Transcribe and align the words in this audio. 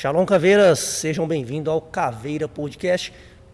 Shalom 0.00 0.24
Caveiras, 0.24 0.78
sejam 0.78 1.28
bem-vindos 1.28 1.70
ao 1.70 1.78
Caveira 1.78 2.48
Podcast, 2.48 3.12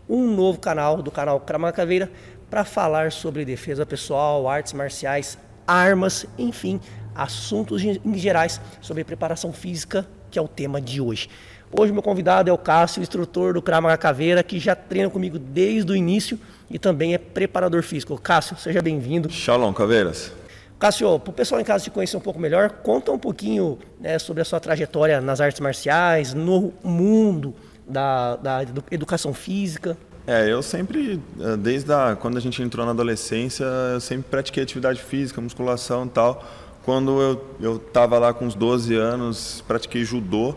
um 0.09 0.33
novo 0.33 0.61
canal 0.61 1.03
do 1.03 1.11
canal 1.11 1.41
Crama 1.41 1.73
Caveira 1.73 2.09
para 2.49 2.65
falar 2.65 3.11
sobre 3.11 3.45
defesa 3.45 3.85
pessoal, 3.85 4.49
artes 4.49 4.73
marciais, 4.73 5.37
armas, 5.67 6.25
enfim, 6.39 6.81
assuntos 7.17 7.83
em 7.83 8.15
gerais 8.15 8.61
sobre 8.81 9.03
preparação 9.03 9.53
física, 9.53 10.07
que 10.31 10.39
é 10.39 10.41
o 10.41 10.47
tema 10.47 10.81
de 10.81 11.01
hoje. 11.01 11.29
Hoje 11.77 11.93
meu 11.93 12.01
convidado 12.01 12.49
é 12.49 12.53
o 12.53 12.59
Cássio, 12.59 13.03
instrutor 13.03 13.53
do 13.53 13.61
Crama 13.61 13.97
Caveira, 13.97 14.41
que 14.45 14.61
já 14.61 14.77
treina 14.77 15.11
comigo 15.11 15.41
desde 15.41 15.91
o 15.91 15.97
início 15.97 16.39
e 16.71 16.79
também 16.79 17.13
é 17.13 17.19
preparador 17.19 17.83
físico. 17.83 18.17
Cássio, 18.21 18.57
seja 18.57 18.81
bem-vindo. 18.81 19.29
Shalom, 19.29 19.73
Caveiras. 19.73 20.31
Cássio, 20.79 21.19
para 21.19 21.31
o 21.31 21.33
pessoal 21.33 21.61
em 21.61 21.65
casa 21.65 21.85
te 21.85 21.91
conhecer 21.91 22.17
um 22.17 22.21
pouco 22.21 22.39
melhor, 22.39 22.69
conta 22.83 23.11
um 23.11 23.19
pouquinho 23.19 23.79
né, 23.99 24.19
sobre 24.19 24.43
a 24.43 24.45
sua 24.45 24.61
trajetória 24.61 25.21
nas 25.21 25.41
artes 25.41 25.61
marciais, 25.61 26.35
no 26.35 26.73
mundo 26.85 27.55
da, 27.89 28.37
da 28.37 28.63
educação 28.91 29.33
física. 29.33 29.97
É, 30.27 30.53
eu 30.53 30.61
sempre, 30.61 31.21
eh, 31.41 31.57
desde 31.57 31.93
a, 31.93 32.17
quando 32.21 32.37
a 32.37 32.41
gente 32.41 32.61
entrou 32.61 32.85
na 32.85 32.91
adolescência, 32.91 33.65
eu 33.65 34.01
sempre 34.01 34.29
pratiquei 34.29 34.63
atividade 34.63 35.01
física, 35.01 35.41
musculação 35.41 36.05
e 36.05 36.09
tal. 36.09 36.45
Quando 36.85 37.41
eu 37.61 37.77
estava 37.77 38.19
lá 38.19 38.35
com 38.35 38.45
uns 38.45 38.55
12 38.55 38.95
anos, 38.95 39.63
pratiquei 39.67 40.05
judô, 40.05 40.55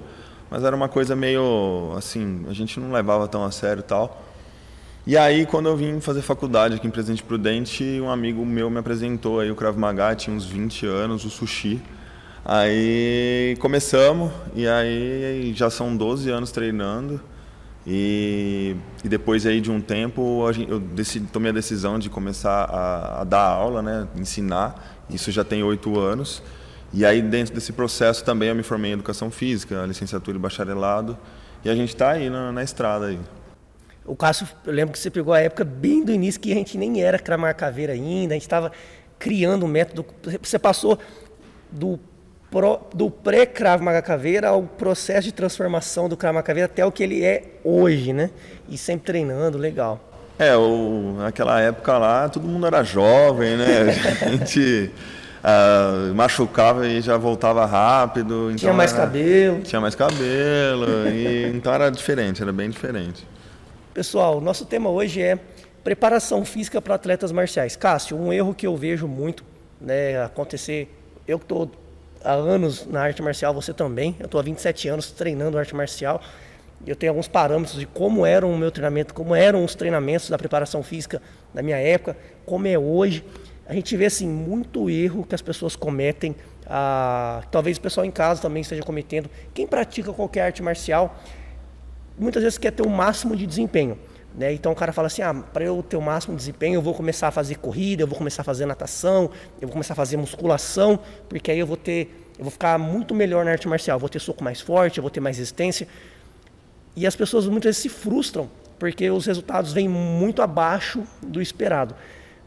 mas 0.50 0.64
era 0.64 0.76
uma 0.76 0.90
coisa 0.90 1.16
meio 1.16 1.94
assim, 1.96 2.46
a 2.50 2.54
gente 2.54 2.80
não 2.80 2.92
levava 2.92 3.28
tão 3.28 3.44
a 3.44 3.52
sério 3.52 3.82
e 3.82 3.84
tal. 3.84 4.29
E 5.10 5.18
aí, 5.18 5.44
quando 5.44 5.68
eu 5.68 5.76
vim 5.76 6.00
fazer 6.00 6.22
faculdade 6.22 6.76
aqui 6.76 6.86
em 6.86 6.92
Presidente 6.92 7.24
Prudente, 7.24 7.84
um 8.00 8.12
amigo 8.12 8.46
meu 8.46 8.70
me 8.70 8.78
apresentou 8.78 9.40
aí 9.40 9.50
o 9.50 9.56
Krav 9.56 9.76
Maga, 9.76 10.14
tinha 10.14 10.36
uns 10.36 10.46
20 10.46 10.86
anos, 10.86 11.26
o 11.26 11.32
sushi. 11.32 11.82
Aí 12.46 13.58
começamos, 13.60 14.32
e 14.54 14.68
aí 14.68 15.52
já 15.56 15.68
são 15.72 15.98
12 15.98 16.30
anos 16.30 16.52
treinando. 16.52 17.20
E, 17.88 18.76
e 19.04 19.10
depois 19.10 19.48
aí 19.48 19.60
de 19.60 19.72
um 19.72 19.82
tempo 19.82 20.48
eu 20.68 20.80
decidi, 20.80 21.26
tomei 21.26 21.50
a 21.50 21.56
decisão 21.56 21.98
de 21.98 22.08
começar 22.08 22.66
a, 22.66 23.22
a 23.22 23.24
dar 23.24 23.48
aula, 23.48 23.82
né, 23.82 24.08
ensinar. 24.16 25.04
Isso 25.10 25.32
já 25.32 25.44
tem 25.44 25.64
oito 25.64 26.00
anos. 26.00 26.44
E 26.94 27.04
aí 27.04 27.20
dentro 27.20 27.56
desse 27.56 27.74
processo 27.74 28.24
também 28.24 28.50
eu 28.50 28.56
me 28.56 28.62
formei 28.62 28.92
em 28.92 28.94
educação 28.94 29.32
física, 29.32 29.88
licenciatura 29.88 30.38
e 30.38 30.40
bacharelado. 30.40 31.18
E 31.66 31.70
a 31.72 31.74
gente 31.74 31.96
está 31.96 32.12
aí 32.12 32.30
na, 32.30 32.52
na 32.52 32.62
estrada 32.62 33.08
aí. 33.08 33.20
O 34.10 34.16
Cássio, 34.16 34.48
eu 34.66 34.74
lembro 34.74 34.92
que 34.92 34.98
você 34.98 35.12
pegou 35.12 35.34
a 35.34 35.40
época 35.40 35.64
bem 35.64 36.04
do 36.04 36.12
início 36.12 36.42
que 36.42 36.52
a 36.52 36.56
gente 36.56 36.78
nem 36.80 37.04
era 37.04 37.20
Cramar 37.20 37.56
Caveira 37.56 37.94
ainda, 37.94 38.34
a 38.34 38.36
gente 38.36 38.42
estava 38.42 38.72
criando 39.20 39.66
um 39.66 39.70
método. 39.70 40.04
Você 40.42 40.58
passou 40.58 40.98
do, 41.72 42.00
do 42.92 43.12
pré-Krav 43.12 43.84
Maga 43.84 44.02
Caveira 44.02 44.48
ao 44.48 44.64
processo 44.64 45.28
de 45.28 45.32
transformação 45.32 46.10
do 46.10 46.18
Krav 46.18 46.34
Maga 46.34 46.48
Caveira 46.48 46.66
até 46.66 46.84
o 46.84 46.92
que 46.92 47.04
ele 47.04 47.24
é 47.24 47.60
hoje, 47.64 48.12
né? 48.12 48.32
E 48.68 48.80
sempre 48.80 49.06
treinando, 49.06 49.60
legal. 49.60 50.00
É, 50.40 50.56
o, 50.56 51.18
naquela 51.20 51.62
época 51.62 51.96
lá, 52.00 52.30
todo 52.30 52.48
mundo 52.48 52.66
era 52.66 52.82
jovem, 52.82 53.58
né? 53.58 53.66
A 54.26 54.30
gente 54.32 54.90
uh, 55.44 56.16
machucava 56.16 56.88
e 56.88 57.00
já 57.00 57.16
voltava 57.16 57.64
rápido. 57.64 58.46
Então 58.46 58.56
tinha 58.56 58.74
mais 58.74 58.92
era, 58.92 59.02
cabelo. 59.02 59.62
Tinha 59.62 59.82
mais 59.82 59.94
cabelo. 59.94 61.08
e, 61.10 61.52
então 61.54 61.72
era 61.72 61.92
diferente, 61.92 62.42
era 62.42 62.52
bem 62.52 62.72
diferente. 62.72 63.28
Pessoal, 63.94 64.40
nosso 64.40 64.66
tema 64.66 64.88
hoje 64.88 65.20
é 65.20 65.40
preparação 65.84 66.46
física 66.46 66.80
para 66.80 66.94
atletas 66.94 67.32
marciais. 67.32 67.76
Cássio, 67.76 68.16
um 68.16 68.32
erro 68.32 68.54
que 68.54 68.68
eu 68.68 68.78
vejo 68.78 69.08
muito 69.08 69.44
né, 69.82 70.22
acontecer, 70.22 70.96
eu 71.28 71.40
que 71.40 71.46
estou 71.46 71.72
há 72.24 72.34
anos 72.34 72.86
na 72.86 73.02
arte 73.02 73.20
marcial, 73.24 73.52
você 73.52 73.74
também, 73.74 74.16
eu 74.20 74.26
estou 74.26 74.40
há 74.40 74.44
27 74.44 74.88
anos 74.90 75.10
treinando 75.10 75.58
arte 75.58 75.76
marcial, 75.76 76.22
eu 76.86 76.96
tenho 76.96 77.12
alguns 77.12 77.28
parâmetros 77.28 77.80
de 77.80 77.88
como 77.88 78.28
era 78.28 78.46
o 78.46 78.56
meu 78.56 78.70
treinamento, 78.70 79.12
como 79.12 79.34
eram 79.34 79.66
os 79.66 79.74
treinamentos 79.74 80.30
da 80.30 80.38
preparação 80.38 80.84
física 80.84 81.20
na 81.52 81.64
minha 81.64 81.78
época, 81.78 82.16
como 82.46 82.68
é 82.68 82.78
hoje. 82.78 83.26
A 83.68 83.74
gente 83.74 83.98
vê 83.98 84.06
assim 84.06 84.28
muito 84.28 84.88
erro 84.88 85.26
que 85.26 85.34
as 85.34 85.42
pessoas 85.42 85.76
cometem, 85.76 86.36
ah, 86.68 87.42
talvez 87.52 87.78
o 87.78 87.82
pessoal 87.82 88.06
em 88.06 88.12
casa 88.12 88.40
também 88.40 88.62
esteja 88.62 88.84
cometendo. 88.84 89.30
Quem 89.52 89.66
pratica 89.66 90.14
qualquer 90.14 90.42
arte 90.42 90.62
marcial 90.62 91.20
muitas 92.20 92.44
vezes 92.44 92.58
quer 92.58 92.72
ter 92.72 92.86
o 92.86 92.90
máximo 92.90 93.36
de 93.36 93.48
desempenho. 93.48 93.98
Né? 94.36 94.54
Então 94.54 94.72
o 94.72 94.76
cara 94.76 94.92
fala 94.94 95.08
assim: 95.08 95.22
ah, 95.22 95.34
para 95.34 95.64
eu 95.64 95.82
ter 95.82 95.98
o 95.98 96.02
máximo 96.02 96.36
de 96.36 96.40
desempenho, 96.40 96.76
eu 96.76 96.82
vou 96.82 96.94
começar 96.94 97.30
a 97.30 97.32
fazer 97.32 97.56
corrida, 97.56 98.04
eu 98.04 98.08
vou 98.08 98.18
começar 98.18 98.42
a 98.42 98.46
fazer 98.46 98.66
natação, 98.66 99.30
eu 99.60 99.68
vou 99.68 99.72
começar 99.72 99.94
a 99.94 99.96
fazer 99.96 100.18
musculação, 100.18 101.00
porque 101.28 101.52
aí 101.52 101.60
eu 101.60 101.68
vou 101.68 101.78
ter, 101.78 102.30
eu 102.38 102.44
vou 102.44 102.52
ficar 102.52 102.78
muito 102.78 103.16
melhor 103.16 103.44
na 103.46 103.52
arte 103.52 103.68
marcial, 103.68 103.96
eu 103.96 104.00
vou 104.00 104.10
ter 104.10 104.20
soco 104.20 104.44
mais 104.44 104.62
forte, 104.62 104.98
eu 104.98 105.02
vou 105.02 105.10
ter 105.10 105.20
mais 105.20 105.38
resistência. 105.38 105.88
E 106.96 107.08
as 107.08 107.16
pessoas 107.16 107.48
muitas 107.48 107.70
vezes 107.70 107.82
se 107.82 107.90
frustram, 107.90 108.50
porque 108.78 109.10
os 109.10 109.26
resultados 109.26 109.74
vêm 109.74 109.88
muito 109.88 110.42
abaixo 110.42 111.04
do 111.22 111.42
esperado. 111.42 111.96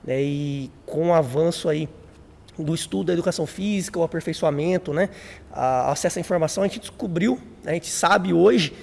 Né? 0.05 0.23
E 0.23 0.71
com 0.87 1.09
o 1.09 1.13
avanço 1.13 1.69
aí 1.69 1.89
do 2.59 2.75
estudo 2.75 3.07
da 3.07 3.13
educação 3.15 3.47
física, 3.47 3.99
o 3.99 4.03
aperfeiçoamento, 4.03 4.93
né? 4.93 5.09
a 5.51 5.91
acesso 5.91 6.19
à 6.19 6.21
informação, 6.21 6.63
a 6.63 6.67
gente 6.67 6.81
descobriu, 6.81 7.41
a 7.65 7.73
gente 7.73 7.89
sabe 7.89 8.33
hoje 8.33 8.75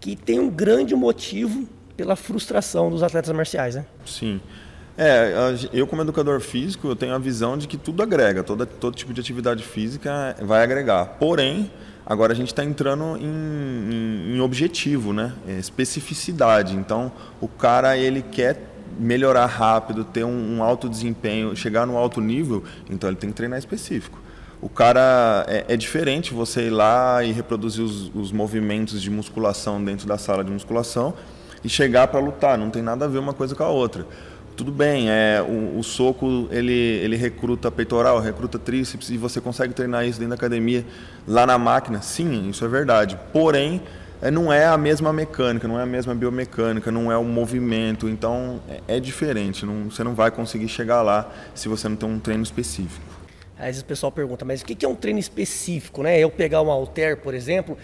que 0.00 0.16
tem 0.16 0.38
um 0.38 0.50
grande 0.50 0.94
motivo 0.94 1.66
pela 1.96 2.14
frustração 2.14 2.90
dos 2.90 3.02
atletas 3.02 3.34
marciais, 3.34 3.74
né? 3.74 3.86
Sim. 4.04 4.40
É, 4.98 5.54
eu 5.72 5.86
como 5.86 6.02
educador 6.02 6.40
físico, 6.40 6.88
eu 6.88 6.96
tenho 6.96 7.14
a 7.14 7.18
visão 7.18 7.58
de 7.58 7.66
que 7.66 7.76
tudo 7.76 8.02
agrega, 8.02 8.42
todo, 8.42 8.66
tipo 8.92 9.12
de 9.12 9.20
atividade 9.20 9.62
física 9.62 10.34
vai 10.40 10.62
agregar. 10.62 11.16
Porém, 11.18 11.70
agora 12.04 12.32
a 12.32 12.36
gente 12.36 12.48
está 12.48 12.64
entrando 12.64 13.16
em, 13.18 13.24
em, 13.24 14.36
em, 14.36 14.40
objetivo, 14.40 15.12
né? 15.12 15.34
É, 15.46 15.58
especificidade. 15.58 16.74
Então, 16.76 17.12
o 17.40 17.48
cara 17.48 17.96
ele 17.96 18.22
quer 18.22 18.58
melhorar 18.98 19.46
rápido, 19.46 20.02
ter 20.04 20.24
um, 20.24 20.56
um 20.56 20.62
alto 20.62 20.88
desempenho, 20.88 21.54
chegar 21.54 21.86
no 21.86 21.98
alto 21.98 22.20
nível, 22.20 22.64
então 22.88 23.10
ele 23.10 23.18
tem 23.18 23.28
que 23.28 23.36
treinar 23.36 23.58
específico 23.58 24.25
o 24.60 24.68
cara 24.68 25.44
é, 25.48 25.66
é, 25.68 25.76
diferente 25.76 26.32
você 26.32 26.68
ir 26.68 26.70
lá 26.70 27.22
e 27.22 27.30
reproduzir 27.30 27.84
os, 27.84 28.10
os, 28.14 28.32
movimentos 28.32 29.02
de 29.02 29.10
musculação 29.10 29.82
dentro 29.84 30.06
da 30.06 30.16
sala 30.16 30.42
de 30.42 30.50
musculação 30.50 31.12
e 31.62 31.68
chegar 31.68 32.08
para 32.08 32.20
lutar. 32.20 32.56
Não 32.56 32.70
tem 32.70 32.82
nada 32.82 33.04
a 33.04 33.08
ver 33.08 33.18
uma 33.18 33.34
coisa 33.34 33.54
com 33.54 33.62
a 33.62 33.68
outra. 33.68 34.06
Tudo 34.56 34.72
bem, 34.72 35.10
é, 35.10 35.44
o, 35.46 35.78
o, 35.78 35.84
soco 35.84 36.48
ele, 36.50 36.72
ele 36.72 37.16
recruta 37.16 37.70
peitoral, 37.70 38.18
recruta 38.18 38.58
tríceps 38.58 39.10
e 39.10 39.18
você 39.18 39.38
consegue 39.38 39.74
treinar 39.74 40.06
isso 40.06 40.18
dentro 40.18 40.30
da 40.30 40.36
academia 40.36 40.86
lá 41.28 41.46
na 41.46 41.58
máquina. 41.58 42.00
Sim, 42.00 42.48
isso 42.48 42.64
é 42.64 42.68
verdade. 42.68 43.18
Porém, 43.34 43.82
é, 44.22 44.30
não 44.30 44.50
é 44.50 44.64
a 44.64 44.78
mesma 44.78 45.12
mecânica, 45.12 45.68
não 45.68 45.78
é 45.78 45.82
a 45.82 45.86
mesma 45.86 46.14
biomecânica, 46.14 46.90
não 46.90 47.12
é 47.12 47.18
o 47.18 47.24
movimento. 47.24 48.08
Então 48.08 48.60
é, 48.66 48.96
é 48.96 49.00
diferente. 49.00 49.66
Não, 49.66 49.90
você 49.90 50.02
não 50.02 50.14
vai 50.14 50.30
conseguir 50.30 50.68
chegar 50.68 51.02
lá 51.02 51.30
se 51.54 51.68
você 51.68 51.86
não 51.86 51.96
tem 51.96 52.08
um 52.08 52.18
treino 52.18 52.42
específico. 52.42 53.15
Às 53.58 53.66
vezes 53.66 53.82
o 53.82 53.84
pessoal 53.84 54.12
pergunta, 54.12 54.44
mas 54.44 54.60
o 54.60 54.64
que 54.64 54.84
é 54.84 54.88
um 54.88 54.94
treino 54.94 55.18
específico, 55.18 56.02
né? 56.02 56.18
Eu 56.18 56.30
pegar 56.30 56.60
um 56.62 56.70
halter, 56.70 57.16
por 57.16 57.34
exemplo, 57.34 57.76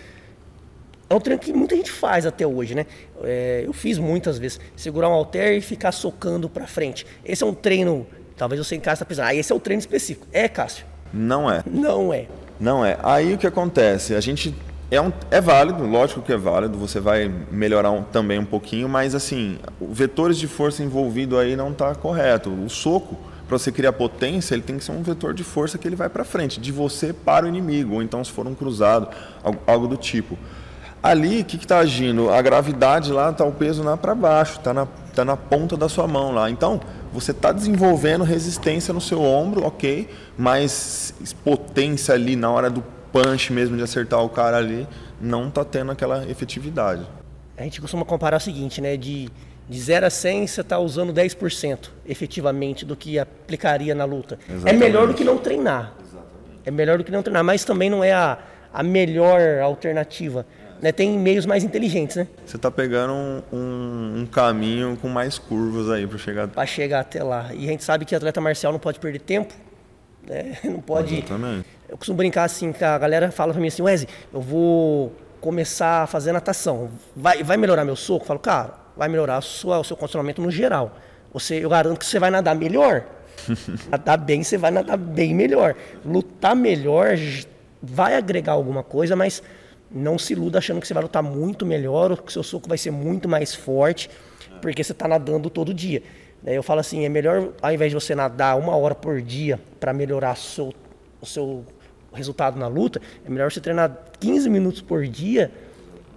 é 1.09 1.15
um 1.15 1.21
treino 1.21 1.41
que 1.41 1.53
muita 1.53 1.77
gente 1.77 1.91
faz 1.91 2.27
até 2.27 2.47
hoje, 2.47 2.75
né? 2.75 2.87
É, 3.23 3.63
eu 3.67 3.73
fiz 3.73 3.99
muitas 3.99 4.39
vezes, 4.39 4.61
segurar 4.77 5.09
um 5.09 5.13
halter 5.13 5.57
e 5.57 5.61
ficar 5.61 5.93
socando 5.93 6.49
para 6.49 6.67
frente. 6.67 7.07
Esse 7.25 7.43
é 7.43 7.47
um 7.47 7.55
treino, 7.55 8.07
talvez 8.37 8.65
você 8.67 8.77
em 8.77 8.81
casa 8.81 9.05
pensando, 9.05 9.27
ah, 9.27 9.35
esse 9.35 9.53
é 9.53 9.55
o 9.55 9.61
treino 9.61 9.81
específico. 9.81 10.27
É, 10.33 10.49
Cássio? 10.49 10.85
Não 11.13 11.51
é. 11.51 11.63
Não 11.67 12.13
é. 12.13 12.27
Não 12.59 12.85
é. 12.85 12.99
Aí 13.03 13.35
o 13.35 13.39
que 13.39 13.47
acontece? 13.47 14.15
A 14.15 14.21
gente 14.21 14.55
é, 14.91 15.01
um, 15.01 15.11
é 15.31 15.41
válido, 15.41 15.87
lógico 15.87 16.21
que 16.21 16.33
é 16.33 16.37
válido, 16.37 16.77
você 16.77 17.01
vai 17.01 17.27
melhorar 17.51 17.91
um, 17.91 18.03
também 18.03 18.39
um 18.39 18.45
pouquinho, 18.45 18.89
mas 18.89 19.15
assim, 19.15 19.59
vetores 19.81 20.37
de 20.37 20.47
força 20.47 20.83
envolvido 20.83 21.39
aí 21.39 21.57
não 21.57 21.73
está 21.73 21.95
correto. 21.95 22.51
O 22.51 22.69
soco 22.69 23.17
para 23.53 23.59
você 23.59 23.71
criar 23.71 23.93
potência, 23.93 24.55
ele 24.55 24.63
tem 24.63 24.79
que 24.79 24.85
ser 24.85 24.93
um 24.93 25.03
vetor 25.03 25.35
de 25.35 25.45
força 25.45 25.77
que 25.77 25.87
ele 25.87 25.95
vai 25.95 26.09
para 26.09 26.25
frente, 26.25 26.59
de 26.59 26.73
você 26.73 27.13
para 27.13 27.45
o 27.45 27.49
inimigo, 27.49 27.97
ou 27.97 28.03
então 28.03 28.25
se 28.25 28.33
for 28.33 28.47
um 28.47 28.55
cruzado, 28.55 29.09
algo 29.67 29.87
do 29.87 29.95
tipo. 29.95 30.39
Ali, 31.03 31.43
o 31.43 31.45
que 31.45 31.57
está 31.57 31.81
agindo? 31.81 32.31
A 32.31 32.41
gravidade 32.41 33.13
lá 33.13 33.29
está 33.29 33.45
o 33.45 33.53
peso 33.53 33.83
lá 33.83 33.95
para 33.95 34.15
baixo, 34.15 34.59
está 34.59 34.73
na, 34.73 34.87
tá 35.15 35.23
na 35.23 35.37
ponta 35.37 35.77
da 35.77 35.87
sua 35.87 36.09
mão 36.09 36.33
lá. 36.33 36.49
Então, 36.49 36.81
você 37.13 37.33
está 37.33 37.53
desenvolvendo 37.53 38.25
resistência 38.25 38.95
no 38.95 39.03
seu 39.03 39.21
ombro, 39.21 39.67
ok, 39.67 40.09
mas 40.39 41.13
potência 41.45 42.15
ali 42.15 42.37
na 42.37 42.51
hora 42.51 42.71
do 42.71 42.83
punch 43.13 43.53
mesmo 43.53 43.77
de 43.77 43.83
acertar 43.83 44.25
o 44.25 44.31
cara 44.31 44.57
ali, 44.57 44.89
não 45.21 45.49
está 45.49 45.63
tendo 45.63 45.93
aquela 45.93 46.27
efetividade. 46.27 47.03
A 47.59 47.65
gente 47.65 47.83
costuma 47.83 48.05
comparar 48.07 48.39
o 48.39 48.41
seguinte, 48.41 48.81
né, 48.81 48.97
de 48.97 49.29
de 49.73 49.81
0 49.81 50.07
a 50.07 50.11
100, 50.11 50.47
você 50.47 50.61
está 50.61 50.79
usando 50.79 51.15
10% 51.15 51.89
efetivamente 52.07 52.85
do 52.85 52.95
que 52.95 53.19
aplicaria 53.19 53.95
na 53.95 54.05
luta. 54.05 54.39
Exatamente. 54.47 54.69
É 54.69 54.79
melhor 54.79 55.09
do 55.09 55.15
que 55.15 55.25
não 55.25 55.39
treinar. 55.39 55.95
Exatamente. 55.99 56.61
É 56.67 56.71
melhor 56.71 56.99
do 56.99 57.05
que 57.05 57.11
não 57.11 57.23
treinar, 57.23 57.43
mas 57.43 57.65
também 57.65 57.89
não 57.89 58.05
é 58.05 58.13
a, 58.13 58.39
a 58.73 58.83
melhor 58.83 59.41
alternativa. 59.63 60.45
Né? 60.81 60.93
Tem 60.93 61.19
meios 61.19 61.47
mais 61.47 61.65
inteligentes, 61.65 62.17
né? 62.17 62.29
Você 62.45 62.57
está 62.57 62.71
pegando 62.71 63.15
um, 63.15 63.43
um, 63.51 64.21
um, 64.21 64.27
caminho 64.27 64.99
com 65.01 65.09
mais 65.09 65.39
curvas 65.39 65.89
aí 65.89 66.07
para 66.07 66.19
chegar... 66.19 66.49
Para 66.49 66.67
chegar 66.67 67.01
até 67.01 67.23
lá. 67.23 67.49
E 67.55 67.67
a 67.67 67.71
gente 67.71 67.83
sabe 67.83 68.05
que 68.05 68.15
atleta 68.15 68.43
marcial 68.43 68.73
não 68.73 68.81
pode 68.81 69.01
perder 69.01 69.21
tempo, 69.21 69.55
né? 70.29 70.59
não 70.65 70.81
pode... 70.81 71.15
Exatamente. 71.15 71.67
Eu 71.89 71.97
costumo 71.97 72.19
brincar 72.19 72.45
assim, 72.45 72.73
que 72.73 72.85
a 72.85 72.99
galera 72.99 73.31
fala 73.31 73.53
para 73.53 73.61
mim 73.61 73.69
assim, 73.69 73.83
Wesley, 73.83 74.09
eu 74.33 74.41
vou 74.41 75.13
começar 75.41 76.03
a 76.03 76.07
fazer 76.07 76.33
natação. 76.33 76.91
Vai, 77.17 77.43
vai 77.43 77.57
melhorar 77.57 77.85
meu 77.85 77.97
soco? 77.97 78.25
Eu 78.25 78.27
falo, 78.27 78.39
cara, 78.39 78.82
vai 78.97 79.09
melhorar 79.09 79.41
sua, 79.41 79.79
o 79.79 79.85
seu 79.85 79.97
condicionamento 79.97 80.41
no 80.41 80.51
geral. 80.51 80.97
Você, 81.33 81.65
eu 81.65 81.69
garanto 81.69 81.99
que 81.99 82.07
você 82.07 82.19
vai 82.19 82.31
nadar 82.31 82.55
melhor. 82.55 83.05
nadar 83.91 84.19
bem, 84.19 84.43
você 84.43 84.59
vai 84.59 84.71
nadar 84.71 84.97
bem 84.97 85.35
melhor. 85.35 85.75
Lutar 86.05 86.55
melhor 86.55 87.17
vai 87.83 88.15
agregar 88.17 88.53
alguma 88.53 88.83
coisa, 88.83 89.17
mas 89.17 89.43
não 89.91 90.19
se 90.19 90.33
iluda 90.33 90.59
achando 90.59 90.81
que 90.81 90.87
você 90.87 90.95
vai 90.95 91.03
lutar 91.03 91.23
muito 91.23 91.67
melhor 91.67 92.11
ou 92.11 92.17
que 92.17 92.33
seu 92.33 92.43
soco 92.43 92.69
vai 92.69 92.79
ser 92.79 92.91
muito 92.91 93.29
mais 93.29 93.55
forte, 93.55 94.09
porque 94.61 94.83
você 94.83 94.93
está 94.93 95.09
nadando 95.09 95.51
todo 95.51 95.75
dia. 95.75 96.03
Eu 96.45 96.63
falo 96.63 96.81
assim, 96.81 97.05
é 97.05 97.09
melhor, 97.09 97.53
ao 97.61 97.73
invés 97.73 97.91
de 97.91 97.95
você 97.95 98.15
nadar 98.15 98.59
uma 98.59 98.75
hora 98.77 98.95
por 98.95 99.21
dia 99.21 99.61
para 99.79 99.93
melhorar 99.93 100.37
seu, 100.37 100.73
o 101.21 101.27
seu 101.27 101.65
resultado 102.13 102.59
na 102.59 102.67
luta, 102.67 103.01
é 103.25 103.31
melhor 103.31 103.51
você 103.51 103.61
treinar 103.61 103.97
15 104.19 104.51
minutos 104.51 104.81
por 104.81 105.07
dia 105.07 105.51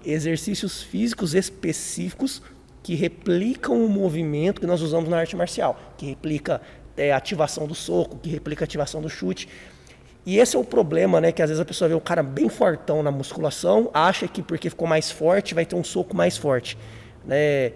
exercícios 0.03 0.83
físicos 0.83 1.33
específicos 1.33 2.41
que 2.85 2.93
replicam 2.93 3.83
o 3.83 3.89
movimento 3.89 4.61
que 4.61 4.67
nós 4.67 4.79
usamos 4.79 5.09
na 5.09 5.17
arte 5.17 5.35
marcial, 5.35 5.75
que 5.97 6.05
replica 6.05 6.61
é, 6.95 7.11
ativação 7.11 7.65
do 7.65 7.73
soco, 7.73 8.19
que 8.21 8.29
replica 8.29 8.63
ativação 8.63 9.01
do 9.01 9.09
chute. 9.09 9.49
E 10.23 10.37
esse 10.37 10.55
é 10.55 10.59
o 10.59 10.63
problema, 10.63 11.19
né? 11.19 11.31
Que 11.31 11.41
às 11.41 11.49
vezes 11.49 11.59
a 11.59 11.65
pessoa 11.65 11.89
vê 11.89 11.95
um 11.95 11.99
cara 11.99 12.21
bem 12.21 12.47
fortão 12.47 13.01
na 13.01 13.09
musculação, 13.09 13.89
acha 13.91 14.27
que 14.27 14.43
porque 14.43 14.69
ficou 14.69 14.87
mais 14.87 15.09
forte 15.09 15.55
vai 15.55 15.65
ter 15.65 15.75
um 15.75 15.83
soco 15.83 16.15
mais 16.15 16.37
forte. 16.37 16.77
Né? 17.25 17.71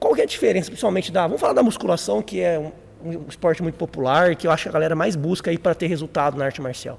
Qual 0.00 0.12
que 0.16 0.20
é 0.20 0.24
a 0.24 0.26
diferença, 0.26 0.66
principalmente 0.66 1.12
da. 1.12 1.28
Vamos 1.28 1.40
falar 1.40 1.52
da 1.52 1.62
musculação, 1.62 2.20
que 2.20 2.40
é 2.40 2.58
um, 2.58 2.72
um 3.04 3.26
esporte 3.28 3.62
muito 3.62 3.76
popular, 3.76 4.34
que 4.34 4.48
eu 4.48 4.50
acho 4.50 4.64
que 4.64 4.68
a 4.68 4.72
galera 4.72 4.96
mais 4.96 5.14
busca 5.14 5.52
aí 5.52 5.58
para 5.58 5.76
ter 5.76 5.86
resultado 5.86 6.36
na 6.36 6.46
arte 6.46 6.60
marcial. 6.60 6.98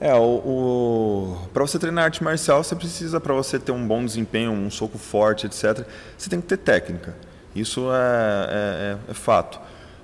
É, 0.00 0.14
o, 0.14 0.18
o 0.18 1.38
para 1.52 1.62
você 1.62 1.78
treinar 1.78 2.04
arte 2.04 2.22
marcial, 2.24 2.62
você 2.62 2.74
precisa, 2.74 3.20
para 3.20 3.32
você 3.34 3.58
ter 3.58 3.72
um 3.72 3.86
bom 3.86 4.04
desempenho, 4.04 4.50
um 4.50 4.70
soco 4.70 4.98
forte, 4.98 5.46
etc., 5.46 5.86
você 6.18 6.28
tem 6.28 6.40
que 6.40 6.46
ter 6.46 6.56
técnica. 6.56 7.14
Isso 7.54 7.88
é, 7.92 7.96
é, 7.96 8.98
é, 9.08 9.10
é 9.10 9.14
fato. 9.14 9.60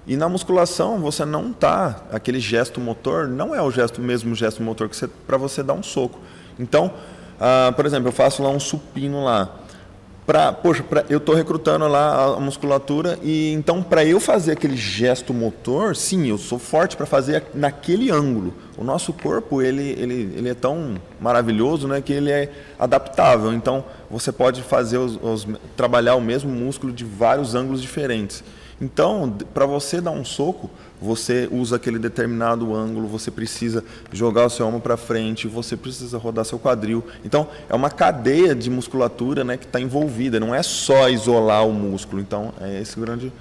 E 0.07 0.17
na 0.17 0.29
musculação, 0.29 0.99
você 1.01 1.25
não 1.25 1.53
tá, 1.53 2.03
aquele 2.13 2.41
gesto 2.41 2.81
motor 2.81 3.29
não 3.29 3.55
é 3.55 3.61
o 3.61 3.71
gesto 3.71 4.01
mesmo 4.01 4.35
gesto 4.35 4.63
motor 4.63 4.89
que 4.89 4.97
você 4.97 5.07
para 5.07 5.37
você 5.37 5.63
dar 5.63 5.75
um 5.75 5.83
soco. 5.83 6.19
Então, 6.59 6.95
ah, 7.39 7.73
por 7.77 7.85
exemplo, 7.85 8.09
eu 8.09 8.13
faço 8.13 8.43
lá 8.43 8.49
um 8.49 8.61
supino 8.61 9.23
lá 9.23 9.55
para, 10.29 10.53
poxa, 10.53 10.83
pra, 10.83 11.07
eu 11.09 11.17
estou 11.17 11.35
recrutando 11.35 11.89
lá 11.89 12.37
a 12.37 12.39
musculatura 12.39 13.19
e 13.23 13.51
então 13.55 13.83
para 13.83 14.05
eu 14.05 14.21
fazer 14.21 14.53
aquele 14.53 14.77
gesto 14.77 15.33
motor, 15.33 15.97
sim, 15.97 16.29
eu 16.29 16.37
sou 16.37 16.59
forte 16.59 16.99
para 16.99 17.07
fazer 17.07 17.45
naquele 17.55 18.11
ângulo. 18.11 18.53
O 18.77 18.85
nosso 18.85 19.11
corpo 19.15 19.63
ele, 19.63 19.89
ele, 19.99 20.35
ele 20.37 20.51
é 20.51 20.55
tão 20.55 20.97
maravilhoso, 21.19 21.89
né, 21.89 22.03
que 22.03 22.13
ele 22.13 22.31
é 22.31 22.53
adaptável. 22.79 23.55
Então 23.55 23.83
você 24.11 24.31
pode 24.31 24.61
fazer 24.61 24.99
os, 24.99 25.19
os 25.23 25.49
trabalhar 25.75 26.15
o 26.15 26.21
mesmo 26.21 26.51
músculo 26.51 26.93
de 26.93 27.07
vários 27.07 27.55
ângulos 27.55 27.81
diferentes. 27.81 28.45
Então, 28.79 29.35
para 29.55 29.65
você 29.65 29.99
dar 29.99 30.11
um 30.11 30.27
soco, 30.27 30.71
você 31.01 31.49
usa 31.51 31.77
aquele 31.77 31.99
determinado 31.99 32.75
ângulo, 32.75 33.07
você 33.07 33.31
precisa 33.31 33.85
jogar 34.13 34.47
o 34.47 34.51
seu 34.51 34.67
ombro 34.67 34.81
para 34.81 34.97
frente, 34.97 35.47
você 35.47 35.77
precisa 35.77 36.19
rodar 36.19 36.45
seu 36.45 36.59
quadril. 36.59 37.05
Então, 37.25 37.49
é 37.69 37.75
uma 37.75 37.91
cadeia 37.91 38.55
de 38.55 38.69
musculatura 38.71 39.45
né, 39.45 39.57
que 39.57 39.65
está 39.65 39.81
envolvida, 39.81 40.41
não 40.41 40.55
é 40.55 40.63
só 40.63 41.09
isolar 41.09 41.67
o 41.67 41.73
músculo. 41.73 42.21
Então, 42.21 42.53
é 42.61 42.81
esse 42.81 42.99
grande. 42.99 43.33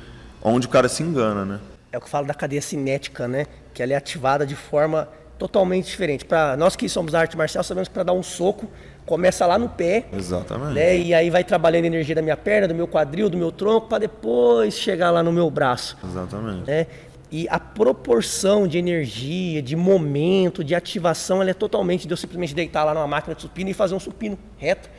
onde 0.42 0.68
o 0.68 0.69
cara 0.69 0.88
se 0.88 1.04
engana. 1.04 1.45
Né? 1.45 1.59
É 1.92 1.98
o 1.98 2.01
que 2.01 2.06
eu 2.07 2.12
falo 2.12 2.27
da 2.27 2.33
cadeia 2.33 2.62
cinética, 2.62 3.27
né? 3.27 3.45
que 3.74 3.81
ela 3.81 3.94
é 3.94 3.95
ativada 3.95 4.45
de 4.45 4.56
forma 4.56 5.07
totalmente 5.38 5.86
diferente. 5.86 6.25
Para 6.25 6.57
nós 6.57 6.75
que 6.75 6.89
somos 6.89 7.12
da 7.12 7.19
arte 7.19 7.38
marcial, 7.38 7.63
sabemos 7.63 7.88
que 7.88 7.94
para 7.94 8.04
dar 8.04 8.13
um 8.13 8.24
soco, 8.24 8.68
começa 9.06 9.45
lá 9.45 9.57
no 9.57 9.69
pé. 9.69 10.06
Exatamente. 10.12 10.74
Né? 10.74 10.98
E 10.98 11.13
aí 11.13 11.30
vai 11.30 11.44
trabalhando 11.44 11.86
a 11.86 11.88
energia 11.88 12.13
da 12.13 12.21
minha 12.21 12.36
perna, 12.36 12.68
do 12.68 12.75
meu 12.75 12.88
quadril, 12.88 13.30
do 13.30 13.38
meu 13.38 13.51
tronco, 13.51 13.88
para 13.88 14.00
depois 14.00 14.74
chegar 14.74 15.12
lá 15.12 15.24
no 15.24 15.31
meu 15.31 15.50
braço. 15.50 15.98
Exatamente. 16.04 16.68
Né? 16.68 16.88
E 17.29 17.47
a 17.50 17.59
proporção 17.59 18.68
de 18.68 18.77
energia, 18.77 19.62
de 19.62 19.75
momento, 19.75 20.63
de 20.63 20.74
ativação, 20.74 21.41
ela 21.41 21.51
é 21.51 21.53
totalmente 21.53 22.07
de 22.07 22.13
eu 22.13 22.18
simplesmente 22.18 22.56
deitar 22.56 22.83
lá 22.85 22.94
numa 22.94 23.07
máquina 23.07 23.35
de 23.35 23.41
supino 23.41 23.69
e 23.69 23.74
fazer 23.74 23.95
um 23.95 24.00
supino 24.00 24.38
reto. 24.57 24.89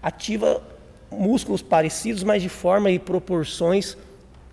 Ativa 0.00 0.62
músculos 1.10 1.62
parecidos, 1.62 2.22
mas 2.22 2.40
de 2.42 2.48
forma 2.48 2.90
e 2.90 2.98
proporções 2.98 3.96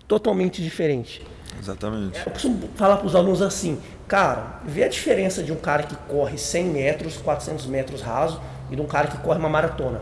totalmente 0.08 0.62
diferentes. 0.62 1.20
Exatamente. 1.58 2.18
Eu 2.18 2.32
costumo 2.32 2.68
falar 2.74 2.96
para 2.96 3.06
os 3.06 3.14
alunos 3.14 3.40
assim, 3.40 3.80
cara, 4.08 4.60
vê 4.64 4.82
a 4.82 4.88
diferença 4.88 5.42
de 5.42 5.52
um 5.52 5.56
cara 5.56 5.84
que 5.84 5.94
corre 6.08 6.36
100 6.36 6.64
metros, 6.66 7.16
400 7.16 7.66
metros 7.66 8.00
raso, 8.00 8.40
e 8.70 8.76
de 8.76 8.82
um 8.82 8.86
cara 8.86 9.08
que 9.08 9.18
corre 9.18 9.38
uma 9.38 9.48
maratona. 9.48 10.00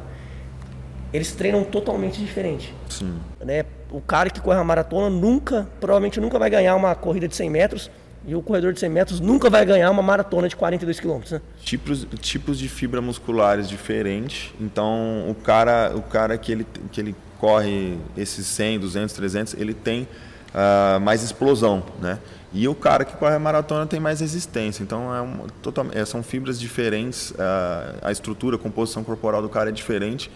Eles 1.12 1.32
treinam 1.32 1.62
totalmente 1.62 2.18
diferente. 2.18 2.74
Sim. 2.88 3.20
Né? 3.40 3.64
O 3.92 4.00
cara 4.00 4.30
que 4.30 4.40
corre 4.40 4.56
uma 4.56 4.64
maratona 4.64 5.10
nunca, 5.10 5.68
provavelmente 5.78 6.18
nunca 6.18 6.38
vai 6.38 6.48
ganhar 6.48 6.74
uma 6.74 6.94
corrida 6.94 7.28
de 7.28 7.36
100 7.36 7.50
metros 7.50 7.90
e 8.26 8.34
o 8.34 8.42
corredor 8.42 8.72
de 8.72 8.80
100 8.80 8.88
metros 8.88 9.20
nunca 9.20 9.50
vai 9.50 9.66
ganhar 9.66 9.90
uma 9.90 10.02
maratona 10.02 10.48
de 10.48 10.56
42 10.56 10.98
quilômetros. 10.98 11.32
Né? 11.32 11.40
Tipos, 11.62 12.06
tipos 12.20 12.58
de 12.58 12.68
fibra 12.68 13.02
musculares 13.02 13.68
diferentes. 13.68 14.52
Então, 14.60 15.26
o 15.28 15.34
cara, 15.34 15.92
o 15.94 16.02
cara 16.02 16.38
que, 16.38 16.52
ele, 16.52 16.66
que 16.90 17.00
ele 17.00 17.14
corre 17.38 17.98
esses 18.16 18.46
100, 18.46 18.80
200, 18.80 19.14
300, 19.14 19.54
ele 19.54 19.74
tem 19.74 20.08
uh, 20.54 21.00
mais 21.00 21.22
explosão, 21.22 21.82
né? 22.00 22.18
E 22.54 22.68
o 22.68 22.74
cara 22.74 23.04
que 23.04 23.16
corre 23.16 23.34
a 23.34 23.38
maratona 23.38 23.86
tem 23.86 23.98
mais 23.98 24.20
resistência. 24.20 24.82
Então, 24.82 25.14
é 25.14 25.22
um, 25.22 25.46
total, 25.62 25.86
é, 25.92 26.04
são 26.04 26.22
fibras 26.22 26.60
diferentes, 26.60 27.30
uh, 27.30 27.98
a 28.02 28.12
estrutura, 28.12 28.56
a 28.56 28.58
composição 28.58 29.02
corporal 29.02 29.40
do 29.40 29.48
cara 29.48 29.70
é 29.70 29.72
diferente. 29.72 30.30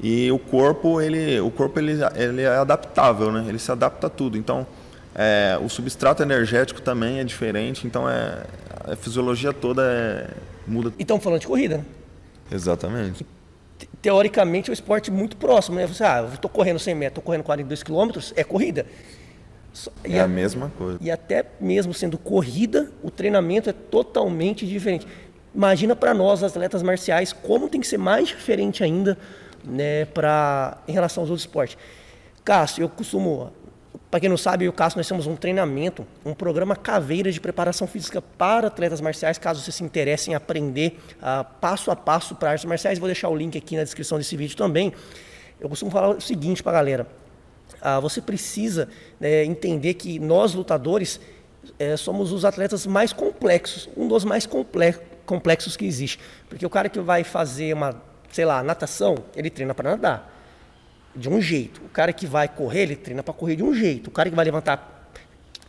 E 0.00 0.30
o 0.30 0.38
corpo, 0.38 1.00
ele, 1.00 1.40
o 1.40 1.50
corpo 1.50 1.78
ele, 1.78 1.98
ele 2.14 2.42
é 2.42 2.56
adaptável, 2.56 3.32
né? 3.32 3.44
Ele 3.48 3.58
se 3.58 3.70
adapta 3.70 4.06
a 4.06 4.10
tudo. 4.10 4.38
Então, 4.38 4.66
é, 5.14 5.58
o 5.60 5.68
substrato 5.68 6.22
energético 6.22 6.80
também 6.80 7.18
é 7.18 7.24
diferente. 7.24 7.86
Então, 7.86 8.08
é, 8.08 8.44
a 8.84 8.94
fisiologia 8.94 9.52
toda 9.52 9.82
é, 9.82 10.30
muda. 10.66 10.92
E 10.98 11.02
estamos 11.02 11.22
falando 11.22 11.40
de 11.40 11.48
corrida, 11.48 11.78
né? 11.78 11.84
Exatamente. 12.50 13.26
Teoricamente, 14.00 14.70
é 14.70 14.72
um 14.72 14.74
esporte 14.74 15.10
muito 15.10 15.36
próximo, 15.36 15.76
né? 15.76 15.86
Você, 15.86 16.04
ah, 16.04 16.24
eu 16.28 16.34
estou 16.34 16.50
correndo 16.50 16.78
100 16.78 16.94
metros, 16.94 17.10
estou 17.18 17.24
correndo 17.24 17.42
42 17.42 17.82
quilômetros, 17.82 18.32
é 18.36 18.44
corrida. 18.44 18.86
E 20.04 20.14
é 20.14 20.20
a, 20.20 20.24
a 20.24 20.28
mesma 20.28 20.70
coisa. 20.78 20.98
E 21.00 21.10
até 21.10 21.44
mesmo 21.60 21.92
sendo 21.92 22.16
corrida, 22.16 22.90
o 23.02 23.10
treinamento 23.10 23.68
é 23.68 23.72
totalmente 23.72 24.64
diferente. 24.64 25.06
Imagina 25.52 25.96
para 25.96 26.14
nós, 26.14 26.44
atletas 26.44 26.82
marciais, 26.82 27.32
como 27.32 27.68
tem 27.68 27.80
que 27.80 27.86
ser 27.86 27.98
mais 27.98 28.28
diferente 28.28 28.84
ainda 28.84 29.18
né, 29.68 30.04
pra, 30.06 30.78
em 30.88 30.92
relação 30.92 31.22
aos 31.22 31.30
outros 31.30 31.46
esportes. 31.46 31.76
Cássio, 32.44 32.82
eu 32.82 32.88
costumo, 32.88 33.52
para 34.10 34.20
quem 34.20 34.28
não 34.28 34.36
sabe, 34.36 34.68
o 34.68 34.72
Cássio, 34.72 34.98
nós 34.98 35.06
temos 35.06 35.26
um 35.26 35.36
treinamento, 35.36 36.06
um 36.24 36.34
programa 36.34 36.74
caveira 36.74 37.30
de 37.30 37.40
preparação 37.40 37.86
física 37.86 38.22
para 38.22 38.68
atletas 38.68 39.00
marciais, 39.00 39.38
caso 39.38 39.60
você 39.62 39.70
se 39.70 39.84
interesse 39.84 40.30
em 40.30 40.34
aprender 40.34 40.98
uh, 41.18 41.44
passo 41.60 41.90
a 41.90 41.96
passo 41.96 42.34
para 42.34 42.50
artes 42.52 42.64
marciais. 42.64 42.98
Vou 42.98 43.08
deixar 43.08 43.28
o 43.28 43.36
link 43.36 43.56
aqui 43.58 43.76
na 43.76 43.84
descrição 43.84 44.18
desse 44.18 44.36
vídeo 44.36 44.56
também. 44.56 44.92
Eu 45.60 45.68
costumo 45.68 45.90
falar 45.90 46.08
o 46.08 46.20
seguinte 46.20 46.62
para 46.62 46.72
a 46.72 46.74
galera 46.74 47.06
ah, 47.80 48.00
você 48.00 48.20
precisa 48.20 48.88
né, 49.20 49.44
entender 49.44 49.94
que 49.94 50.18
nós 50.18 50.54
lutadores 50.54 51.20
é, 51.78 51.96
somos 51.96 52.32
os 52.32 52.44
atletas 52.44 52.86
mais 52.86 53.12
complexos, 53.12 53.88
um 53.96 54.08
dos 54.08 54.24
mais 54.24 54.48
complexos 55.26 55.76
que 55.76 55.84
existe. 55.84 56.18
Porque 56.48 56.64
o 56.64 56.70
cara 56.70 56.88
que 56.88 57.00
vai 57.00 57.24
fazer 57.24 57.74
uma, 57.74 58.00
sei 58.30 58.44
lá, 58.44 58.62
natação, 58.62 59.16
ele 59.34 59.50
treina 59.50 59.74
para 59.74 59.90
nadar 59.90 60.34
de 61.14 61.28
um 61.28 61.40
jeito. 61.40 61.80
O 61.84 61.88
cara 61.88 62.12
que 62.12 62.26
vai 62.26 62.48
correr, 62.48 62.82
ele 62.82 62.96
treina 62.96 63.22
para 63.22 63.34
correr 63.34 63.56
de 63.56 63.62
um 63.62 63.74
jeito. 63.74 64.08
O 64.08 64.10
cara 64.10 64.30
que 64.30 64.36
vai 64.36 64.44
levantar 64.44 65.10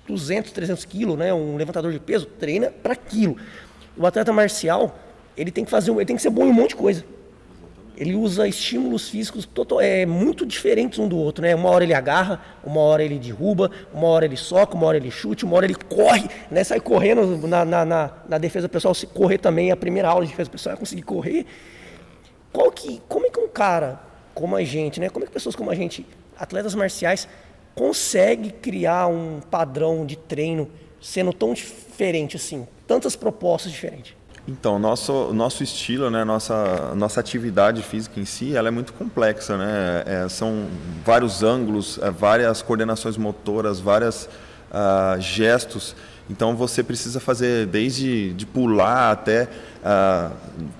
200, 0.07 0.51
300 0.51 0.85
quilos, 0.85 1.17
né, 1.17 1.33
um 1.33 1.55
levantador 1.55 1.91
de 1.91 1.99
peso, 1.99 2.25
treina 2.25 2.71
para 2.71 2.93
aquilo. 2.93 3.37
O 3.97 4.05
atleta 4.05 4.31
marcial, 4.31 4.97
ele 5.35 5.51
tem 5.51 5.65
que 5.65 5.71
fazer, 5.71 5.91
ele 5.91 6.05
tem 6.05 6.15
que 6.15 6.21
ser 6.21 6.29
bom 6.29 6.45
em 6.45 6.49
um 6.49 6.53
monte 6.53 6.69
de 6.69 6.75
coisa 6.75 7.03
ele 7.99 8.15
usa 8.15 8.47
estímulos 8.47 9.09
físicos 9.09 9.45
total, 9.45 9.81
é, 9.81 10.05
muito 10.05 10.45
diferentes 10.45 10.97
um 10.99 11.07
do 11.07 11.17
outro, 11.17 11.41
né? 11.41 11.53
Uma 11.53 11.69
hora 11.69 11.83
ele 11.83 11.93
agarra, 11.93 12.41
uma 12.63 12.79
hora 12.79 13.03
ele 13.03 13.19
derruba, 13.19 13.69
uma 13.93 14.07
hora 14.07 14.23
ele 14.23 14.37
soca, 14.37 14.73
uma 14.73 14.87
hora 14.87 14.95
ele 14.95 15.11
chute, 15.11 15.43
uma 15.43 15.57
hora 15.57 15.65
ele 15.65 15.75
corre, 15.75 16.29
né? 16.49 16.63
Sai 16.63 16.79
correndo 16.79 17.45
na, 17.45 17.65
na, 17.65 17.83
na, 17.83 18.11
na 18.29 18.37
defesa 18.37 18.69
pessoal, 18.69 18.93
se 18.95 19.05
correr 19.05 19.37
também, 19.37 19.69
a 19.69 19.75
primeira 19.75 20.07
aula 20.07 20.23
de 20.23 20.31
defesa 20.31 20.49
pessoal 20.49 20.75
é 20.75 20.77
conseguir 20.77 21.01
correr. 21.01 21.45
Qual 22.51 22.71
que, 22.71 23.01
como 23.07 23.25
é 23.25 23.29
que 23.29 23.39
um 23.39 23.47
cara 23.47 23.99
como 24.33 24.55
a 24.55 24.63
gente, 24.63 24.99
né? 24.99 25.09
Como 25.09 25.25
é 25.25 25.27
que 25.27 25.33
pessoas 25.33 25.55
como 25.55 25.69
a 25.69 25.75
gente, 25.75 26.05
atletas 26.37 26.73
marciais, 26.73 27.27
consegue 27.75 28.51
criar 28.51 29.07
um 29.07 29.39
padrão 29.39 30.05
de 30.05 30.15
treino 30.15 30.69
sendo 31.01 31.31
tão 31.31 31.53
diferente 31.53 32.35
assim, 32.35 32.67
tantas 32.87 33.15
propostas 33.15 33.71
diferentes? 33.71 34.15
Então, 34.47 34.79
nosso 34.79 35.31
nosso 35.33 35.61
estilo, 35.61 36.09
né, 36.09 36.23
nossa 36.23 36.95
nossa 36.95 37.19
atividade 37.19 37.83
física 37.83 38.19
em 38.19 38.25
si, 38.25 38.55
ela 38.55 38.67
é 38.67 38.71
muito 38.71 38.93
complexa, 38.93 39.57
né? 39.57 40.03
É, 40.05 40.29
são 40.29 40.67
vários 41.05 41.43
ângulos, 41.43 41.99
é, 42.01 42.09
várias 42.09 42.61
coordenações 42.61 43.15
motoras, 43.15 43.79
vários 43.79 44.25
uh, 44.25 45.19
gestos. 45.19 45.95
Então 46.29 46.55
você 46.55 46.83
precisa 46.83 47.19
fazer 47.19 47.65
desde 47.65 48.33
de 48.33 48.45
pular 48.45 49.11
até 49.11 49.43
uh, 49.43 49.47
ah, 49.83 50.31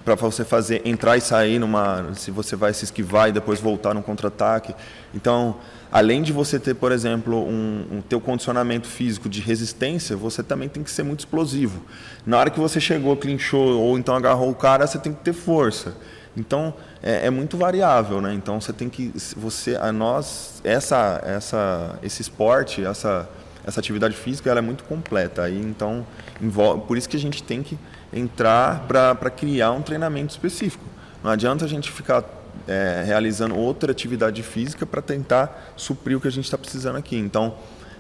para 0.06 0.15
você 0.15 0.46
fazer 0.46 0.82
entrar 0.86 1.18
e 1.18 1.22
sair 1.22 1.58
numa 1.58 2.13
se 2.13 2.29
você 2.29 2.56
vai 2.56 2.74
se 2.74 2.86
esquivar 2.86 3.29
e 3.29 3.32
depois 3.32 3.60
voltar 3.60 3.94
no 3.94 4.03
contra-ataque. 4.03 4.75
Então 5.13 5.56
além 5.91 6.22
de 6.22 6.32
você 6.32 6.60
ter, 6.60 6.75
por 6.75 6.91
exemplo, 6.91 7.36
um, 7.36 7.86
um 7.91 8.01
teu 8.01 8.22
condicionamento 8.22 8.88
físico 8.88 9.27
de 9.27 9.41
resistência, 9.41 10.15
você 10.15 10.44
também 10.44 10.70
tem 10.70 10.84
que 10.84 10.91
ser 10.91 11.01
muito 11.01 11.22
explosivo. 11.22 11.82
Na 12.25 12.38
hora 12.38 12.50
que 12.51 12.60
você 12.60 12.79
chegou, 12.79 13.18
clinchou 13.18 13.82
ou 13.82 13.98
então 13.98 14.15
agarrou 14.15 14.51
o 14.51 14.56
cara, 14.56 14.86
você 14.86 15.00
tem 15.00 15.13
que 15.13 15.24
ter 15.24 15.34
força. 15.34 15.96
Então 16.38 16.74
é, 17.01 17.25
é, 17.25 17.29
muito 17.29 17.58
variável, 17.58 18.22
né? 18.22 18.34
Então 18.34 18.62
você 18.62 18.72
tem 18.72 18.88
que 18.88 19.12
você 19.36 19.75
a 19.75 19.91
nós 19.91 20.62
essa 20.63 21.22
essa 21.25 21.98
esse 22.03 22.22
esporte 22.22 22.86
essa 22.86 23.27
essa 23.70 23.80
atividade 23.80 24.16
física 24.16 24.50
ela 24.50 24.60
é 24.60 24.62
muito 24.62 24.84
completa. 24.84 25.44
Aí 25.44 25.58
então 25.58 26.06
envolve, 26.42 26.86
por 26.88 26.98
isso 26.98 27.08
que 27.08 27.16
a 27.16 27.20
gente 27.20 27.42
tem 27.42 27.64
que 27.64 27.78
entrar 28.12 28.88
para 28.88 29.30
criar 29.30 29.72
um 29.72 29.82
treinamento 29.82 30.32
específico. 30.32 30.84
Não 31.24 31.32
adianta 31.32 31.66
a 31.66 31.68
gente 31.68 31.92
ficar 31.92 32.24
é, 32.68 33.04
realizando 33.06 33.56
outra 33.56 33.92
atividade 33.92 34.44
física 34.44 34.86
para 34.86 35.02
tentar 35.02 35.74
suprir 35.76 36.18
o 36.18 36.22
que 36.22 36.28
a 36.28 36.32
gente 36.32 36.46
está 36.46 36.58
precisando 36.58 36.98
aqui. 36.98 37.18
Então, 37.18 37.56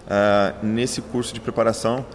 uh, 0.05 0.65
nesse 0.65 1.01
curso 1.01 1.33
de 1.33 1.39
preparação, 1.39 2.05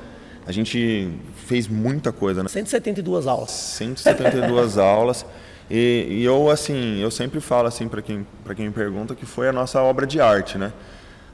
a 0.47 0.53
gente 0.53 1.11
fez 1.47 1.69
muita 1.69 2.13
coisa. 2.13 2.43
Né? 2.43 2.49
172 2.49 3.27
aulas. 3.27 3.51
172 3.51 4.77
aulas. 4.79 5.25
E, 5.71 6.07
e, 6.11 6.25
eu, 6.25 6.51
assim, 6.51 7.01
eu 7.01 7.11
sempre 7.11 7.41
falo 7.41 7.67
assim 7.67 7.89
para 7.89 8.03
quem, 8.03 8.27
quem 8.55 8.67
me 8.67 8.73
pergunta 8.73 9.15
que 9.15 9.25
foi 9.25 9.49
a 9.49 9.53
nossa 9.53 9.81
obra 9.81 10.07
de 10.07 10.21
arte, 10.21 10.59
né? 10.59 10.73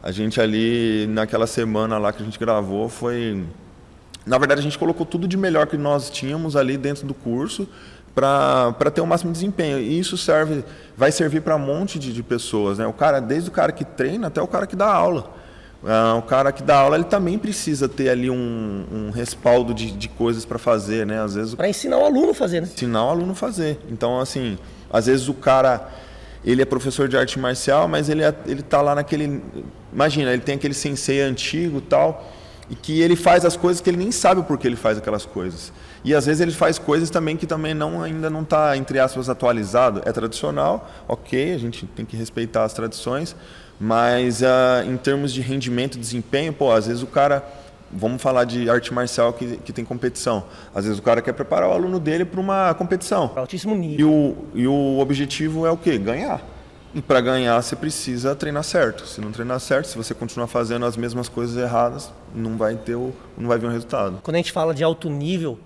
A 0.03 0.11
gente 0.11 0.41
ali, 0.41 1.07
naquela 1.09 1.47
semana 1.47 1.99
lá 1.99 2.13
que 2.13 2.23
a 2.23 2.25
gente 2.25 2.39
gravou, 2.39 2.89
foi... 2.89 3.45
Na 4.25 4.39
verdade, 4.39 4.61
a 4.61 4.63
gente 4.63 4.79
colocou 4.79 5.05
tudo 5.05 5.27
de 5.29 5.37
melhor 5.37 5.67
que 5.67 5.77
nós 5.77 6.11
tínhamos 6.11 6.57
ali 6.57 6.77
dentro 6.77 7.07
do 7.07 7.15
curso 7.15 7.69
para 8.15 8.91
ter 8.93 9.01
o 9.01 9.07
máximo 9.07 9.33
desempenho. 9.33 9.79
E 9.79 9.99
isso 9.99 10.17
serve, 10.17 10.65
vai 10.97 11.13
servir 11.13 11.41
para 11.43 11.57
um 11.57 11.59
monte 11.59 11.99
de, 11.99 12.13
de, 12.13 12.23
pessoas. 12.23 12.79
Né? 12.79 12.87
O 12.87 12.93
cara, 12.93 13.21
desde 13.21 13.49
o 13.49 13.53
cara 13.53 13.73
que 13.73 13.85
treina 13.85 14.29
até 14.29 14.41
o 14.41 14.47
cara 14.47 14.67
que 14.67 14.77
dá 14.77 14.93
aula. 14.93 15.39
Uh, 15.83 16.19
o 16.19 16.23
cara 16.23 16.53
que 16.53 16.63
dá 16.63 16.77
aula 16.77 16.95
ele 16.95 17.07
também 17.07 17.39
precisa 17.39 17.89
ter 17.89 18.11
ali 18.11 18.29
um, 18.29 18.85
um 18.93 19.11
respaldo 19.11 19.73
de, 19.73 19.91
de 19.91 20.11
coisas 20.11 20.45
para 20.45 20.59
fazer, 20.59 21.07
né? 21.07 21.23
Às 21.23 21.35
vezes 21.35 21.55
para 21.55 21.71
ensinar 21.71 21.97
o 21.97 22.05
aluno 22.05 22.33
a 22.33 22.35
fazer, 22.35 22.61
né? 22.61 22.69
Ensinar 22.71 23.07
o 23.07 23.09
aluno 23.09 23.33
a 23.33 23.35
fazer. 23.35 23.79
Então 23.91 24.21
assim, 24.21 24.59
às 24.93 25.07
vezes 25.07 25.27
o 25.27 25.33
cara 25.33 25.89
ele 26.45 26.61
é 26.61 26.67
professor 26.67 27.09
de 27.09 27.17
arte 27.17 27.39
marcial, 27.39 27.89
mas 27.89 28.11
ele 28.11 28.23
é, 28.23 28.35
ele 28.47 28.61
tá 28.61 28.83
lá 28.83 28.95
naquele, 28.95 29.43
imagina, 29.93 30.33
ele 30.33 30.43
tem 30.43 30.55
aquele 30.55 30.75
sensei 30.75 31.21
antigo 31.21 31.81
tal 31.81 32.33
e 32.71 32.75
que 32.77 33.01
ele 33.01 33.17
faz 33.17 33.45
as 33.45 33.57
coisas 33.57 33.83
que 33.83 33.91
ele 33.91 33.97
nem 33.97 34.13
sabe 34.13 34.43
por 34.45 34.57
que 34.57 34.67
ele 34.67 34.77
faz 34.77 34.97
aquelas 34.97 35.27
coisas. 35.27 35.73
E 36.05 36.15
às 36.15 36.25
vezes 36.25 36.41
ele 36.41 36.53
faz 36.53 36.79
coisas 36.79 37.11
também 37.11 37.37
que 37.37 37.47
também 37.47 37.75
não 37.75 38.03
ainda 38.03 38.31
não 38.31 38.43
está 38.43 38.77
entre 38.77 38.99
aspas 39.01 39.29
atualizado. 39.29 40.01
É 40.07 40.13
tradicional, 40.13 40.89
ok, 41.09 41.53
a 41.53 41.59
gente 41.59 41.85
tem 41.87 42.07
que 42.07 42.17
respeitar 42.17 42.65
as 42.65 42.73
tradições, 42.73 43.35
mas 43.79 44.41
uh, 44.41 44.89
em 44.89 44.97
termos 44.97 45.33
de 45.33 45.41
rendimento, 45.41 45.99
desempenho, 45.99 46.53
pô, 46.53 46.71
às 46.71 46.87
vezes 46.87 47.03
o 47.03 47.07
cara, 47.09 47.45
vamos 47.91 48.23
falar 48.23 48.45
de 48.45 48.71
arte 48.71 48.95
marcial 48.95 49.33
que, 49.33 49.57
que 49.57 49.73
tem 49.73 49.85
competição. 49.85 50.45
Às 50.73 50.85
vezes 50.85 51.01
o 51.01 51.03
cara 51.03 51.21
quer 51.21 51.33
preparar 51.33 51.69
o 51.69 51.73
aluno 51.73 51.99
dele 51.99 52.25
para 52.25 52.41
uma 52.41 52.73
competição. 52.75 53.33
Altíssimo 53.35 53.75
nível. 53.75 53.99
E 53.99 54.05
o, 54.05 54.37
e 54.55 54.67
o 54.69 54.99
objetivo 55.01 55.67
é 55.67 55.71
o 55.71 55.77
quê? 55.77 55.99
Ganhar. 55.99 56.41
E 56.93 57.01
para 57.01 57.21
ganhar 57.21 57.61
você 57.63 57.77
precisa 57.77 58.35
treinar 58.35 58.65
certo. 58.65 59.07
Se 59.07 59.21
não 59.21 59.31
treinar 59.31 59.61
certo, 59.61 59.87
se 59.87 59.97
você 59.97 60.13
continuar 60.13 60.49
fazendo 60.49 60.85
as 60.85 60.97
mesmas 60.97 61.29
coisas 61.29 61.57
erradas, 61.57 62.11
não 62.35 62.57
vai 62.57 62.75
ter 62.77 62.97
o, 62.97 63.15
não 63.39 63.49
vai 63.49 63.59
vir 63.59 63.67
um 63.67 63.73
resultado. 63.73 64.21
Quando 64.23 64.35
a 64.35 64.39
gente 64.39 64.51
fala 64.51 64.75
de 64.75 64.83
alto 64.83 65.09
nível, 65.09 65.59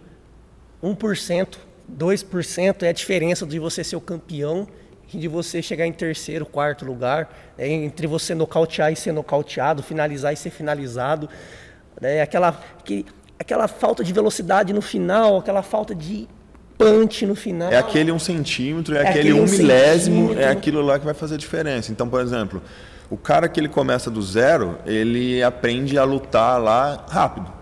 1%, 0.82 1.56
2% 1.90 2.82
é 2.82 2.88
a 2.88 2.92
diferença 2.92 3.46
de 3.46 3.58
você 3.58 3.82
ser 3.82 3.96
o 3.96 4.00
campeão 4.00 4.68
e 5.12 5.18
de 5.18 5.28
você 5.28 5.62
chegar 5.62 5.86
em 5.86 5.92
terceiro, 5.92 6.44
quarto 6.44 6.84
lugar, 6.84 7.54
é, 7.56 7.68
entre 7.68 8.06
você 8.06 8.34
nocautear 8.34 8.92
e 8.92 8.96
ser 8.96 9.12
nocauteado, 9.12 9.82
finalizar 9.82 10.32
e 10.32 10.36
ser 10.36 10.50
finalizado. 10.50 11.28
É, 12.02 12.20
aquela, 12.20 12.52
que, 12.84 13.06
aquela 13.38 13.66
falta 13.66 14.04
de 14.04 14.12
velocidade 14.12 14.74
no 14.74 14.82
final, 14.82 15.38
aquela 15.38 15.62
falta 15.62 15.94
de 15.94 16.28
punch 16.78 17.26
no 17.26 17.34
final. 17.34 17.70
É 17.70 17.76
aquele 17.76 18.12
um 18.12 18.18
centímetro, 18.18 18.94
é, 18.94 18.98
é 18.98 19.08
aquele, 19.08 19.30
aquele 19.30 19.40
um 19.40 19.46
milésimo, 19.46 20.34
é 20.34 20.48
aquilo 20.48 20.82
lá 20.82 20.98
que 20.98 21.04
vai 21.04 21.14
fazer 21.14 21.34
a 21.34 21.38
diferença. 21.38 21.92
Então, 21.92 22.08
por 22.08 22.20
exemplo, 22.20 22.62
o 23.10 23.16
cara 23.16 23.48
que 23.48 23.60
ele 23.60 23.68
começa 23.68 24.10
do 24.10 24.22
zero, 24.22 24.78
ele 24.86 25.42
aprende 25.42 25.98
a 25.98 26.04
lutar 26.04 26.60
lá 26.60 27.04
rápido. 27.08 27.52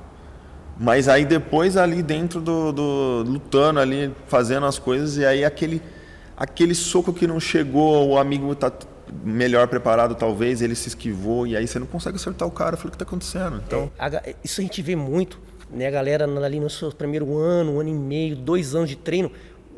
Mas 0.79 1.09
aí 1.09 1.25
depois 1.25 1.77
ali 1.77 2.03
dentro 2.03 2.41
do, 2.41 2.73
do, 2.73 3.25
lutando 3.27 3.79
ali, 3.79 4.13
fazendo 4.27 4.67
as 4.67 4.79
coisas 4.79 5.17
e 5.17 5.25
aí 5.25 5.45
aquele 5.45 5.83
aquele 6.37 6.75
soco 6.75 7.13
que 7.13 7.27
não 7.27 7.39
chegou, 7.39 8.09
o 8.09 8.19
amigo 8.19 8.53
tá 8.55 8.73
melhor 9.23 9.69
preparado 9.69 10.15
talvez, 10.15 10.63
ele 10.63 10.75
se 10.75 10.89
esquivou 10.89 11.47
e 11.47 11.57
aí 11.57 11.67
você 11.69 11.79
não 11.79 11.87
consegue 11.87 12.17
acertar 12.17 12.49
o 12.49 12.51
cara, 12.51 12.77
falei 12.77 12.89
o 12.89 12.91
que 12.91 12.97
está 12.97 13.05
acontecendo. 13.05 13.63
Então, 13.65 13.91
é, 13.99 14.35
isso 14.43 14.61
a 14.61 14.65
gente 14.65 14.81
vê 14.83 14.97
muito, 14.97 15.39
né, 15.73 15.87
a 15.87 15.91
galera 15.91 16.25
ali 16.25 16.61
no 16.61 16.71
seu 16.71 16.93
primeiro 16.93 17.37
ano, 17.37 17.77
um 17.77 17.81
ano 17.81 17.89
e 17.89 17.95
meio, 17.95 18.37
dois 18.37 18.75
anos 18.75 18.89
de 18.89 18.97
treino, 18.97 19.31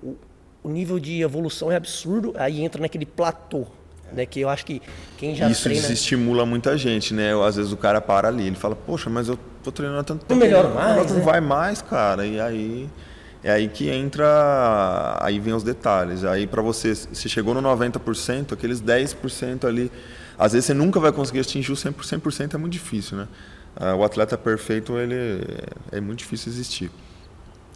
o, 0.03 0.17
o 0.63 0.69
nível 0.69 0.99
de 0.99 1.23
evolução 1.23 1.71
é 1.71 1.77
absurdo, 1.77 2.35
aí 2.37 2.63
entra 2.63 2.81
naquele 2.81 3.07
platô 3.07 3.67
né? 4.15 4.25
Que 4.25 4.41
eu 4.41 4.49
acho 4.49 4.65
que 4.65 4.81
quem 5.19 5.35
já 5.35 5.51
Isso 5.51 5.65
treina... 5.65 5.83
desestimula 5.83 6.47
muita 6.47 6.79
gente, 6.79 7.13
né? 7.13 7.33
Às 7.47 7.57
vezes 7.57 7.73
o 7.73 7.77
cara 7.77 8.01
para 8.01 8.29
ali, 8.29 8.47
ele 8.47 8.57
fala, 8.57 8.77
poxa, 8.77 9.11
mas 9.11 9.29
eu 9.29 9.39
tô 9.63 9.73
treinando 9.73 10.01
há 10.01 10.05
tanto 10.05 10.25
tempo. 10.25 10.39
Não 10.39 10.47
melhora 10.47 10.69
mais, 10.69 11.11
Não 11.11 11.19
né? 11.19 11.25
vai 11.25 11.41
mais, 11.41 11.83
cara. 11.83 12.25
E 12.25 12.41
aí... 12.41 12.89
É 13.47 13.51
aí 13.51 13.69
que 13.69 13.91
entra, 13.91 15.19
aí 15.21 15.39
vem 15.39 15.53
os 15.53 15.63
detalhes. 15.63 16.25
Aí 16.25 16.47
para 16.47 16.63
você, 16.63 16.95
se 16.95 17.29
chegou 17.29 17.53
no 17.53 17.61
90%, 17.61 18.53
aqueles 18.55 18.81
10% 18.81 19.67
ali, 19.69 19.93
às 20.39 20.53
vezes 20.55 20.65
você 20.65 20.73
nunca 20.73 20.99
vai 20.99 21.13
conseguir 21.13 21.41
atingir 21.41 21.71
o 21.71 21.75
100%, 21.75 21.93
100% 22.23 22.55
é 22.55 22.57
muito 22.57 22.73
difícil, 22.73 23.19
né? 23.19 23.29
Ah, 23.77 23.95
o 23.95 24.05
atleta 24.05 24.39
perfeito, 24.39 24.97
ele 24.99 25.45
é 25.91 26.01
muito 26.01 26.21
difícil 26.21 26.53
existir. 26.53 26.91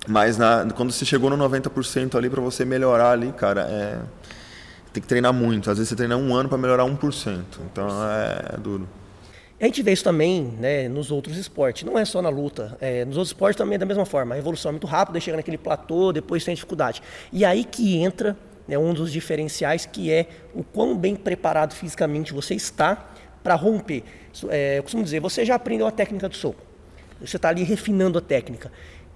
Mas 0.06 0.38
na, 0.38 0.66
quando 0.74 0.92
você 0.92 1.04
chegou 1.04 1.28
no 1.28 1.48
90% 1.48 2.14
ali, 2.14 2.30
para 2.30 2.40
você 2.40 2.64
melhorar 2.64 3.12
ali, 3.12 3.32
cara, 3.32 3.62
é, 3.68 3.98
tem 4.92 5.02
que 5.02 5.08
treinar 5.08 5.32
muito. 5.32 5.70
Às 5.70 5.78
vezes 5.78 5.90
você 5.90 5.96
treina 5.96 6.16
um 6.16 6.34
ano 6.34 6.48
para 6.48 6.56
melhorar 6.56 6.84
1%. 6.84 7.44
Então 7.70 7.88
é, 7.88 8.54
é, 8.54 8.56
duro. 8.56 8.88
A 9.60 9.64
gente 9.64 9.82
vê 9.82 9.92
isso 9.92 10.04
também 10.04 10.54
né, 10.58 10.88
nos 10.88 11.10
outros 11.10 11.36
esportes, 11.36 11.82
não 11.82 11.98
é 11.98 12.04
só 12.04 12.22
na 12.22 12.28
luta. 12.28 12.78
É, 12.80 13.04
nos 13.04 13.16
outros 13.16 13.30
esportes 13.30 13.58
também 13.58 13.74
é 13.74 13.78
da 13.78 13.86
mesma 13.86 14.06
forma. 14.06 14.36
A 14.36 14.38
evolução 14.38 14.70
é 14.70 14.72
muito 14.72 14.86
rápida, 14.86 15.18
chega 15.18 15.36
naquele 15.36 15.58
platô, 15.58 16.12
depois 16.12 16.44
tem 16.44 16.54
dificuldade. 16.54 17.02
E 17.32 17.44
aí 17.44 17.64
que 17.64 17.96
entra 17.96 18.36
né, 18.68 18.78
um 18.78 18.94
dos 18.94 19.10
diferenciais, 19.10 19.84
que 19.84 20.12
é 20.12 20.28
o 20.54 20.62
quão 20.62 20.96
bem 20.96 21.16
preparado 21.16 21.74
fisicamente 21.74 22.32
você 22.32 22.54
está 22.54 23.08
para 23.42 23.54
romper. 23.54 24.02
É, 24.49 24.78
eu 24.78 24.83
costumo 24.83 25.02
dizer, 25.02 25.21
você 25.21 25.45
já 25.45 25.54
aprendeu 25.54 25.87
a 25.87 25.90
técnica 25.90 26.28
do 26.28 26.37
soco. 26.37 26.62
Você 27.21 27.37
está 27.37 27.49
ali 27.49 27.62
refinando 27.62 28.18
a 28.18 28.21
técnica. 28.21 28.71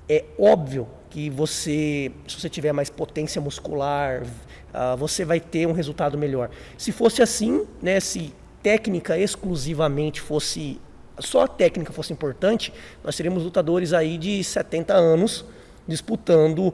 É 0.08 0.24
óbvio 0.38 0.88
que 1.08 1.30
você, 1.30 2.10
se 2.26 2.40
você 2.40 2.48
tiver 2.48 2.72
mais 2.72 2.90
potência 2.90 3.40
muscular, 3.40 4.22
uh, 4.22 4.96
você 4.96 5.24
vai 5.24 5.38
ter 5.38 5.66
um 5.66 5.72
resultado 5.72 6.18
melhor. 6.18 6.50
Se 6.76 6.90
fosse 6.90 7.22
assim, 7.22 7.66
né, 7.80 8.00
se 8.00 8.32
técnica 8.62 9.18
exclusivamente 9.18 10.20
fosse 10.20 10.80
só 11.18 11.44
a 11.44 11.48
técnica 11.48 11.92
fosse 11.92 12.12
importante, 12.12 12.72
nós 13.04 13.16
teríamos 13.16 13.44
lutadores 13.44 13.92
aí 13.92 14.16
de 14.16 14.42
70 14.42 14.94
anos 14.94 15.44
disputando 15.86 16.72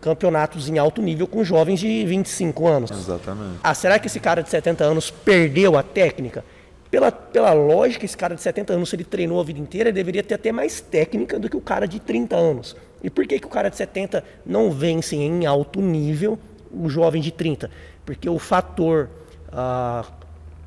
campeonatos 0.00 0.68
em 0.68 0.78
alto 0.78 1.00
nível 1.00 1.26
com 1.26 1.42
jovens 1.44 1.80
de 1.80 2.04
25 2.04 2.66
anos. 2.66 2.90
Exatamente. 2.90 3.60
Ah, 3.62 3.74
será 3.74 3.98
que 3.98 4.06
esse 4.08 4.20
cara 4.20 4.42
de 4.42 4.50
70 4.50 4.84
anos 4.84 5.10
perdeu 5.10 5.78
a 5.78 5.82
técnica? 5.82 6.44
Pela, 6.90 7.10
pela 7.10 7.52
lógica, 7.52 8.04
esse 8.04 8.16
cara 8.16 8.34
de 8.34 8.42
70 8.42 8.72
anos, 8.72 8.90
se 8.90 8.96
ele 8.96 9.04
treinou 9.04 9.40
a 9.40 9.44
vida 9.44 9.58
inteira, 9.58 9.88
ele 9.88 9.96
deveria 9.96 10.22
ter 10.22 10.34
até 10.34 10.52
mais 10.52 10.80
técnica 10.80 11.38
do 11.38 11.48
que 11.48 11.56
o 11.56 11.60
cara 11.60 11.86
de 11.86 11.98
30 11.98 12.36
anos. 12.36 12.76
E 13.02 13.10
por 13.10 13.26
que, 13.26 13.38
que 13.38 13.46
o 13.46 13.50
cara 13.50 13.68
de 13.68 13.76
70 13.76 14.22
não 14.44 14.70
vence 14.70 15.16
em 15.16 15.46
alto 15.46 15.80
nível 15.80 16.38
o 16.70 16.88
jovem 16.88 17.20
de 17.20 17.32
30? 17.32 17.70
Porque 18.04 18.28
o 18.28 18.38
fator 18.38 19.10
ah, 19.52 20.04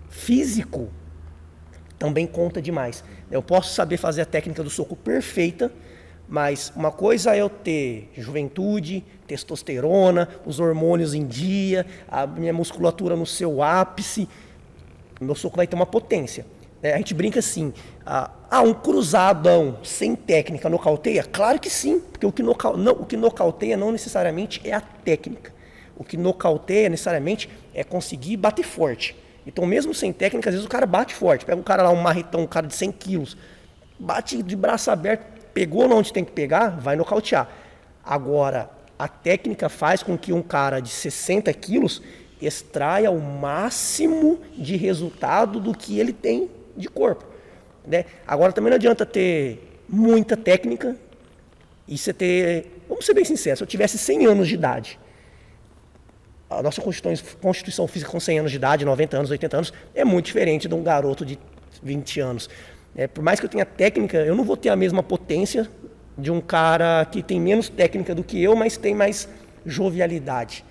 físico 0.09 0.89
também 1.97 2.27
conta 2.27 2.61
demais. 2.61 3.03
Eu 3.31 3.41
posso 3.41 3.73
saber 3.73 3.97
fazer 3.97 4.21
a 4.21 4.25
técnica 4.25 4.63
do 4.63 4.69
soco 4.69 4.95
perfeita, 4.95 5.71
mas 6.27 6.71
uma 6.75 6.91
coisa 6.91 7.35
é 7.35 7.41
eu 7.41 7.49
ter 7.49 8.11
juventude, 8.15 9.03
testosterona, 9.25 10.29
os 10.45 10.59
hormônios 10.59 11.13
em 11.13 11.25
dia, 11.25 11.85
a 12.07 12.27
minha 12.27 12.53
musculatura 12.53 13.15
no 13.15 13.25
seu 13.25 13.61
ápice 13.61 14.27
meu 15.25 15.35
soco 15.35 15.57
vai 15.57 15.67
ter 15.67 15.75
uma 15.75 15.85
potência. 15.85 16.45
É, 16.81 16.93
a 16.93 16.97
gente 16.97 17.13
brinca 17.13 17.39
assim, 17.39 17.73
ah, 18.05 18.31
um 18.61 18.73
cruzadão 18.73 19.79
sem 19.83 20.15
técnica 20.15 20.69
nocauteia? 20.69 21.23
Claro 21.23 21.59
que 21.59 21.69
sim, 21.69 21.99
porque 21.99 22.25
o 22.25 22.31
que, 22.31 22.41
noca... 22.41 22.71
não, 22.71 22.93
o 22.93 23.05
que 23.05 23.17
nocauteia 23.17 23.75
não 23.75 23.91
necessariamente 23.91 24.61
é 24.63 24.73
a 24.73 24.79
técnica. 24.79 25.53
O 25.97 26.03
que 26.03 26.15
nocauteia 26.15 26.87
necessariamente 26.87 27.49
é 27.73 27.83
conseguir 27.83 28.37
bater 28.37 28.63
forte. 28.63 29.15
Então, 29.45 29.65
mesmo 29.65 29.93
sem 29.93 30.13
técnica, 30.13 30.49
às 30.49 30.55
vezes 30.55 30.65
o 30.65 30.69
cara 30.69 30.85
bate 30.85 31.13
forte. 31.13 31.43
Pega 31.43 31.59
um 31.59 31.63
cara 31.63 31.83
lá, 31.83 31.89
um 31.89 32.01
marretão, 32.01 32.41
um 32.41 32.47
cara 32.47 32.67
de 32.67 32.75
100 32.75 32.91
quilos, 32.93 33.37
bate 33.99 34.41
de 34.41 34.55
braço 34.55 34.89
aberto, 34.89 35.25
pegou 35.53 35.91
onde 35.91 36.13
tem 36.13 36.23
que 36.23 36.31
pegar, 36.31 36.79
vai 36.79 36.95
nocautear. 36.95 37.49
Agora, 38.03 38.69
a 38.97 39.07
técnica 39.07 39.67
faz 39.67 40.01
com 40.01 40.17
que 40.17 40.31
um 40.31 40.41
cara 40.41 40.79
de 40.79 40.89
60 40.89 41.51
quilos 41.53 42.01
extraia 42.41 43.11
o 43.11 43.19
máximo 43.19 44.39
de 44.57 44.75
resultado 44.75 45.59
do 45.59 45.73
que 45.73 45.99
ele 45.99 46.13
tem 46.13 46.49
de 46.75 46.87
corpo. 46.87 47.25
Né? 47.85 48.05
Agora 48.25 48.51
também 48.51 48.69
não 48.69 48.75
adianta 48.75 49.05
ter 49.05 49.81
muita 49.87 50.37
técnica 50.37 50.95
e 51.87 51.97
você 51.97 52.13
ter. 52.13 52.81
Vamos 52.87 53.05
ser 53.05 53.13
bem 53.13 53.25
sinceros, 53.25 53.59
se 53.59 53.63
eu 53.63 53.67
tivesse 53.67 53.97
100 53.97 54.25
anos 54.25 54.47
de 54.47 54.55
idade, 54.55 54.99
a 56.49 56.63
nossa 56.63 56.81
constituição 56.81 57.87
física 57.87 58.11
com 58.11 58.19
100 58.19 58.39
anos 58.39 58.51
de 58.51 58.57
idade, 58.57 58.83
90 58.83 59.17
anos, 59.17 59.31
80 59.31 59.57
anos, 59.57 59.73
é 59.93 60.03
muito 60.03 60.25
diferente 60.25 60.67
de 60.67 60.73
um 60.73 60.81
garoto 60.81 61.23
de 61.23 61.37
20 61.83 62.19
anos. 62.19 62.49
É, 62.95 63.07
por 63.07 63.23
mais 63.23 63.39
que 63.39 63.45
eu 63.45 63.49
tenha 63.49 63.65
técnica, 63.65 64.17
eu 64.17 64.35
não 64.35 64.43
vou 64.43 64.57
ter 64.57 64.69
a 64.69 64.75
mesma 64.75 65.03
potência 65.03 65.69
de 66.17 66.31
um 66.31 66.41
cara 66.41 67.05
que 67.05 67.21
tem 67.21 67.39
menos 67.39 67.69
técnica 67.69 68.15
do 68.15 68.23
que 68.23 68.41
eu, 68.41 68.55
mas 68.55 68.77
tem 68.77 68.95
mais 68.95 69.29
jovialidade. 69.65 70.65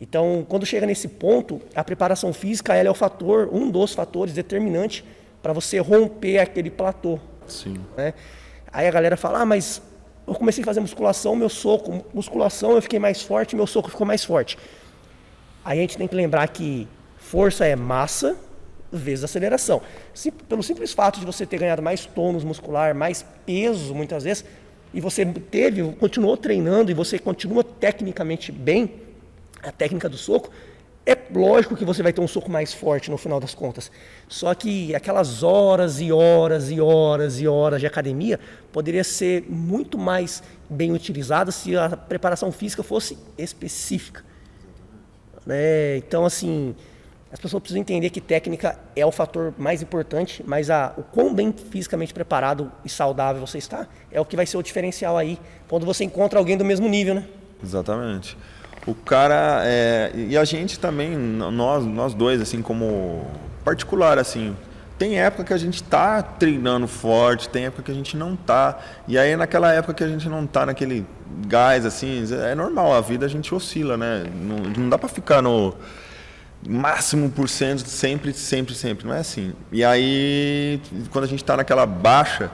Então, 0.00 0.44
quando 0.48 0.66
chega 0.66 0.86
nesse 0.86 1.08
ponto, 1.08 1.60
a 1.74 1.82
preparação 1.82 2.32
física 2.32 2.74
ela 2.74 2.88
é 2.88 2.90
o 2.90 2.94
fator, 2.94 3.48
um 3.52 3.70
dos 3.70 3.94
fatores 3.94 4.34
determinantes 4.34 5.02
para 5.42 5.52
você 5.52 5.78
romper 5.78 6.38
aquele 6.38 6.70
platô. 6.70 7.18
Sim. 7.46 7.76
Né? 7.96 8.12
Aí 8.70 8.86
a 8.86 8.90
galera 8.90 9.16
fala, 9.16 9.40
ah, 9.40 9.46
mas 9.46 9.80
eu 10.26 10.34
comecei 10.34 10.62
a 10.62 10.66
fazer 10.66 10.80
musculação, 10.80 11.34
meu 11.36 11.48
soco, 11.48 12.04
musculação 12.12 12.72
eu 12.72 12.82
fiquei 12.82 12.98
mais 12.98 13.22
forte, 13.22 13.56
meu 13.56 13.66
soco 13.66 13.90
ficou 13.90 14.06
mais 14.06 14.24
forte. 14.24 14.58
Aí 15.64 15.78
a 15.78 15.80
gente 15.82 15.96
tem 15.96 16.06
que 16.06 16.14
lembrar 16.14 16.46
que 16.48 16.86
força 17.16 17.64
é 17.64 17.74
massa 17.74 18.36
vezes 18.92 19.24
aceleração. 19.24 19.80
Sim, 20.12 20.30
pelo 20.30 20.62
simples 20.62 20.92
fato 20.92 21.20
de 21.20 21.26
você 21.26 21.46
ter 21.46 21.58
ganhado 21.58 21.82
mais 21.82 22.04
tônus 22.06 22.44
muscular, 22.44 22.94
mais 22.94 23.24
peso 23.44 23.94
muitas 23.94 24.24
vezes, 24.24 24.44
e 24.92 25.00
você 25.00 25.24
teve, 25.24 25.82
continuou 25.94 26.36
treinando 26.36 26.90
e 26.90 26.94
você 26.94 27.18
continua 27.18 27.64
tecnicamente 27.64 28.52
bem, 28.52 28.90
a 29.68 29.72
técnica 29.72 30.08
do 30.08 30.16
soco, 30.16 30.50
é 31.06 31.16
lógico 31.32 31.76
que 31.76 31.84
você 31.84 32.02
vai 32.02 32.12
ter 32.12 32.20
um 32.20 32.26
soco 32.26 32.50
mais 32.50 32.74
forte 32.74 33.10
no 33.10 33.16
final 33.16 33.38
das 33.38 33.54
contas. 33.54 33.92
Só 34.28 34.52
que 34.54 34.92
aquelas 34.92 35.44
horas 35.44 36.00
e 36.00 36.10
horas 36.10 36.68
e 36.68 36.80
horas 36.80 37.40
e 37.40 37.46
horas 37.46 37.80
de 37.80 37.86
academia 37.86 38.40
poderia 38.72 39.04
ser 39.04 39.44
muito 39.48 39.96
mais 39.96 40.42
bem 40.68 40.92
utilizada 40.92 41.52
se 41.52 41.76
a 41.76 41.90
preparação 41.96 42.50
física 42.50 42.82
fosse 42.82 43.16
específica. 43.38 44.24
Né? 45.46 45.98
Então, 45.98 46.24
assim, 46.26 46.74
as 47.32 47.38
pessoas 47.38 47.60
precisam 47.60 47.82
entender 47.82 48.10
que 48.10 48.20
técnica 48.20 48.76
é 48.96 49.06
o 49.06 49.12
fator 49.12 49.54
mais 49.56 49.82
importante, 49.82 50.42
mas 50.44 50.70
a, 50.70 50.92
o 50.96 51.04
quão 51.04 51.32
bem 51.32 51.52
fisicamente 51.52 52.12
preparado 52.12 52.72
e 52.84 52.88
saudável 52.88 53.46
você 53.46 53.58
está 53.58 53.86
é 54.10 54.20
o 54.20 54.24
que 54.24 54.34
vai 54.34 54.44
ser 54.44 54.56
o 54.56 54.62
diferencial 54.62 55.16
aí 55.16 55.38
quando 55.68 55.86
você 55.86 56.02
encontra 56.02 56.36
alguém 56.38 56.56
do 56.56 56.64
mesmo 56.64 56.88
nível, 56.88 57.14
né? 57.14 57.28
Exatamente. 57.62 58.36
O 58.86 58.94
cara 58.94 59.62
é, 59.64 60.12
e 60.14 60.38
a 60.38 60.44
gente 60.44 60.78
também, 60.78 61.16
nós, 61.16 61.84
nós 61.84 62.14
dois, 62.14 62.40
assim 62.40 62.62
como 62.62 63.26
particular, 63.64 64.16
assim, 64.16 64.56
tem 64.98 65.18
época 65.18 65.44
que 65.44 65.52
a 65.52 65.58
gente 65.58 65.82
tá 65.82 66.22
treinando 66.22 66.86
forte, 66.86 67.48
tem 67.48 67.66
época 67.66 67.82
que 67.82 67.90
a 67.90 67.94
gente 67.94 68.16
não 68.16 68.36
tá. 68.36 68.78
E 69.08 69.18
aí 69.18 69.36
naquela 69.36 69.72
época 69.72 69.92
que 69.92 70.04
a 70.04 70.08
gente 70.08 70.28
não 70.28 70.46
tá 70.46 70.64
naquele 70.64 71.04
gás, 71.46 71.84
assim, 71.84 72.24
é 72.32 72.54
normal, 72.54 72.94
a 72.94 73.00
vida 73.00 73.26
a 73.26 73.28
gente 73.28 73.54
oscila, 73.54 73.96
né? 73.96 74.24
Não, 74.34 74.56
não 74.56 74.88
dá 74.88 74.96
para 74.96 75.08
ficar 75.08 75.42
no 75.42 75.74
máximo 76.66 77.30
por 77.30 77.48
cento 77.48 77.86
sempre, 77.86 78.32
sempre, 78.32 78.74
sempre. 78.74 79.06
Não 79.06 79.14
é 79.14 79.18
assim. 79.18 79.52
E 79.70 79.84
aí, 79.84 80.80
quando 81.10 81.24
a 81.24 81.28
gente 81.28 81.42
está 81.42 81.56
naquela 81.56 81.84
baixa, 81.84 82.50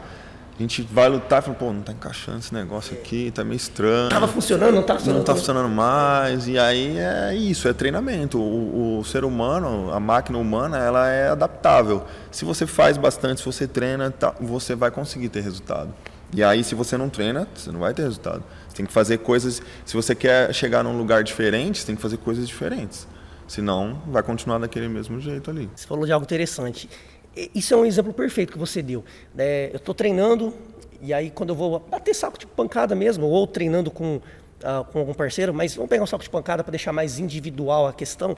a 0.62 0.68
gente 0.68 0.82
vai 0.82 1.08
lutar 1.08 1.40
e 1.40 1.44
fala, 1.44 1.56
pô, 1.56 1.72
não 1.72 1.80
está 1.80 1.92
encaixando 1.92 2.38
esse 2.38 2.54
negócio 2.54 2.94
aqui, 2.94 3.26
está 3.26 3.42
meio 3.42 3.56
estranho. 3.56 4.08
Tava 4.08 4.28
funcionando, 4.28 4.72
não 4.72 4.80
está 4.80 4.94
funcionando. 4.94 5.14
Não 5.14 5.20
está 5.22 5.34
funcionando 5.34 5.68
mais. 5.68 6.46
E 6.46 6.58
aí 6.58 6.96
é 6.98 7.34
isso, 7.34 7.66
é 7.66 7.72
treinamento. 7.72 8.38
O, 8.38 9.00
o, 9.00 9.04
ser 9.04 9.24
humano, 9.24 9.92
a 9.92 9.98
máquina 9.98 10.38
humana, 10.38 10.78
ela 10.78 11.08
é 11.08 11.30
adaptável. 11.30 12.04
Se 12.30 12.44
você 12.44 12.66
faz 12.66 12.96
bastante, 12.96 13.40
se 13.40 13.46
você 13.46 13.66
treina, 13.66 14.10
tá, 14.10 14.34
você 14.40 14.74
vai 14.74 14.90
conseguir 14.90 15.28
ter 15.28 15.40
resultado. 15.40 15.92
E 16.32 16.42
aí, 16.42 16.62
se 16.64 16.74
você 16.74 16.96
não 16.96 17.10
treina, 17.10 17.46
você 17.54 17.70
não 17.70 17.80
vai 17.80 17.92
ter 17.92 18.02
resultado. 18.02 18.42
Você 18.68 18.76
tem 18.76 18.86
que 18.86 18.92
fazer 18.92 19.18
coisas. 19.18 19.60
Se 19.84 19.94
você 19.94 20.14
quer 20.14 20.54
chegar 20.54 20.82
num 20.84 20.96
lugar 20.96 21.24
diferente, 21.24 21.80
você 21.80 21.86
tem 21.86 21.96
que 21.96 22.00
fazer 22.00 22.16
coisas 22.18 22.46
diferentes. 22.46 23.06
Senão, 23.48 24.00
vai 24.06 24.22
continuar 24.22 24.58
daquele 24.58 24.88
mesmo 24.88 25.20
jeito 25.20 25.50
ali. 25.50 25.68
Você 25.74 25.86
falou 25.86 26.06
de 26.06 26.12
algo 26.12 26.24
interessante. 26.24 26.88
Isso 27.54 27.72
é 27.72 27.76
um 27.76 27.84
exemplo 27.86 28.12
perfeito 28.12 28.52
que 28.52 28.58
você 28.58 28.82
deu. 28.82 29.04
É, 29.36 29.70
eu 29.72 29.78
estou 29.78 29.94
treinando, 29.94 30.52
e 31.00 31.14
aí 31.14 31.30
quando 31.30 31.50
eu 31.50 31.56
vou 31.56 31.78
bater 31.78 32.14
saco 32.14 32.38
de 32.38 32.46
pancada 32.46 32.94
mesmo, 32.94 33.26
ou 33.26 33.46
treinando 33.46 33.90
com, 33.90 34.16
uh, 34.16 34.84
com 34.92 34.98
algum 34.98 35.14
parceiro, 35.14 35.54
mas 35.54 35.74
vamos 35.74 35.88
pegar 35.88 36.02
um 36.02 36.06
saco 36.06 36.22
de 36.22 36.28
pancada 36.28 36.62
para 36.62 36.70
deixar 36.70 36.92
mais 36.92 37.18
individual 37.18 37.86
a 37.86 37.92
questão. 37.92 38.36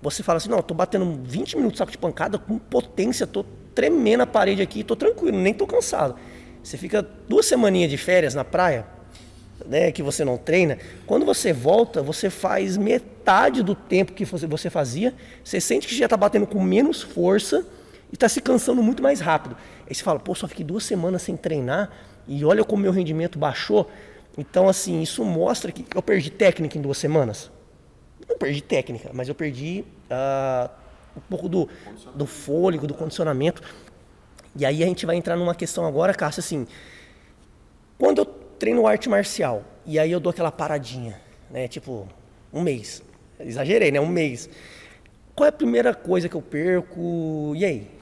Você 0.00 0.22
fala 0.22 0.36
assim, 0.36 0.48
não, 0.48 0.60
estou 0.60 0.76
batendo 0.76 1.20
20 1.24 1.56
minutos 1.56 1.74
de 1.74 1.78
saco 1.78 1.90
de 1.90 1.98
pancada 1.98 2.38
com 2.38 2.56
potência, 2.56 3.24
estou 3.24 3.44
tremendo 3.74 4.22
a 4.22 4.26
parede 4.26 4.62
aqui, 4.62 4.80
estou 4.80 4.96
tranquilo, 4.96 5.36
nem 5.36 5.52
estou 5.52 5.66
cansado. 5.66 6.14
Você 6.62 6.78
fica 6.78 7.02
duas 7.28 7.46
semaninhas 7.46 7.90
de 7.90 7.96
férias 7.96 8.34
na 8.34 8.44
praia, 8.44 8.86
né, 9.66 9.90
que 9.90 10.02
você 10.02 10.24
não 10.24 10.38
treina, 10.38 10.78
quando 11.06 11.26
você 11.26 11.52
volta, 11.52 12.00
você 12.00 12.30
faz 12.30 12.76
metade 12.76 13.62
do 13.62 13.74
tempo 13.74 14.12
que 14.12 14.24
você 14.24 14.70
fazia, 14.70 15.14
você 15.44 15.60
sente 15.60 15.86
que 15.86 15.94
já 15.94 16.06
está 16.06 16.16
batendo 16.16 16.46
com 16.46 16.62
menos 16.62 17.02
força 17.02 17.66
e 18.10 18.14
está 18.14 18.28
se 18.28 18.40
cansando 18.40 18.82
muito 18.82 19.02
mais 19.02 19.20
rápido. 19.20 19.56
Aí 19.88 19.94
você 19.94 20.02
fala, 20.02 20.18
pô, 20.18 20.34
só 20.34 20.48
fiquei 20.48 20.64
duas 20.64 20.84
semanas 20.84 21.22
sem 21.22 21.36
treinar 21.36 21.90
e 22.26 22.44
olha 22.44 22.64
como 22.64 22.82
meu 22.82 22.92
rendimento 22.92 23.38
baixou. 23.38 23.90
Então, 24.36 24.68
assim, 24.68 25.02
isso 25.02 25.24
mostra 25.24 25.72
que 25.72 25.84
eu 25.94 26.02
perdi 26.02 26.30
técnica 26.30 26.78
em 26.78 26.80
duas 26.80 26.98
semanas. 26.98 27.50
Não 28.28 28.36
perdi 28.36 28.60
técnica, 28.60 29.10
mas 29.12 29.28
eu 29.28 29.34
perdi 29.34 29.84
uh, 30.10 30.70
um 31.16 31.20
pouco 31.20 31.48
do, 31.48 31.68
do 32.14 32.26
fôlego, 32.26 32.86
do 32.86 32.94
condicionamento. 32.94 33.62
E 34.56 34.64
aí 34.64 34.82
a 34.82 34.86
gente 34.86 35.06
vai 35.06 35.16
entrar 35.16 35.36
numa 35.36 35.54
questão 35.54 35.86
agora, 35.86 36.14
Cássio, 36.14 36.40
assim, 36.40 36.66
quando 37.98 38.18
eu 38.18 38.24
treino 38.24 38.86
arte 38.86 39.08
marcial 39.08 39.64
e 39.86 39.98
aí 39.98 40.10
eu 40.10 40.20
dou 40.20 40.30
aquela 40.30 40.52
paradinha, 40.52 41.20
né? 41.50 41.68
Tipo, 41.68 42.08
um 42.52 42.60
mês. 42.60 43.02
Exagerei, 43.38 43.90
né? 43.90 44.00
Um 44.00 44.08
mês. 44.08 44.48
Qual 45.34 45.46
é 45.46 45.48
a 45.48 45.52
primeira 45.52 45.94
coisa 45.94 46.28
que 46.28 46.34
eu 46.34 46.42
perco? 46.42 47.52
E 47.56 47.64
aí? 47.64 47.99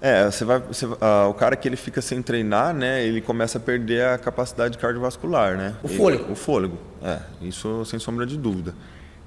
É, 0.00 0.30
você 0.30 0.44
vai, 0.44 0.58
você, 0.58 0.84
uh, 0.84 0.98
o 1.28 1.34
cara 1.34 1.56
que 1.56 1.66
ele 1.66 1.76
fica 1.76 2.02
sem 2.02 2.20
treinar, 2.20 2.74
né? 2.74 3.02
Ele 3.02 3.20
começa 3.20 3.58
a 3.58 3.60
perder 3.60 4.06
a 4.06 4.18
capacidade 4.18 4.76
cardiovascular, 4.76 5.56
né? 5.56 5.74
O 5.82 5.88
fôlego. 5.88 6.24
Ele, 6.24 6.32
o 6.32 6.36
fôlego, 6.36 6.78
é. 7.02 7.18
Isso 7.40 7.84
sem 7.86 7.98
sombra 7.98 8.26
de 8.26 8.36
dúvida. 8.36 8.74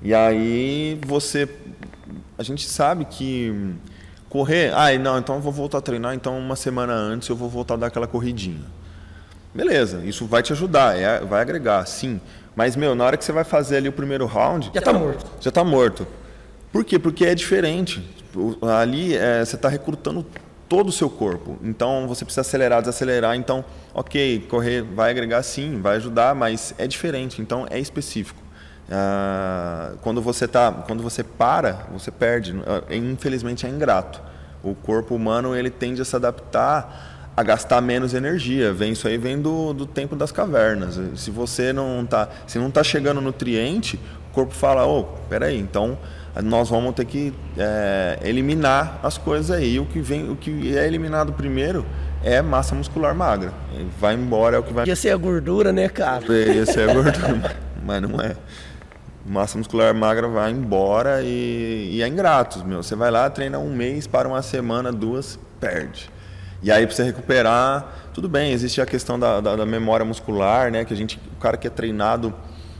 E 0.01 0.13
aí 0.13 0.99
você, 1.05 1.49
a 2.37 2.43
gente 2.43 2.69
sabe 2.69 3.05
que 3.05 3.73
correr, 4.29 4.71
ah, 4.73 4.97
não, 4.97 5.17
então 5.17 5.35
eu 5.35 5.41
vou 5.41 5.51
voltar 5.51 5.79
a 5.79 5.81
treinar, 5.81 6.13
então 6.13 6.37
uma 6.37 6.55
semana 6.55 6.93
antes 6.93 7.27
eu 7.27 7.35
vou 7.35 7.49
voltar 7.49 7.73
a 7.73 7.77
dar 7.77 7.87
aquela 7.87 8.07
corridinha. 8.07 8.65
Beleza, 9.53 10.05
isso 10.05 10.27
vai 10.27 10.43
te 10.43 10.53
ajudar, 10.53 10.95
é, 10.95 11.19
vai 11.21 11.41
agregar, 11.41 11.85
sim. 11.87 12.21
Mas, 12.55 12.75
meu, 12.75 12.93
na 12.93 13.05
hora 13.05 13.17
que 13.17 13.25
você 13.25 13.31
vai 13.31 13.43
fazer 13.43 13.77
ali 13.77 13.89
o 13.89 13.91
primeiro 13.91 14.25
round. 14.25 14.71
Já 14.73 14.81
tá 14.81 14.93
morto. 14.93 15.25
Já 15.39 15.51
tá 15.51 15.63
morto. 15.63 16.07
Por 16.71 16.85
quê? 16.85 16.99
Porque 16.99 17.25
é 17.25 17.33
diferente. 17.33 18.07
Ali 18.79 19.15
é, 19.15 19.43
você 19.43 19.55
está 19.55 19.69
recrutando 19.69 20.25
todo 20.69 20.89
o 20.89 20.91
seu 20.91 21.09
corpo. 21.09 21.57
Então 21.61 22.07
você 22.07 22.23
precisa 22.23 22.41
acelerar, 22.41 22.81
desacelerar. 22.81 23.35
Então, 23.35 23.65
ok, 23.93 24.45
correr 24.47 24.83
vai 24.83 25.09
agregar 25.09 25.41
sim, 25.43 25.81
vai 25.81 25.97
ajudar, 25.97 26.35
mas 26.35 26.73
é 26.77 26.87
diferente. 26.87 27.41
Então 27.41 27.65
é 27.69 27.79
específico. 27.79 28.39
Ah, 28.89 29.93
quando 30.01 30.21
você 30.21 30.47
tá, 30.47 30.71
quando 30.71 31.01
você 31.01 31.23
para, 31.23 31.87
você 31.91 32.11
perde. 32.11 32.55
Ah, 32.65 32.93
infelizmente 32.95 33.65
é 33.65 33.69
ingrato. 33.69 34.21
O 34.63 34.75
corpo 34.75 35.15
humano 35.15 35.55
ele 35.55 35.69
tende 35.69 36.01
a 36.01 36.05
se 36.05 36.15
adaptar 36.15 37.17
a 37.35 37.43
gastar 37.43 37.79
menos 37.79 38.13
energia. 38.13 38.73
Vem 38.73 38.91
isso 38.91 39.07
aí 39.07 39.17
vem 39.17 39.41
do, 39.41 39.71
do 39.71 39.85
tempo 39.85 40.13
das 40.13 40.29
cavernas. 40.29 40.99
Se 41.15 41.31
você 41.31 41.71
não 41.71 42.05
tá, 42.05 42.27
se 42.45 42.59
não 42.59 42.69
tá 42.69 42.83
chegando 42.83 43.21
nutriente, 43.21 43.97
o 44.29 44.33
corpo 44.33 44.53
fala, 44.53 44.85
ô, 44.85 44.99
oh, 44.99 45.03
peraí, 45.29 45.57
então 45.57 45.97
nós 46.43 46.69
vamos 46.69 46.93
ter 46.93 47.05
que 47.05 47.33
é, 47.57 48.19
eliminar 48.23 48.99
as 49.03 49.17
coisas 49.17 49.51
aí. 49.51 49.79
O 49.79 49.85
que 49.85 49.99
vem, 49.99 50.29
o 50.29 50.35
que 50.35 50.77
é 50.77 50.85
eliminado 50.85 51.33
primeiro 51.33 51.85
é 52.23 52.41
massa 52.41 52.75
muscular 52.75 53.15
magra. 53.15 53.51
Vai 53.99 54.13
embora 54.13 54.57
é 54.57 54.59
o 54.59 54.63
que 54.63 54.73
vai. 54.73 54.85
Ia 54.87 54.95
ser 54.95 55.11
a 55.11 55.17
gordura, 55.17 55.71
né, 55.71 55.89
cara? 55.89 56.25
Ia 56.31 56.65
ser 56.65 56.89
a 56.89 56.93
gordura, 56.93 57.55
mas 57.83 58.01
não 58.01 58.21
é. 58.21 58.35
Massa 59.25 59.57
muscular 59.57 59.93
magra 59.93 60.27
vai 60.27 60.51
embora 60.51 61.21
e, 61.21 61.89
e 61.93 62.01
é 62.01 62.07
ingrato, 62.07 62.65
meu. 62.65 62.81
Você 62.81 62.95
vai 62.95 63.11
lá, 63.11 63.29
treina 63.29 63.59
um 63.59 63.73
mês, 63.73 64.07
para 64.07 64.27
uma 64.27 64.41
semana, 64.41 64.91
duas, 64.91 65.37
perde. 65.59 66.09
E 66.61 66.71
aí, 66.71 66.85
para 66.85 66.95
você 66.95 67.03
recuperar, 67.03 68.11
tudo 68.13 68.27
bem, 68.27 68.51
existe 68.51 68.81
a 68.81 68.85
questão 68.85 69.17
da, 69.17 69.39
da, 69.39 69.55
da, 69.55 69.65
memória 69.65 70.05
muscular, 70.05 70.71
né? 70.71 70.83
Que 70.83 70.93
a 70.93 70.97
gente, 70.97 71.19
o 71.37 71.39
cara 71.39 71.55
que 71.55 71.67
é 71.67 71.69
treinado, 71.69 72.33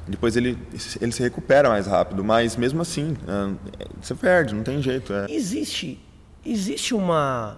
depois 0.09 0.35
ele, 0.35 0.57
ele 1.01 1.11
se 1.11 1.21
recupera 1.21 1.69
mais 1.69 1.87
rápido, 1.87 2.23
mas 2.23 2.55
mesmo 2.55 2.81
assim, 2.81 3.15
é, 3.27 3.85
você 4.01 4.15
perde, 4.15 4.53
não 4.53 4.63
tem 4.63 4.81
jeito. 4.81 5.13
É. 5.13 5.27
Existe, 5.29 5.99
existe 6.45 6.93
uma. 6.93 7.57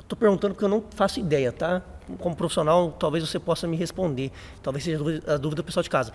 Estou 0.00 0.16
perguntando 0.16 0.54
porque 0.54 0.64
eu 0.64 0.68
não 0.68 0.82
faço 0.94 1.20
ideia, 1.20 1.52
tá? 1.52 1.82
como 2.16 2.34
profissional, 2.34 2.96
talvez 2.98 3.28
você 3.28 3.38
possa 3.38 3.66
me 3.66 3.76
responder. 3.76 4.30
Talvez 4.62 4.84
seja 4.84 4.96
a 4.96 4.98
dúvida, 4.98 5.34
a 5.34 5.36
do 5.36 5.64
pessoal 5.64 5.82
de 5.82 5.90
casa. 5.90 6.12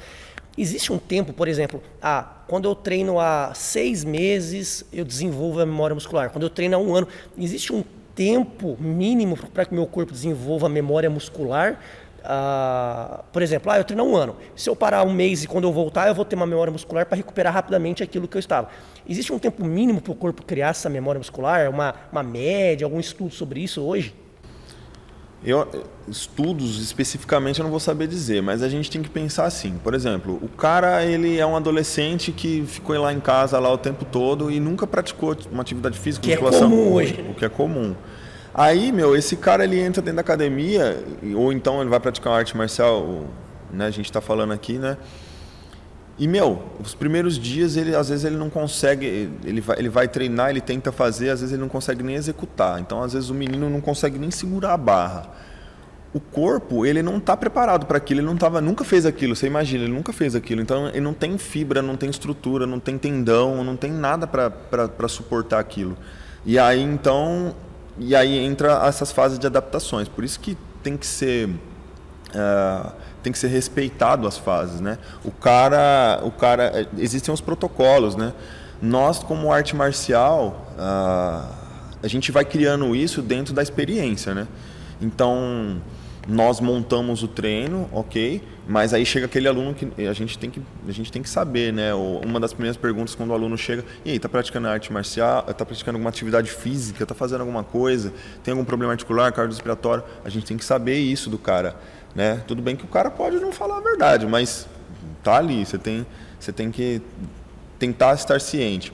Existe 0.58 0.92
um 0.92 0.98
tempo, 0.98 1.34
por 1.34 1.48
exemplo, 1.48 1.82
ah, 2.02 2.42
quando 2.48 2.68
eu 2.68 2.76
treino 2.76 3.20
há 3.20 3.54
seis 3.54 4.04
meses, 4.04 4.86
eu 4.92 5.06
desenvolvo 5.06 5.60
a 5.60 5.66
memória 5.66 5.94
muscular. 5.94 6.30
Quando 6.30 6.44
eu 6.44 6.50
treino 6.50 6.76
há 6.76 6.80
um 6.80 6.96
ano, 6.96 7.08
existe 7.38 7.74
um 7.74 7.84
tempo 8.16 8.78
mínimo 8.80 9.38
para 9.54 9.66
que 9.66 9.74
meu 9.74 9.88
corpo 9.88 10.12
desenvolva 10.12 10.68
a 10.68 10.70
memória 10.70 11.10
muscular? 11.10 11.80
Ah, 12.24 13.24
por 13.32 13.42
exemplo, 13.42 13.72
ah, 13.72 13.78
eu 13.78 13.84
treino 13.84 14.04
um 14.04 14.16
ano. 14.16 14.36
Se 14.56 14.70
eu 14.70 14.76
parar 14.76 15.04
um 15.04 15.14
mês 15.14 15.44
e 15.44 15.48
quando 15.48 15.66
eu 15.66 15.74
voltar, 15.74 16.08
eu 16.08 16.16
vou 16.16 16.24
ter 16.24 16.36
uma 16.36 16.46
memória 16.46 16.72
muscular 16.72 17.06
para 17.06 17.18
recuperar 17.18 17.54
rapidamente 17.54 18.02
aquilo 18.02 18.28
que 18.28 18.38
eu 18.38 18.40
estava. 18.40 18.70
Existe 19.08 19.34
um 19.34 19.40
tempo 19.40 19.66
mínimo 19.66 20.02
para 20.02 20.12
o 20.12 20.16
corpo 20.16 20.44
criar 20.44 20.70
essa 20.70 20.90
memória 20.90 21.20
muscular? 21.20 21.70
Uma, 21.70 21.94
uma 22.12 22.24
média, 22.24 22.86
algum 22.86 23.00
estudo 23.00 23.34
sobre 23.34 23.62
isso 23.62 23.82
hoje? 23.82 24.16
Eu, 25.46 25.68
estudos 26.08 26.80
especificamente 26.82 27.60
eu 27.60 27.64
não 27.64 27.70
vou 27.70 27.80
saber 27.80 28.08
dizer, 28.08 28.42
mas 28.42 28.64
a 28.64 28.70
gente 28.70 28.90
tem 28.90 29.02
que 29.02 29.10
pensar 29.10 29.44
assim. 29.44 29.78
Por 29.84 29.94
exemplo, 29.94 30.40
o 30.42 30.48
cara 30.48 31.04
ele 31.04 31.38
é 31.38 31.46
um 31.46 31.58
adolescente 31.58 32.32
que 32.32 32.64
ficou 32.66 32.98
lá 32.98 33.12
em 33.12 33.20
casa 33.20 33.60
lá 33.60 33.70
o 33.70 33.78
tempo 33.78 34.06
todo 34.06 34.50
e 34.50 34.58
nunca 34.62 34.88
praticou 34.88 35.36
uma 35.52 35.62
atividade 35.62 36.00
física, 36.00 36.26
que 36.26 36.32
é 36.32 36.38
comum 36.38 36.94
hoje. 36.94 37.26
O 37.30 37.34
que 37.34 37.44
é 37.44 37.50
comum. 37.50 37.94
Aí, 38.54 38.92
meu, 38.92 39.16
esse 39.16 39.36
cara 39.36 39.64
ele 39.64 39.80
entra 39.80 40.02
dentro 40.02 40.18
da 40.18 40.22
academia 40.22 41.04
ou 41.36 41.52
então 41.52 41.82
ele 41.82 41.90
vai 41.90 42.00
praticar 42.00 42.34
uma 42.34 42.40
arte 42.40 42.56
marcial, 42.56 43.26
né? 43.72 43.88
A 43.88 43.92
gente 43.92 44.06
está 44.06 44.22
falando 44.22 44.54
aqui, 44.54 44.78
né? 44.78 44.96
E, 46.20 46.28
meu, 46.28 46.62
os 46.80 46.94
primeiros 46.94 47.40
dias, 47.40 47.76
ele 47.76 47.96
às 47.96 48.10
vezes 48.10 48.24
ele 48.24 48.38
não 48.38 48.52
consegue, 48.52 49.32
ele 49.44 49.60
vai, 49.60 49.80
ele 49.80 49.90
vai 49.90 50.08
treinar, 50.08 50.52
ele 50.52 50.62
tenta 50.62 50.92
fazer, 50.92 51.32
às 51.32 51.40
vezes 51.40 51.54
ele 51.54 51.62
não 51.62 51.70
consegue 51.70 52.04
nem 52.04 52.16
executar. 52.16 52.80
Então, 52.80 53.02
às 53.02 53.14
vezes 53.14 53.32
o 53.32 53.34
menino 53.34 53.68
não 53.68 53.82
consegue 53.82 54.20
nem 54.20 54.30
segurar 54.30 54.74
a 54.74 54.78
barra. 54.78 55.32
O 56.14 56.20
corpo, 56.20 56.86
ele 56.86 57.02
não 57.02 57.18
está 57.18 57.36
preparado 57.36 57.88
para 57.88 57.98
aquilo, 57.98 58.20
ele 58.20 58.28
não 58.28 58.38
tava, 58.38 58.62
nunca 58.62 58.84
fez 58.84 59.04
aquilo, 59.04 59.36
você 59.36 59.48
imagina, 59.48 59.86
ele 59.86 59.94
nunca 59.94 60.14
fez 60.14 60.36
aquilo. 60.36 60.62
Então, 60.62 60.90
ele 60.90 61.02
não 61.02 61.16
tem 61.16 61.36
fibra, 61.40 61.82
não 61.82 61.98
tem 61.98 62.12
estrutura, 62.12 62.68
não 62.68 62.80
tem 62.80 63.00
tendão, 63.00 63.64
não 63.64 63.76
tem 63.76 63.92
nada 63.92 64.28
para 64.28 65.08
suportar 65.08 65.58
aquilo. 65.58 65.98
E 66.46 66.60
aí, 66.60 66.80
então, 66.84 67.56
e 67.98 68.16
aí 68.16 68.38
entra 68.38 68.82
essas 68.86 69.12
fases 69.12 69.38
de 69.40 69.48
adaptações. 69.48 70.08
Por 70.08 70.24
isso 70.24 70.40
que 70.40 70.58
tem 70.82 70.98
que 70.98 71.06
ser... 71.06 71.50
Uh, 71.50 72.92
tem 73.22 73.32
que 73.32 73.40
ser 73.40 73.48
respeitado 73.48 74.28
as 74.28 74.38
fases, 74.38 74.82
né? 74.82 74.98
O 75.24 75.32
cara, 75.32 76.20
o 76.24 76.32
cara, 76.32 76.88
existem 76.98 77.34
os 77.34 77.40
protocolos, 77.40 78.18
né? 78.18 78.34
Nós 78.82 79.20
como 79.20 79.50
arte 79.50 79.76
marcial, 79.78 80.68
a, 80.78 81.50
a 82.04 82.08
gente 82.08 82.34
vai 82.34 82.44
criando 82.44 82.94
isso 82.94 83.22
dentro 83.22 83.54
da 83.54 83.64
experiência, 83.64 84.36
né? 84.36 84.46
Então 85.02 85.82
nós 86.28 86.60
montamos 86.60 87.22
o 87.22 87.28
treino, 87.28 87.90
ok, 87.92 88.42
mas 88.68 88.94
aí 88.94 89.06
chega 89.06 89.26
aquele 89.26 89.48
aluno 89.48 89.74
que 89.74 89.92
a 90.06 90.14
gente 90.14 90.38
tem 90.38 90.50
que, 90.50 90.62
a 90.88 90.92
gente 90.92 91.12
tem 91.12 91.22
que 91.22 91.30
saber, 91.30 91.74
né? 91.74 91.94
Uma 91.94 92.40
das 92.40 92.54
primeiras 92.54 92.78
perguntas 92.78 93.14
quando 93.14 93.32
o 93.32 93.34
aluno 93.34 93.58
chega, 93.58 93.84
e 94.06 94.12
aí, 94.12 94.20
tá 94.20 94.30
praticando 94.30 94.68
arte 94.68 94.92
marcial, 94.94 95.44
tá 95.44 95.66
praticando 95.66 95.98
alguma 95.98 96.10
atividade 96.10 96.50
física, 96.50 97.06
tá 97.06 97.14
fazendo 97.14 97.42
alguma 97.42 97.64
coisa, 97.64 98.14
tem 98.42 98.54
algum 98.54 98.64
problema 98.64 98.94
articular, 98.94 99.32
cardiorrespiratório? 99.34 100.04
A 100.24 100.30
gente 100.30 100.46
tem 100.46 100.58
que 100.58 100.64
saber 100.64 100.98
isso 100.98 101.30
do 101.30 101.38
cara. 101.38 101.76
Né? 102.16 102.42
Tudo 102.48 102.62
bem 102.62 102.76
que 102.76 102.86
o 102.86 102.88
cara 102.88 103.12
pode 103.12 103.38
não 103.40 103.52
falar 103.52 103.78
a 103.78 103.82
verdade, 103.82 104.26
mas 104.26 104.68
tá 105.24 105.38
ali, 105.38 105.66
você 105.66 105.78
tem, 105.78 106.06
você 106.40 106.54
tem 106.54 106.72
que 106.72 107.02
tentar 107.78 108.14
estar 108.14 108.40
ciente. 108.40 108.94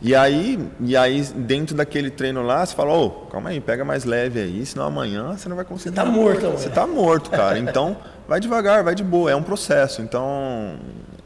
E 0.00 0.14
aí, 0.14 0.58
e 0.80 0.96
aí, 0.96 1.22
dentro 1.22 1.74
daquele 1.74 2.10
treino 2.10 2.42
lá, 2.42 2.64
você 2.64 2.74
fala, 2.74 2.92
ô, 2.92 3.06
oh, 3.06 3.10
calma 3.26 3.50
aí, 3.50 3.60
pega 3.60 3.84
mais 3.84 4.04
leve 4.04 4.40
aí, 4.40 4.64
senão 4.64 4.86
amanhã 4.86 5.36
você 5.36 5.48
não 5.48 5.56
vai 5.56 5.64
conseguir. 5.64 5.94
Você 5.94 6.02
tá 6.02 6.04
morto, 6.04 6.50
Você 6.50 6.70
tá 6.70 6.86
morto, 6.86 7.30
cara. 7.30 7.58
Então, 7.58 7.96
vai 8.28 8.38
devagar, 8.38 8.84
vai 8.84 8.94
de 8.94 9.02
boa, 9.02 9.30
é 9.30 9.34
um 9.34 9.42
processo. 9.42 10.00
Então, 10.00 10.76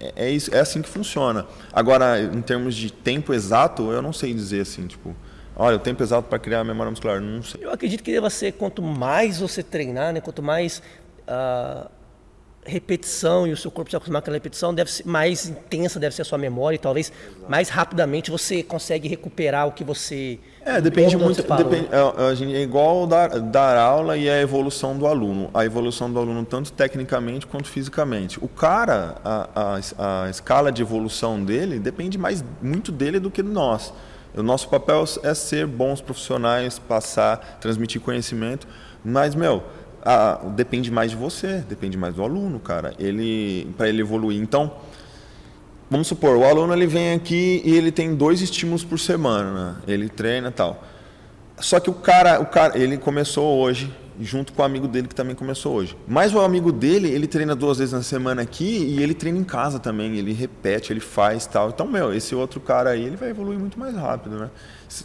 é, 0.01 0.13
é, 0.17 0.31
isso, 0.31 0.55
é 0.55 0.61
assim 0.61 0.81
que 0.81 0.89
funciona. 0.89 1.47
Agora, 1.73 2.21
em 2.21 2.41
termos 2.41 2.75
de 2.75 2.91
tempo 2.91 3.35
exato, 3.35 3.91
eu 3.93 4.01
não 4.01 4.13
sei 4.13 4.33
dizer 4.33 4.63
assim, 4.63 4.87
tipo, 4.87 5.15
olha, 5.55 5.77
o 5.77 5.81
tempo 5.81 6.03
exato 6.03 6.29
para 6.29 6.39
criar 6.39 6.61
a 6.61 6.65
memória 6.65 6.91
muscular, 6.91 7.21
não 7.21 7.43
sei. 7.43 7.65
Eu 7.65 7.71
acredito 7.71 8.03
que 8.03 8.11
deva 8.11 8.31
ser 8.31 8.53
quanto 8.53 8.81
mais 8.81 9.39
você 9.39 9.63
treinar, 9.63 10.15
né, 10.15 10.21
quanto 10.21 10.43
mais 10.43 10.83
a 11.29 11.91
repetição 12.64 13.46
e 13.46 13.53
o 13.53 13.57
seu 13.57 13.70
corpo 13.70 13.90
se 13.90 13.96
acostumar 13.96 14.22
com 14.22 14.31
a 14.31 14.35
repetição, 14.35 14.72
deve 14.72 14.90
ser 14.90 15.07
mais 15.07 15.48
intensa, 15.48 15.98
deve 15.98 16.14
ser 16.14 16.22
a 16.22 16.25
sua 16.25 16.38
memória 16.38 16.77
e 16.77 16.79
talvez 16.79 17.12
mais 17.48 17.68
rapidamente 17.68 18.31
você 18.31 18.62
consegue 18.62 19.09
recuperar 19.09 19.66
o 19.66 19.72
que 19.72 19.83
você 19.83 20.38
é, 20.64 20.81
depende 20.81 21.16
muito. 21.16 21.42
Depende, 21.42 21.88
é, 21.90 22.59
é, 22.59 22.62
igual 22.62 23.05
dar, 23.07 23.40
dar 23.40 23.77
aula 23.77 24.16
e 24.16 24.31
a 24.31 24.40
evolução 24.40 24.96
do 24.96 25.09
aluno. 25.09 25.51
A 25.53 25.64
evolução 25.64 26.11
do 26.12 26.20
aluno, 26.20 26.44
tanto 26.44 26.72
tecnicamente 26.72 27.46
quanto 27.46 27.68
fisicamente. 27.68 28.38
O 28.40 28.46
cara, 28.46 29.16
a, 29.25 29.48
a, 29.55 30.25
a 30.25 30.31
escala 30.31 30.70
de 30.70 30.81
evolução 30.81 31.44
dele 31.44 31.81
depende 31.81 32.16
mais 32.16 32.44
muito 32.62 32.92
dele 32.92 33.18
do 33.18 33.29
que 33.31 33.42
de 33.42 33.48
nós. 33.48 33.92
O 34.35 34.42
nosso 34.42 34.68
papel 34.68 35.05
é 35.25 35.35
ser 35.35 35.66
bons 35.66 36.01
profissionais, 36.01 36.79
passar, 36.79 37.59
transmitir 37.61 38.01
conhecimento. 38.01 38.66
Mas, 39.05 39.35
meu, 39.35 39.64
depende 40.55 40.91
mais 40.91 41.11
de 41.11 41.17
você, 41.17 41.65
depende 41.69 41.97
mais 41.97 42.15
do 42.15 42.23
aluno, 42.23 42.59
cara. 42.59 42.95
Ele 42.99 43.69
para 43.77 43.88
ele 43.88 44.01
evoluir. 44.01 44.41
Então, 44.41 44.73
vamos 45.91 46.07
supor, 46.07 46.37
o 46.37 46.45
aluno 46.45 46.73
ele 46.73 46.87
vem 46.87 47.12
aqui 47.12 47.62
e 47.65 47.77
ele 47.77 47.93
tem 47.93 48.15
dois 48.15 48.41
estímulos 48.41 48.85
por 48.85 48.99
semana, 48.99 49.53
né? 49.53 49.77
ele 49.87 50.09
treina 50.09 50.51
tal. 50.51 50.83
Só 51.59 51.79
que 51.79 51.91
o 51.91 51.95
cara, 51.95 52.41
o 52.41 52.47
cara, 52.47 52.77
ele 52.77 52.99
começou 52.99 53.59
hoje 53.59 53.93
junto 54.21 54.53
com 54.53 54.62
o 54.62 54.65
amigo 54.65 54.87
dele 54.87 55.09
que 55.09 55.15
também 55.15 55.35
começou 55.35 55.75
hoje. 55.75 55.97
Mas 56.07 56.35
o 56.35 56.41
amigo 56.41 56.73
dele, 56.73 57.09
ele 57.09 57.27
treina 57.27 57.55
duas 57.55 57.79
vezes 57.79 57.93
na 57.93 58.03
semana 58.03 58.43
aqui 58.43 58.65
e 58.65 59.03
ele 59.03 59.15
treina 59.15 59.38
em 59.38 59.45
casa 59.45 59.79
também, 59.79 60.17
ele 60.17 60.33
repete, 60.33 60.93
ele 60.93 61.01
faz 61.01 61.47
tal. 61.47 61.71
Então, 61.71 61.87
meu, 61.87 62.12
esse 62.12 62.35
outro 62.35 62.61
cara 62.61 62.91
aí, 62.91 63.05
ele 63.05 63.17
vai 63.17 63.31
evoluir 63.31 63.59
muito 63.59 63.79
mais 63.79 63.95
rápido, 63.95 64.38
né? 64.38 64.51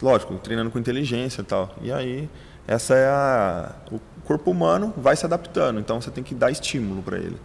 Lógico, 0.02 0.36
treinando 0.36 0.70
com 0.70 0.80
inteligência 0.80 1.42
e 1.42 1.46
tal. 1.46 1.76
E 1.82 1.92
aí, 1.92 2.30
essa 2.68 2.96
é 2.96 3.08
a 3.08 3.76
o 3.92 4.00
corpo 4.28 4.52
humano 4.52 4.94
vai 4.98 5.16
se 5.16 5.26
adaptando, 5.26 5.80
então 5.80 6.02
você 6.02 6.12
tem 6.12 6.24
que 6.24 6.36
dar 6.36 6.52
estímulo 6.52 7.02
para 7.02 7.18
ele. 7.18 7.38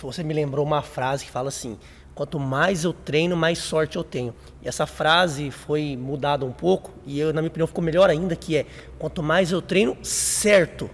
Você 0.00 0.22
me 0.22 0.32
lembrou 0.32 0.64
uma 0.64 0.80
frase 0.80 1.26
que 1.26 1.30
fala 1.30 1.48
assim: 1.48 1.78
quanto 2.14 2.40
mais 2.40 2.84
eu 2.84 2.94
treino, 2.94 3.36
mais 3.36 3.58
sorte 3.58 3.96
eu 3.96 4.02
tenho. 4.02 4.34
E 4.62 4.68
essa 4.68 4.86
frase 4.86 5.50
foi 5.50 5.96
mudada 5.96 6.46
um 6.46 6.52
pouco 6.52 6.90
e 7.04 7.20
eu, 7.20 7.34
na 7.34 7.42
minha 7.42 7.50
opinião, 7.50 7.66
ficou 7.66 7.84
melhor 7.84 8.08
ainda, 8.08 8.34
que 8.34 8.56
é 8.56 8.66
quanto 8.98 9.22
mais 9.22 9.52
eu 9.52 9.60
treino 9.60 9.98
certo, 10.02 10.88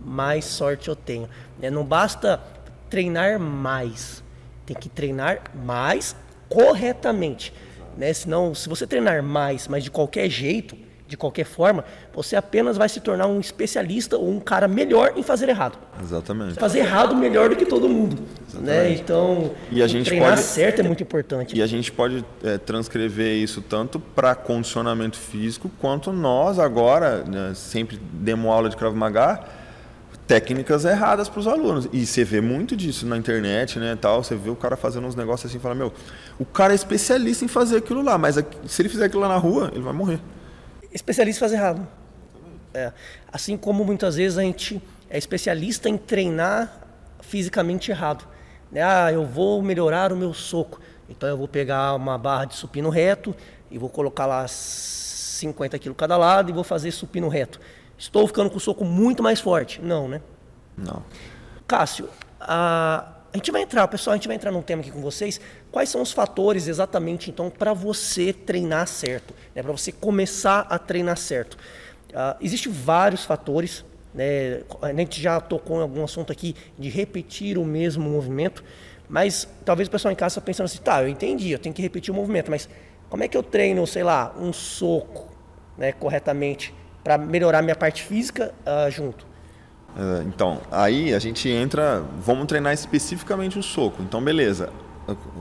mais 0.00 0.46
sorte 0.46 0.88
eu 0.88 0.96
tenho. 0.96 1.28
É, 1.60 1.70
não 1.70 1.84
basta 1.84 2.40
treinar 2.88 3.38
mais, 3.38 4.24
tem 4.64 4.74
que 4.74 4.88
treinar 4.88 5.42
mais 5.54 6.16
corretamente. 6.48 7.52
Né? 7.96 8.12
Senão, 8.12 8.54
se 8.54 8.68
você 8.68 8.86
treinar 8.86 9.22
mais, 9.22 9.68
mas 9.68 9.84
de 9.84 9.90
qualquer 9.90 10.30
jeito, 10.30 10.85
de 11.08 11.16
qualquer 11.16 11.44
forma, 11.44 11.84
você 12.12 12.34
apenas 12.34 12.76
vai 12.76 12.88
se 12.88 13.00
tornar 13.00 13.26
um 13.26 13.38
especialista 13.38 14.16
ou 14.16 14.28
um 14.28 14.40
cara 14.40 14.66
melhor 14.66 15.12
em 15.16 15.22
fazer 15.22 15.48
errado. 15.48 15.78
Exatamente. 16.02 16.54
Fazer 16.54 16.80
errado 16.80 17.14
melhor 17.14 17.48
do 17.48 17.56
que 17.56 17.64
todo 17.64 17.88
mundo. 17.88 18.16
Né? 18.54 18.92
Então, 18.92 19.52
e 19.70 19.82
a 19.82 19.86
gente 19.86 20.06
treinar 20.06 20.30
pode, 20.30 20.42
certo 20.42 20.80
é 20.80 20.82
muito 20.82 21.02
importante. 21.02 21.56
E 21.56 21.62
a 21.62 21.66
gente 21.66 21.92
pode 21.92 22.24
é, 22.42 22.58
transcrever 22.58 23.36
isso 23.36 23.60
tanto 23.60 24.00
para 24.00 24.34
condicionamento 24.34 25.16
físico, 25.16 25.70
quanto 25.80 26.12
nós 26.12 26.58
agora, 26.58 27.22
né, 27.22 27.52
sempre 27.54 28.00
demos 28.12 28.50
aula 28.50 28.68
de 28.68 28.76
Krav 28.76 28.96
Maga, 28.96 29.44
técnicas 30.26 30.84
erradas 30.84 31.28
para 31.28 31.38
os 31.38 31.46
alunos. 31.46 31.88
E 31.92 32.04
você 32.04 32.24
vê 32.24 32.40
muito 32.40 32.74
disso 32.74 33.06
na 33.06 33.16
internet, 33.16 33.78
né, 33.78 33.96
tal, 34.00 34.24
você 34.24 34.34
vê 34.34 34.50
o 34.50 34.56
cara 34.56 34.76
fazendo 34.76 35.06
uns 35.06 35.14
negócios 35.14 35.50
assim, 35.50 35.60
fala, 35.60 35.74
meu, 35.74 35.92
o 36.38 36.44
cara 36.44 36.72
é 36.72 36.76
especialista 36.76 37.44
em 37.44 37.48
fazer 37.48 37.76
aquilo 37.76 38.02
lá, 38.02 38.18
mas 38.18 38.36
se 38.66 38.82
ele 38.82 38.88
fizer 38.88 39.04
aquilo 39.04 39.22
lá 39.22 39.28
na 39.28 39.36
rua, 39.36 39.70
ele 39.72 39.82
vai 39.82 39.92
morrer 39.92 40.18
especialista 40.96 41.40
faz 41.40 41.52
errado. 41.52 41.86
É. 42.74 42.92
Assim 43.32 43.56
como 43.56 43.84
muitas 43.84 44.16
vezes 44.16 44.36
a 44.36 44.42
gente 44.42 44.82
é 45.08 45.16
especialista 45.16 45.88
em 45.88 45.96
treinar 45.96 46.86
fisicamente 47.20 47.90
errado. 47.90 48.26
Né? 48.70 48.82
Ah, 48.82 49.12
eu 49.12 49.24
vou 49.24 49.62
melhorar 49.62 50.12
o 50.12 50.16
meu 50.16 50.34
soco. 50.34 50.80
Então 51.08 51.28
eu 51.28 51.36
vou 51.36 51.46
pegar 51.46 51.94
uma 51.94 52.18
barra 52.18 52.46
de 52.46 52.54
supino 52.54 52.88
reto 52.88 53.34
e 53.70 53.78
vou 53.78 53.88
colocar 53.88 54.26
lá 54.26 54.46
50 54.48 55.78
quilos 55.78 55.96
cada 55.96 56.16
lado 56.16 56.50
e 56.50 56.52
vou 56.52 56.64
fazer 56.64 56.90
supino 56.90 57.28
reto. 57.28 57.60
Estou 57.96 58.26
ficando 58.26 58.50
com 58.50 58.56
o 58.56 58.60
soco 58.60 58.84
muito 58.84 59.22
mais 59.22 59.40
forte. 59.40 59.80
Não, 59.80 60.08
né? 60.08 60.20
Não. 60.76 61.02
Cássio, 61.66 62.08
a, 62.40 63.12
a 63.32 63.36
gente 63.36 63.50
vai 63.50 63.62
entrar, 63.62 63.88
pessoal, 63.88 64.12
a 64.12 64.16
gente 64.16 64.26
vai 64.26 64.36
entrar 64.36 64.50
num 64.50 64.62
tema 64.62 64.82
aqui 64.82 64.90
com 64.90 65.00
vocês. 65.00 65.40
Quais 65.76 65.90
são 65.90 66.00
os 66.00 66.10
fatores 66.10 66.68
exatamente, 66.68 67.28
então, 67.28 67.50
para 67.50 67.74
você 67.74 68.32
treinar 68.32 68.86
certo, 68.86 69.34
né? 69.54 69.62
para 69.62 69.72
você 69.72 69.92
começar 69.92 70.60
a 70.70 70.78
treinar 70.78 71.18
certo? 71.18 71.58
Uh, 72.14 72.34
Existem 72.40 72.72
vários 72.72 73.26
fatores, 73.26 73.84
né? 74.14 74.62
a 74.80 74.90
gente 74.94 75.20
já 75.20 75.38
tocou 75.38 75.76
em 75.76 75.82
algum 75.82 76.02
assunto 76.02 76.32
aqui 76.32 76.56
de 76.78 76.88
repetir 76.88 77.58
o 77.58 77.64
mesmo 77.66 78.08
movimento, 78.08 78.64
mas 79.06 79.46
talvez 79.66 79.86
o 79.86 79.90
pessoal 79.90 80.10
em 80.10 80.14
casa 80.14 80.40
pensando 80.40 80.64
assim, 80.64 80.78
tá, 80.78 81.02
eu 81.02 81.08
entendi, 81.10 81.50
eu 81.50 81.58
tenho 81.58 81.74
que 81.74 81.82
repetir 81.82 82.10
o 82.10 82.16
movimento, 82.16 82.50
mas 82.50 82.70
como 83.10 83.22
é 83.22 83.28
que 83.28 83.36
eu 83.36 83.42
treino, 83.42 83.86
sei 83.86 84.02
lá, 84.02 84.34
um 84.40 84.54
soco 84.54 85.28
né, 85.76 85.92
corretamente 85.92 86.72
para 87.04 87.18
melhorar 87.18 87.60
minha 87.60 87.76
parte 87.76 88.02
física 88.02 88.54
uh, 88.64 88.90
junto? 88.90 89.26
É, 89.94 90.22
então, 90.22 90.58
aí 90.70 91.12
a 91.12 91.18
gente 91.18 91.50
entra, 91.50 92.02
vamos 92.18 92.46
treinar 92.46 92.72
especificamente 92.72 93.58
o 93.58 93.62
soco. 93.62 94.02
Então, 94.02 94.24
beleza. 94.24 94.70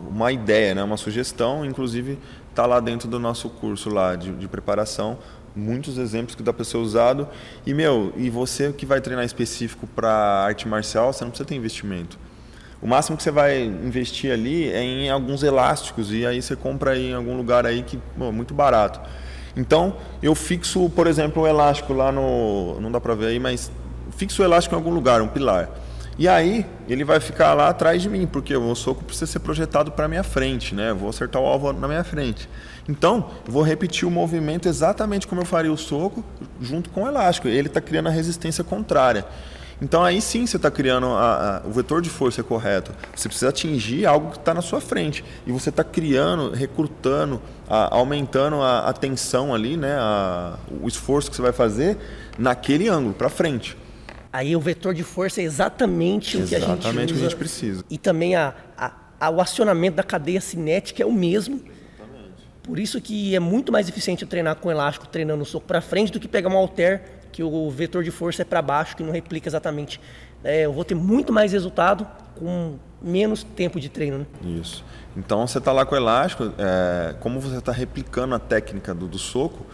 Uma 0.09 0.31
ideia, 0.31 0.75
né, 0.75 0.83
uma 0.83 0.97
sugestão, 0.97 1.65
inclusive 1.65 2.19
está 2.49 2.65
lá 2.65 2.79
dentro 2.79 3.07
do 3.07 3.19
nosso 3.19 3.49
curso 3.49 3.89
lá 3.89 4.15
de, 4.15 4.31
de 4.31 4.47
preparação, 4.47 5.17
muitos 5.55 5.97
exemplos 5.97 6.35
que 6.35 6.43
dá 6.43 6.53
para 6.53 6.63
ser 6.63 6.77
usado. 6.77 7.27
E 7.65 7.73
meu, 7.73 8.13
e 8.15 8.29
você 8.29 8.71
que 8.71 8.85
vai 8.85 9.01
treinar 9.01 9.25
específico 9.25 9.87
para 9.87 10.09
arte 10.09 10.67
marcial, 10.67 11.11
você 11.11 11.23
não 11.23 11.31
precisa 11.31 11.47
ter 11.47 11.55
investimento. 11.55 12.17
O 12.81 12.87
máximo 12.87 13.17
que 13.17 13.23
você 13.23 13.31
vai 13.31 13.63
investir 13.63 14.31
ali 14.31 14.69
é 14.69 14.81
em 14.81 15.09
alguns 15.09 15.41
elásticos 15.41 16.11
e 16.11 16.25
aí 16.25 16.41
você 16.41 16.55
compra 16.55 16.91
aí 16.91 17.11
em 17.11 17.13
algum 17.13 17.35
lugar 17.35 17.65
aí 17.65 17.81
que 17.81 17.97
é 17.97 18.31
muito 18.31 18.53
barato. 18.53 18.99
Então, 19.55 19.95
eu 20.21 20.35
fixo, 20.35 20.89
por 20.89 21.07
exemplo, 21.07 21.43
o 21.43 21.47
elástico 21.47 21.93
lá 21.93 22.11
no, 22.11 22.79
não 22.81 22.91
dá 22.91 22.99
para 22.99 23.15
ver 23.15 23.27
aí, 23.27 23.39
mas 23.39 23.71
fixo 24.11 24.41
o 24.41 24.45
elástico 24.45 24.75
em 24.75 24.77
algum 24.77 24.93
lugar, 24.93 25.21
um 25.21 25.27
pilar. 25.27 25.69
E 26.17 26.29
aí, 26.29 26.65
ele 26.87 27.03
vai 27.03 27.19
ficar 27.19 27.53
lá 27.53 27.67
atrás 27.67 28.01
de 28.01 28.09
mim, 28.09 28.25
porque 28.25 28.55
o 28.55 28.73
soco 28.73 29.03
precisa 29.03 29.25
ser 29.25 29.39
projetado 29.39 29.91
para 29.91 30.07
minha 30.07 30.23
frente, 30.23 30.73
né? 30.73 30.91
Eu 30.91 30.95
vou 30.95 31.09
acertar 31.09 31.41
o 31.41 31.45
alvo 31.45 31.73
na 31.73 31.87
minha 31.87 32.05
frente. 32.05 32.47
Então, 32.87 33.31
vou 33.45 33.63
repetir 33.63 34.07
o 34.07 34.11
movimento 34.11 34.69
exatamente 34.69 35.27
como 35.27 35.41
eu 35.41 35.45
faria 35.45 35.71
o 35.71 35.77
soco, 35.77 36.23
junto 36.61 36.89
com 36.89 37.03
o 37.03 37.07
elástico. 37.07 37.49
Ele 37.49 37.67
está 37.67 37.81
criando 37.81 38.07
a 38.07 38.11
resistência 38.11 38.63
contrária. 38.63 39.25
Então 39.81 40.03
aí 40.03 40.21
sim 40.21 40.47
você 40.47 40.55
está 40.55 40.71
criando 40.71 41.07
a, 41.07 41.57
a, 41.57 41.67
o 41.67 41.71
vetor 41.71 42.01
de 42.01 42.09
força 42.09 42.41
é 42.41 42.43
correto. 42.43 42.91
Você 43.13 43.27
precisa 43.27 43.49
atingir 43.49 44.05
algo 44.05 44.31
que 44.31 44.37
está 44.37 44.53
na 44.53 44.61
sua 44.61 44.79
frente 44.79 45.23
e 45.45 45.51
você 45.51 45.69
está 45.69 45.83
criando, 45.83 46.51
recrutando, 46.51 47.41
a, 47.69 47.93
aumentando 47.93 48.61
a, 48.61 48.93
tensão 48.93 49.53
ali, 49.53 49.75
né, 49.75 49.97
o 50.81 50.87
esforço 50.87 51.29
que 51.29 51.35
você 51.35 51.41
vai 51.41 51.51
fazer 51.51 51.97
naquele 52.37 52.87
ângulo 52.87 53.13
para 53.13 53.27
frente. 53.27 53.77
Aí 54.35 54.53
o 54.53 54.59
vetor 54.59 54.93
de 54.93 55.01
força 55.01 55.39
é 55.39 55.45
exatamente, 55.45 56.37
exatamente 56.37 56.43
o 56.43 56.47
que 56.49 56.55
a 56.55 56.59
gente 56.59 56.65
usa. 56.65 56.73
Exatamente 56.73 57.13
o 57.13 57.15
que 57.15 57.21
a 57.21 57.29
gente 57.29 57.37
precisa. 57.37 57.85
E 57.89 57.97
também 57.97 58.35
a, 58.35 58.53
o 59.33 59.39
acionamento 59.39 59.95
da 59.95 60.03
cadeia 60.03 60.41
cinética 60.41 61.01
é 61.01 61.05
o 61.05 61.13
mesmo. 61.13 61.61
Por 62.61 62.77
isso 62.77 62.99
que 62.99 63.33
é 63.33 63.39
muito 63.39 63.71
mais 63.71 63.87
eficiente 63.87 64.25
treinar 64.25 64.57
com 64.57 64.69
elástico, 64.69 65.07
treinando 65.07 65.43
o 65.43 65.45
soco 65.45 65.65
para 65.65 65.79
frente, 65.79 66.11
do 66.11 66.19
que 66.19 66.27
pegar 66.27 66.49
um 66.49 66.57
halter 66.57 67.01
que 67.31 67.41
o 67.43 67.69
vetor 67.71 68.03
de 68.03 68.11
força 68.11 68.41
é 68.41 68.45
para 68.45 68.61
baixo, 68.61 68.97
que 68.97 69.03
não 69.03 69.13
replica 69.13 69.47
exatamente. 69.47 70.01
É, 70.43 70.65
eu 70.65 70.73
vou 70.73 70.83
ter 70.83 70.95
muito 70.95 71.31
mais 71.31 71.53
resultado 71.53 72.05
com 72.37 72.77
menos 73.01 73.41
tempo 73.41 73.79
de 73.79 73.87
treino. 73.87 74.17
Né? 74.17 74.25
Isso. 74.59 74.83
Então 75.15 75.47
você 75.47 75.59
está 75.59 75.71
lá 75.71 75.85
com 75.85 75.95
o 75.95 75.97
elástico, 75.97 76.51
é, 76.57 77.15
como 77.21 77.39
você 77.39 77.57
está 77.57 77.71
replicando 77.71 78.35
a 78.35 78.39
técnica 78.39 78.93
do, 78.93 79.07
do 79.07 79.17
soco, 79.17 79.65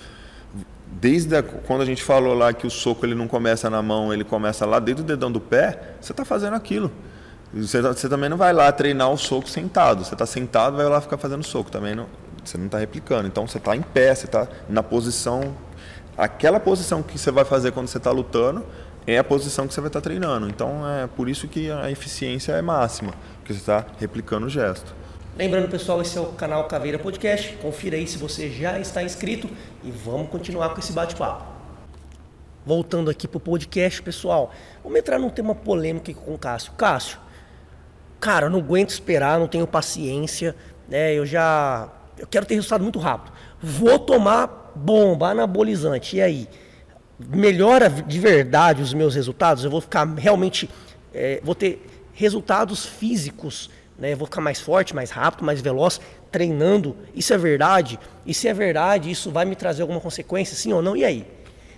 desde 0.92 1.36
a, 1.36 1.44
quando 1.44 1.82
a 1.82 1.86
gente 1.86 2.04
falou 2.04 2.34
lá 2.34 2.54
que 2.54 2.68
o 2.68 2.70
soco 2.70 3.06
ele 3.06 3.16
não 3.16 3.28
começa 3.28 3.70
na 3.70 3.82
mão, 3.82 4.14
ele 4.14 4.24
começa 4.24 4.66
lá 4.66 4.80
desde 4.80 5.02
o 5.02 5.06
dedão 5.06 5.32
do 5.32 5.40
pé, 5.40 5.96
você 6.00 6.12
está 6.12 6.26
fazendo 6.26 6.56
aquilo. 6.56 6.92
Você, 7.54 7.82
você, 7.82 8.08
também 8.08 8.30
não 8.30 8.38
vai 8.38 8.54
lá 8.54 8.72
treinar 8.72 9.12
o 9.12 9.18
soco 9.18 9.50
sentado. 9.50 10.06
Você 10.06 10.14
está 10.14 10.26
sentado, 10.26 10.78
vai 10.78 10.88
lá 10.88 11.02
ficar 11.02 11.18
fazendo 11.18 11.44
soco. 11.44 11.70
Também 11.70 11.94
não, 11.94 12.08
você 12.44 12.58
não 12.58 12.68
está 12.68 12.78
replicando. 12.78 13.28
Então 13.28 13.46
você 13.46 13.58
está 13.58 13.76
em 13.76 13.82
pé, 13.82 14.16
você 14.16 14.26
está 14.26 14.48
na 14.70 14.82
posição 14.82 15.54
aquela 16.18 16.60
posição 16.60 17.02
que 17.02 17.18
você 17.18 17.32
vai 17.32 17.46
fazer 17.46 17.72
quando 17.72 17.88
você 17.88 17.98
está 17.98 18.12
lutando 18.12 18.64
é 19.08 19.18
a 19.18 19.24
posição 19.24 19.68
que 19.68 19.74
você 19.74 19.82
vai 19.82 19.88
estar 19.88 20.00
tá 20.00 20.04
treinando. 20.04 20.48
Então 20.48 20.88
é 20.88 21.08
por 21.08 21.28
isso 21.28 21.48
que 21.48 21.72
a 21.72 21.90
eficiência 21.90 22.52
é 22.54 22.62
máxima, 22.62 23.14
porque 23.38 23.54
você 23.54 23.60
está 23.60 23.86
replicando 23.98 24.46
o 24.46 24.50
gesto. 24.50 24.94
Lembrando, 25.38 25.70
pessoal, 25.70 26.02
esse 26.02 26.18
é 26.18 26.22
o 26.22 26.26
canal 26.34 26.68
Caveira 26.68 27.00
Podcast. 27.00 27.54
Confira 27.62 27.96
aí 27.96 28.06
se 28.06 28.18
você 28.18 28.50
já 28.50 28.78
está 28.80 29.02
inscrito 29.02 29.50
e 29.82 29.90
vamos 29.90 30.30
continuar 30.30 30.70
com 30.70 30.80
esse 30.80 30.92
bate-papo. 30.92 31.46
Voltando 32.66 33.10
aqui 33.10 33.28
para 33.28 33.38
o 33.38 33.40
podcast, 33.40 34.02
pessoal, 34.04 34.52
vamos 34.84 35.00
entrar 35.00 35.18
num 35.18 35.30
tema 35.30 35.56
polêmico 35.56 36.14
com 36.14 36.34
o 36.34 36.38
Cássio. 36.38 36.74
Cássio, 36.74 37.18
cara, 38.20 38.50
não 38.50 38.60
aguento 38.60 38.90
esperar, 38.90 39.40
não 39.40 39.48
tenho 39.48 39.66
paciência, 39.66 40.54
né? 40.88 41.14
Eu 41.14 41.26
já 41.26 41.90
eu 42.18 42.28
quero 42.28 42.46
ter 42.46 42.56
resultado 42.56 42.84
muito 42.84 43.00
rápido. 43.00 43.34
Vou 43.60 43.98
tomar 43.98 44.74
bomba, 44.76 45.30
anabolizante, 45.30 46.18
e 46.18 46.22
aí? 46.22 46.48
Melhora 47.18 47.90
de 47.90 48.20
verdade 48.20 48.82
os 48.82 48.94
meus 48.94 49.16
resultados? 49.16 49.64
Eu 49.64 49.72
vou 49.72 49.82
ficar 49.82 50.06
realmente. 50.06 50.70
É, 51.14 51.40
vou 51.44 51.56
ter 51.56 51.88
resultados 52.14 52.86
físicos, 52.86 53.70
né? 54.02 54.14
Eu 54.14 54.18
vou 54.18 54.26
ficar 54.26 54.42
mais 54.42 54.60
forte, 54.60 54.96
mais 54.96 55.12
rápido, 55.12 55.46
mais 55.46 55.62
veloz, 55.62 56.02
treinando. 56.32 56.98
Isso 57.16 57.34
é 57.34 57.38
verdade? 57.38 58.00
E 58.26 58.34
se 58.34 58.48
é 58.48 58.54
verdade, 58.54 59.12
isso 59.12 59.30
vai 59.30 59.46
me 59.46 59.56
trazer 59.56 59.84
alguma 59.84 60.02
consequência, 60.02 60.56
sim 60.56 60.74
ou 60.74 60.82
não? 60.82 60.98
E 60.98 61.06
aí? 61.06 61.26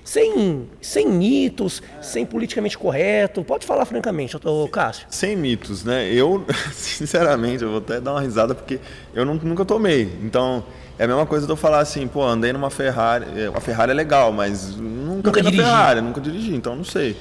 Sem, 0.06 0.68
sem 0.82 1.08
mitos, 1.08 1.82
sem 2.02 2.26
politicamente 2.26 2.78
correto. 2.78 3.44
Pode 3.44 3.66
falar 3.66 3.86
francamente, 3.86 4.38
tô, 4.38 4.68
Cássio. 4.68 5.06
Sem 5.10 5.36
mitos, 5.36 5.84
né? 5.84 6.12
Eu, 6.12 6.46
sinceramente, 6.72 7.64
eu 7.64 7.70
vou 7.70 7.78
até 7.80 8.02
dar 8.02 8.12
uma 8.12 8.22
risada 8.22 8.56
porque 8.56 8.80
eu 9.14 9.26
nunca 9.26 9.64
tomei. 9.64 10.04
Então, 10.24 10.64
é 10.98 11.06
a 11.06 11.08
mesma 11.08 11.26
coisa 11.26 11.46
de 11.46 11.52
eu 11.52 11.56
falar 11.58 11.80
assim, 11.80 12.08
pô, 12.08 12.24
andei 12.24 12.52
numa 12.54 12.70
Ferrari. 12.70 13.26
É, 13.36 13.48
a 13.48 13.62
Ferrari 13.62 13.92
é 13.92 13.96
legal, 13.96 14.32
mas 14.32 14.76
nunca, 14.76 15.30
nunca 15.30 15.42
dirigi. 15.42 15.64
Ferrari, 15.64 16.02
nunca 16.02 16.22
dirigi, 16.22 16.54
então 16.54 16.76
não 16.76 16.84
sei. 16.84 17.18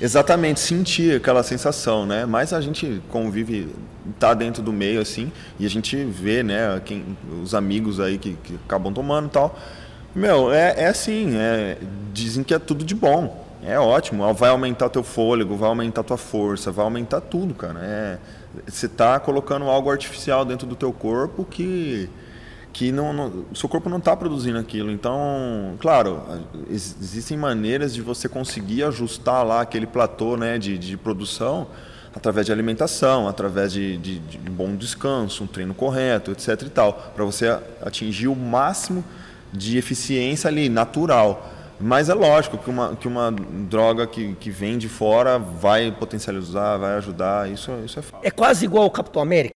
Exatamente, 0.00 0.60
sentir 0.60 1.16
aquela 1.16 1.42
sensação, 1.42 2.04
né? 2.04 2.26
Mas 2.26 2.52
a 2.52 2.60
gente 2.60 3.00
convive, 3.10 3.68
tá 4.18 4.34
dentro 4.34 4.62
do 4.62 4.72
meio 4.72 5.00
assim, 5.00 5.30
e 5.58 5.64
a 5.64 5.70
gente 5.70 5.96
vê, 6.04 6.42
né, 6.42 6.80
quem, 6.84 7.16
os 7.42 7.54
amigos 7.54 8.00
aí 8.00 8.18
que, 8.18 8.34
que 8.42 8.58
acabam 8.64 8.92
tomando 8.92 9.26
e 9.26 9.30
tal. 9.30 9.58
Meu, 10.14 10.52
é, 10.52 10.74
é 10.82 10.86
assim, 10.86 11.36
é, 11.36 11.78
dizem 12.12 12.42
que 12.44 12.54
é 12.54 12.58
tudo 12.58 12.84
de 12.84 12.94
bom. 12.94 13.44
É 13.66 13.78
ótimo, 13.78 14.32
vai 14.34 14.50
aumentar 14.50 14.90
teu 14.90 15.02
fôlego, 15.02 15.56
vai 15.56 15.68
aumentar 15.70 16.02
tua 16.02 16.18
força, 16.18 16.70
vai 16.70 16.84
aumentar 16.84 17.22
tudo, 17.22 17.54
cara. 17.54 17.80
É, 17.82 18.18
você 18.66 18.86
tá 18.86 19.18
colocando 19.18 19.64
algo 19.64 19.90
artificial 19.90 20.44
dentro 20.44 20.66
do 20.66 20.76
teu 20.76 20.92
corpo 20.92 21.44
que 21.44 22.10
que 22.74 22.90
não, 22.90 23.12
não, 23.12 23.44
seu 23.54 23.68
corpo 23.68 23.88
não 23.88 23.98
está 23.98 24.16
produzindo 24.16 24.58
aquilo. 24.58 24.90
Então, 24.90 25.76
claro, 25.78 26.20
existem 26.68 27.38
maneiras 27.38 27.94
de 27.94 28.02
você 28.02 28.28
conseguir 28.28 28.82
ajustar 28.82 29.46
lá 29.46 29.60
aquele 29.60 29.86
platô 29.86 30.36
né, 30.36 30.58
de, 30.58 30.76
de 30.76 30.96
produção 30.96 31.68
através 32.14 32.46
de 32.46 32.52
alimentação, 32.52 33.28
através 33.28 33.72
de, 33.72 33.96
de, 33.96 34.18
de, 34.18 34.38
bom 34.38 34.74
descanso, 34.74 35.44
um 35.44 35.46
treino 35.46 35.72
correto, 35.72 36.32
etc. 36.32 36.62
e 36.62 36.70
tal, 36.70 36.92
para 37.14 37.24
você 37.24 37.58
atingir 37.80 38.28
o 38.28 38.36
máximo 38.36 39.04
de 39.52 39.78
eficiência 39.78 40.48
ali, 40.48 40.68
natural. 40.68 41.50
Mas 41.80 42.08
é 42.08 42.14
lógico 42.14 42.58
que 42.58 42.70
uma, 42.70 42.96
que 42.96 43.08
uma 43.08 43.32
droga 43.32 44.06
que, 44.06 44.34
que 44.34 44.50
vem 44.50 44.78
de 44.78 44.88
fora 44.88 45.38
vai 45.38 45.90
potencializar, 45.92 46.76
vai 46.76 46.94
ajudar, 46.96 47.50
isso, 47.50 47.70
isso 47.84 47.98
é 47.98 48.02
fato. 48.02 48.24
É 48.24 48.30
quase 48.30 48.64
igual 48.64 48.84
ao 48.84 48.90
Capitão 48.90 49.20
América. 49.22 49.53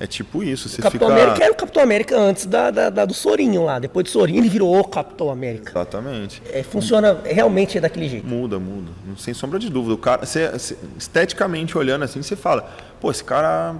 É 0.00 0.06
tipo 0.06 0.42
isso. 0.42 0.68
Você 0.68 0.80
o 0.80 0.82
Capitão 0.82 1.08
fica... 1.08 1.20
América 1.20 1.44
era 1.44 1.52
o 1.52 1.56
Capitão 1.56 1.82
América 1.82 2.18
antes 2.18 2.46
da, 2.46 2.70
da, 2.70 2.90
da, 2.90 3.04
do 3.04 3.14
Sorinho 3.14 3.64
lá. 3.64 3.78
Depois 3.78 4.04
do 4.04 4.10
Sorinho 4.10 4.40
ele 4.40 4.48
virou 4.48 4.78
o 4.78 4.84
Capitão 4.84 5.30
América. 5.30 5.72
Exatamente. 5.72 6.42
É, 6.52 6.62
funciona 6.62 7.20
realmente 7.24 7.78
é 7.78 7.80
daquele 7.80 8.08
jeito. 8.08 8.26
Muda, 8.26 8.58
muda. 8.58 8.90
Sem 9.16 9.34
sombra 9.34 9.58
de 9.58 9.68
dúvida. 9.68 9.94
O 9.94 9.98
cara, 9.98 10.24
você, 10.24 10.48
você, 10.50 10.76
esteticamente 10.96 11.76
olhando 11.76 12.04
assim, 12.04 12.22
você 12.22 12.36
fala, 12.36 12.70
pô, 13.00 13.10
esse 13.10 13.24
cara 13.24 13.76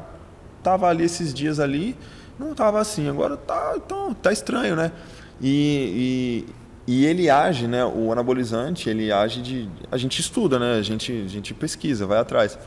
tava 0.63 0.89
ali 0.89 1.05
esses 1.05 1.33
dias 1.33 1.61
ali, 1.61 1.97
não 2.39 2.55
tava 2.55 2.81
assim, 2.81 3.09
agora 3.09 3.37
tá, 3.37 3.75
então, 3.77 4.13
tá 4.15 4.33
estranho, 4.33 4.75
né? 4.75 4.93
E, 5.41 6.45
e, 6.87 6.95
e 7.03 7.07
ele 7.07 7.31
age, 7.31 7.67
né? 7.67 7.85
O 7.85 8.11
anabolizante, 8.11 8.91
ele 8.91 9.13
age 9.13 9.41
de. 9.41 9.69
A 9.91 9.97
gente 9.97 10.21
estuda, 10.21 10.59
né? 10.59 10.75
A 10.79 10.83
gente, 10.83 11.13
a 11.13 11.29
gente 11.29 11.55
pesquisa, 11.55 12.07
vai 12.07 12.19
atrás. 12.19 12.59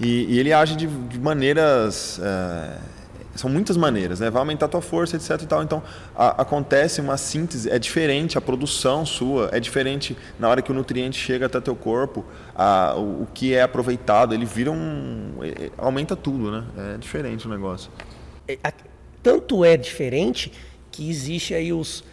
E, 0.00 0.34
e 0.34 0.38
ele 0.38 0.52
age 0.52 0.76
de, 0.76 0.86
de 0.86 1.18
maneiras. 1.18 2.20
É, 2.22 2.78
são 3.34 3.48
muitas 3.48 3.76
maneiras, 3.76 4.20
né? 4.20 4.30
Vai 4.30 4.40
aumentar 4.40 4.66
a 4.66 4.68
tua 4.68 4.82
força, 4.82 5.16
etc 5.16 5.42
e 5.42 5.46
tal. 5.46 5.62
Então, 5.62 5.82
a, 6.14 6.42
acontece 6.42 7.00
uma 7.00 7.16
síntese, 7.16 7.70
é 7.70 7.78
diferente 7.78 8.36
a 8.36 8.40
produção 8.40 9.06
sua, 9.06 9.48
é 9.52 9.58
diferente 9.58 10.16
na 10.38 10.48
hora 10.48 10.60
que 10.60 10.70
o 10.70 10.74
nutriente 10.74 11.18
chega 11.18 11.46
até 11.46 11.60
teu 11.60 11.74
corpo, 11.74 12.24
a, 12.54 12.94
o, 12.96 13.22
o, 13.22 13.28
que 13.32 13.54
é 13.54 13.62
aproveitado, 13.62 14.34
ele 14.34 14.44
vira 14.44 14.70
um... 14.70 15.32
Aumenta 15.78 16.14
tudo, 16.14 16.50
né? 16.50 16.64
É 16.94 16.98
diferente 16.98 17.46
o 17.46 17.50
negócio. 17.50 17.90
É, 18.46 18.58
tanto 19.22 19.64
é 19.64 19.76
diferente 19.76 20.52
que 20.90 21.08
existe 21.08 21.54
aí 21.54 21.72
os 21.72 22.04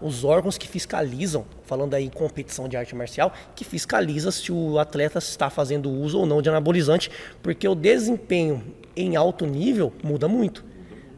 os 0.00 0.24
órgãos 0.24 0.56
que 0.56 0.66
fiscalizam, 0.66 1.44
falando 1.64 1.94
aí 1.94 2.04
em 2.04 2.10
competição 2.10 2.68
de 2.68 2.76
arte 2.76 2.94
marcial, 2.94 3.32
que 3.54 3.64
fiscaliza 3.64 4.30
se 4.30 4.50
o 4.50 4.78
atleta 4.78 5.18
está 5.18 5.50
fazendo 5.50 5.90
uso 5.90 6.18
ou 6.18 6.26
não 6.26 6.40
de 6.40 6.48
anabolizante, 6.48 7.10
porque 7.42 7.68
o 7.68 7.74
desempenho 7.74 8.62
em 8.96 9.16
alto 9.16 9.46
nível 9.46 9.92
muda 10.02 10.26
muito. 10.26 10.64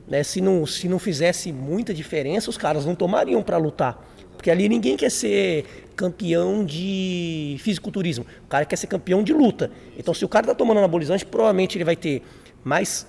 Né? 0.09 0.23
Se, 0.23 0.41
não, 0.41 0.67
se 0.67 0.89
não 0.89 0.99
fizesse 0.99 1.53
muita 1.53 1.95
diferença, 1.95 2.51
os 2.51 2.59
caras 2.59 2.85
não 2.85 2.95
tomariam 2.95 3.43
para 3.43 3.57
lutar. 3.57 4.05
Porque 4.37 4.51
ali 4.51 4.69
ninguém 4.69 4.97
quer 4.97 5.11
ser 5.11 5.65
campeão 5.97 6.65
de 6.65 7.57
fisiculturismo. 7.61 8.27
O 8.45 8.49
cara 8.49 8.65
quer 8.65 8.77
ser 8.77 8.89
campeão 8.89 9.23
de 9.23 9.33
luta. 9.33 9.71
Então, 9.97 10.13
se 10.13 10.25
o 10.25 10.29
cara 10.29 10.45
está 10.45 10.55
tomando 10.55 10.79
anabolizante, 10.79 11.25
provavelmente 11.25 11.79
ele 11.79 11.85
vai 11.85 11.97
ter 11.97 12.23
mais 12.63 13.07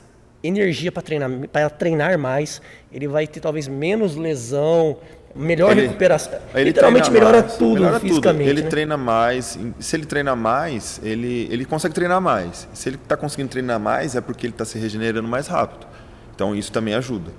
energia 0.48 0.92
para 0.92 1.02
treinar, 1.02 1.30
para 1.52 1.70
treinar 1.70 2.18
mais, 2.18 2.62
ele 2.92 3.08
vai 3.08 3.26
ter 3.28 3.40
talvez 3.40 3.68
menos 3.68 4.16
lesão, 4.16 4.98
melhor 5.36 5.72
Ele- 5.72 5.82
recuperação. 5.88 6.40
Ele 6.54 6.66
Literalmente 6.66 7.12
melhora 7.12 7.42
mais, 7.42 7.54
tudo 7.58 7.74
melhora 7.74 8.00
fisicamente. 8.00 8.50
Ele 8.50 8.62
né? 8.62 8.70
treina 8.70 8.96
mais. 8.98 9.60
Se 9.80 9.96
ele 9.96 10.06
treina 10.06 10.36
mais, 10.36 11.00
ele, 11.04 11.48
ele 11.52 11.66
consegue 11.66 11.94
treinar 11.94 12.22
mais. 12.22 12.68
Se 12.74 12.88
ele 12.90 12.96
está 12.96 13.18
conseguindo 13.18 13.50
treinar 13.50 13.80
mais, 13.80 14.16
é 14.16 14.22
porque 14.22 14.46
ele 14.48 14.54
está 14.54 14.64
se 14.66 14.78
regenerando 14.80 15.28
mais 15.28 15.48
rápido. 15.48 15.86
Então 16.34 16.56
isso 16.56 16.72
também 16.72 16.94
ajuda. 16.94 17.32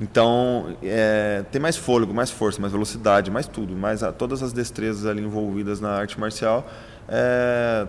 Então 0.00 0.76
é, 0.82 1.44
tem 1.52 1.60
mais 1.60 1.76
fôlego, 1.76 2.14
mais 2.14 2.30
força, 2.30 2.60
mais 2.60 2.72
velocidade, 2.72 3.30
mais 3.30 3.46
tudo, 3.46 3.74
mais 3.76 4.02
a- 4.02 4.10
todas 4.12 4.42
as 4.42 4.52
destrezas 4.52 5.04
ali 5.06 5.20
envolvidas 5.22 5.80
na 5.80 5.90
arte 5.90 6.18
marcial 6.18 6.66
é, 7.08 7.86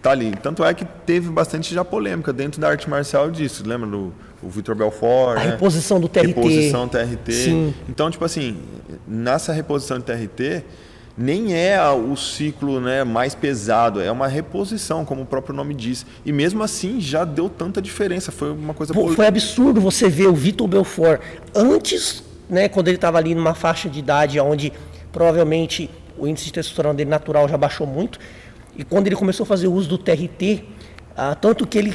tá 0.00 0.10
ali. 0.10 0.32
Tanto 0.42 0.64
é 0.64 0.72
que 0.72 0.84
teve 0.84 1.28
bastante 1.28 1.74
já 1.74 1.84
polêmica 1.84 2.32
dentro 2.32 2.60
da 2.60 2.68
arte 2.68 2.88
marcial 2.88 3.30
disso. 3.30 3.62
Lembra 3.66 3.88
do 3.88 4.12
o 4.42 4.48
Vitor 4.48 4.74
Belfort? 4.74 5.38
A 5.38 5.44
né? 5.44 5.50
reposição 5.52 6.00
do 6.00 6.08
TRT. 6.08 6.26
Reposição 6.26 6.88
TRT. 6.88 7.32
Sim. 7.32 7.74
Então, 7.88 8.10
tipo 8.10 8.24
assim, 8.24 8.56
nessa 9.06 9.52
reposição 9.52 9.98
de 9.98 10.04
TRT, 10.04 10.64
nem 11.16 11.54
é 11.54 11.80
o 11.90 12.16
ciclo 12.16 12.80
né, 12.80 13.04
mais 13.04 13.34
pesado, 13.34 14.00
é 14.00 14.10
uma 14.10 14.26
reposição, 14.26 15.04
como 15.04 15.22
o 15.22 15.26
próprio 15.26 15.54
nome 15.54 15.74
diz. 15.74 16.04
E 16.24 16.32
mesmo 16.32 16.62
assim 16.62 17.00
já 17.00 17.24
deu 17.24 17.48
tanta 17.48 17.80
diferença, 17.80 18.32
foi 18.32 18.50
uma 18.50 18.74
coisa 18.74 18.92
Pô, 18.92 19.08
foi 19.08 19.26
absurdo 19.26 19.80
você 19.80 20.08
ver 20.08 20.26
o 20.26 20.34
Vitor 20.34 20.66
Belfort 20.66 21.20
antes, 21.54 22.24
né, 22.48 22.68
quando 22.68 22.88
ele 22.88 22.96
estava 22.96 23.18
ali 23.18 23.34
numa 23.34 23.54
faixa 23.54 23.88
de 23.88 23.98
idade 23.98 24.40
onde 24.40 24.72
provavelmente 25.12 25.90
o 26.18 26.26
índice 26.26 26.46
de 26.46 26.52
testosterona 26.54 26.94
dele 26.94 27.10
natural 27.10 27.48
já 27.48 27.56
baixou 27.56 27.86
muito, 27.86 28.18
e 28.76 28.84
quando 28.84 29.06
ele 29.06 29.16
começou 29.16 29.44
a 29.44 29.46
fazer 29.46 29.68
uso 29.68 29.88
do 29.88 29.98
TRT, 29.98 30.64
ah, 31.16 31.34
tanto 31.34 31.66
que 31.66 31.78
ele 31.78 31.94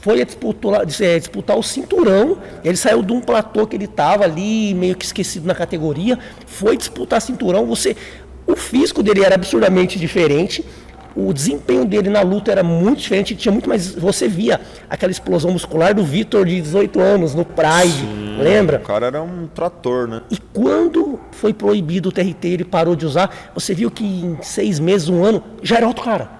foi 0.00 0.24
disputar, 0.24 0.82
eh, 1.00 1.18
disputar 1.18 1.56
o 1.56 1.62
cinturão, 1.62 2.38
ele 2.64 2.76
saiu 2.76 3.02
de 3.02 3.12
um 3.12 3.20
platô 3.20 3.66
que 3.66 3.76
ele 3.76 3.84
estava 3.84 4.24
ali, 4.24 4.74
meio 4.74 4.96
que 4.96 5.04
esquecido 5.04 5.46
na 5.46 5.54
categoria, 5.54 6.18
foi 6.46 6.76
disputar 6.76 7.20
cinturão, 7.20 7.66
você... 7.66 7.96
O 8.44 8.56
físico 8.56 9.04
dele 9.04 9.24
era 9.24 9.36
absurdamente 9.36 10.00
diferente, 10.00 10.64
o 11.14 11.32
desempenho 11.32 11.84
dele 11.84 12.08
na 12.08 12.22
luta 12.22 12.50
era 12.50 12.62
muito 12.62 13.00
diferente, 13.00 13.34
tinha 13.36 13.52
muito 13.52 13.68
mais. 13.68 13.94
Você 13.94 14.28
via 14.28 14.60
aquela 14.88 15.12
explosão 15.12 15.50
muscular 15.50 15.94
do 15.94 16.04
Vitor 16.04 16.46
de 16.46 16.60
18 16.60 17.00
anos 17.00 17.34
no 17.34 17.44
Pride, 17.44 18.06
lembra? 18.38 18.78
O 18.78 18.80
cara 18.80 19.06
era 19.06 19.22
um 19.22 19.46
trator, 19.46 20.08
né? 20.08 20.22
E 20.30 20.38
quando 20.52 21.20
foi 21.32 21.52
proibido 21.52 22.08
o 22.08 22.12
TRT, 22.12 22.48
ele 22.48 22.64
parou 22.64 22.96
de 22.96 23.04
usar, 23.04 23.52
você 23.54 23.74
viu 23.74 23.90
que 23.90 24.04
em 24.04 24.38
seis 24.42 24.78
meses, 24.78 25.08
um 25.08 25.24
ano, 25.24 25.42
já 25.62 25.76
era 25.76 25.86
outro 25.86 26.04
cara. 26.04 26.30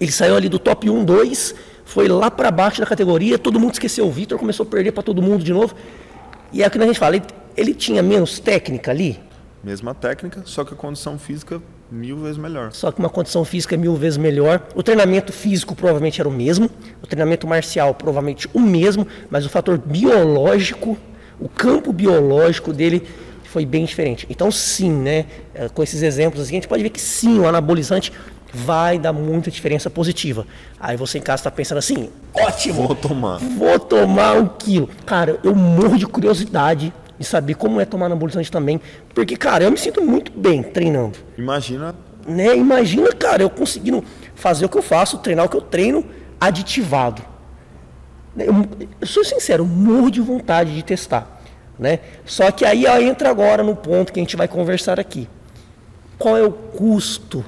Ele 0.00 0.12
saiu 0.12 0.36
ali 0.36 0.48
do 0.48 0.58
top 0.58 0.90
1, 0.90 1.04
2, 1.04 1.54
foi 1.84 2.06
lá 2.06 2.30
para 2.30 2.50
baixo 2.50 2.80
da 2.80 2.86
categoria, 2.86 3.38
todo 3.38 3.58
mundo 3.58 3.72
esqueceu 3.72 4.06
o 4.06 4.10
Vitor, 4.10 4.38
começou 4.38 4.66
a 4.66 4.68
perder 4.68 4.92
para 4.92 5.02
todo 5.02 5.22
mundo 5.22 5.42
de 5.42 5.52
novo. 5.52 5.74
E 6.52 6.62
é 6.62 6.66
o 6.66 6.70
que 6.70 6.78
a 6.78 6.86
gente 6.86 6.98
fala, 6.98 7.16
ele, 7.16 7.24
ele 7.56 7.74
tinha 7.74 8.02
menos 8.02 8.38
técnica 8.38 8.90
ali, 8.90 9.18
Mesma 9.66 9.92
técnica, 9.96 10.42
só 10.44 10.64
que 10.64 10.74
a 10.74 10.76
condição 10.76 11.18
física 11.18 11.60
mil 11.90 12.16
vezes 12.18 12.36
melhor. 12.36 12.72
só 12.72 12.90
que 12.90 12.98
uma 12.98 13.08
condição 13.08 13.44
física 13.44 13.76
mil 13.76 13.94
vezes 13.94 14.16
melhor. 14.16 14.66
O 14.74 14.82
treinamento 14.82 15.32
físico 15.32 15.74
provavelmente 15.74 16.20
era 16.20 16.28
o 16.28 16.32
mesmo, 16.32 16.68
o 17.02 17.06
treinamento 17.06 17.46
marcial 17.46 17.94
provavelmente 17.94 18.48
o 18.52 18.60
mesmo, 18.60 19.06
mas 19.30 19.46
o 19.46 19.48
fator 19.48 19.78
biológico, 19.78 20.96
o 21.38 21.48
campo 21.48 21.92
biológico 21.92 22.72
dele 22.72 23.06
foi 23.44 23.64
bem 23.64 23.84
diferente. 23.84 24.26
Então 24.28 24.50
sim, 24.50 24.90
né, 24.90 25.26
eh, 25.54 25.68
com 25.68 25.82
esses 25.82 26.02
exemplos 26.02 26.42
assim, 26.42 26.52
a 26.52 26.56
gente 26.56 26.68
pode 26.68 26.82
ver 26.82 26.90
que 26.90 27.00
sim, 27.00 27.38
o 27.38 27.46
anabolizante 27.46 28.12
vai 28.52 28.98
dar 28.98 29.12
muita 29.12 29.50
diferença 29.50 29.90
positiva. 29.90 30.46
Aí 30.80 30.96
você 30.96 31.18
em 31.18 31.22
casa 31.22 31.40
está 31.40 31.50
pensando 31.50 31.78
assim, 31.78 32.10
ótimo, 32.34 32.86
Vou 32.86 32.94
tomar. 32.94 33.38
vou 33.38 33.78
tomar 33.78 34.36
um 34.36 34.46
quilo. 34.46 34.88
Cara, 35.04 35.38
eu 35.42 35.54
morro 35.54 35.96
de 35.98 36.06
curiosidade 36.06 36.92
de 37.18 37.24
saber 37.24 37.54
como 37.54 37.80
é 37.80 37.84
tomar 37.84 38.06
anabolizante 38.06 38.50
também, 38.50 38.80
porque, 39.14 39.36
cara, 39.36 39.64
eu 39.64 39.70
me 39.70 39.78
sinto 39.78 40.02
muito 40.02 40.30
bem 40.32 40.62
treinando 40.62 41.18
Imagina 41.38 41.94
né? 42.26 42.56
Imagina, 42.56 43.12
cara, 43.12 43.42
eu 43.42 43.50
conseguindo 43.50 44.04
fazer 44.34 44.66
o 44.66 44.68
que 44.68 44.76
eu 44.76 44.82
faço, 44.82 45.18
treinar 45.18 45.46
o 45.46 45.48
que 45.48 45.56
eu 45.56 45.60
treino, 45.60 46.04
aditivado. 46.40 47.22
Eu, 48.36 48.66
eu 49.00 49.06
sou 49.06 49.24
sincero, 49.24 49.62
eu 49.62 49.66
morro 49.66 50.10
de 50.10 50.20
vontade 50.20 50.74
de 50.74 50.82
testar, 50.82 51.40
né? 51.78 52.00
Só 52.24 52.50
que 52.50 52.64
aí 52.64 52.86
ó, 52.86 52.98
entra 52.98 53.30
agora 53.30 53.62
no 53.62 53.76
ponto 53.76 54.12
que 54.12 54.20
a 54.20 54.22
gente 54.22 54.36
vai 54.36 54.48
conversar 54.48 54.98
aqui. 54.98 55.28
Qual 56.18 56.36
é 56.36 56.42
o 56.42 56.50
custo 56.50 57.44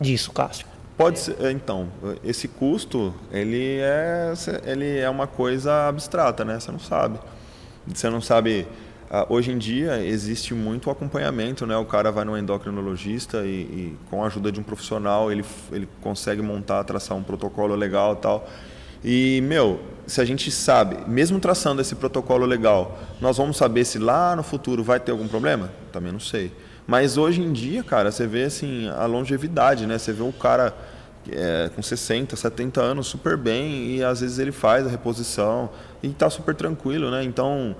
disso, 0.00 0.32
Cássio? 0.32 0.66
Pode 0.96 1.18
ser, 1.18 1.36
é, 1.40 1.50
então, 1.50 1.88
esse 2.24 2.46
custo, 2.46 3.14
ele 3.30 3.78
é, 3.80 4.32
ele 4.64 4.98
é 4.98 5.08
uma 5.08 5.26
coisa 5.26 5.88
abstrata, 5.88 6.44
né? 6.44 6.58
Você 6.58 6.70
não 6.70 6.78
sabe. 6.78 7.18
Você 7.86 8.08
não 8.08 8.20
sabe. 8.20 8.66
ah, 9.10 9.26
Hoje 9.28 9.50
em 9.50 9.58
dia 9.58 10.04
existe 10.04 10.54
muito 10.54 10.90
acompanhamento, 10.90 11.66
né? 11.66 11.76
O 11.76 11.84
cara 11.84 12.10
vai 12.10 12.24
no 12.24 12.36
endocrinologista 12.36 13.44
e, 13.44 13.60
e 13.62 13.98
com 14.10 14.22
a 14.22 14.26
ajuda 14.26 14.52
de 14.52 14.60
um 14.60 14.62
profissional 14.62 15.30
ele, 15.30 15.44
ele 15.70 15.88
consegue 16.00 16.42
montar, 16.42 16.84
traçar 16.84 17.16
um 17.16 17.22
protocolo 17.22 17.74
legal, 17.74 18.16
tal. 18.16 18.48
E 19.04 19.40
meu, 19.42 19.80
se 20.06 20.20
a 20.20 20.24
gente 20.24 20.50
sabe, 20.50 20.96
mesmo 21.08 21.40
traçando 21.40 21.82
esse 21.82 21.94
protocolo 21.94 22.46
legal, 22.46 22.98
nós 23.20 23.36
vamos 23.36 23.56
saber 23.56 23.84
se 23.84 23.98
lá 23.98 24.36
no 24.36 24.42
futuro 24.42 24.84
vai 24.84 25.00
ter 25.00 25.10
algum 25.10 25.26
problema? 25.26 25.70
Também 25.90 26.12
não 26.12 26.20
sei. 26.20 26.52
Mas 26.86 27.16
hoje 27.16 27.40
em 27.40 27.52
dia, 27.52 27.82
cara, 27.82 28.10
você 28.10 28.26
vê 28.26 28.44
assim 28.44 28.88
a 28.88 29.06
longevidade, 29.06 29.86
né? 29.86 29.98
Você 29.98 30.12
vê 30.12 30.22
o 30.22 30.32
cara 30.32 30.74
é, 31.30 31.70
com 31.74 31.82
60, 31.82 32.34
70 32.34 32.80
anos 32.80 33.06
super 33.06 33.36
bem 33.36 33.96
e 33.96 34.04
às 34.04 34.20
vezes 34.20 34.38
ele 34.38 34.52
faz 34.52 34.86
a 34.86 34.90
reposição 34.90 35.70
e 36.02 36.08
tá 36.10 36.28
super 36.28 36.54
tranquilo, 36.54 37.10
né? 37.10 37.22
Então 37.24 37.76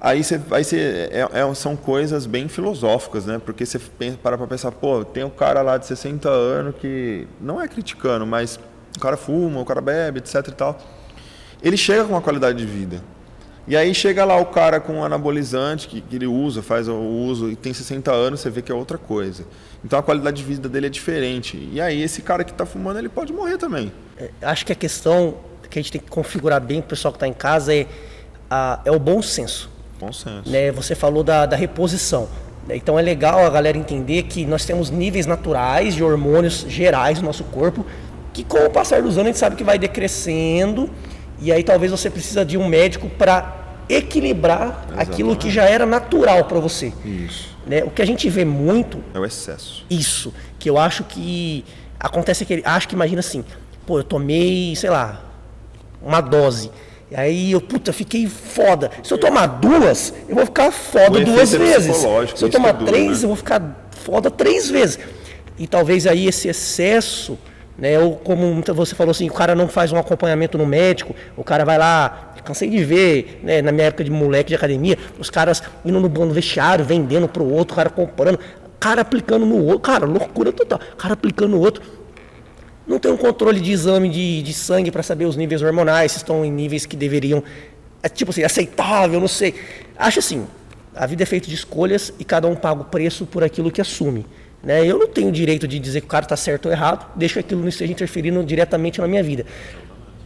aí 0.00 0.22
você, 0.22 0.40
aí 0.50 0.64
você 0.64 1.08
é- 1.10 1.28
é- 1.40 1.54
são 1.54 1.76
coisas 1.76 2.26
bem 2.26 2.48
filosóficas, 2.48 3.26
né? 3.26 3.40
Porque 3.44 3.64
você 3.66 3.78
pensa, 3.78 4.18
para 4.22 4.36
para 4.36 4.46
pensar, 4.46 4.72
pô, 4.72 5.04
tem 5.04 5.24
um 5.24 5.30
cara 5.30 5.62
lá 5.62 5.76
de 5.78 5.86
60 5.86 6.28
anos 6.28 6.74
que 6.80 7.26
não 7.40 7.60
é 7.60 7.68
criticando, 7.68 8.26
mas 8.26 8.58
o 8.96 9.00
cara 9.00 9.16
fuma, 9.16 9.60
o 9.60 9.64
cara 9.64 9.80
bebe, 9.80 10.18
etc 10.18 10.46
e 10.48 10.52
tal. 10.52 10.78
Ele 11.62 11.76
chega 11.76 12.04
com 12.04 12.10
uma 12.10 12.20
qualidade 12.22 12.58
de 12.58 12.66
vida. 12.66 13.02
E 13.66 13.76
aí 13.76 13.94
chega 13.94 14.24
lá 14.24 14.36
o 14.36 14.46
cara 14.46 14.80
com 14.80 14.94
um 14.94 15.04
anabolizante 15.04 15.88
que, 15.88 16.00
que 16.00 16.16
ele 16.16 16.26
usa, 16.26 16.62
faz 16.62 16.88
o 16.88 16.94
uso 16.94 17.50
e 17.50 17.56
tem 17.56 17.74
60 17.74 18.10
anos, 18.10 18.40
você 18.40 18.48
vê 18.48 18.62
que 18.62 18.72
é 18.72 18.74
outra 18.74 18.96
coisa. 18.96 19.44
Então 19.84 19.98
a 19.98 20.02
qualidade 20.02 20.38
de 20.38 20.42
vida 20.42 20.70
dele 20.70 20.86
é 20.86 20.88
diferente. 20.88 21.68
E 21.70 21.78
aí 21.78 22.00
esse 22.00 22.22
cara 22.22 22.44
que 22.44 22.50
está 22.50 22.64
fumando, 22.64 22.98
ele 22.98 23.10
pode 23.10 23.30
morrer 23.30 23.58
também. 23.58 23.92
É, 24.16 24.30
Acho 24.40 24.64
que 24.64 24.72
a 24.72 24.74
questão 24.74 25.34
que 25.70 25.78
a 25.78 25.82
gente 25.82 25.92
tem 25.92 26.00
que 26.00 26.08
configurar 26.10 26.60
bem 26.60 26.80
para 26.80 26.86
o 26.86 26.88
pessoal 26.90 27.12
que 27.12 27.16
está 27.16 27.28
em 27.28 27.32
casa 27.32 27.74
é, 27.74 27.86
a- 28.50 28.80
é 28.84 28.90
o 28.90 28.98
bom 28.98 29.20
senso. 29.22 29.70
Bom 30.00 30.12
senso. 30.12 30.48
né, 30.48 30.70
você 30.70 30.94
falou 30.94 31.24
da, 31.24 31.44
da 31.46 31.56
reposição. 31.56 32.28
Então 32.70 32.98
é 32.98 33.02
legal 33.02 33.44
a 33.44 33.50
galera 33.50 33.76
entender 33.78 34.24
que 34.24 34.44
nós 34.46 34.64
temos 34.64 34.90
níveis 34.90 35.26
naturais 35.26 35.94
de 35.94 36.04
hormônios 36.04 36.64
gerais 36.68 37.18
no 37.18 37.26
nosso 37.26 37.42
corpo, 37.44 37.84
que 38.32 38.44
com 38.44 38.58
o 38.58 38.70
passar 38.70 39.02
dos 39.02 39.14
anos 39.14 39.24
a 39.24 39.28
gente 39.30 39.38
sabe 39.38 39.56
que 39.56 39.64
vai 39.64 39.78
decrescendo, 39.78 40.88
e 41.40 41.50
aí 41.50 41.64
talvez 41.64 41.90
você 41.90 42.08
precisa 42.10 42.44
de 42.44 42.56
um 42.58 42.68
médico 42.68 43.08
para 43.08 43.56
equilibrar 43.88 44.86
aquilo 44.96 45.34
que 45.36 45.50
já 45.50 45.64
era 45.64 45.84
natural 45.86 46.44
para 46.44 46.58
você. 46.60 46.92
Isso. 47.04 47.56
né? 47.66 47.82
O 47.84 47.90
que 47.90 48.00
a 48.02 48.06
gente 48.06 48.28
vê 48.28 48.44
muito 48.44 49.02
É 49.14 49.18
o 49.18 49.24
excesso. 49.24 49.84
isso, 49.90 50.32
que 50.58 50.68
eu 50.70 50.78
acho 50.78 51.04
que 51.04 51.64
acontece 51.98 52.44
que 52.44 52.62
acho 52.64 52.86
que 52.88 52.94
imagina 52.94 53.20
assim, 53.20 53.44
pô, 53.86 53.98
eu 53.98 54.04
tomei, 54.04 54.76
sei 54.76 54.90
lá, 54.90 55.22
uma 56.02 56.20
dose. 56.20 56.70
E 57.10 57.16
aí 57.16 57.52
eu, 57.52 57.60
puta, 57.60 57.92
fiquei 57.92 58.26
foda. 58.26 58.90
Se 59.02 59.12
eu 59.12 59.18
tomar 59.18 59.46
duas, 59.46 60.12
eu 60.28 60.34
vou 60.34 60.44
ficar 60.44 60.70
foda 60.70 61.18
O 61.18 61.24
duas 61.24 61.52
vezes. 61.52 61.96
Se 61.96 62.44
eu 62.44 62.50
tomar 62.50 62.68
é 62.70 62.72
duro, 62.74 62.86
três, 62.86 63.18
né? 63.18 63.24
eu 63.24 63.28
vou 63.28 63.36
ficar 63.36 63.88
foda 63.90 64.30
três 64.30 64.68
vezes. 64.68 64.98
E 65.58 65.66
talvez 65.66 66.06
aí 66.06 66.26
esse 66.28 66.48
excesso, 66.48 67.38
né, 67.78 67.98
ou 67.98 68.16
como 68.16 68.46
muita- 68.52 68.72
você 68.74 68.94
falou 68.94 69.10
assim, 69.10 69.28
o 69.28 69.32
cara 69.32 69.54
não 69.54 69.68
faz 69.68 69.90
um 69.90 69.96
acompanhamento 69.96 70.58
no 70.58 70.66
médico, 70.66 71.14
o 71.36 71.42
cara 71.42 71.64
vai 71.64 71.78
lá, 71.78 72.34
cansei 72.44 72.68
de 72.70 72.82
ver, 72.84 73.40
né, 73.42 73.60
na 73.62 73.72
minha 73.72 73.86
época 73.88 74.04
de 74.04 74.10
moleque 74.10 74.48
de 74.50 74.54
academia, 74.54 74.96
os 75.18 75.30
caras 75.30 75.62
indo 75.84 75.98
no, 76.00 76.08
no 76.08 76.32
vestiário, 76.32 76.84
vendendo 76.84 77.26
pro 77.28 77.44
outro, 77.44 77.72
o 77.74 77.76
cara 77.76 77.90
comprando, 77.90 78.38
cara 78.78 79.00
aplicando 79.00 79.44
no 79.46 79.62
outro, 79.64 79.80
cara, 79.80 80.06
loucura 80.06 80.52
total, 80.52 80.78
cara 80.96 81.14
aplicando 81.14 81.50
no 81.50 81.60
outro. 81.60 81.82
Não 82.88 82.98
tem 82.98 83.12
um 83.12 83.18
controle 83.18 83.60
de 83.60 83.70
exame 83.70 84.08
de, 84.08 84.42
de 84.42 84.52
sangue 84.54 84.90
para 84.90 85.02
saber 85.02 85.26
os 85.26 85.36
níveis 85.36 85.60
hormonais, 85.60 86.12
se 86.12 86.18
estão 86.18 86.42
em 86.42 86.50
níveis 86.50 86.86
que 86.86 86.96
deveriam, 86.96 87.44
é, 88.02 88.08
tipo 88.08 88.30
assim, 88.30 88.42
aceitável, 88.42 89.20
não 89.20 89.28
sei. 89.28 89.54
Acho 89.98 90.20
assim, 90.20 90.46
a 90.96 91.04
vida 91.04 91.22
é 91.22 91.26
feita 91.26 91.46
de 91.46 91.54
escolhas 91.54 92.12
e 92.18 92.24
cada 92.24 92.48
um 92.48 92.56
paga 92.56 92.80
o 92.80 92.84
preço 92.84 93.26
por 93.26 93.44
aquilo 93.44 93.70
que 93.70 93.82
assume. 93.82 94.24
Né? 94.62 94.86
Eu 94.86 94.98
não 94.98 95.06
tenho 95.06 95.30
direito 95.30 95.68
de 95.68 95.78
dizer 95.78 96.00
que 96.00 96.06
o 96.06 96.08
cara 96.08 96.24
está 96.24 96.36
certo 96.36 96.66
ou 96.66 96.72
errado, 96.72 97.06
deixa 97.14 97.34
que 97.34 97.40
aquilo 97.40 97.60
não 97.60 97.68
esteja 97.68 97.92
interferindo 97.92 98.42
diretamente 98.42 99.00
na 99.02 99.06
minha 99.06 99.22
vida. 99.22 99.44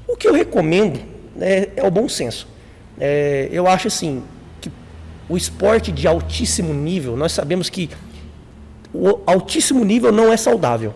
O 0.07 0.17
que 0.17 0.29
eu 0.29 0.33
recomendo 0.33 1.01
né, 1.35 1.67
é 1.75 1.83
o 1.85 1.91
bom 1.91 2.09
senso. 2.09 2.47
É, 2.99 3.49
eu 3.51 3.67
acho 3.67 3.89
assim 3.89 4.23
que 4.61 4.71
o 5.29 5.37
esporte 5.37 5.91
de 5.91 6.07
altíssimo 6.07 6.73
nível, 6.73 7.17
nós 7.17 7.33
sabemos 7.33 7.69
que 7.69 7.91
o 8.95 9.21
altíssimo 9.27 9.85
nível 9.85 10.13
não 10.13 10.33
é 10.33 10.37
saudável. 10.37 10.95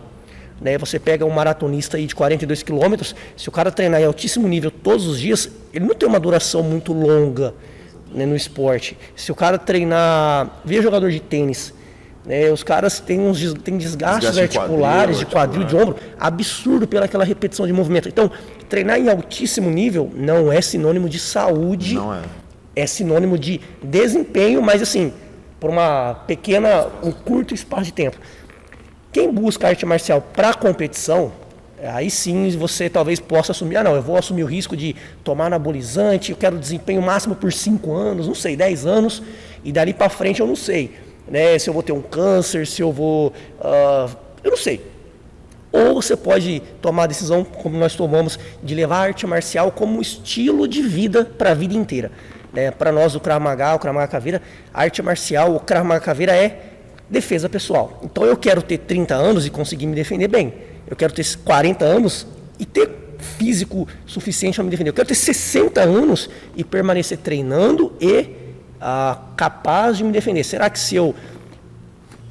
Né? 0.60 0.78
Você 0.78 0.98
pega 0.98 1.24
um 1.24 1.30
maratonista 1.30 1.96
aí 1.96 2.06
de 2.06 2.14
42 2.14 2.62
quilômetros, 2.62 3.14
se 3.36 3.48
o 3.48 3.52
cara 3.52 3.70
treinar 3.70 4.00
em 4.00 4.04
altíssimo 4.04 4.48
nível 4.48 4.70
todos 4.70 5.06
os 5.06 5.20
dias, 5.20 5.50
ele 5.72 5.84
não 5.84 5.94
tem 5.94 6.08
uma 6.08 6.20
duração 6.20 6.62
muito 6.62 6.92
longa 6.92 7.54
né, 8.12 8.24
no 8.24 8.34
esporte. 8.34 8.96
Se 9.14 9.30
o 9.30 9.34
cara 9.34 9.58
treinar. 9.58 10.60
Veja 10.64 10.82
jogador 10.82 11.10
de 11.10 11.20
tênis. 11.20 11.74
Né, 12.24 12.50
os 12.50 12.64
caras 12.64 12.98
têm, 12.98 13.20
uns, 13.20 13.54
têm 13.62 13.78
desgastes 13.78 14.30
Desgaste 14.30 14.58
articulares, 14.58 15.18
de 15.18 15.26
quadril, 15.26 15.64
de, 15.64 15.66
quadril, 15.66 15.86
de 15.86 15.90
ombro, 15.90 15.96
absurdo 16.18 16.84
pelaquela 16.84 17.24
repetição 17.24 17.66
de 17.68 17.72
movimento. 17.72 18.08
Então, 18.08 18.28
treinar 18.68 18.98
em 18.98 19.08
altíssimo 19.08 19.70
nível 19.70 20.10
não 20.12 20.52
é 20.52 20.60
sinônimo 20.60 21.08
de 21.08 21.20
saúde. 21.20 21.94
Não 21.94 22.12
é. 22.12 22.22
É 22.74 22.86
sinônimo 22.86 23.38
de 23.38 23.60
desempenho, 23.82 24.60
mas 24.60 24.82
assim, 24.82 25.12
por 25.60 25.70
uma 25.70 26.14
pequena, 26.26 26.88
um 27.02 27.12
curto 27.12 27.54
espaço 27.54 27.84
de 27.84 27.92
tempo. 27.92 28.18
Quem 29.16 29.32
busca 29.32 29.68
arte 29.68 29.86
marcial 29.86 30.20
para 30.20 30.52
competição, 30.52 31.32
aí 31.82 32.10
sim 32.10 32.50
você 32.50 32.90
talvez 32.90 33.18
possa 33.18 33.52
assumir, 33.52 33.78
ah 33.78 33.82
não, 33.82 33.94
eu 33.94 34.02
vou 34.02 34.18
assumir 34.18 34.42
o 34.42 34.46
risco 34.46 34.76
de 34.76 34.94
tomar 35.24 35.46
anabolizante, 35.46 36.32
eu 36.32 36.36
quero 36.36 36.58
desempenho 36.58 37.00
máximo 37.00 37.34
por 37.34 37.50
5 37.50 37.94
anos, 37.94 38.26
não 38.26 38.34
sei, 38.34 38.54
10 38.56 38.84
anos, 38.84 39.22
e 39.64 39.72
dali 39.72 39.94
para 39.94 40.10
frente 40.10 40.40
eu 40.40 40.46
não 40.46 40.54
sei, 40.54 40.98
né, 41.26 41.58
se 41.58 41.70
eu 41.70 41.72
vou 41.72 41.82
ter 41.82 41.92
um 41.92 42.02
câncer, 42.02 42.66
se 42.66 42.82
eu 42.82 42.92
vou, 42.92 43.28
uh, 43.58 44.14
eu 44.44 44.50
não 44.50 44.58
sei. 44.58 44.84
Ou 45.72 45.94
você 45.94 46.14
pode 46.14 46.60
tomar 46.82 47.04
a 47.04 47.06
decisão, 47.06 47.42
como 47.42 47.78
nós 47.78 47.94
tomamos, 47.94 48.38
de 48.62 48.74
levar 48.74 48.96
a 48.98 49.00
arte 49.04 49.26
marcial 49.26 49.72
como 49.72 50.02
estilo 50.02 50.68
de 50.68 50.82
vida 50.82 51.24
para 51.24 51.52
a 51.52 51.54
vida 51.54 51.72
inteira. 51.72 52.12
Né? 52.52 52.70
Para 52.70 52.92
nós, 52.92 53.14
o 53.14 53.20
Krav 53.20 53.42
Maga, 53.42 53.76
o 53.76 53.78
Krav 53.78 53.94
Maga 53.94 54.08
Caveira, 54.08 54.42
arte 54.74 55.00
marcial, 55.00 55.56
o 55.56 55.60
Krav 55.60 55.86
Maga 55.86 56.04
Caveira 56.04 56.36
é 56.36 56.75
defesa 57.08 57.48
pessoal. 57.48 58.00
Então 58.02 58.24
eu 58.24 58.36
quero 58.36 58.62
ter 58.62 58.78
30 58.78 59.14
anos 59.14 59.46
e 59.46 59.50
conseguir 59.50 59.86
me 59.86 59.94
defender 59.94 60.28
bem 60.28 60.52
eu 60.86 60.96
quero 60.96 61.12
ter 61.12 61.24
40 61.44 61.84
anos 61.84 62.26
e 62.58 62.64
ter 62.64 63.16
físico 63.18 63.88
suficiente 64.06 64.54
para 64.54 64.64
me 64.64 64.70
defender. 64.70 64.90
Eu 64.90 64.94
quero 64.94 65.08
ter 65.08 65.14
60 65.14 65.80
anos 65.80 66.30
e 66.54 66.62
permanecer 66.62 67.18
treinando 67.18 67.92
e 68.00 68.28
ah, 68.80 69.18
capaz 69.36 69.96
de 69.96 70.04
me 70.04 70.12
defender. 70.12 70.44
Será 70.44 70.70
que 70.70 70.78
se 70.78 70.94
eu 70.94 71.14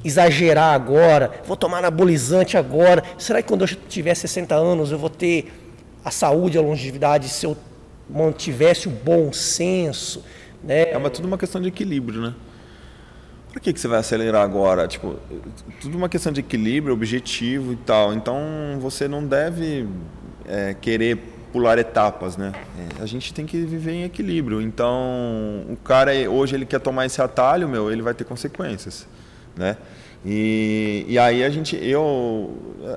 exagerar 0.02 0.74
agora, 0.74 1.42
vou 1.46 1.56
tomar 1.56 1.78
anabolizante 1.78 2.56
agora, 2.56 3.02
será 3.18 3.42
que 3.42 3.48
quando 3.48 3.62
eu 3.62 3.68
tiver 3.88 4.14
60 4.14 4.54
anos 4.54 4.92
eu 4.92 4.98
vou 4.98 5.10
ter 5.10 5.52
a 6.04 6.12
saúde, 6.12 6.56
a 6.56 6.60
longevidade, 6.60 7.28
se 7.28 7.44
eu 7.44 7.56
mantivesse 8.08 8.88
o 8.88 8.90
bom 8.90 9.32
senso? 9.32 10.24
Né? 10.62 10.92
É 10.92 10.96
uma, 10.96 11.10
tudo 11.10 11.26
uma 11.26 11.36
questão 11.36 11.60
de 11.60 11.68
equilíbrio, 11.68 12.22
né? 12.22 12.34
Por 13.56 13.62
que, 13.62 13.72
que 13.72 13.80
você 13.80 13.88
vai 13.88 14.00
acelerar 14.00 14.42
agora? 14.42 14.86
Tipo, 14.86 15.16
tudo 15.80 15.96
uma 15.96 16.10
questão 16.10 16.30
de 16.30 16.40
equilíbrio, 16.40 16.92
objetivo 16.92 17.72
e 17.72 17.76
tal. 17.76 18.12
Então, 18.12 18.38
você 18.78 19.08
não 19.08 19.24
deve 19.24 19.88
é, 20.44 20.76
querer 20.78 21.16
pular 21.54 21.78
etapas, 21.78 22.36
né? 22.36 22.52
É, 22.78 23.02
a 23.02 23.06
gente 23.06 23.32
tem 23.32 23.46
que 23.46 23.56
viver 23.56 23.92
em 23.92 24.04
equilíbrio. 24.04 24.60
Então, 24.60 25.64
o 25.70 25.76
cara 25.82 26.12
hoje 26.28 26.54
ele 26.54 26.66
quer 26.66 26.80
tomar 26.80 27.06
esse 27.06 27.22
atalho, 27.22 27.66
meu, 27.66 27.90
ele 27.90 28.02
vai 28.02 28.12
ter 28.12 28.24
consequências, 28.24 29.08
né? 29.56 29.78
E, 30.22 31.06
e 31.08 31.18
aí 31.18 31.42
a 31.42 31.48
gente, 31.48 31.76
eu, 31.82 32.54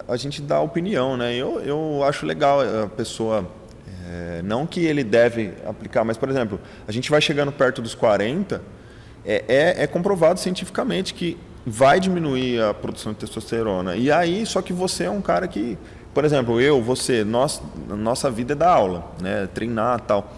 a 0.10 0.18
gente 0.18 0.42
dá 0.42 0.60
opinião, 0.60 1.16
né? 1.16 1.34
Eu, 1.34 1.62
eu 1.62 2.04
acho 2.04 2.26
legal 2.26 2.60
a 2.60 2.88
pessoa, 2.90 3.50
é, 4.12 4.42
não 4.44 4.68
que 4.68 4.82
ele 4.82 5.06
deve 5.06 5.54
aplicar, 5.66 6.04
mas 6.04 6.18
por 6.18 6.30
exemplo, 6.30 6.60
a 6.86 6.92
gente 6.92 7.10
vai 7.10 7.22
chegando 7.22 7.50
perto 7.50 7.82
dos 7.82 7.96
40 7.96 8.78
é, 9.30 9.44
é, 9.48 9.84
é 9.84 9.88
comprovado 9.88 10.40
cientificamente 10.40 11.14
que 11.14 11.38
vai 11.64 12.00
diminuir 12.00 12.60
a 12.64 12.74
produção 12.74 13.14
de 13.14 13.20
testosterona. 13.20 13.96
E 13.96 14.12
aí, 14.12 14.44
só 14.44 14.60
que 14.60 14.74
você 14.74 15.04
é 15.04 15.10
um 15.10 15.22
cara 15.22 15.48
que, 15.48 15.78
por 16.16 16.26
exemplo, 16.26 16.60
eu, 16.60 16.82
você, 16.82 17.24
nós, 17.24 17.62
nossa 17.88 18.32
vida 18.32 18.54
é 18.54 18.56
da 18.56 18.72
aula, 18.72 19.06
né? 19.22 19.48
Treinar 19.54 20.02
tal. 20.02 20.34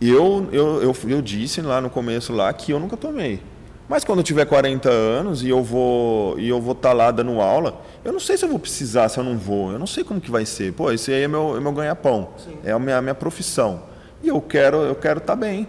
Eu, 0.00 0.48
eu, 0.52 0.82
eu, 0.82 0.96
eu 1.08 1.20
disse 1.20 1.60
lá 1.60 1.80
no 1.80 1.90
começo 1.90 2.32
lá 2.32 2.52
que 2.52 2.70
eu 2.70 2.78
nunca 2.78 2.96
tomei. 2.96 3.42
Mas 3.88 4.04
quando 4.04 4.18
eu 4.18 4.24
tiver 4.24 4.44
40 4.44 4.88
anos 4.88 5.42
e 5.42 5.48
eu 5.48 5.62
vou 5.62 6.38
e 6.38 6.48
eu 6.48 6.60
vou 6.60 6.72
estar 6.72 6.90
tá 6.90 6.94
lá 6.94 7.10
dando 7.10 7.40
aula, 7.40 7.80
eu 8.04 8.12
não 8.12 8.20
sei 8.20 8.36
se 8.36 8.44
eu 8.44 8.48
vou 8.48 8.58
precisar, 8.58 9.08
se 9.08 9.18
eu 9.18 9.24
não 9.24 9.36
vou. 9.36 9.72
Eu 9.72 9.80
não 9.80 9.86
sei 9.86 10.04
como 10.04 10.20
que 10.20 10.30
vai 10.30 10.44
ser. 10.46 10.72
Pô, 10.72 10.92
esse 10.92 11.12
aí 11.12 11.22
é 11.22 11.28
meu, 11.28 11.56
é 11.56 11.60
meu 11.60 11.72
ganha-pão. 11.72 12.28
É 12.62 12.70
a 12.70 12.78
minha, 12.78 12.98
a 12.98 13.02
minha 13.02 13.14
profissão. 13.14 13.82
E 14.22 14.28
eu 14.28 14.40
quero 14.40 14.76
eu 14.78 14.94
quero 14.94 15.18
estar 15.18 15.34
tá 15.34 15.40
bem 15.40 15.66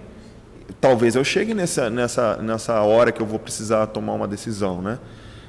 talvez 0.79 1.15
eu 1.15 1.23
chegue 1.23 1.53
nessa, 1.53 1.89
nessa, 1.89 2.37
nessa 2.37 2.81
hora 2.81 3.11
que 3.11 3.21
eu 3.21 3.25
vou 3.25 3.39
precisar 3.39 3.87
tomar 3.87 4.13
uma 4.13 4.27
decisão, 4.27 4.81
né? 4.81 4.99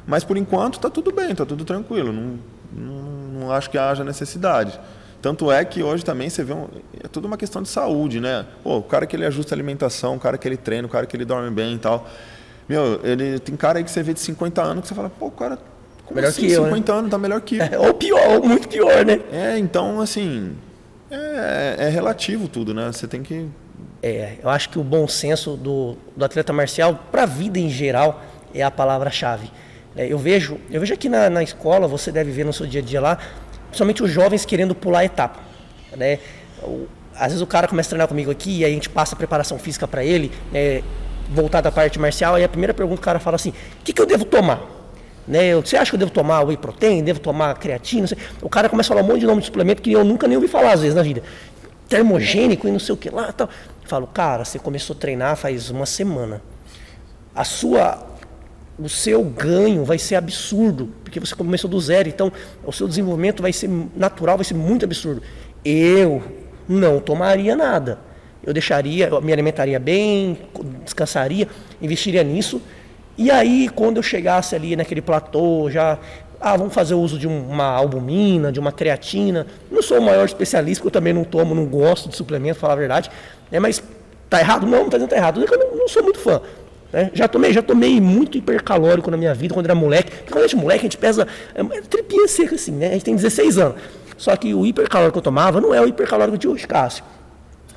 Mas 0.06 0.24
por 0.24 0.36
enquanto 0.36 0.76
está 0.76 0.88
tudo 0.88 1.12
bem, 1.12 1.32
está 1.32 1.44
tudo 1.44 1.64
tranquilo, 1.64 2.12
não, 2.12 2.38
não, 2.72 3.40
não, 3.40 3.52
acho 3.52 3.68
que 3.68 3.76
haja 3.76 4.02
necessidade. 4.02 4.78
Tanto 5.20 5.50
é 5.50 5.64
que 5.64 5.82
hoje 5.82 6.04
também 6.04 6.30
você 6.30 6.44
vê, 6.44 6.52
um, 6.52 6.68
é 7.02 7.08
tudo 7.08 7.26
uma 7.26 7.36
questão 7.36 7.62
de 7.62 7.68
saúde, 7.68 8.20
né? 8.20 8.46
Pô, 8.62 8.78
o 8.78 8.82
cara 8.82 9.04
que 9.04 9.16
ele 9.16 9.26
ajusta 9.26 9.54
a 9.54 9.56
alimentação, 9.56 10.16
o 10.16 10.20
cara 10.20 10.38
que 10.38 10.48
ele 10.48 10.56
treina, 10.56 10.86
o 10.86 10.90
cara 10.90 11.06
que 11.06 11.16
ele 11.16 11.24
dorme 11.24 11.50
bem 11.50 11.74
e 11.74 11.78
tal. 11.78 12.08
Meu, 12.68 13.00
ele 13.02 13.38
tem 13.38 13.56
cara 13.56 13.78
aí 13.78 13.84
que 13.84 13.90
você 13.90 14.02
vê 14.02 14.14
de 14.14 14.20
50 14.20 14.62
anos 14.62 14.82
que 14.82 14.88
você 14.88 14.94
fala, 14.94 15.10
pô, 15.10 15.26
o 15.26 15.30
cara 15.30 15.58
como 16.04 16.16
melhor 16.16 16.28
assim, 16.28 16.46
que 16.46 16.52
eu, 16.52 16.64
50 16.64 16.92
né? 16.92 16.98
anos 16.98 17.10
tá 17.10 17.18
melhor 17.18 17.40
que 17.42 17.58
eu. 17.58 17.64
É, 17.64 17.76
ou 17.78 17.92
pior, 17.92 18.36
ou 18.36 18.48
muito 18.48 18.68
pior, 18.68 19.04
né? 19.04 19.20
É, 19.30 19.58
então 19.58 20.00
assim, 20.00 20.56
é, 21.10 21.76
é 21.78 21.88
relativo 21.88 22.48
tudo, 22.48 22.72
né? 22.72 22.90
Você 22.90 23.06
tem 23.06 23.22
que 23.22 23.46
é, 24.02 24.34
eu 24.42 24.48
acho 24.48 24.68
que 24.68 24.78
o 24.78 24.84
bom 24.84 25.08
senso 25.08 25.56
do, 25.56 25.96
do 26.16 26.24
atleta 26.24 26.52
marcial, 26.52 26.98
para 27.10 27.24
a 27.24 27.26
vida 27.26 27.58
em 27.58 27.68
geral, 27.68 28.22
é 28.54 28.62
a 28.62 28.70
palavra-chave. 28.70 29.50
É, 29.96 30.06
eu, 30.06 30.18
vejo, 30.18 30.58
eu 30.70 30.80
vejo 30.80 30.94
aqui 30.94 31.08
na, 31.08 31.28
na 31.28 31.42
escola, 31.42 31.88
você 31.88 32.12
deve 32.12 32.30
ver 32.30 32.44
no 32.44 32.52
seu 32.52 32.66
dia 32.66 32.80
a 32.80 32.84
dia 32.84 33.00
lá, 33.00 33.18
principalmente 33.66 34.02
os 34.02 34.10
jovens 34.10 34.44
querendo 34.44 34.74
pular 34.74 35.00
a 35.00 35.04
etapa. 35.04 35.40
Né? 35.96 36.18
Às 37.14 37.28
vezes 37.28 37.40
o 37.40 37.46
cara 37.46 37.66
começa 37.66 37.88
a 37.88 37.90
treinar 37.90 38.08
comigo 38.08 38.30
aqui 38.30 38.58
e 38.58 38.64
aí 38.64 38.70
a 38.70 38.74
gente 38.74 38.88
passa 38.88 39.14
a 39.14 39.18
preparação 39.18 39.58
física 39.58 39.88
para 39.88 40.04
ele, 40.04 40.30
né, 40.52 40.82
voltada 41.30 41.68
à 41.68 41.72
parte 41.72 41.98
marcial, 41.98 42.38
e 42.38 42.44
a 42.44 42.48
primeira 42.48 42.72
pergunta 42.72 43.00
o 43.00 43.04
cara 43.04 43.18
fala 43.18 43.34
assim: 43.36 43.50
o 43.50 43.84
que, 43.84 43.92
que 43.92 44.00
eu 44.00 44.06
devo 44.06 44.24
tomar? 44.24 44.62
Né, 45.26 45.54
você 45.56 45.76
acha 45.76 45.90
que 45.90 45.96
eu 45.96 45.98
devo 45.98 46.10
tomar 46.10 46.42
whey 46.42 46.56
protein, 46.56 47.02
devo 47.02 47.20
tomar 47.20 47.54
creatina? 47.58 48.06
O 48.40 48.48
cara 48.48 48.68
começa 48.68 48.92
a 48.92 48.94
falar 48.94 49.04
um 49.04 49.08
monte 49.08 49.20
de 49.20 49.26
nome 49.26 49.40
de 49.40 49.46
suplemento 49.46 49.82
que 49.82 49.92
eu 49.92 50.04
nunca 50.04 50.26
nem 50.26 50.36
ouvi 50.36 50.48
falar 50.48 50.72
às 50.72 50.80
vezes 50.80 50.94
na 50.94 51.02
vida. 51.02 51.22
Termogênico 51.88 52.68
e 52.68 52.70
não 52.70 52.78
sei 52.78 52.94
o 52.94 52.98
que 52.98 53.10
lá 53.10 53.32
tal. 53.32 53.48
Falo, 53.84 54.06
cara, 54.06 54.44
você 54.44 54.58
começou 54.58 54.94
a 54.94 54.98
treinar 54.98 55.36
faz 55.36 55.70
uma 55.70 55.86
semana. 55.86 56.42
A 57.34 57.44
sua, 57.44 58.06
o 58.78 58.88
seu 58.88 59.24
ganho 59.24 59.84
vai 59.84 59.98
ser 59.98 60.16
absurdo, 60.16 60.92
porque 61.02 61.18
você 61.18 61.34
começou 61.34 61.70
do 61.70 61.80
zero. 61.80 62.08
Então, 62.08 62.30
o 62.64 62.72
seu 62.72 62.86
desenvolvimento 62.86 63.40
vai 63.40 63.52
ser 63.52 63.70
natural, 63.96 64.36
vai 64.36 64.44
ser 64.44 64.54
muito 64.54 64.84
absurdo. 64.84 65.22
Eu 65.64 66.22
não 66.68 67.00
tomaria 67.00 67.56
nada. 67.56 67.98
Eu 68.44 68.52
deixaria, 68.52 69.08
eu 69.08 69.20
me 69.22 69.32
alimentaria 69.32 69.78
bem, 69.78 70.38
descansaria, 70.84 71.48
investiria 71.80 72.22
nisso. 72.22 72.60
E 73.16 73.30
aí, 73.30 73.68
quando 73.74 73.96
eu 73.96 74.02
chegasse 74.02 74.54
ali 74.54 74.76
naquele 74.76 75.00
platô, 75.00 75.68
já 75.70 75.98
ah, 76.40 76.56
vamos 76.56 76.72
fazer 76.72 76.94
uso 76.94 77.18
de 77.18 77.26
uma 77.26 77.64
albumina, 77.64 78.52
de 78.52 78.60
uma 78.60 78.70
creatina. 78.70 79.46
Não 79.70 79.82
sou 79.82 79.98
o 79.98 80.02
maior 80.02 80.24
especialista, 80.24 80.82
porque 80.82 80.96
eu 80.96 81.00
também 81.00 81.12
não 81.12 81.24
tomo, 81.24 81.54
não 81.54 81.66
gosto 81.66 82.08
de 82.08 82.16
suplemento, 82.16 82.58
falar 82.58 82.74
a 82.74 82.76
verdade. 82.76 83.10
Né? 83.50 83.58
Mas 83.58 83.82
tá 84.30 84.40
errado? 84.40 84.66
Não, 84.66 84.78
não 84.78 84.84
está 84.84 84.98
dizendo 84.98 85.08
que 85.08 85.14
tá 85.14 85.20
errado. 85.20 85.44
Eu 85.44 85.58
não, 85.58 85.76
não 85.76 85.88
sou 85.88 86.02
muito 86.02 86.18
fã. 86.18 86.40
Né? 86.92 87.10
Já 87.12 87.26
tomei, 87.26 87.52
já 87.52 87.60
tomei 87.60 88.00
muito 88.00 88.38
hipercalórico 88.38 89.10
na 89.10 89.16
minha 89.16 89.34
vida 89.34 89.52
quando 89.52 89.66
era 89.66 89.74
moleque. 89.74 90.10
Porque 90.10 90.32
quando 90.32 90.44
a 90.44 90.46
gente 90.46 90.56
é 90.56 90.62
moleque, 90.62 90.80
a 90.80 90.82
gente 90.84 90.98
pesa 90.98 91.26
é, 91.54 91.60
é 91.60 91.80
tripinha 91.82 92.28
seca 92.28 92.54
assim, 92.54 92.72
né? 92.72 92.88
A 92.88 92.92
gente 92.92 93.04
tem 93.04 93.16
16 93.16 93.58
anos. 93.58 93.76
Só 94.16 94.34
que 94.36 94.54
o 94.54 94.64
hipercalórico 94.64 95.14
que 95.14 95.18
eu 95.18 95.22
tomava 95.22 95.60
não 95.60 95.74
é 95.74 95.80
o 95.80 95.86
hipercalórico 95.86 96.38
de 96.38 96.48
hoje, 96.48 96.66
Cássio. 96.66 97.04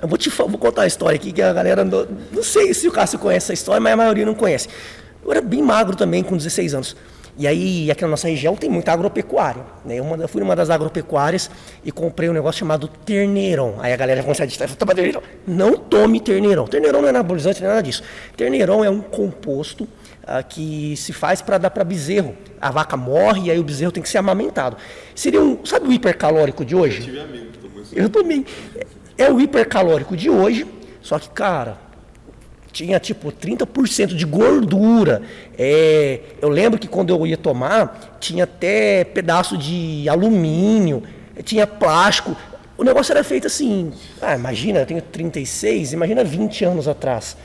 Eu 0.01 0.07
vou 0.07 0.17
te 0.17 0.29
vou 0.29 0.57
contar 0.57 0.81
uma 0.81 0.87
história 0.87 1.15
aqui 1.15 1.31
que 1.31 1.41
a 1.41 1.53
galera 1.53 1.83
não, 1.83 2.07
não 2.31 2.41
sei 2.43 2.73
se 2.73 2.87
o 2.87 2.91
Cássio 2.91 3.19
conhece 3.19 3.45
essa 3.45 3.53
história, 3.53 3.79
mas 3.79 3.93
a 3.93 3.97
maioria 3.97 4.25
não 4.25 4.33
conhece. 4.33 4.67
Eu 5.23 5.31
era 5.31 5.41
bem 5.41 5.61
magro 5.61 5.95
também 5.95 6.23
com 6.23 6.35
16 6.35 6.73
anos. 6.73 6.95
E 7.37 7.47
aí, 7.47 7.89
aqui 7.89 8.01
na 8.03 8.09
nossa 8.09 8.27
região 8.27 8.55
tem 8.55 8.69
muita 8.69 8.91
agropecuária. 8.91 9.63
Né? 9.85 9.95
Eu, 9.97 10.27
fui 10.27 10.41
numa 10.41 10.55
das 10.55 10.69
agropecuárias 10.69 11.49
e 11.83 11.91
comprei 11.91 12.29
um 12.29 12.33
negócio 12.33 12.59
chamado 12.59 12.87
terneirão. 12.87 13.75
Aí 13.79 13.93
a 13.93 13.95
galera 13.95 14.21
começa 14.21 14.43
a 14.43 14.45
dizer, 14.45 14.69
toma 14.75 14.93
terneirão. 14.93 15.23
Não 15.47 15.77
tome 15.77 16.19
terneirão. 16.19 16.67
Terneirão 16.67 17.01
não 17.01 17.07
é 17.07 17.09
anabolizante, 17.11 17.61
não 17.61 17.67
é 17.67 17.73
nada 17.73 17.83
disso. 17.83 18.03
Terneirão 18.35 18.83
é 18.83 18.89
um 18.89 19.01
composto 19.01 19.87
ah, 20.23 20.43
que 20.43 20.95
se 20.97 21.13
faz 21.13 21.41
para 21.41 21.57
dar 21.57 21.71
para 21.71 21.83
bezerro. 21.83 22.35
A 22.59 22.69
vaca 22.69 22.95
morre 22.95 23.47
e 23.47 23.51
aí 23.51 23.59
o 23.59 23.63
bezerro 23.63 23.91
tem 23.91 24.03
que 24.03 24.09
ser 24.09 24.17
amamentado. 24.17 24.77
Seria 25.15 25.41
um, 25.41 25.65
sabe 25.65 25.87
o 25.87 25.91
hipercalórico 25.91 26.63
de 26.63 26.75
hoje? 26.75 26.99
Eu 26.99 27.05
tive 27.05 27.19
amigo 27.19 27.45
que 27.51 27.57
tomou 27.57 27.81
isso. 27.81 27.95
Eu 27.95 28.09
também. 28.09 28.45
É 29.17 29.31
o 29.31 29.39
hipercalórico 29.39 30.15
de 30.15 30.29
hoje, 30.29 30.65
só 31.01 31.17
que, 31.17 31.29
cara, 31.29 31.77
tinha 32.71 32.99
tipo 32.99 33.31
30% 33.31 34.15
de 34.15 34.25
gordura. 34.25 35.21
É, 35.57 36.19
eu 36.41 36.49
lembro 36.49 36.79
que 36.79 36.87
quando 36.87 37.09
eu 37.09 37.27
ia 37.27 37.37
tomar, 37.37 38.17
tinha 38.19 38.45
até 38.45 39.03
pedaço 39.03 39.57
de 39.57 40.07
alumínio, 40.07 41.03
tinha 41.43 41.67
plástico. 41.67 42.35
O 42.77 42.83
negócio 42.83 43.11
era 43.11 43.23
feito 43.23 43.47
assim. 43.47 43.91
Ah, 44.21 44.35
imagina, 44.35 44.79
eu 44.79 44.85
tenho 44.85 45.01
36, 45.01 45.93
imagina 45.93 46.23
20 46.23 46.65
anos 46.65 46.87
atrás. 46.87 47.37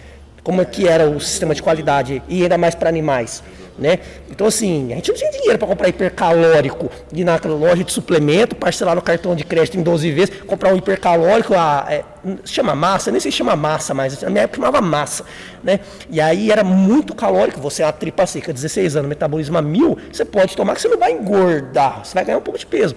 Como 0.46 0.62
é 0.62 0.64
que 0.64 0.86
era 0.86 1.10
o 1.10 1.18
sistema 1.18 1.56
de 1.56 1.60
qualidade, 1.60 2.22
e 2.28 2.44
ainda 2.44 2.56
mais 2.56 2.72
para 2.72 2.88
animais. 2.88 3.42
né? 3.76 3.98
Então, 4.30 4.46
assim, 4.46 4.92
a 4.92 4.94
gente 4.94 5.08
não 5.08 5.16
tinha 5.16 5.32
dinheiro 5.32 5.58
para 5.58 5.66
comprar 5.66 5.88
hipercalórico, 5.88 6.88
ir 7.12 7.24
na 7.24 7.36
loja 7.44 7.82
de 7.82 7.90
suplemento, 7.90 8.54
parcelar 8.54 8.94
no 8.94 9.02
cartão 9.02 9.34
de 9.34 9.42
crédito 9.42 9.76
em 9.76 9.82
12 9.82 10.12
vezes, 10.12 10.40
comprar 10.46 10.72
um 10.72 10.76
hipercalórico, 10.76 11.52
a, 11.52 11.84
é, 11.90 12.04
chama 12.44 12.76
massa, 12.76 13.10
nem 13.10 13.18
sei 13.18 13.32
se 13.32 13.38
chama 13.38 13.56
massa 13.56 13.92
mais, 13.92 14.22
na 14.22 14.30
minha 14.30 14.44
época 14.44 14.58
chamava 14.58 14.80
massa, 14.80 15.24
né? 15.64 15.80
E 16.08 16.20
aí 16.20 16.52
era 16.52 16.62
muito 16.62 17.12
calórico, 17.12 17.60
você 17.60 17.82
é 17.82 17.86
uma 17.86 17.92
tripa 17.92 18.24
seca, 18.24 18.52
16 18.52 18.94
anos, 18.94 19.08
metabolismo 19.08 19.58
a 19.58 19.62
mil, 19.62 19.98
você 20.12 20.24
pode 20.24 20.56
tomar 20.56 20.76
que 20.76 20.80
você 20.80 20.86
não 20.86 20.96
vai 20.96 21.10
engordar, 21.10 22.04
você 22.04 22.14
vai 22.14 22.24
ganhar 22.24 22.38
um 22.38 22.42
pouco 22.42 22.56
de 22.56 22.66
peso. 22.66 22.94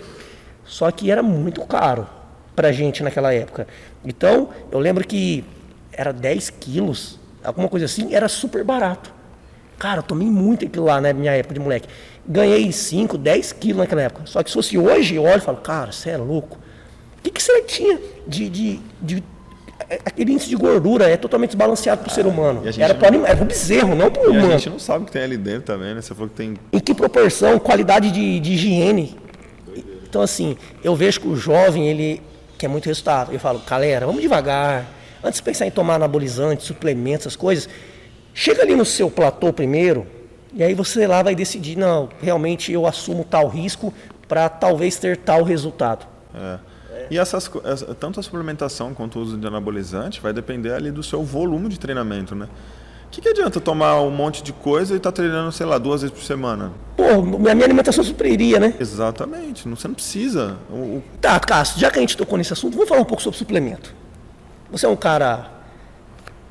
Só 0.65 0.91
que 0.91 1.09
era 1.09 1.23
muito 1.23 1.65
caro 1.65 2.07
pra 2.55 2.71
gente 2.71 3.01
naquela 3.01 3.33
época. 3.33 3.67
Então, 4.05 4.49
eu 4.71 4.77
lembro 4.77 5.03
que 5.03 5.43
era 5.91 6.13
10 6.13 6.51
quilos, 6.51 7.18
alguma 7.43 7.67
coisa 7.67 7.85
assim, 7.85 8.13
era 8.13 8.27
super 8.27 8.63
barato. 8.63 9.13
Cara, 9.77 9.99
eu 9.99 10.03
tomei 10.03 10.27
muito 10.27 10.65
aquilo 10.65 10.85
lá 10.85 10.99
na 10.99 11.13
minha 11.13 11.31
época 11.31 11.53
de 11.53 11.59
moleque. 11.59 11.87
Ganhei 12.27 12.71
5, 12.71 13.17
10 13.17 13.53
quilos 13.53 13.77
naquela 13.77 14.01
época. 14.01 14.23
Só 14.25 14.43
que 14.43 14.49
se 14.49 14.53
fosse 14.53 14.77
hoje, 14.77 15.15
eu 15.15 15.23
olho 15.23 15.37
e 15.37 15.41
falo, 15.41 15.57
cara, 15.57 15.91
você 15.91 16.11
é 16.11 16.17
louco. 16.17 16.57
O 17.17 17.21
que, 17.21 17.31
que 17.31 17.41
você 17.41 17.61
tinha 17.61 17.99
de, 18.27 18.49
de, 18.49 18.79
de 19.01 19.23
aquele 20.05 20.33
índice 20.33 20.49
de 20.49 20.55
gordura 20.55 21.09
é 21.09 21.17
totalmente 21.17 21.51
desbalanceado 21.51 22.01
para 22.01 22.11
o 22.11 22.13
ser 22.13 22.25
humano. 22.25 22.61
Era 22.77 22.93
para 22.93 23.11
não... 23.11 23.21
um 23.21 23.45
bezerro, 23.45 23.95
não 23.95 24.11
para 24.11 24.27
o 24.27 24.31
humano. 24.31 24.47
a 24.53 24.57
gente 24.57 24.69
não 24.69 24.79
sabe 24.79 25.03
o 25.03 25.05
que 25.05 25.11
tem 25.11 25.23
ali 25.23 25.37
dentro 25.37 25.63
também, 25.63 25.95
né? 25.95 26.01
Você 26.01 26.13
falou 26.13 26.29
que 26.29 26.35
tem. 26.35 26.55
Em 26.71 26.79
que 26.79 26.93
proporção, 26.93 27.57
qualidade 27.57 28.11
de, 28.11 28.39
de 28.39 28.53
higiene. 28.53 29.17
Então, 30.07 30.21
assim, 30.21 30.57
eu 30.83 30.95
vejo 30.95 31.21
que 31.21 31.27
o 31.27 31.35
jovem, 31.35 31.87
ele 31.87 32.21
quer 32.57 32.67
muito 32.67 32.85
resultado. 32.85 33.31
Eu 33.31 33.39
falo, 33.39 33.61
galera, 33.67 34.05
vamos 34.05 34.21
devagar. 34.21 34.85
Antes 35.23 35.39
de 35.39 35.43
pensar 35.43 35.65
em 35.65 35.71
tomar 35.71 35.95
anabolizante, 35.95 36.63
suplementos, 36.63 37.27
essas 37.27 37.35
coisas, 37.35 37.69
Chega 38.33 38.61
ali 38.61 38.73
no 38.73 38.85
seu 38.85 39.09
platô 39.09 39.51
primeiro, 39.51 40.07
e 40.53 40.63
aí 40.63 40.73
você 40.73 41.05
lá 41.05 41.21
vai 41.21 41.35
decidir, 41.35 41.77
não, 41.77 42.07
realmente 42.21 42.71
eu 42.71 42.85
assumo 42.85 43.25
tal 43.25 43.49
risco 43.49 43.93
para 44.29 44.47
talvez 44.47 44.97
ter 44.97 45.17
tal 45.17 45.43
resultado. 45.43 46.07
É. 46.33 46.59
E 47.11 47.17
essas, 47.17 47.51
tanto 47.99 48.19
a 48.19 48.23
suplementação 48.23 48.93
quanto 48.93 49.19
o 49.19 49.21
uso 49.21 49.37
de 49.37 49.45
anabolizante 49.45 50.21
vai 50.21 50.31
depender 50.31 50.71
ali 50.71 50.89
do 50.89 51.03
seu 51.03 51.23
volume 51.23 51.67
de 51.67 51.77
treinamento, 51.79 52.33
né? 52.33 52.47
O 53.07 53.09
que, 53.11 53.19
que 53.19 53.27
adianta 53.27 53.59
tomar 53.59 53.99
um 54.01 54.11
monte 54.11 54.41
de 54.41 54.53
coisa 54.53 54.93
e 54.93 54.97
estar 54.97 55.11
tá 55.11 55.15
treinando, 55.15 55.51
sei 55.51 55.65
lá, 55.65 55.77
duas 55.77 56.01
vezes 56.01 56.15
por 56.15 56.23
semana? 56.23 56.71
Pô, 56.95 57.03
a 57.49 57.55
minha 57.55 57.65
alimentação 57.65 58.03
supriria, 58.05 58.57
né? 58.57 58.73
Exatamente, 58.79 59.67
você 59.67 59.87
não 59.87 59.95
precisa. 59.95 60.57
O... 60.69 61.01
Tá, 61.19 61.37
Cássio, 61.39 61.77
já 61.77 61.91
que 61.91 61.97
a 61.97 62.01
gente 62.01 62.15
tocou 62.15 62.37
nesse 62.37 62.53
assunto, 62.53 62.75
vamos 62.75 62.87
falar 62.87 63.01
um 63.01 63.05
pouco 63.05 63.21
sobre 63.21 63.37
suplemento. 63.37 63.98
Você 64.71 64.85
é 64.85 64.89
um 64.89 64.95
cara 64.95 65.49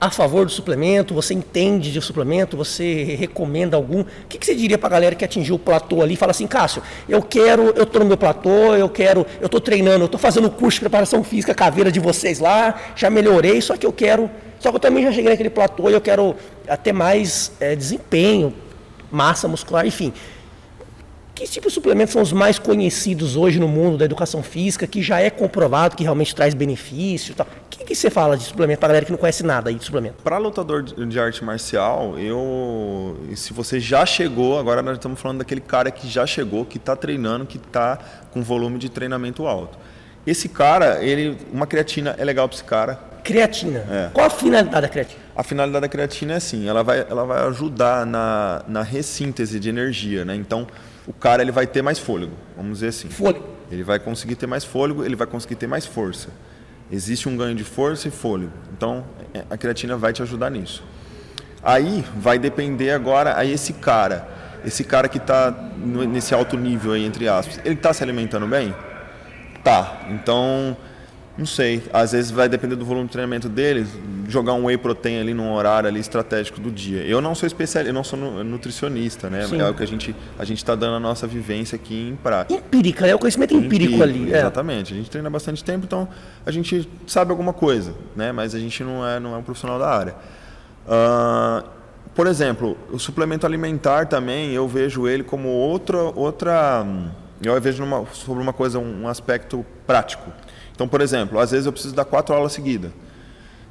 a 0.00 0.10
favor 0.10 0.44
do 0.44 0.50
suplemento? 0.50 1.14
Você 1.14 1.34
entende 1.34 1.92
de 1.92 2.00
suplemento? 2.00 2.56
Você 2.56 3.16
recomenda 3.16 3.76
algum? 3.76 4.00
O 4.00 4.06
que, 4.28 4.38
que 4.38 4.46
você 4.46 4.54
diria 4.54 4.76
para 4.76 4.88
a 4.88 4.90
galera 4.90 5.14
que 5.14 5.24
atingiu 5.24 5.56
o 5.56 5.58
platô 5.58 6.02
ali? 6.02 6.16
Fala 6.16 6.30
assim, 6.30 6.46
Cássio, 6.46 6.82
eu 7.08 7.22
quero, 7.22 7.72
eu 7.76 7.84
estou 7.84 8.00
no 8.00 8.06
meu 8.06 8.16
platô, 8.16 8.74
eu 8.74 8.88
quero, 8.88 9.26
eu 9.40 9.46
estou 9.46 9.60
treinando, 9.60 10.02
eu 10.02 10.06
estou 10.06 10.18
fazendo 10.18 10.46
o 10.46 10.50
curso 10.50 10.76
de 10.76 10.80
preparação 10.80 11.22
física 11.22 11.54
caveira 11.54 11.92
de 11.92 12.00
vocês 12.00 12.40
lá, 12.40 12.74
já 12.96 13.08
melhorei, 13.08 13.60
só 13.60 13.76
que 13.76 13.86
eu 13.86 13.92
quero, 13.92 14.30
só 14.58 14.70
que 14.70 14.76
eu 14.76 14.80
também 14.80 15.04
já 15.04 15.12
cheguei 15.12 15.30
naquele 15.30 15.50
platô 15.50 15.88
e 15.88 15.92
eu 15.92 16.00
quero 16.00 16.34
ter 16.82 16.92
mais 16.92 17.52
é, 17.60 17.76
desempenho, 17.76 18.52
massa 19.10 19.46
muscular, 19.46 19.86
enfim. 19.86 20.12
Que 21.38 21.46
tipo 21.46 21.68
de 21.68 21.72
suplementos 21.72 22.12
são 22.12 22.20
os 22.20 22.32
mais 22.32 22.58
conhecidos 22.58 23.36
hoje 23.36 23.60
no 23.60 23.68
mundo 23.68 23.96
da 23.96 24.04
educação 24.04 24.42
física, 24.42 24.88
que 24.88 25.00
já 25.00 25.20
é 25.20 25.30
comprovado 25.30 25.94
que 25.94 26.02
realmente 26.02 26.34
traz 26.34 26.52
benefício? 26.52 27.32
Tal? 27.32 27.46
O 27.46 27.68
que, 27.70 27.84
que 27.84 27.94
você 27.94 28.10
fala 28.10 28.36
de 28.36 28.42
suplemento 28.42 28.80
para 28.80 28.88
galera 28.88 29.06
que 29.06 29.12
não 29.12 29.18
conhece 29.18 29.44
nada 29.44 29.70
aí 29.70 29.76
de 29.76 29.84
suplemento? 29.84 30.16
Para 30.24 30.36
lutador 30.36 30.82
de 30.82 31.20
arte 31.20 31.44
marcial, 31.44 32.18
eu, 32.18 33.16
se 33.36 33.52
você 33.52 33.78
já 33.78 34.04
chegou, 34.04 34.58
agora 34.58 34.82
nós 34.82 34.94
estamos 34.94 35.20
falando 35.20 35.38
daquele 35.38 35.60
cara 35.60 35.92
que 35.92 36.08
já 36.08 36.26
chegou, 36.26 36.64
que 36.64 36.76
está 36.76 36.96
treinando, 36.96 37.46
que 37.46 37.56
está 37.56 38.00
com 38.32 38.42
volume 38.42 38.76
de 38.76 38.88
treinamento 38.88 39.46
alto. 39.46 39.78
Esse 40.26 40.48
cara, 40.48 41.04
ele, 41.04 41.38
uma 41.52 41.68
creatina 41.68 42.16
é 42.18 42.24
legal 42.24 42.48
para 42.48 42.56
esse 42.56 42.64
cara. 42.64 42.98
Creatina. 43.22 43.84
É. 43.88 44.10
Qual 44.12 44.26
a 44.26 44.30
finalidade 44.30 44.82
da 44.82 44.88
creatina? 44.88 45.20
A 45.36 45.44
finalidade 45.44 45.82
da 45.82 45.88
creatina 45.88 46.32
é 46.32 46.36
assim, 46.38 46.68
ela 46.68 46.82
vai, 46.82 47.06
ela 47.08 47.24
vai 47.24 47.46
ajudar 47.46 48.04
na, 48.04 48.64
na 48.66 48.82
ressíntese 48.82 49.60
de 49.60 49.68
energia, 49.68 50.24
né? 50.24 50.34
Então, 50.34 50.66
o 51.08 51.12
cara 51.14 51.40
ele 51.40 51.50
vai 51.50 51.66
ter 51.66 51.80
mais 51.80 51.98
fôlego, 51.98 52.32
vamos 52.54 52.74
dizer 52.74 52.88
assim. 52.88 53.08
Fôlego. 53.08 53.44
Ele 53.70 53.82
vai 53.82 53.98
conseguir 53.98 54.36
ter 54.36 54.46
mais 54.46 54.62
fôlego, 54.62 55.02
ele 55.02 55.16
vai 55.16 55.26
conseguir 55.26 55.54
ter 55.54 55.66
mais 55.66 55.86
força. 55.86 56.28
Existe 56.92 57.28
um 57.28 57.36
ganho 57.36 57.54
de 57.54 57.64
força 57.64 58.08
e 58.08 58.10
fôlego. 58.10 58.52
Então, 58.76 59.04
é, 59.32 59.42
a 59.48 59.56
creatina 59.56 59.96
vai 59.96 60.12
te 60.12 60.20
ajudar 60.22 60.50
nisso. 60.50 60.84
Aí 61.62 62.04
vai 62.14 62.38
depender 62.38 62.90
agora 62.90 63.36
aí 63.38 63.50
esse 63.52 63.72
cara, 63.72 64.28
esse 64.64 64.84
cara 64.84 65.08
que 65.08 65.16
está 65.16 65.50
nesse 65.78 66.34
alto 66.34 66.58
nível 66.58 66.92
aí 66.92 67.04
entre 67.04 67.26
aspas, 67.26 67.58
ele 67.64 67.74
está 67.74 67.92
se 67.92 68.02
alimentando 68.02 68.46
bem? 68.46 68.74
Tá. 69.64 70.02
Então, 70.10 70.76
não 71.38 71.46
sei, 71.46 71.80
às 71.92 72.10
vezes 72.10 72.32
vai 72.32 72.48
depender 72.48 72.74
do 72.74 72.84
volume 72.84 73.06
de 73.06 73.12
treinamento 73.12 73.48
dele, 73.48 73.86
jogar 74.26 74.54
um 74.54 74.64
whey 74.64 74.76
protein 74.76 75.20
ali 75.20 75.32
num 75.32 75.52
horário 75.52 75.88
ali 75.88 76.00
estratégico 76.00 76.60
do 76.60 76.68
dia. 76.68 77.02
Eu 77.02 77.20
não 77.20 77.32
sou 77.32 77.46
especialista, 77.46 77.88
eu 77.90 77.94
não 77.94 78.02
sou 78.02 78.18
nutricionista, 78.18 79.30
né? 79.30 79.46
Sim. 79.46 79.60
É 79.60 79.70
o 79.70 79.72
que 79.72 79.84
a 79.84 79.86
gente 79.86 80.16
a 80.36 80.44
gente 80.44 80.58
está 80.58 80.74
dando 80.74 80.96
a 80.96 81.00
nossa 81.00 81.28
vivência 81.28 81.76
aqui 81.76 82.08
em 82.08 82.16
prática. 82.16 82.58
Empírica, 82.58 83.06
é 83.06 83.14
o 83.14 83.20
conhecimento 83.20 83.54
empírico, 83.54 83.94
empírico 83.94 84.02
ali. 84.02 84.34
É. 84.34 84.38
Exatamente. 84.38 84.92
É. 84.92 84.96
A 84.96 84.98
gente 84.98 85.10
treina 85.10 85.30
bastante 85.30 85.62
tempo, 85.62 85.84
então 85.86 86.08
a 86.44 86.50
gente 86.50 86.88
sabe 87.06 87.30
alguma 87.30 87.52
coisa, 87.52 87.94
né? 88.16 88.32
Mas 88.32 88.52
a 88.52 88.58
gente 88.58 88.82
não 88.82 89.06
é 89.06 89.20
não 89.20 89.32
é 89.32 89.38
um 89.38 89.42
profissional 89.42 89.78
da 89.78 89.88
área. 89.88 90.16
Uh, 90.88 91.64
por 92.16 92.26
exemplo, 92.26 92.76
o 92.90 92.98
suplemento 92.98 93.46
alimentar 93.46 94.06
também 94.06 94.52
eu 94.52 94.66
vejo 94.66 95.06
ele 95.06 95.22
como 95.22 95.48
outra 95.48 95.98
outra 95.98 96.84
eu 97.40 97.60
vejo 97.60 97.84
numa, 97.84 98.04
sobre 98.12 98.42
uma 98.42 98.52
coisa 98.52 98.80
um 98.80 99.06
aspecto 99.06 99.64
prático. 99.86 100.32
Então, 100.78 100.86
por 100.86 101.00
exemplo, 101.00 101.40
às 101.40 101.50
vezes 101.50 101.66
eu 101.66 101.72
preciso 101.72 101.92
dar 101.92 102.04
quatro 102.04 102.32
aulas 102.32 102.52
seguidas. 102.52 102.92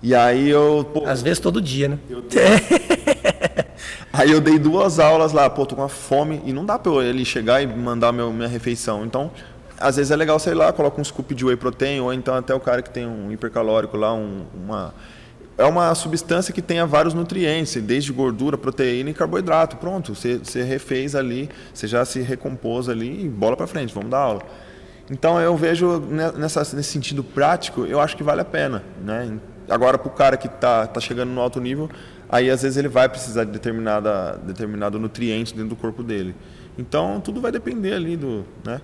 E 0.04 0.14
aí 0.14 0.50
eu. 0.50 0.86
Pô, 0.94 1.06
às 1.06 1.22
vezes 1.22 1.40
todo 1.40 1.62
dia, 1.62 1.88
né? 1.88 1.98
Eu... 2.10 2.22
aí 4.12 4.30
eu 4.30 4.42
dei 4.42 4.60
duas 4.60 5.00
aulas 5.00 5.32
lá, 5.32 5.50
pô, 5.50 5.66
tô 5.66 5.74
com 5.74 5.84
uma 5.84 5.88
fome 5.88 6.42
e 6.46 6.52
não 6.52 6.66
dá 6.66 6.78
pra 6.78 6.92
eu 6.92 7.02
ele 7.02 7.24
chegar 7.24 7.62
e 7.62 7.66
mandar 7.66 8.12
meu, 8.12 8.34
minha 8.34 8.50
refeição. 8.50 9.06
Então, 9.06 9.32
às 9.80 9.96
vezes 9.96 10.12
é 10.12 10.18
legal, 10.18 10.38
sei 10.38 10.54
lá, 10.54 10.74
coloca 10.74 11.00
um 11.00 11.04
scoop 11.04 11.34
de 11.34 11.46
whey 11.46 11.56
protein, 11.56 12.02
ou 12.02 12.14
então 12.14 12.36
até 12.36 12.54
o 12.54 12.60
cara 12.60 12.82
que 12.82 12.90
tem 12.90 13.08
um 13.08 13.32
hipercalórico 13.32 13.96
lá, 13.96 14.14
um, 14.14 14.42
uma. 14.54 14.94
É 15.58 15.64
uma 15.64 15.96
substância 15.96 16.54
que 16.54 16.62
tenha 16.62 16.86
vários 16.86 17.14
nutrientes, 17.14 17.82
desde 17.82 18.12
gordura, 18.12 18.58
proteína 18.58 19.12
e 19.12 19.14
carboidrato. 19.14 19.78
Pronto, 19.78 20.14
você, 20.14 20.40
você 20.40 20.62
refez 20.62 21.16
ali, 21.16 21.50
você 21.74 21.88
já 21.88 22.04
se 22.04 22.20
recompôs 22.20 22.90
ali 22.90 23.24
e 23.24 23.30
bola 23.30 23.56
para 23.56 23.66
frente, 23.66 23.94
vamos 23.94 24.10
dar 24.10 24.20
aula. 24.20 24.67
Então 25.10 25.40
eu 25.40 25.56
vejo 25.56 26.00
nessa, 26.38 26.60
nesse 26.76 26.92
sentido 26.92 27.24
prático, 27.24 27.86
eu 27.86 28.00
acho 28.00 28.16
que 28.18 28.24
vale 28.24 28.42
a 28.42 28.46
pena. 28.46 28.84
Né? 29.04 29.38
Agora, 29.70 29.98
para 29.98 30.08
o 30.08 30.12
cara 30.12 30.38
que 30.38 30.48
está 30.48 30.86
tá 30.88 31.00
chegando 31.00 31.30
no 31.30 31.42
alto 31.42 31.60
nível, 31.60 31.90
aí 32.30 32.50
às 32.50 32.62
vezes 32.62 32.78
ele 32.78 32.88
vai 32.88 33.08
precisar 33.08 33.44
de 33.46 33.52
determinada, 33.52 34.38
determinado 34.44 35.00
nutriente 35.00 35.54
dentro 35.54 35.70
do 35.70 35.76
corpo 35.76 36.04
dele. 36.04 36.36
Então 36.78 37.22
tudo 37.22 37.42
vai 37.42 37.52
depender 37.52 37.94
ali 37.94 38.18
do. 38.18 38.46
Né? 38.66 38.82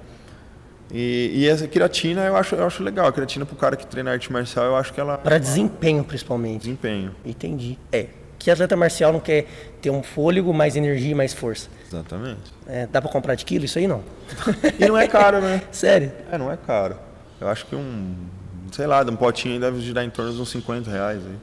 E, 0.91 1.31
e 1.33 1.47
essa 1.47 1.67
creatina 1.67 2.21
eu 2.25 2.35
acho, 2.35 2.55
eu 2.55 2.65
acho 2.65 2.83
legal. 2.83 3.07
A 3.07 3.11
creatina 3.11 3.45
para 3.45 3.55
o 3.55 3.57
cara 3.57 3.75
que 3.75 3.85
treina 3.85 4.11
arte 4.11 4.31
marcial, 4.31 4.65
eu 4.65 4.75
acho 4.75 4.93
que 4.93 4.99
ela. 4.99 5.17
Para 5.17 5.37
desempenho, 5.37 6.03
principalmente. 6.03 6.61
Desempenho. 6.61 7.15
Entendi. 7.25 7.77
É 7.91 8.07
que 8.43 8.51
atleta 8.51 8.75
marcial 8.75 9.13
não 9.13 9.21
quer 9.21 9.47
ter 9.81 9.89
um 9.89 10.03
fôlego, 10.03 10.53
mais 10.53 10.75
energia 10.75 11.11
e 11.11 11.15
mais 11.15 11.33
força. 11.33 11.69
Exatamente. 11.87 12.41
É, 12.67 12.85
dá 12.85 13.01
para 13.01 13.09
comprar 13.09 13.35
de 13.35 13.45
quilo 13.45 13.63
isso 13.63 13.79
aí 13.79 13.87
não? 13.87 14.03
e 14.77 14.85
não 14.85 14.97
é 14.97 15.07
caro, 15.07 15.39
né? 15.39 15.61
Sério? 15.71 16.11
É, 16.29 16.37
não 16.37 16.51
é 16.51 16.57
caro. 16.57 16.97
Eu 17.39 17.47
acho 17.47 17.65
que 17.65 17.75
um, 17.75 18.15
sei 18.73 18.85
lá, 18.85 19.01
um 19.01 19.15
potinho 19.15 19.53
aí 19.53 19.59
deve 19.61 19.79
girar 19.79 20.03
em 20.03 20.09
torno 20.09 20.33
de 20.33 20.41
uns 20.41 20.51
50 20.51 20.91
reais. 20.91 21.21
Aí. 21.25 21.37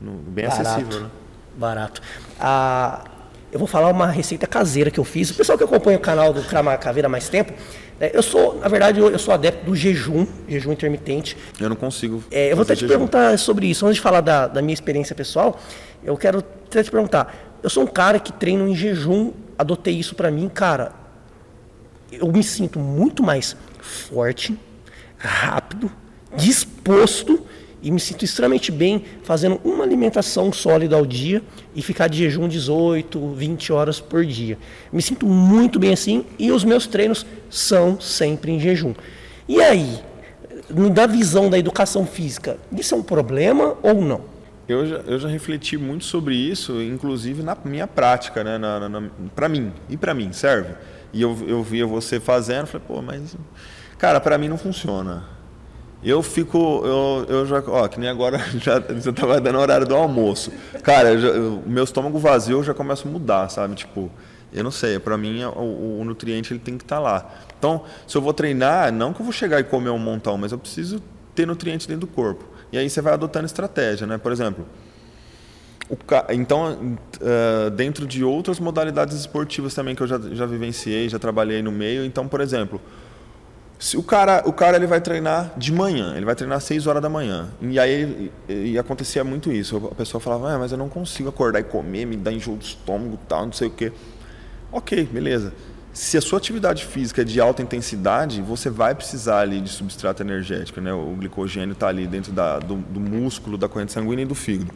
Bem 0.00 0.46
Barato. 0.46 0.62
acessível, 0.62 1.00
né? 1.00 1.10
Barato. 1.54 2.00
Ah, 2.40 3.04
eu 3.52 3.58
vou 3.58 3.68
falar 3.68 3.90
uma 3.90 4.06
receita 4.06 4.46
caseira 4.46 4.90
que 4.90 4.98
eu 4.98 5.04
fiz. 5.04 5.30
O 5.30 5.34
pessoal 5.34 5.58
que 5.58 5.64
acompanha 5.64 5.98
o 5.98 6.00
canal 6.00 6.32
do 6.32 6.42
Crama 6.42 6.74
Caveira 6.78 7.08
há 7.08 7.10
mais 7.10 7.28
tempo, 7.28 7.52
é, 8.00 8.10
eu 8.16 8.22
sou, 8.22 8.58
na 8.58 8.68
verdade, 8.68 8.98
eu, 8.98 9.10
eu, 9.10 9.18
sou 9.18 9.32
adepto 9.32 9.66
do 9.66 9.76
jejum, 9.76 10.26
jejum 10.48 10.72
intermitente. 10.72 11.36
Eu 11.60 11.68
não 11.68 11.76
consigo. 11.76 12.24
É, 12.30 12.50
eu 12.50 12.56
vou 12.56 12.62
até 12.62 12.74
te 12.74 12.80
jejum. 12.80 12.94
perguntar 12.94 13.38
sobre 13.38 13.66
isso. 13.66 13.84
Antes 13.86 13.96
de 13.96 14.00
falar 14.00 14.22
da, 14.22 14.46
da 14.46 14.62
minha 14.62 14.74
experiência 14.74 15.14
pessoal, 15.14 15.60
eu 16.04 16.16
quero 16.16 16.42
te 16.68 16.90
perguntar. 16.90 17.58
Eu 17.62 17.70
sou 17.70 17.84
um 17.84 17.86
cara 17.86 18.18
que 18.18 18.32
treino 18.32 18.66
em 18.68 18.74
jejum, 18.74 19.32
adotei 19.56 19.94
isso 19.94 20.14
para 20.14 20.30
mim, 20.30 20.48
cara. 20.48 20.92
Eu 22.10 22.30
me 22.30 22.42
sinto 22.42 22.78
muito 22.78 23.22
mais 23.22 23.56
forte, 23.80 24.58
rápido, 25.16 25.90
disposto 26.36 27.46
e 27.82 27.90
me 27.90 27.98
sinto 27.98 28.24
extremamente 28.24 28.70
bem 28.70 29.04
fazendo 29.24 29.60
uma 29.64 29.82
alimentação 29.82 30.52
sólida 30.52 30.94
ao 30.94 31.04
dia 31.04 31.42
e 31.74 31.82
ficar 31.82 32.08
de 32.08 32.18
jejum 32.18 32.46
18, 32.46 33.32
20 33.32 33.72
horas 33.72 34.00
por 34.00 34.24
dia. 34.24 34.56
Me 34.92 35.02
sinto 35.02 35.26
muito 35.26 35.78
bem 35.78 35.92
assim 35.92 36.24
e 36.38 36.52
os 36.52 36.64
meus 36.64 36.86
treinos 36.86 37.26
são 37.50 38.00
sempre 38.00 38.52
em 38.52 38.60
jejum. 38.60 38.94
E 39.48 39.60
aí, 39.60 40.00
da 40.92 41.06
visão 41.06 41.50
da 41.50 41.58
educação 41.58 42.06
física, 42.06 42.56
isso 42.72 42.94
é 42.94 42.98
um 42.98 43.02
problema 43.02 43.76
ou 43.82 44.00
não? 44.00 44.31
Eu 44.72 44.86
já, 44.86 44.96
eu 44.96 45.18
já 45.18 45.28
refleti 45.28 45.76
muito 45.76 46.04
sobre 46.04 46.34
isso, 46.34 46.80
inclusive 46.82 47.42
na 47.42 47.56
minha 47.64 47.86
prática, 47.86 48.42
né? 48.42 48.58
Na, 48.58 48.80
na, 48.80 48.88
na 48.88 49.08
para 49.34 49.48
mim, 49.48 49.72
e 49.88 49.96
para 49.96 50.14
mim, 50.14 50.32
serve? 50.32 50.74
E 51.12 51.20
eu, 51.20 51.36
eu 51.46 51.62
via 51.62 51.86
você 51.86 52.18
fazendo, 52.18 52.66
falei, 52.66 52.86
pô, 52.86 53.02
mas. 53.02 53.36
Cara, 53.98 54.20
para 54.20 54.36
mim 54.38 54.48
não 54.48 54.58
funciona. 54.58 55.24
Eu 56.02 56.20
fico, 56.20 56.82
eu, 56.84 57.26
eu 57.28 57.46
já, 57.46 57.62
ó, 57.64 57.86
que 57.86 58.00
nem 58.00 58.08
agora 58.08 58.38
já 58.58 58.80
você 58.80 59.12
tava 59.12 59.40
dando 59.40 59.58
horário 59.58 59.86
do 59.86 59.94
almoço. 59.94 60.50
Cara, 60.82 61.10
o 61.14 61.62
meu 61.68 61.84
estômago 61.84 62.18
vazio 62.18 62.64
já 62.64 62.74
começa 62.74 63.06
a 63.06 63.10
mudar, 63.10 63.48
sabe? 63.48 63.76
Tipo, 63.76 64.10
eu 64.52 64.64
não 64.64 64.70
sei, 64.70 64.98
para 64.98 65.16
mim 65.16 65.44
o, 65.44 66.00
o, 66.00 66.04
nutriente 66.04 66.52
ele 66.52 66.60
tem 66.60 66.76
que 66.76 66.84
estar 66.84 66.96
tá 66.96 67.02
lá. 67.02 67.30
Então, 67.56 67.84
se 68.06 68.16
eu 68.16 68.20
vou 68.20 68.34
treinar, 68.34 68.92
não 68.92 69.12
que 69.12 69.20
eu 69.20 69.24
vou 69.24 69.32
chegar 69.32 69.60
e 69.60 69.64
comer 69.64 69.90
um 69.90 69.98
montão, 69.98 70.36
mas 70.36 70.50
eu 70.50 70.58
preciso 70.58 71.00
ter 71.34 71.46
nutrientes 71.46 71.86
dentro 71.86 72.00
do 72.00 72.12
corpo. 72.12 72.44
E 72.72 72.78
aí 72.78 72.88
você 72.88 73.02
vai 73.02 73.12
adotando 73.12 73.44
estratégia, 73.44 74.06
né? 74.06 74.16
Por 74.16 74.32
exemplo, 74.32 74.66
ca... 76.06 76.26
então 76.30 76.96
uh, 77.20 77.70
dentro 77.70 78.06
de 78.06 78.24
outras 78.24 78.58
modalidades 78.58 79.14
esportivas 79.16 79.74
também 79.74 79.94
que 79.94 80.02
eu 80.02 80.06
já, 80.06 80.18
já 80.18 80.46
vivenciei, 80.46 81.08
já 81.08 81.18
trabalhei 81.18 81.62
no 81.62 81.70
meio. 81.70 82.04
Então, 82.04 82.26
por 82.26 82.40
exemplo, 82.40 82.80
se 83.78 83.96
o 83.98 84.02
cara, 84.02 84.42
o 84.46 84.52
cara 84.52 84.76
ele 84.76 84.86
vai 84.86 85.02
treinar 85.02 85.52
de 85.56 85.70
manhã, 85.70 86.14
ele 86.16 86.24
vai 86.24 86.34
treinar 86.34 86.56
às 86.58 86.64
6 86.64 86.86
horas 86.86 87.02
da 87.02 87.10
manhã. 87.10 87.50
E 87.60 87.78
aí 87.78 88.32
e, 88.48 88.72
e 88.72 88.78
acontecia 88.78 89.22
muito 89.22 89.52
isso. 89.52 89.90
A 89.90 89.94
pessoa 89.94 90.20
falava, 90.20 90.54
ah, 90.54 90.58
mas 90.58 90.72
eu 90.72 90.78
não 90.78 90.88
consigo 90.88 91.28
acordar 91.28 91.60
e 91.60 91.64
comer, 91.64 92.06
me 92.06 92.16
dá 92.16 92.32
enjoo 92.32 92.56
do 92.56 92.62
estômago, 92.62 93.18
tal, 93.28 93.44
não 93.44 93.52
sei 93.52 93.68
o 93.68 93.70
quê. 93.70 93.92
Ok, 94.72 95.04
beleza 95.12 95.52
se 95.92 96.16
a 96.16 96.20
sua 96.20 96.38
atividade 96.38 96.86
física 96.86 97.20
é 97.20 97.24
de 97.24 97.40
alta 97.40 97.62
intensidade, 97.62 98.40
você 98.40 98.70
vai 98.70 98.94
precisar 98.94 99.40
ali 99.40 99.60
de 99.60 99.68
substrato 99.68 100.22
energético, 100.22 100.80
né? 100.80 100.92
O 100.92 101.14
glicogênio 101.18 101.74
está 101.74 101.88
ali 101.88 102.06
dentro 102.06 102.32
da, 102.32 102.58
do, 102.58 102.76
do, 102.76 102.98
músculo, 102.98 103.58
da 103.58 103.68
corrente 103.68 103.92
sanguínea 103.92 104.22
e 104.22 104.26
do 104.26 104.34
fígado. 104.34 104.72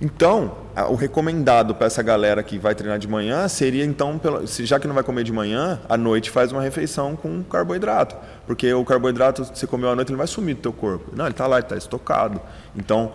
Então, 0.00 0.56
o 0.90 0.96
recomendado 0.96 1.72
para 1.72 1.86
essa 1.86 2.02
galera 2.02 2.42
que 2.42 2.58
vai 2.58 2.74
treinar 2.74 2.98
de 2.98 3.06
manhã 3.06 3.46
seria 3.46 3.84
então, 3.84 4.20
já 4.44 4.80
que 4.80 4.88
não 4.88 4.94
vai 4.94 5.04
comer 5.04 5.22
de 5.22 5.32
manhã, 5.32 5.80
à 5.88 5.96
noite 5.96 6.30
faz 6.30 6.50
uma 6.50 6.60
refeição 6.60 7.14
com 7.14 7.44
carboidrato, 7.44 8.16
porque 8.44 8.74
o 8.74 8.84
carboidrato 8.84 9.44
que 9.44 9.56
você 9.56 9.68
comeu 9.68 9.88
à 9.90 9.94
noite 9.94 10.10
ele 10.10 10.18
vai 10.18 10.26
sumir 10.26 10.56
do 10.56 10.62
teu 10.62 10.72
corpo. 10.72 11.12
Não, 11.16 11.26
ele 11.26 11.32
está 11.32 11.46
lá, 11.46 11.58
ele 11.58 11.66
está 11.66 11.76
estocado. 11.76 12.40
Então, 12.76 13.12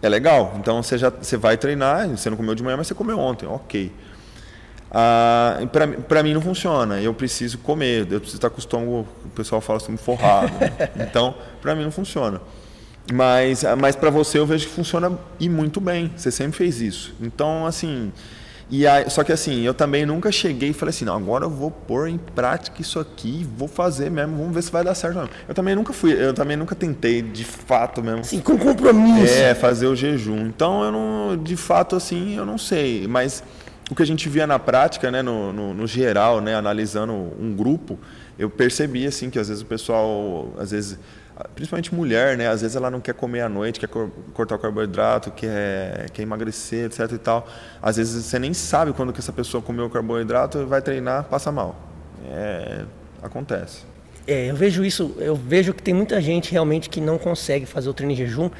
é 0.00 0.08
legal. 0.08 0.54
Então 0.60 0.82
você 0.82 0.96
já 0.96 1.10
você 1.10 1.36
vai 1.36 1.56
treinar, 1.56 2.08
você 2.08 2.30
não 2.30 2.36
comeu 2.36 2.54
de 2.54 2.62
manhã, 2.62 2.76
mas 2.76 2.86
você 2.86 2.94
comeu 2.94 3.18
ontem, 3.18 3.46
ok. 3.46 3.90
Ah, 4.96 5.58
para 6.06 6.22
mim 6.22 6.32
não 6.32 6.40
funciona. 6.40 7.00
Eu 7.00 7.12
preciso 7.12 7.58
comer, 7.58 8.06
eu 8.08 8.20
preciso 8.20 8.36
estar 8.36 8.48
com 8.48 8.56
o 8.56 8.60
estômago, 8.60 9.08
o 9.24 9.28
pessoal 9.30 9.60
fala 9.60 9.78
assim, 9.78 9.96
forrado. 9.96 10.52
então, 10.96 11.34
para 11.60 11.74
mim 11.74 11.82
não 11.82 11.90
funciona. 11.90 12.40
Mas, 13.12 13.64
mas 13.76 13.96
para 13.96 14.08
você 14.08 14.38
eu 14.38 14.46
vejo 14.46 14.68
que 14.68 14.72
funciona 14.72 15.18
e 15.40 15.48
muito 15.48 15.80
bem. 15.80 16.12
Você 16.16 16.30
sempre 16.30 16.56
fez 16.56 16.80
isso. 16.80 17.12
Então, 17.20 17.66
assim. 17.66 18.12
E 18.70 18.86
aí, 18.86 19.10
só 19.10 19.22
que 19.22 19.30
assim, 19.30 19.60
eu 19.62 19.74
também 19.74 20.06
nunca 20.06 20.32
cheguei 20.32 20.70
e 20.70 20.72
falei 20.72 20.90
assim, 20.90 21.04
não, 21.04 21.14
agora 21.14 21.44
eu 21.44 21.50
vou 21.50 21.70
pôr 21.70 22.08
em 22.08 22.16
prática 22.16 22.80
isso 22.80 22.98
aqui, 22.98 23.46
vou 23.58 23.68
fazer 23.68 24.10
mesmo, 24.10 24.38
vamos 24.38 24.54
ver 24.54 24.62
se 24.62 24.72
vai 24.72 24.82
dar 24.82 24.94
certo 24.94 25.16
mesmo. 25.16 25.30
Eu 25.46 25.54
também 25.54 25.74
nunca 25.74 25.92
fui, 25.92 26.12
eu 26.12 26.32
também 26.32 26.56
nunca 26.56 26.74
tentei 26.74 27.20
de 27.20 27.44
fato 27.44 28.02
mesmo. 28.02 28.24
Sim, 28.24 28.40
com 28.40 28.56
compromisso. 28.56 29.34
É, 29.34 29.54
fazer 29.54 29.86
o 29.86 29.94
jejum. 29.94 30.46
Então 30.46 30.82
eu 30.82 30.90
não, 30.90 31.36
de 31.36 31.56
fato 31.56 31.94
assim, 31.94 32.36
eu 32.36 32.46
não 32.46 32.56
sei, 32.56 33.06
mas 33.06 33.44
o 33.90 33.94
que 33.94 34.02
a 34.02 34.06
gente 34.06 34.28
via 34.28 34.46
na 34.46 34.58
prática, 34.58 35.10
né, 35.10 35.20
no, 35.20 35.52
no, 35.52 35.74
no, 35.74 35.86
geral, 35.86 36.40
né, 36.40 36.54
analisando 36.54 37.12
um 37.12 37.54
grupo, 37.54 37.98
eu 38.38 38.48
percebi 38.48 39.06
assim 39.06 39.28
que 39.28 39.38
às 39.38 39.48
vezes 39.48 39.62
o 39.62 39.66
pessoal, 39.66 40.52
às 40.58 40.70
vezes, 40.70 40.98
principalmente 41.54 41.94
mulher, 41.94 42.36
né, 42.36 42.48
às 42.48 42.62
vezes 42.62 42.76
ela 42.76 42.90
não 42.90 43.00
quer 43.00 43.12
comer 43.12 43.42
à 43.42 43.48
noite, 43.48 43.78
quer 43.78 43.88
cortar 44.32 44.54
o 44.54 44.58
carboidrato, 44.58 45.30
quer, 45.30 46.08
quer 46.10 46.22
emagrecer, 46.22 46.86
etc 46.86 47.12
e 47.12 47.18
tal. 47.18 47.46
Às 47.82 47.96
vezes 47.96 48.24
você 48.24 48.38
nem 48.38 48.54
sabe 48.54 48.92
quando 48.94 49.12
que 49.12 49.20
essa 49.20 49.32
pessoa 49.32 49.62
comeu 49.62 49.84
o 49.84 49.90
carboidrato, 49.90 50.66
vai 50.66 50.80
treinar, 50.80 51.24
passa 51.24 51.52
mal. 51.52 51.76
É, 52.26 52.84
acontece. 53.22 53.82
É, 54.26 54.50
eu 54.50 54.56
vejo 54.56 54.82
isso, 54.82 55.14
eu 55.18 55.36
vejo 55.36 55.74
que 55.74 55.82
tem 55.82 55.92
muita 55.92 56.18
gente 56.22 56.50
realmente 56.50 56.88
que 56.88 57.02
não 57.02 57.18
consegue 57.18 57.66
fazer 57.66 57.90
o 57.90 57.92
treino 57.92 58.14
em 58.14 58.16
jejum. 58.16 58.50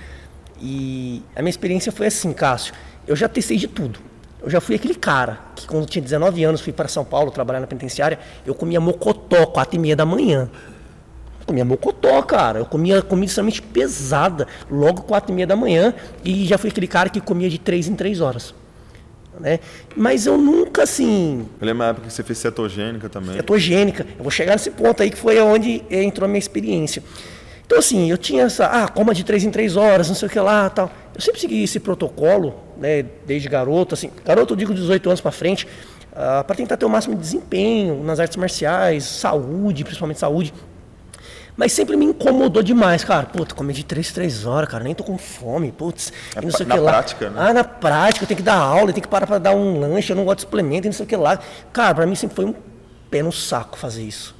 E 0.60 1.22
a 1.34 1.40
minha 1.40 1.50
experiência 1.50 1.90
foi 1.90 2.08
assim, 2.08 2.30
Cássio. 2.34 2.74
Eu 3.06 3.16
já 3.16 3.26
testei 3.26 3.56
de 3.56 3.66
tudo 3.66 3.98
eu 4.44 4.50
já 4.50 4.60
fui 4.60 4.74
aquele 4.74 4.94
cara 4.94 5.38
que 5.56 5.66
quando 5.66 5.86
tinha 5.86 6.02
19 6.02 6.44
anos 6.44 6.60
fui 6.60 6.72
para 6.72 6.86
São 6.86 7.04
Paulo 7.04 7.30
trabalhar 7.30 7.60
na 7.60 7.66
penitenciária, 7.66 8.18
eu 8.44 8.54
comia 8.54 8.78
mocotó, 8.78 9.46
4 9.46 9.74
e 9.74 9.78
meia 9.78 9.96
da 9.96 10.04
manhã. 10.04 10.50
Eu 11.40 11.46
comia 11.46 11.64
mocotó, 11.64 12.20
cara. 12.22 12.58
Eu 12.58 12.66
comia 12.66 13.00
comida 13.00 13.26
extremamente 13.26 13.62
pesada, 13.62 14.46
logo 14.70 15.02
4 15.02 15.32
e 15.32 15.34
meia 15.34 15.46
da 15.46 15.56
manhã. 15.56 15.94
E 16.22 16.44
já 16.44 16.58
fui 16.58 16.68
aquele 16.68 16.86
cara 16.86 17.08
que 17.08 17.20
comia 17.22 17.48
de 17.48 17.58
3 17.58 17.88
em 17.88 17.94
3 17.94 18.20
horas. 18.20 18.54
Né? 19.40 19.60
Mas 19.96 20.26
eu 20.26 20.36
nunca 20.36 20.82
assim. 20.82 21.46
Eu 21.60 21.66
lembro 21.66 21.82
uma 21.82 21.90
época 21.90 22.06
que 22.06 22.12
você 22.12 22.22
fez 22.22 22.38
cetogênica 22.38 23.08
também. 23.08 23.36
Cetogênica. 23.36 24.06
Eu 24.16 24.22
vou 24.22 24.30
chegar 24.30 24.52
nesse 24.52 24.70
ponto 24.70 25.02
aí 25.02 25.10
que 25.10 25.16
foi 25.16 25.40
onde 25.40 25.82
entrou 25.90 26.26
a 26.26 26.28
minha 26.28 26.38
experiência. 26.38 27.02
Então, 27.66 27.78
assim, 27.78 28.10
eu 28.10 28.18
tinha 28.18 28.44
essa, 28.44 28.66
ah, 28.66 28.88
coma 28.88 29.14
de 29.14 29.24
três 29.24 29.42
em 29.42 29.50
três 29.50 29.76
horas, 29.76 30.08
não 30.08 30.14
sei 30.14 30.28
o 30.28 30.30
que 30.30 30.38
lá, 30.38 30.68
tal. 30.68 30.90
Eu 31.14 31.20
sempre 31.20 31.40
segui 31.40 31.62
esse 31.62 31.80
protocolo, 31.80 32.54
né, 32.76 33.04
desde 33.26 33.48
garoto, 33.48 33.94
assim, 33.94 34.10
garoto 34.24 34.52
eu 34.52 34.56
digo 34.56 34.74
18 34.74 35.08
anos 35.08 35.20
para 35.20 35.30
frente, 35.30 35.66
uh, 36.12 36.44
para 36.44 36.56
tentar 36.56 36.76
ter 36.76 36.84
o 36.84 36.90
máximo 36.90 37.14
de 37.14 37.22
desempenho 37.22 38.02
nas 38.04 38.20
artes 38.20 38.36
marciais, 38.36 39.04
saúde, 39.04 39.82
principalmente 39.82 40.20
saúde. 40.20 40.52
Mas 41.56 41.72
sempre 41.72 41.96
me 41.96 42.04
incomodou 42.04 42.62
demais, 42.62 43.04
cara. 43.04 43.26
Puta, 43.26 43.54
comer 43.54 43.74
de 43.74 43.84
três, 43.84 44.10
três 44.12 44.44
horas, 44.44 44.68
cara, 44.68 44.82
nem 44.82 44.92
tô 44.92 45.04
com 45.04 45.16
fome, 45.16 45.70
putz. 45.70 46.12
É, 46.34 46.40
não 46.40 46.50
sei 46.50 46.66
na 46.66 46.74
que 46.74 46.80
lá. 46.80 46.92
prática, 46.92 47.30
né? 47.30 47.36
Ah, 47.38 47.54
na 47.54 47.62
prática, 47.62 48.24
eu 48.24 48.28
tenho 48.28 48.38
que 48.38 48.42
dar 48.42 48.56
aula, 48.56 48.90
eu 48.90 48.92
tenho 48.92 49.02
que 49.02 49.08
parar 49.08 49.26
para 49.26 49.38
dar 49.38 49.54
um 49.54 49.78
lanche, 49.78 50.10
eu 50.10 50.16
não 50.16 50.24
gosto 50.24 50.38
de 50.38 50.42
suplemento, 50.42 50.88
não 50.88 50.92
sei 50.92 51.06
o 51.06 51.08
que 51.08 51.16
lá. 51.16 51.38
Cara, 51.72 51.94
para 51.94 52.06
mim 52.06 52.16
sempre 52.16 52.34
foi 52.34 52.44
um 52.44 52.54
pé 53.08 53.22
no 53.22 53.30
saco 53.30 53.78
fazer 53.78 54.02
isso. 54.02 54.34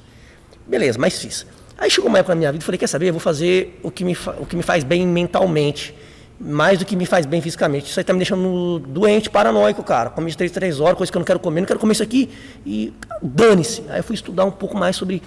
Beleza, 0.67 0.99
mas 0.99 1.17
fiz. 1.17 1.45
Aí 1.77 1.89
chegou 1.89 2.09
uma 2.09 2.19
época 2.19 2.33
na 2.33 2.39
minha 2.39 2.51
vida 2.51 2.63
e 2.63 2.65
falei, 2.65 2.77
quer 2.77 2.87
saber, 2.87 3.09
eu 3.09 3.13
vou 3.13 3.19
fazer 3.19 3.79
o 3.83 3.91
que, 3.91 4.03
me 4.03 4.17
o 4.39 4.45
que 4.45 4.55
me 4.55 4.63
faz 4.63 4.83
bem 4.83 5.05
mentalmente, 5.05 5.93
mais 6.39 6.79
do 6.79 6.85
que 6.85 6.95
me 6.95 7.05
faz 7.05 7.25
bem 7.25 7.41
fisicamente. 7.41 7.89
Isso 7.89 7.99
aí 7.99 8.03
tá 8.03 8.13
me 8.13 8.19
deixando 8.19 8.79
doente, 8.79 9.29
paranoico, 9.29 9.83
cara. 9.83 10.09
Comi 10.09 10.31
de 10.31 10.37
3, 10.37 10.51
3 10.51 10.79
horas, 10.79 10.97
coisa 10.97 11.11
que 11.11 11.17
eu 11.17 11.19
não 11.19 11.25
quero 11.25 11.39
comer, 11.39 11.61
não 11.61 11.67
quero 11.67 11.79
comer 11.79 11.93
isso 11.93 12.03
aqui 12.03 12.29
e 12.65 12.93
dane-se. 13.21 13.83
Aí 13.89 13.99
eu 13.99 14.03
fui 14.03 14.15
estudar 14.15 14.45
um 14.45 14.51
pouco 14.51 14.77
mais 14.77 14.95
sobre 14.95 15.21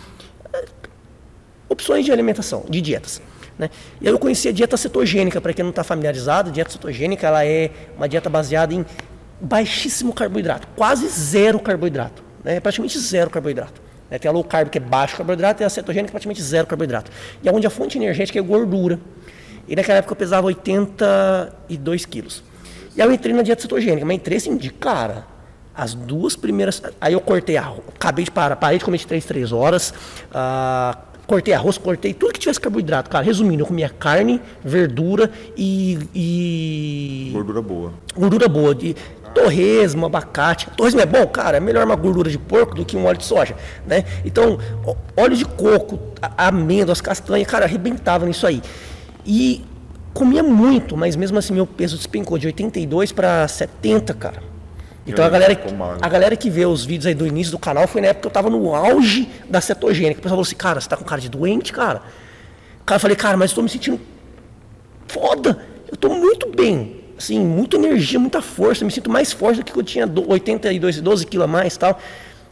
eh, 0.53 0.64
opções 1.68 2.05
de 2.05 2.12
alimentação, 2.12 2.64
de 2.68 2.80
dietas. 2.80 3.20
Né? 3.59 3.70
E 4.01 4.07
aí 4.07 4.14
eu 4.14 4.18
conheci 4.18 4.49
a 4.49 4.53
dieta 4.53 4.76
cetogênica, 4.76 5.40
para 5.40 5.53
quem 5.53 5.64
não 5.64 5.70
está 5.70 5.84
familiarizado, 5.84 6.51
a 6.51 6.53
dieta 6.53 6.70
cetogênica 6.70 7.26
ela 7.26 7.44
é 7.44 7.70
uma 7.96 8.09
dieta 8.09 8.30
baseada 8.30 8.72
em 8.72 8.86
baixíssimo 9.40 10.14
carboidrato, 10.14 10.66
quase 10.76 11.09
zero 11.09 11.59
carboidrato, 11.59 12.22
né? 12.42 12.61
praticamente 12.61 12.99
zero 12.99 13.28
carboidrato. 13.28 13.88
Né? 14.11 14.18
Tem 14.18 14.28
a 14.28 14.32
low 14.32 14.44
carb, 14.44 14.68
que 14.68 14.78
é 14.78 14.80
baixo 14.80 15.16
carboidrato, 15.16 15.62
e 15.62 15.64
a 15.64 15.70
cetogênica, 15.70 16.11
praticamente 16.11 16.42
zero 16.42 16.66
carboidrato. 16.66 17.11
E 17.42 17.50
onde 17.50 17.66
a 17.66 17.70
fonte 17.70 17.98
energética 17.98 18.38
é 18.38 18.42
gordura. 18.42 18.98
E 19.66 19.76
naquela 19.76 19.98
época 19.98 20.12
eu 20.12 20.16
pesava 20.16 20.46
82 20.46 22.06
quilos. 22.06 22.42
E 22.96 23.02
aí 23.02 23.09
eu 23.09 23.12
entrei 23.12 23.34
na 23.34 23.42
dieta 23.42 23.62
cetogênica, 23.62 24.04
mas 24.04 24.16
entrei 24.16 24.38
assim, 24.38 24.56
de 24.56 24.70
cara. 24.70 25.26
As 25.74 25.94
duas 25.94 26.34
primeiras. 26.34 26.82
Aí 27.00 27.12
eu 27.12 27.20
cortei 27.20 27.56
arroz. 27.56 27.82
Acabei 27.94 28.24
de 28.24 28.30
parar, 28.30 28.56
parei 28.56 28.78
de 28.78 28.84
comer 28.84 28.98
de 28.98 29.06
3, 29.06 29.24
3 29.24 29.52
horas. 29.52 29.94
Ah, 30.32 30.98
cortei 31.24 31.54
arroz, 31.54 31.78
cortei 31.78 32.12
tudo 32.12 32.32
que 32.32 32.40
tivesse 32.40 32.59
carboidrato, 32.59 33.09
cara. 33.09 33.24
Resumindo, 33.24 33.62
eu 33.62 33.66
comia 33.66 33.88
carne, 33.88 34.40
verdura 34.64 35.30
e. 35.56 35.98
e... 36.12 37.30
Gordura 37.32 37.62
boa. 37.62 37.92
Gordura 38.16 38.48
boa. 38.48 38.74
De, 38.74 38.96
torresmo, 39.39 40.07
abacate. 40.07 40.68
Torresmo 40.70 41.01
é 41.01 41.07
bom, 41.07 41.26
cara, 41.26 41.57
é 41.57 41.61
melhor 41.61 41.84
uma 41.84 41.97
gordura 41.97 42.30
de 42.30 42.39
porco 42.39 42.74
do 42.74 42.84
que 42.84 42.97
um 42.97 43.07
óleo 43.07 43.18
de 43.18 43.24
soja, 43.24 43.55
né? 43.86 44.05
Então, 44.24 44.59
óleo 45.16 45.36
de 45.36 45.45
coco, 45.45 45.99
amêndoas, 46.36 47.01
castanha, 47.01 47.45
cara, 47.45 47.64
arrebentava 47.64 48.26
nisso 48.26 48.47
aí. 48.47 48.62
E 49.24 49.64
comia 50.12 50.43
muito, 50.43 50.97
mas 50.97 51.14
mesmo 51.14 51.39
assim 51.39 51.53
meu 51.53 51.66
peso 51.66 51.97
despencou 51.97 52.39
de 52.39 52.47
82 52.47 53.12
para 53.12 53.47
70, 53.47 54.14
cara. 54.14 54.43
Então 55.07 55.24
a 55.24 55.28
galera, 55.30 55.59
a 56.03 56.09
galera 56.09 56.36
que 56.36 56.51
vê 56.51 56.66
os 56.66 56.84
vídeos 56.84 57.07
aí 57.07 57.14
do 57.14 57.26
início 57.26 57.51
do 57.51 57.59
canal 57.59 57.89
foi 57.89 58.03
na 58.03 58.09
época 58.09 58.22
que 58.22 58.26
eu 58.26 58.30
tava 58.30 58.51
no 58.51 58.74
auge 58.74 59.26
da 59.49 59.59
cetogênica. 59.59 60.20
O 60.20 60.22
pessoal 60.22 60.36
falou 60.36 60.43
assim, 60.43 60.57
cara, 60.57 60.80
você 60.80 60.89
tá 60.89 60.99
com 60.99 61.05
cara 61.05 61.18
de 61.18 61.30
doente, 61.30 61.72
cara? 61.72 62.03
Cara, 62.84 62.97
eu 62.97 63.01
falei, 63.01 63.16
cara, 63.16 63.34
mas 63.34 63.51
eu 63.51 63.55
tô 63.55 63.62
me 63.62 63.70
sentindo 63.70 63.99
foda. 65.07 65.64
Eu 65.91 65.97
tô 65.97 66.11
muito 66.11 66.51
bem 66.51 66.97
assim, 67.18 67.40
muita 67.40 67.76
energia, 67.76 68.18
muita 68.18 68.40
força, 68.40 68.84
me 68.84 68.90
sinto 68.90 69.10
mais 69.10 69.32
forte 69.32 69.58
do 69.58 69.64
que 69.64 69.76
eu 69.76 69.82
tinha 69.82 70.06
82, 70.06 71.00
12 71.00 71.26
quilos 71.26 71.44
a 71.44 71.48
mais 71.48 71.76
tal. 71.76 72.00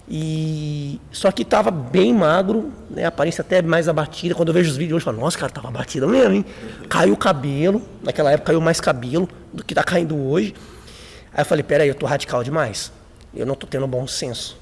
E 0.09 1.01
só 1.11 1.33
que 1.33 1.43
estava 1.43 1.71
bem 1.71 2.13
magro, 2.13 2.73
né? 2.91 3.05
Aparência 3.05 3.43
até 3.43 3.61
mais 3.61 3.89
abatida. 3.89 4.35
Quando 4.35 4.49
eu 4.49 4.55
vejo 4.55 4.71
os 4.71 4.77
vídeos 4.77 4.97
hoje, 4.97 5.03
eu 5.03 5.13
falo, 5.13 5.19
nossa, 5.19 5.37
cara, 5.37 5.51
tava 5.51 5.69
abatida 5.69 6.07
mesmo, 6.07 6.35
hein? 6.35 6.45
Caiu 6.89 7.15
o 7.15 7.17
cabelo, 7.17 7.83
naquela 8.03 8.31
época 8.31 8.47
caiu 8.47 8.61
mais 8.61 8.81
cabelo 8.81 9.29
do 9.53 9.65
que 9.65 9.75
tá 9.75 9.83
caindo 9.83 10.17
hoje. 10.17 10.55
Aí 11.33 11.41
eu 11.41 11.45
falei, 11.45 11.65
peraí, 11.65 11.89
eu 11.89 11.95
tô 11.95 12.07
radical 12.07 12.45
demais. 12.45 12.93
Eu 13.35 13.45
não 13.45 13.55
tô 13.55 13.67
tendo 13.67 13.87
bom 13.87 14.07
senso. 14.07 14.57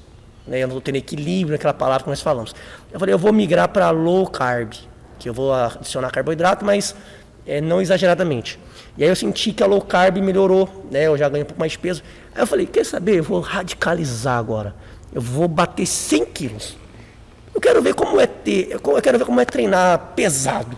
Né? 0.47 0.63
Eu 0.63 0.67
não 0.67 0.75
tô 0.75 0.81
tendo 0.81 0.95
equilíbrio 0.95 1.51
naquela 1.51 1.73
palavra 1.73 2.03
que 2.03 2.09
nós 2.09 2.21
falamos. 2.21 2.55
Eu 2.91 2.99
falei, 2.99 3.13
eu 3.13 3.19
vou 3.19 3.31
migrar 3.31 3.69
para 3.69 3.91
low 3.91 4.27
carb, 4.27 4.73
que 5.19 5.29
eu 5.29 5.33
vou 5.33 5.53
adicionar 5.53 6.09
carboidrato, 6.09 6.65
mas 6.65 6.95
é, 7.45 7.61
não 7.61 7.81
exageradamente. 7.81 8.59
E 8.97 9.03
aí 9.03 9.09
eu 9.09 9.15
senti 9.15 9.51
que 9.51 9.61
a 9.61 9.65
low 9.65 9.81
carb 9.81 10.17
melhorou, 10.17 10.87
né? 10.89 11.07
Eu 11.07 11.17
já 11.17 11.27
ganhei 11.27 11.43
um 11.43 11.47
pouco 11.47 11.59
mais 11.59 11.73
de 11.73 11.79
peso. 11.79 12.01
Aí 12.33 12.41
eu 12.41 12.47
falei, 12.47 12.65
quer 12.65 12.85
saber? 12.85 13.17
Eu 13.17 13.23
vou 13.23 13.39
radicalizar 13.41 14.37
agora. 14.37 14.73
Eu 15.13 15.21
vou 15.21 15.47
bater 15.47 15.85
100 15.85 16.25
quilos. 16.27 16.77
Eu 17.53 17.61
quero 17.61 17.81
ver 17.81 17.93
como 17.93 18.19
é 18.19 18.27
ter, 18.27 18.69
eu 18.71 18.79
quero 19.01 19.17
ver 19.17 19.25
como 19.25 19.39
é 19.39 19.45
treinar 19.45 20.13
pesado. 20.15 20.77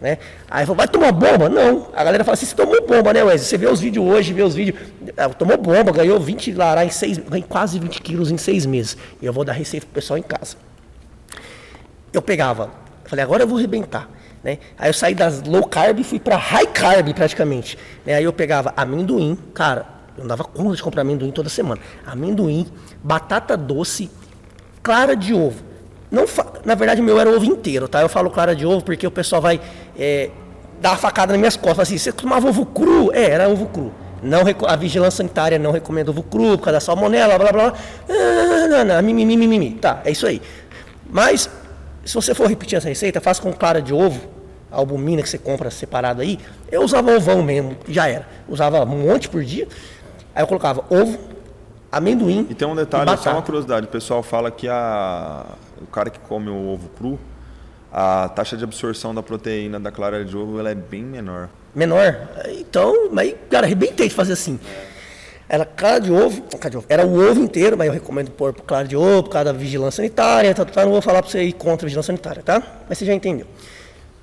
Né? 0.00 0.18
Aí 0.50 0.66
falou, 0.66 0.76
vai 0.76 0.88
tomar 0.88 1.12
bomba? 1.12 1.48
Não. 1.48 1.88
A 1.94 2.04
galera 2.04 2.22
fala 2.24 2.34
assim, 2.34 2.46
você 2.46 2.54
tomou 2.54 2.86
bomba, 2.86 3.12
né, 3.12 3.22
Wesley? 3.22 3.48
Você 3.48 3.56
vê 3.56 3.66
os 3.66 3.80
vídeos 3.80 4.06
hoje, 4.06 4.32
vê 4.32 4.42
os 4.42 4.54
vídeos. 4.54 4.78
Ah, 5.16 5.28
tomou 5.30 5.56
bomba, 5.56 5.92
ganhou 5.92 6.20
20 6.20 6.52
lará 6.52 6.84
em 6.84 6.90
seis, 6.90 7.18
ganhei 7.18 7.44
quase 7.48 7.78
20 7.78 8.02
quilos 8.02 8.30
em 8.30 8.36
seis 8.36 8.66
meses. 8.66 8.96
E 9.22 9.26
eu 9.26 9.32
vou 9.32 9.44
dar 9.44 9.52
receita 9.52 9.86
pro 9.86 9.94
pessoal 9.94 10.18
em 10.18 10.22
casa. 10.22 10.56
Eu 12.12 12.20
pegava, 12.20 12.70
falei, 13.04 13.24
agora 13.24 13.42
eu 13.42 13.48
vou 13.48 13.58
arrebentar. 13.58 14.08
Né? 14.44 14.58
Aí 14.78 14.90
eu 14.90 14.94
saí 14.94 15.14
das 15.14 15.42
low 15.42 15.66
carb 15.66 15.98
e 15.98 16.04
fui 16.04 16.20
para 16.20 16.36
high 16.36 16.66
carb 16.66 17.14
praticamente. 17.14 17.78
Né? 18.04 18.14
Aí 18.14 18.24
eu 18.24 18.32
pegava 18.32 18.74
amendoim, 18.76 19.36
cara, 19.54 19.86
eu 20.16 20.26
dava 20.26 20.44
conta 20.44 20.76
de 20.76 20.82
comprar 20.82 21.00
amendoim 21.00 21.30
toda 21.30 21.48
semana. 21.48 21.80
Amendoim, 22.06 22.66
batata 23.02 23.56
doce, 23.56 24.10
clara 24.82 25.16
de 25.16 25.32
ovo. 25.32 25.64
Não 26.10 26.26
Na 26.64 26.74
verdade, 26.74 27.00
o 27.00 27.04
meu 27.04 27.18
era 27.18 27.28
ovo 27.28 27.44
inteiro, 27.44 27.88
tá? 27.88 28.00
Eu 28.00 28.08
falo 28.08 28.30
clara 28.30 28.54
de 28.54 28.64
ovo 28.64 28.84
porque 28.84 29.06
o 29.06 29.10
pessoal 29.10 29.42
vai 29.42 29.60
é, 29.98 30.30
dar 30.80 30.90
uma 30.90 30.96
facada 30.96 31.32
nas 31.32 31.38
minhas 31.40 31.56
costas. 31.56 31.88
Assim, 31.88 31.98
você 31.98 32.12
tomava 32.12 32.48
ovo 32.48 32.66
cru? 32.66 33.10
É, 33.12 33.30
era 33.30 33.48
ovo 33.48 33.66
cru. 33.66 33.92
Não, 34.22 34.40
a 34.66 34.76
vigilância 34.76 35.18
sanitária 35.18 35.58
não 35.58 35.72
recomenda 35.72 36.10
ovo 36.10 36.22
cru 36.22 36.56
por 36.56 36.64
causa 36.64 36.72
da 36.72 36.80
salmonela, 36.80 37.36
blá 37.38 37.50
blá 37.50 37.70
blá. 37.70 37.78
Ah, 38.08 38.68
não, 38.68 38.84
não, 38.84 39.02
mimimi, 39.02 39.36
mimimi. 39.36 39.72
Tá, 39.72 40.00
é 40.04 40.12
isso 40.12 40.26
aí. 40.26 40.40
Mas, 41.10 41.50
se 42.04 42.14
você 42.14 42.34
for 42.34 42.46
repetir 42.46 42.78
essa 42.78 42.88
receita, 42.88 43.20
faça 43.20 43.42
com 43.42 43.52
clara 43.52 43.82
de 43.82 43.92
ovo, 43.92 44.20
a 44.20 44.33
albumina 44.74 45.22
que 45.22 45.28
você 45.28 45.38
compra 45.38 45.70
separado 45.70 46.20
aí. 46.20 46.38
Eu 46.70 46.82
usava 46.82 47.14
ovão 47.16 47.42
mesmo, 47.42 47.76
já 47.88 48.08
era. 48.08 48.26
Usava 48.48 48.84
um 48.84 49.06
monte 49.06 49.28
por 49.28 49.42
dia. 49.42 49.66
Aí 50.34 50.42
eu 50.42 50.46
colocava 50.46 50.84
ovo, 50.90 51.18
amendoim. 51.90 52.46
E 52.50 52.54
tem 52.54 52.66
um 52.66 52.74
detalhe, 52.74 53.16
só 53.18 53.32
uma 53.32 53.42
curiosidade: 53.42 53.86
o 53.86 53.90
pessoal 53.90 54.22
fala 54.22 54.50
que 54.50 54.68
a, 54.68 55.46
o 55.80 55.86
cara 55.86 56.10
que 56.10 56.18
come 56.18 56.50
o 56.50 56.72
ovo 56.72 56.88
cru, 56.96 57.18
a 57.92 58.28
taxa 58.28 58.56
de 58.56 58.64
absorção 58.64 59.14
da 59.14 59.22
proteína 59.22 59.78
da 59.78 59.92
clara 59.92 60.24
de 60.24 60.36
ovo 60.36 60.58
ela 60.58 60.70
é 60.70 60.74
bem 60.74 61.02
menor. 61.02 61.48
Menor? 61.74 62.28
Então, 62.58 63.10
mas, 63.12 63.34
cara, 63.50 63.66
arrebentei 63.66 64.08
de 64.08 64.14
fazer 64.14 64.32
assim. 64.32 64.58
Era 65.48 65.64
clara 65.64 66.00
de 66.00 66.10
ovo, 66.10 66.42
clara 66.42 66.70
de 66.70 66.76
ovo, 66.78 66.86
era 66.88 67.06
o 67.06 67.30
ovo 67.30 67.40
inteiro, 67.40 67.76
mas 67.76 67.86
eu 67.86 67.92
recomendo 67.92 68.30
pôr 68.30 68.54
clara 68.54 68.88
de 68.88 68.96
ovo 68.96 69.24
por 69.24 69.30
causa 69.30 69.52
da 69.52 69.52
vigilância 69.52 69.98
sanitária, 69.98 70.54
tá, 70.54 70.64
tá, 70.64 70.84
não 70.84 70.92
vou 70.92 71.02
falar 71.02 71.20
para 71.20 71.30
você 71.30 71.42
ir 71.42 71.52
contra 71.52 71.84
a 71.84 71.86
vigilância 71.86 72.12
sanitária, 72.12 72.42
tá? 72.42 72.62
Mas 72.88 72.98
você 72.98 73.04
já 73.04 73.12
entendeu. 73.12 73.46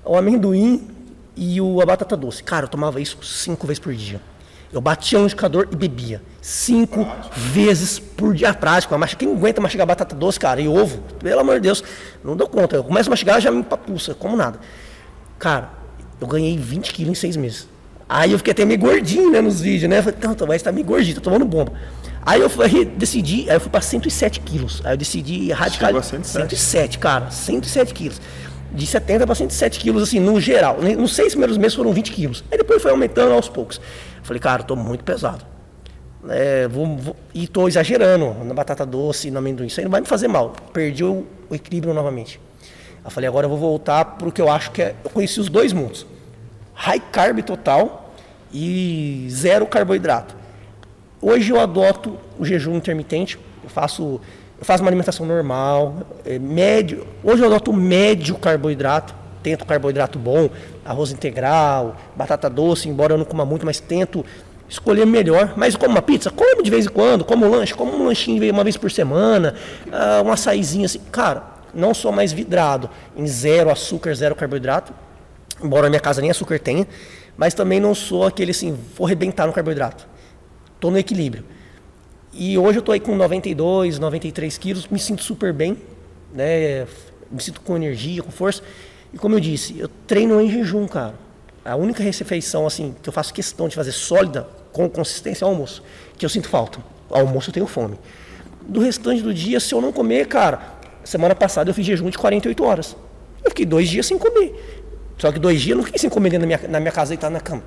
O 0.04 0.18
amendoim 0.18 0.88
e 1.36 1.62
o, 1.62 1.82
a 1.82 1.86
batata 1.86 2.18
doce. 2.18 2.44
Cara, 2.44 2.66
eu 2.66 2.70
tomava 2.70 3.00
isso 3.00 3.18
cinco 3.24 3.68
vezes 3.68 3.80
por 3.80 3.94
dia. 3.94 4.22
Eu 4.74 4.80
batia 4.80 5.20
no 5.20 5.26
indicador 5.26 5.68
e 5.72 5.76
bebia. 5.76 6.22
Cinco 6.42 7.04
prático. 7.04 7.36
vezes 7.36 8.00
por 8.00 8.34
dia. 8.34 8.54
Prático. 8.54 8.98
Mas 8.98 9.14
quem 9.14 9.34
aguenta 9.34 9.62
mastigar 9.62 9.86
batata 9.86 10.16
doce, 10.16 10.40
cara, 10.40 10.62
e 10.62 10.68
ovo? 10.68 11.00
Pelo 11.20 11.42
amor 11.42 11.56
de 11.56 11.62
Deus, 11.62 11.84
não 12.24 12.38
dou 12.38 12.48
conta. 12.48 12.78
Eu 12.78 12.84
começo 12.84 13.10
a 13.10 13.12
mastigar 13.12 13.42
já 13.42 13.52
me 13.52 13.64
papuça, 13.64 14.14
como 14.14 14.38
nada. 14.38 14.60
Cara, 15.38 15.70
eu 16.20 16.28
ganhei 16.28 16.58
20 16.58 16.94
quilos 16.94 17.12
em 17.12 17.16
seis 17.16 17.36
meses. 17.36 17.68
Aí 18.08 18.32
eu 18.32 18.38
fiquei 18.38 18.52
até 18.52 18.66
meio 18.66 18.80
gordinho, 18.80 19.32
né, 19.32 19.40
nos 19.40 19.62
vídeos, 19.62 19.90
né? 19.90 20.00
Eu 20.00 20.04
falei, 20.04 20.20
não, 20.22 20.48
vai 20.48 20.58
estar 20.58 20.72
meio 20.72 20.86
gordinho, 20.86 21.16
tô 21.16 21.22
tomando 21.22 21.46
bomba. 21.46 21.74
Aí 22.26 22.42
eu 22.42 22.50
fui, 22.50 22.86
decidi, 22.86 23.50
aí 23.50 23.56
eu 23.56 23.60
fui 23.60 23.70
pra 23.70 23.82
107 23.82 24.42
quilos. 24.42 24.82
Aí 24.84 24.94
eu 24.94 24.98
decidi 24.98 25.52
radicalizar. 25.52 26.04
107. 26.04 26.56
107, 26.56 27.00
cara, 27.00 27.32
107 27.32 27.94
quilos 27.94 28.22
de 28.74 28.88
70 28.88 29.26
para 29.26 29.36
107 29.36 29.80
quilos, 29.80 30.04
assim, 30.04 30.20
no 30.20 30.40
geral. 30.40 30.78
Nos 30.98 31.16
seis 31.16 31.34
primeiros 31.34 31.58
meses 31.58 31.76
foram 31.76 31.92
20 31.92 32.12
quilos. 32.12 32.44
Aí 32.52 32.58
depois 32.58 32.82
foi 32.82 32.92
aumentando 32.92 33.34
aos 33.34 33.50
poucos. 33.50 33.82
Falei, 34.24 34.40
cara, 34.40 34.62
estou 34.62 34.78
muito 34.78 35.04
pesado. 35.04 35.46
É, 36.30 36.68
vou, 36.68 36.98
vou, 36.98 37.16
e 37.34 37.46
estou 37.46 37.68
exagerando 37.68 38.36
na 38.44 38.54
batata 38.54 38.86
doce, 38.86 39.32
no 39.32 39.40
amendoim. 39.40 39.68
Isso 39.68 39.80
aí 39.80 39.84
não 39.84 39.92
vai 39.92 40.02
me 40.02 40.08
fazer 40.08 40.28
mal. 40.28 40.54
Perdi 40.72 41.04
o, 41.04 41.26
o 41.50 41.56
equilíbrio 41.56 41.94
novamente. 41.94 42.40
Eu 43.04 43.10
falei, 43.10 43.28
agora 43.28 43.46
eu 43.46 43.50
vou 43.50 43.58
voltar 43.58 44.06
para 44.06 44.28
o 44.28 44.32
que 44.32 44.42
eu 44.42 44.50
acho 44.50 44.72
que 44.72 44.82
é. 44.82 44.96
Eu 45.04 45.10
conheci 45.10 45.40
os 45.40 45.50
dois 45.50 45.74
mundos: 45.74 46.06
high 46.74 47.02
carb 47.12 47.42
total 47.42 48.14
e 48.54 49.28
zero 49.30 49.66
carboidrato. 49.66 50.36
Hoje 51.20 51.52
eu 51.52 51.60
adoto 51.60 52.18
o 52.38 52.46
jejum 52.46 52.76
intermitente. 52.76 53.40
Eu 53.64 53.70
faço, 53.70 54.22
faço 54.62 54.84
uma 54.84 54.90
alimentação 54.90 55.26
normal, 55.26 55.96
é, 56.26 56.38
médio. 56.40 57.08
Hoje 57.24 57.42
eu 57.42 57.48
adoto 57.48 57.74
médio 57.74 58.36
carboidrato 58.38 59.22
tento 59.42 59.66
carboidrato 59.66 60.20
bom, 60.20 60.50
arroz 60.86 61.12
integral, 61.12 61.96
batata 62.16 62.50
doce, 62.50 62.88
embora 62.88 63.14
eu 63.14 63.18
não 63.18 63.26
coma 63.26 63.46
muito, 63.46 63.66
mas 63.66 63.80
tento 63.80 64.26
escolher 64.70 65.06
melhor. 65.06 65.54
Mas 65.58 65.76
como 65.76 65.92
uma 65.92 66.02
pizza, 66.02 66.30
como 66.30 66.64
de 66.64 66.70
vez 66.70 66.86
em 66.86 66.90
quando, 66.90 67.26
como 67.26 67.46
um 67.46 67.50
lanche, 67.50 67.74
como 67.74 67.92
um 67.92 68.06
lanchinho 68.06 68.54
uma 68.54 68.64
vez 68.64 68.78
por 68.78 68.92
semana, 68.92 69.56
uh, 69.88 70.26
um 70.26 70.32
açaizinho 70.32 70.86
assim. 70.86 71.00
Cara, 71.12 71.44
não 71.74 71.94
sou 71.94 72.12
mais 72.12 72.32
vidrado 72.32 72.90
em 73.16 73.28
zero 73.28 73.70
açúcar, 73.70 74.14
zero 74.16 74.36
carboidrato, 74.36 74.94
embora 75.64 75.84
na 75.84 75.90
minha 75.90 76.00
casa 76.00 76.22
nem 76.22 76.30
açúcar 76.30 76.60
tenha, 76.60 76.88
mas 77.38 77.54
também 77.54 77.80
não 77.80 77.96
sou 77.96 78.26
aquele 78.26 78.52
assim, 78.52 78.78
vou 78.96 79.08
arrebentar 79.08 79.48
no 79.48 79.54
carboidrato. 79.54 80.08
Estou 80.76 80.92
no 80.92 80.98
equilíbrio. 80.98 81.46
E 82.34 82.58
hoje 82.58 82.78
eu 82.78 82.80
estou 82.80 82.94
aí 82.94 83.00
com 83.00 83.16
92, 83.16 84.00
93 84.00 84.58
quilos, 84.58 84.88
me 84.88 84.98
sinto 84.98 85.22
super 85.22 85.52
bem, 85.52 85.78
né? 86.34 86.88
me 87.30 87.42
sinto 87.42 87.60
com 87.62 87.76
energia, 87.76 88.24
com 88.24 88.32
força. 88.32 88.62
E 89.14 89.18
como 89.18 89.36
eu 89.36 89.40
disse, 89.40 89.78
eu 89.78 89.90
treino 90.08 90.40
em 90.40 90.50
jejum, 90.50 90.88
cara. 90.88 91.16
A 91.64 91.76
única 91.76 92.02
refeição 92.02 92.66
assim 92.66 92.96
que 93.02 93.08
eu 93.08 93.14
faço 93.14 93.34
questão 93.34 93.68
de 93.68 93.76
fazer 93.76 93.92
sólida, 93.92 94.48
com 94.72 94.90
consistência, 94.90 95.44
é 95.44 95.48
o 95.48 95.52
almoço. 95.52 95.84
Que 96.18 96.26
eu 96.26 96.30
sinto 96.30 96.48
falta. 96.48 96.80
Ao 97.10 97.22
almoço 97.22 97.50
eu 97.50 97.54
tenho 97.54 97.68
fome. 97.68 98.00
Do 98.62 98.80
restante 98.80 99.22
do 99.22 99.34
dia, 99.34 99.60
se 99.60 99.74
eu 99.74 99.82
não 99.82 99.92
comer, 99.92 100.28
cara, 100.28 100.62
semana 101.04 101.36
passada 101.36 101.70
eu 101.70 101.74
fiz 101.74 101.86
jejum 101.86 102.10
de 102.10 102.18
48 102.18 102.64
horas. 102.64 102.96
Eu 103.44 103.50
fiquei 103.50 103.66
dois 103.66 103.90
dias 103.90 104.06
sem 104.06 104.18
comer. 104.18 104.56
Só 105.18 105.32
que 105.32 105.40
dois 105.40 105.62
dias 105.62 105.72
eu 105.72 105.78
não 105.78 105.84
fiquei 105.84 106.00
sem 106.00 106.10
comer 106.10 106.32
da 106.32 106.46
minha, 106.46 106.60
na 106.70 106.80
minha 106.80 106.92
casa 106.92 107.10
deitado 107.10 107.34
na 107.34 107.42
cama. 107.42 107.64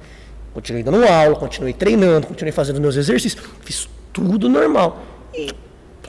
Continuei 0.54 0.82
dando 0.82 1.04
aula, 1.06 1.36
continuei 1.36 1.72
treinando, 1.72 2.26
continuei 2.26 2.52
fazendo 2.52 2.80
meus 2.80 2.96
exercícios, 2.96 3.44
fiz 3.62 3.88
tudo 4.14 4.48
normal. 4.48 5.02
E 5.34 5.50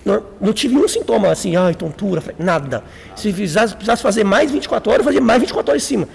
não, 0.05 0.53
tive 0.53 0.77
um 0.77 0.87
sintoma 0.87 1.31
assim, 1.31 1.55
ai, 1.55 1.73
tontura, 1.73 2.23
nada. 2.37 2.83
Se 3.15 3.33
precisasse, 3.33 3.73
precisasse 3.73 4.03
fazer 4.03 4.23
mais 4.23 4.51
24 4.51 4.91
horas, 4.91 4.99
eu 4.99 5.05
fazia 5.05 5.21
mais 5.21 5.41
24 5.41 5.71
horas 5.71 5.83
em 5.83 5.85
cima. 5.85 6.07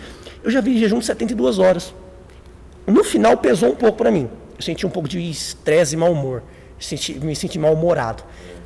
Eu 0.44 0.50
já 0.50 0.60
vi 0.60 0.78
jejum 0.78 1.00
de 1.00 1.06
72 1.06 1.58
horas. 1.58 1.92
No 2.86 3.02
final 3.02 3.36
pesou 3.36 3.70
um 3.70 3.74
pouco 3.74 3.98
para 3.98 4.10
mim. 4.10 4.30
Eu 4.56 4.62
senti 4.62 4.86
um 4.86 4.90
pouco 4.90 5.08
de 5.08 5.18
estresse 5.18 5.94
e 5.94 5.98
mau 5.98 6.12
humor. 6.12 6.42
Senti, 6.78 7.14
me 7.18 7.34
senti 7.34 7.58
mal-humorado. 7.58 8.22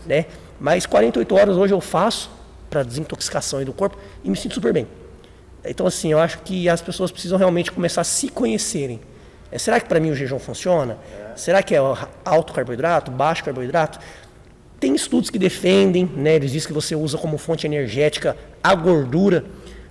Né? 0.07 0.27
Mas 0.61 0.85
48 0.85 1.35
horas 1.35 1.57
hoje 1.57 1.73
eu 1.73 1.81
faço 1.81 2.31
para 2.69 2.83
desintoxicação 2.83 3.65
do 3.65 3.73
corpo 3.73 3.97
e 4.23 4.29
me 4.29 4.37
sinto 4.37 4.55
super 4.55 4.73
bem. 4.73 4.87
Então, 5.65 5.87
assim, 5.87 6.13
eu 6.13 6.19
acho 6.19 6.41
que 6.41 6.69
as 6.69 6.83
pessoas 6.83 7.11
precisam 7.11 7.39
realmente 7.39 7.73
começar 7.73 8.03
a 8.03 8.05
se 8.05 8.29
conhecerem. 8.29 9.01
É, 9.51 9.59
será 9.59 9.81
que 9.81 9.89
para 9.89 9.99
mim 9.99 10.11
o 10.11 10.15
jejum 10.15 10.39
funciona? 10.39 10.99
Será 11.37 11.63
que 11.63 11.75
é 11.75 11.79
alto 12.25 12.53
carboidrato, 12.53 13.11
baixo 13.11 13.45
carboidrato? 13.45 13.99
Tem 14.79 14.95
estudos 14.95 15.31
que 15.31 15.39
defendem, 15.39 16.05
né, 16.05 16.35
eles 16.35 16.53
dizem 16.53 16.69
que 16.69 16.75
você 16.75 16.95
usa 16.95 17.17
como 17.17 17.39
fonte 17.39 17.67
energética 17.67 18.37
a 18.63 18.75
gordura, 18.75 19.45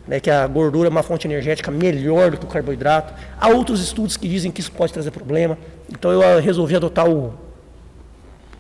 né, 0.07 0.19
que 0.19 0.29
a 0.29 0.45
gordura 0.45 0.87
é 0.87 0.91
uma 0.91 1.03
fonte 1.03 1.25
energética 1.25 1.71
melhor 1.71 2.31
do 2.31 2.37
que 2.37 2.45
o 2.45 2.47
carboidrato. 2.47 3.13
Há 3.39 3.49
outros 3.49 3.81
estudos 3.81 4.17
que 4.17 4.27
dizem 4.27 4.51
que 4.51 4.61
isso 4.61 4.71
pode 4.71 4.93
trazer 4.93 5.11
problema. 5.11 5.57
Então 5.91 6.11
eu 6.11 6.21
ah, 6.21 6.39
resolvi 6.39 6.75
adotar 6.75 7.09
o, 7.09 7.33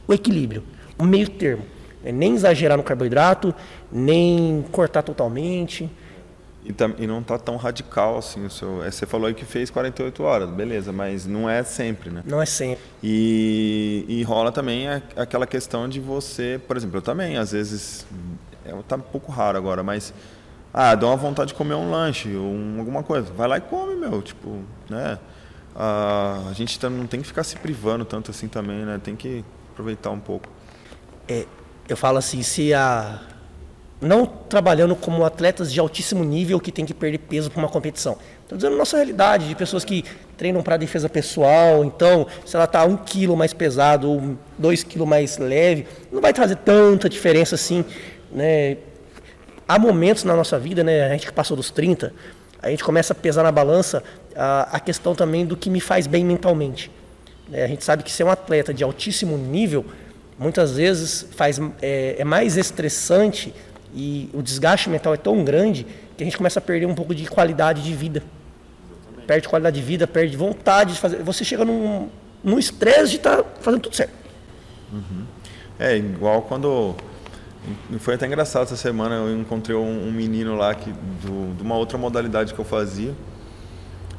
o 0.07 0.13
equilíbrio, 0.13 0.63
o 0.97 1.03
meio 1.03 1.29
termo. 1.29 1.63
Né, 2.03 2.11
nem 2.11 2.33
exagerar 2.33 2.77
no 2.77 2.83
carboidrato, 2.83 3.53
nem 3.91 4.65
cortar 4.71 5.03
totalmente. 5.03 5.89
E, 6.65 7.03
e, 7.03 7.07
não 7.07 7.19
está 7.19 7.37
tão 7.37 7.57
radical 7.57 8.17
assim 8.17 8.45
o 8.45 8.49
seu. 8.49 8.83
É, 8.83 8.89
você 8.89 9.05
falou 9.05 9.27
aí 9.27 9.33
que 9.33 9.43
fez 9.43 9.69
48 9.69 10.23
horas, 10.23 10.49
beleza, 10.49 10.93
mas 10.93 11.25
não 11.25 11.49
é 11.49 11.63
sempre, 11.63 12.09
né? 12.09 12.23
Não 12.25 12.41
é 12.41 12.45
sempre. 12.45 12.83
E, 13.01 14.05
e 14.07 14.23
rola 14.23 14.51
também 14.51 14.87
aquela 15.15 15.45
questão 15.45 15.89
de 15.89 15.99
você, 15.99 16.59
por 16.65 16.77
exemplo, 16.77 16.97
eu 16.97 17.01
também, 17.01 17.37
às 17.37 17.51
vezes, 17.51 18.05
é, 18.65 18.73
tá 18.87 18.95
um 18.95 19.01
pouco 19.01 19.31
raro 19.31 19.57
agora, 19.57 19.83
mas 19.83 20.13
ah, 20.73 20.95
dá 20.95 21.05
uma 21.05 21.17
vontade 21.17 21.49
de 21.49 21.53
comer 21.53 21.75
um 21.75 21.91
lanche, 21.91 22.29
um, 22.29 22.79
alguma 22.79 23.03
coisa. 23.03 23.31
Vai 23.33 23.47
lá 23.47 23.57
e 23.57 23.61
come, 23.61 23.95
meu, 23.95 24.21
tipo, 24.21 24.63
né? 24.89 25.19
Ah, 25.75 26.47
a 26.49 26.53
gente 26.53 26.81
não 26.87 27.05
tem 27.05 27.21
que 27.21 27.27
ficar 27.27 27.43
se 27.43 27.57
privando 27.57 28.05
tanto 28.05 28.31
assim 28.31 28.47
também, 28.47 28.85
né? 28.85 28.99
Tem 29.03 29.15
que 29.15 29.43
aproveitar 29.71 30.09
um 30.11 30.19
pouco. 30.19 30.47
É, 31.27 31.45
eu 31.87 31.97
falo 31.97 32.17
assim, 32.17 32.41
se 32.41 32.73
a 32.73 33.19
não 34.01 34.25
trabalhando 34.25 34.95
como 34.95 35.23
atletas 35.23 35.71
de 35.71 35.79
altíssimo 35.79 36.23
nível 36.23 36.59
que 36.59 36.71
tem 36.71 36.85
que 36.85 36.93
perder 36.93 37.19
peso 37.19 37.49
para 37.49 37.59
uma 37.59 37.69
competição. 37.69 38.17
Estou 38.41 38.57
dizendo 38.57 38.75
nossa 38.75 38.97
realidade, 38.97 39.47
de 39.47 39.55
pessoas 39.55 39.85
que 39.85 40.03
treinam 40.37 40.61
para 40.61 40.77
defesa 40.77 41.07
pessoal, 41.07 41.83
então, 41.85 42.27
se 42.45 42.55
ela 42.55 42.65
está 42.65 42.83
um 42.85 42.97
quilo 42.97 43.35
mais 43.35 43.53
pesado 43.53 44.09
ou 44.09 44.37
dois 44.57 44.83
quilos 44.83 45.07
mais 45.07 45.37
leve, 45.37 45.87
não 46.11 46.21
vai 46.21 46.33
trazer 46.33 46.57
tanta 46.57 47.07
diferença 47.07 47.55
assim. 47.55 47.85
Né? 48.31 48.77
Há 49.67 49.79
momentos 49.79 50.23
na 50.23 50.35
nossa 50.35 50.59
vida, 50.59 50.83
né, 50.83 51.05
a 51.05 51.09
gente 51.09 51.25
que 51.25 51.31
passou 51.31 51.55
dos 51.55 51.71
30, 51.71 52.13
a 52.61 52.69
gente 52.69 52.83
começa 52.83 53.13
a 53.13 53.15
pesar 53.15 53.43
na 53.43 53.51
balança, 53.51 54.03
a, 54.35 54.77
a 54.77 54.79
questão 54.79 55.15
também 55.15 55.45
do 55.45 55.55
que 55.55 55.69
me 55.69 55.79
faz 55.79 56.07
bem 56.07 56.25
mentalmente. 56.25 56.91
É, 57.51 57.63
a 57.63 57.67
gente 57.67 57.83
sabe 57.83 58.03
que 58.03 58.11
ser 58.11 58.23
um 58.23 58.29
atleta 58.29 58.73
de 58.73 58.83
altíssimo 58.83 59.37
nível, 59.37 59.85
muitas 60.37 60.75
vezes 60.77 61.27
faz, 61.35 61.59
é, 61.81 62.15
é 62.19 62.23
mais 62.23 62.57
estressante 62.57 63.53
e 63.93 64.29
o 64.33 64.41
desgaste 64.41 64.89
mental 64.89 65.13
é 65.13 65.17
tão 65.17 65.43
grande 65.43 65.85
que 66.17 66.23
a 66.23 66.25
gente 66.25 66.37
começa 66.37 66.59
a 66.59 66.61
perder 66.61 66.85
um 66.85 66.95
pouco 66.95 67.13
de 67.13 67.25
qualidade 67.27 67.83
de 67.83 67.93
vida. 67.93 68.23
Perde 69.27 69.47
qualidade 69.47 69.79
de 69.79 69.85
vida, 69.85 70.07
perde 70.07 70.35
vontade 70.35 70.93
de 70.93 70.99
fazer. 70.99 71.23
Você 71.23 71.45
chega 71.45 71.63
num, 71.63 72.09
num 72.43 72.59
estresse 72.59 73.11
de 73.11 73.15
estar 73.17 73.37
tá 73.37 73.45
fazendo 73.61 73.81
tudo 73.81 73.95
certo. 73.95 74.13
Uhum. 74.91 75.23
É 75.79 75.95
igual 75.95 76.41
quando. 76.41 76.95
Foi 77.99 78.15
até 78.15 78.27
engraçado 78.27 78.63
essa 78.63 78.75
semana, 78.75 79.15
eu 79.15 79.39
encontrei 79.39 79.75
um, 79.75 80.07
um 80.07 80.11
menino 80.11 80.55
lá 80.55 80.75
que, 80.75 80.91
do, 80.91 81.55
de 81.55 81.63
uma 81.63 81.77
outra 81.77 81.97
modalidade 81.97 82.53
que 82.53 82.59
eu 82.59 82.65
fazia. 82.65 83.13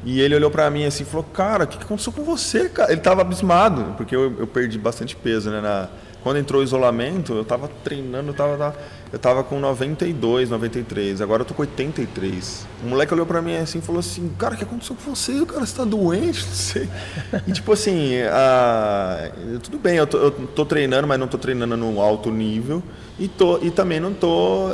E 0.03 0.21
ele 0.21 0.35
olhou 0.35 0.51
para 0.51 0.71
mim 0.71 0.85
assim 0.85 1.03
e 1.03 1.07
falou: 1.07 1.25
Cara, 1.25 1.65
o 1.65 1.67
que, 1.67 1.77
que 1.77 1.85
aconteceu 1.85 2.13
com 2.13 2.23
você, 2.23 2.69
cara? 2.69 2.93
Ele 2.93 3.01
tava 3.01 3.21
abismado, 3.21 3.95
porque 3.97 4.15
eu, 4.17 4.39
eu 4.39 4.47
perdi 4.47 4.79
bastante 4.79 5.15
peso, 5.15 5.51
né? 5.51 5.61
Na, 5.61 5.89
quando 6.25 6.39
entrou 6.39 6.63
o 6.63 6.65
isolamento, 6.65 7.35
eu 7.35 7.45
tava 7.45 7.69
treinando, 7.85 8.31
eu 8.31 8.35
tava, 8.35 8.75
eu 9.13 9.19
tava 9.19 9.45
com 9.45 9.61
92, 9.61 10.49
93, 10.49 11.21
agora 11.21 11.43
eu 11.43 11.45
tô 11.45 11.53
com 11.53 11.61
83. 11.61 12.67
O 12.83 12.89
moleque 12.89 13.13
olhou 13.13 13.27
pra 13.27 13.43
mim 13.43 13.55
assim 13.57 13.79
e 13.79 13.83
falou 13.83 14.01
assim, 14.01 14.33
cara, 14.39 14.55
o 14.55 14.57
que 14.57 14.65
aconteceu 14.65 14.97
com 14.97 15.15
você? 15.15 15.45
Cara, 15.45 15.67
você 15.67 15.77
tá 15.77 15.85
doente? 15.85 16.43
Não 16.47 16.55
sei. 16.55 16.89
E 17.47 17.53
tipo 17.53 17.71
assim, 17.71 18.13
tudo 19.63 19.79
bem, 19.79 19.97
eu 19.97 20.07
tô, 20.07 20.17
eu 20.17 20.31
tô, 20.31 20.65
treinando, 20.65 21.07
mas 21.07 21.21
não 21.21 21.29
tô 21.29 21.37
treinando 21.37 21.77
no 21.77 22.01
alto 22.01 22.31
nível. 22.31 22.83
E, 23.19 23.29
tô, 23.29 23.59
e 23.59 23.71
também 23.71 24.01
não 24.01 24.15
tô 24.15 24.71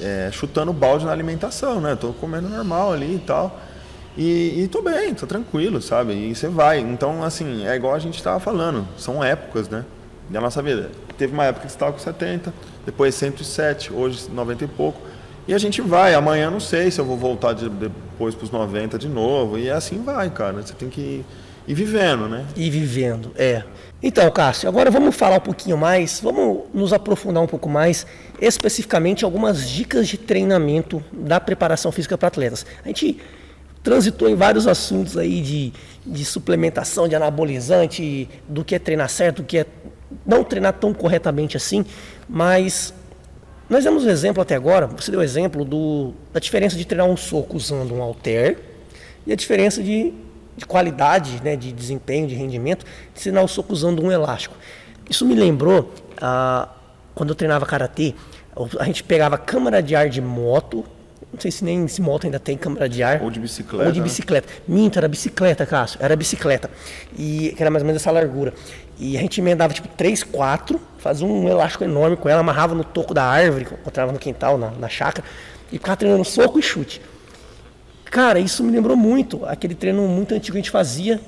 é, 0.00 0.30
chutando 0.30 0.72
balde 0.72 1.04
na 1.04 1.10
alimentação, 1.10 1.80
né? 1.80 1.96
Tô 1.96 2.12
comendo 2.12 2.48
normal 2.48 2.92
ali 2.92 3.16
e 3.16 3.18
tal. 3.18 3.60
E, 4.16 4.62
e 4.62 4.68
tô 4.68 4.80
bem, 4.80 5.12
tô 5.12 5.26
tranquilo, 5.26 5.82
sabe? 5.82 6.14
E 6.14 6.36
você 6.36 6.46
vai. 6.46 6.78
Então, 6.78 7.24
assim, 7.24 7.66
é 7.66 7.74
igual 7.74 7.94
a 7.94 7.98
gente 7.98 8.22
tava 8.22 8.38
falando, 8.38 8.86
são 8.96 9.24
épocas, 9.24 9.68
né? 9.68 9.84
Da 10.28 10.40
nossa 10.40 10.62
vida. 10.62 10.90
Teve 11.16 11.32
uma 11.32 11.44
época 11.44 11.66
que 11.66 11.72
estava 11.72 11.92
com 11.92 11.98
70, 11.98 12.52
depois 12.84 13.14
107, 13.14 13.92
hoje 13.92 14.28
90 14.30 14.64
e 14.64 14.68
pouco. 14.68 15.00
E 15.48 15.54
a 15.54 15.58
gente 15.58 15.80
vai. 15.80 16.14
Amanhã 16.14 16.50
não 16.50 16.60
sei 16.60 16.90
se 16.90 17.00
eu 17.00 17.04
vou 17.04 17.16
voltar 17.16 17.52
de, 17.52 17.68
depois 17.68 18.34
para 18.34 18.44
os 18.44 18.50
90 18.50 18.98
de 18.98 19.08
novo. 19.08 19.58
E 19.58 19.70
assim 19.70 20.02
vai, 20.02 20.28
cara. 20.30 20.54
Você 20.54 20.74
tem 20.74 20.88
que 20.88 21.00
ir, 21.00 21.24
ir 21.68 21.74
vivendo, 21.74 22.28
né? 22.28 22.44
Ir 22.56 22.70
vivendo, 22.70 23.30
é. 23.36 23.62
Então, 24.02 24.30
Cássio, 24.30 24.68
agora 24.68 24.90
vamos 24.90 25.16
falar 25.16 25.36
um 25.36 25.40
pouquinho 25.40 25.76
mais, 25.76 26.20
vamos 26.20 26.64
nos 26.74 26.92
aprofundar 26.92 27.42
um 27.42 27.46
pouco 27.46 27.68
mais, 27.68 28.06
especificamente 28.40 29.24
algumas 29.24 29.68
dicas 29.68 30.06
de 30.06 30.18
treinamento 30.18 31.02
da 31.10 31.40
preparação 31.40 31.90
física 31.90 32.18
para 32.18 32.28
atletas. 32.28 32.66
A 32.84 32.88
gente 32.88 33.18
transitou 33.82 34.28
em 34.28 34.34
vários 34.34 34.66
assuntos 34.66 35.16
aí 35.16 35.40
de, 35.40 35.72
de 36.04 36.24
suplementação, 36.24 37.08
de 37.08 37.14
anabolizante, 37.14 38.28
do 38.46 38.64
que 38.64 38.74
é 38.74 38.78
treinar 38.78 39.08
certo, 39.08 39.42
do 39.42 39.44
que 39.44 39.58
é 39.58 39.66
não 40.24 40.44
treinar 40.44 40.74
tão 40.74 40.92
corretamente 40.94 41.56
assim, 41.56 41.84
mas 42.28 42.92
nós 43.68 43.82
demos 43.82 44.04
um 44.04 44.08
exemplo 44.08 44.40
até 44.40 44.54
agora, 44.54 44.86
você 44.86 45.10
deu 45.10 45.20
o 45.20 45.22
exemplo 45.22 45.64
do, 45.64 46.12
da 46.32 46.38
diferença 46.38 46.76
de 46.76 46.84
treinar 46.84 47.06
um 47.06 47.16
soco 47.16 47.56
usando 47.56 47.94
um 47.94 48.00
halter 48.00 48.58
e 49.26 49.32
a 49.32 49.36
diferença 49.36 49.82
de, 49.82 50.12
de 50.56 50.64
qualidade, 50.64 51.42
né, 51.42 51.56
de 51.56 51.72
desempenho, 51.72 52.28
de 52.28 52.34
rendimento, 52.34 52.86
de 53.14 53.20
treinar 53.20 53.44
o 53.44 53.48
soco 53.48 53.72
usando 53.72 54.02
um 54.02 54.12
elástico. 54.12 54.56
Isso 55.10 55.24
me 55.24 55.34
lembrou, 55.34 55.92
ah, 56.20 56.68
quando 57.14 57.30
eu 57.30 57.34
treinava 57.34 57.66
karatê, 57.66 58.14
a 58.78 58.84
gente 58.84 59.02
pegava 59.02 59.36
câmara 59.36 59.82
de 59.82 59.94
ar 59.94 60.08
de 60.08 60.20
moto, 60.20 60.84
não 61.32 61.40
sei 61.40 61.50
se 61.50 61.64
nem 61.64 61.86
se 61.86 62.00
moto 62.00 62.24
ainda 62.24 62.38
tem 62.38 62.56
câmara 62.56 62.88
de 62.88 63.02
ar. 63.02 63.22
Ou 63.22 63.30
de 63.30 63.38
bicicleta. 63.38 63.86
Ou 63.86 63.92
de 63.92 64.00
né? 64.00 64.04
bicicleta. 64.04 64.48
Né? 64.48 64.74
Minto, 64.74 64.98
era 64.98 65.08
bicicleta, 65.08 65.66
Cássio. 65.66 65.98
Era 66.02 66.16
bicicleta. 66.16 66.70
E 67.18 67.52
que 67.56 67.62
era 67.62 67.70
mais 67.70 67.82
ou 67.82 67.86
menos 67.86 68.00
essa 68.00 68.10
largura. 68.10 68.54
E 68.98 69.16
a 69.16 69.20
gente 69.20 69.40
emendava 69.40 69.74
tipo 69.74 69.88
três, 69.88 70.22
quatro, 70.22 70.80
fazia 70.98 71.26
um 71.26 71.48
elástico 71.48 71.84
enorme 71.84 72.16
com 72.16 72.28
ela, 72.28 72.40
amarrava 72.40 72.74
no 72.74 72.82
toco 72.82 73.12
da 73.12 73.24
árvore, 73.24 73.66
encontrava 73.70 74.12
no 74.12 74.18
quintal, 74.18 74.56
na, 74.56 74.70
na 74.70 74.88
chácara, 74.88 75.26
e 75.70 75.78
ficava 75.78 75.96
treinando 75.96 76.24
soco 76.24 76.58
e 76.58 76.62
chute. 76.62 77.02
Cara, 78.06 78.38
isso 78.38 78.64
me 78.64 78.72
lembrou 78.72 78.96
muito 78.96 79.44
aquele 79.44 79.74
treino 79.74 80.06
muito 80.08 80.34
antigo 80.34 80.52
que 80.52 80.58
a 80.58 80.62
gente 80.62 80.70
fazia, 80.70 81.20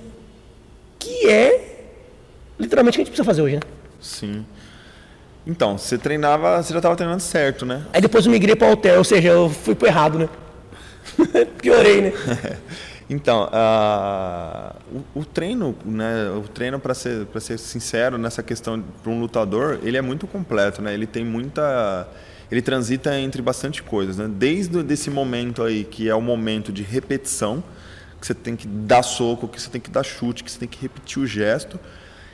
que 0.99 1.29
é 1.29 1.77
literalmente 2.59 2.95
o 2.95 2.97
que 2.97 3.03
a 3.03 3.05
gente 3.05 3.11
precisa 3.11 3.25
fazer 3.25 3.43
hoje, 3.43 3.57
né? 3.57 3.63
Sim. 4.01 4.47
Então, 5.49 5.79
você 5.79 5.97
treinava, 5.97 6.63
você 6.63 6.75
já 6.75 6.79
estava 6.79 6.95
treinando 6.95 7.23
certo, 7.23 7.65
né? 7.65 7.83
Aí 7.91 8.03
depois 8.03 8.27
eu 8.27 8.31
migrei 8.31 8.55
para 8.55 8.69
o 8.69 8.73
hotel, 8.73 8.99
ou 8.99 9.05
seja, 9.05 9.29
eu 9.29 9.49
fui 9.49 9.75
pro 9.75 9.89
errado, 9.89 10.19
né? 10.19 10.29
Piorei, 11.59 12.03
né? 12.03 12.13
Então, 13.11 13.45
uh, 13.45 14.99
o, 15.15 15.21
o, 15.21 15.25
treino, 15.25 15.75
né, 15.83 16.29
o 16.29 16.43
treino 16.43 16.79
para 16.79 16.93
ser 16.93 17.25
para 17.25 17.41
ser 17.41 17.59
sincero 17.59 18.19
nessa 18.19 18.43
questão 18.43 18.85
para 19.03 19.11
um 19.11 19.19
lutador, 19.19 19.79
ele 19.83 19.97
é 19.97 20.03
muito 20.03 20.27
completo, 20.27 20.83
né? 20.83 20.93
Ele 20.93 21.07
tem 21.07 21.25
muita 21.25 22.07
ele 22.51 22.61
transita 22.61 23.19
entre 23.19 23.41
bastante 23.41 23.83
coisas, 23.83 24.19
né? 24.19 24.29
Desde 24.29 24.85
esse 24.93 25.09
momento 25.09 25.63
aí 25.63 25.85
que 25.85 26.07
é 26.07 26.15
o 26.15 26.21
momento 26.21 26.71
de 26.71 26.83
repetição, 26.83 27.65
que 28.21 28.27
você 28.27 28.35
tem 28.35 28.55
que 28.55 28.69
dar 28.69 29.03
soco, 29.03 29.49
que 29.49 29.59
você 29.59 29.71
tem 29.71 29.81
que 29.81 29.91
dar 29.91 30.03
chute, 30.03 30.45
que 30.45 30.53
você 30.53 30.59
tem 30.59 30.69
que 30.69 30.79
repetir 30.79 31.23
o 31.23 31.27
gesto, 31.27 31.81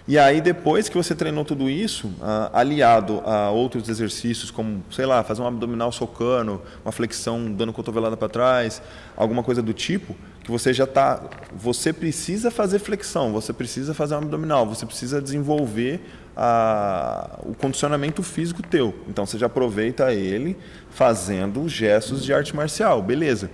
e 0.06 0.18
aí, 0.18 0.42
depois 0.42 0.86
que 0.86 0.94
você 0.94 1.14
treinou 1.14 1.46
tudo 1.46 1.70
isso, 1.70 2.08
uh, 2.08 2.50
aliado 2.52 3.22
a 3.24 3.50
outros 3.50 3.88
exercícios, 3.88 4.50
como, 4.50 4.84
sei 4.90 5.06
lá, 5.06 5.24
fazer 5.24 5.40
um 5.40 5.46
abdominal 5.46 5.90
socando, 5.90 6.60
uma 6.84 6.92
flexão 6.92 7.50
dando 7.50 7.72
cotovelada 7.72 8.14
para 8.14 8.28
trás, 8.28 8.82
alguma 9.16 9.42
coisa 9.42 9.62
do 9.62 9.72
tipo, 9.72 10.14
que 10.42 10.50
você 10.50 10.74
já 10.74 10.84
está. 10.84 11.22
Você 11.56 11.90
precisa 11.90 12.50
fazer 12.50 12.80
flexão, 12.80 13.32
você 13.32 13.50
precisa 13.50 13.94
fazer 13.94 14.14
um 14.14 14.18
abdominal, 14.18 14.66
você 14.66 14.84
precisa 14.84 15.22
desenvolver 15.22 16.02
a, 16.36 17.38
o 17.42 17.54
condicionamento 17.54 18.22
físico 18.22 18.62
teu. 18.62 18.94
Então, 19.08 19.24
você 19.24 19.38
já 19.38 19.46
aproveita 19.46 20.12
ele 20.12 20.54
fazendo 20.90 21.66
gestos 21.66 22.22
de 22.22 22.34
arte 22.34 22.54
marcial, 22.54 23.00
beleza. 23.00 23.50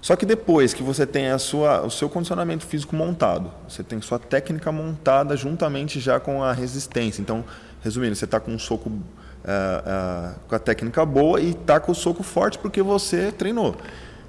Só 0.00 0.16
que 0.16 0.24
depois 0.24 0.72
que 0.72 0.82
você 0.82 1.06
tem 1.06 1.28
a 1.28 1.38
sua, 1.38 1.82
o 1.82 1.90
seu 1.90 2.08
condicionamento 2.08 2.64
físico 2.64 2.96
montado, 2.96 3.52
você 3.68 3.82
tem 3.82 4.00
sua 4.00 4.18
técnica 4.18 4.72
montada 4.72 5.36
juntamente 5.36 6.00
já 6.00 6.18
com 6.18 6.42
a 6.42 6.52
resistência. 6.52 7.20
Então, 7.20 7.44
resumindo, 7.82 8.14
você 8.14 8.24
está 8.24 8.40
com 8.40 8.52
um 8.52 8.58
soco 8.58 8.88
uh, 8.88 8.92
uh, 8.92 10.34
com 10.48 10.54
a 10.54 10.58
técnica 10.58 11.04
boa 11.04 11.40
e 11.40 11.50
está 11.50 11.78
com 11.78 11.92
o 11.92 11.94
soco 11.94 12.22
forte 12.22 12.58
porque 12.58 12.82
você 12.82 13.30
treinou. 13.30 13.76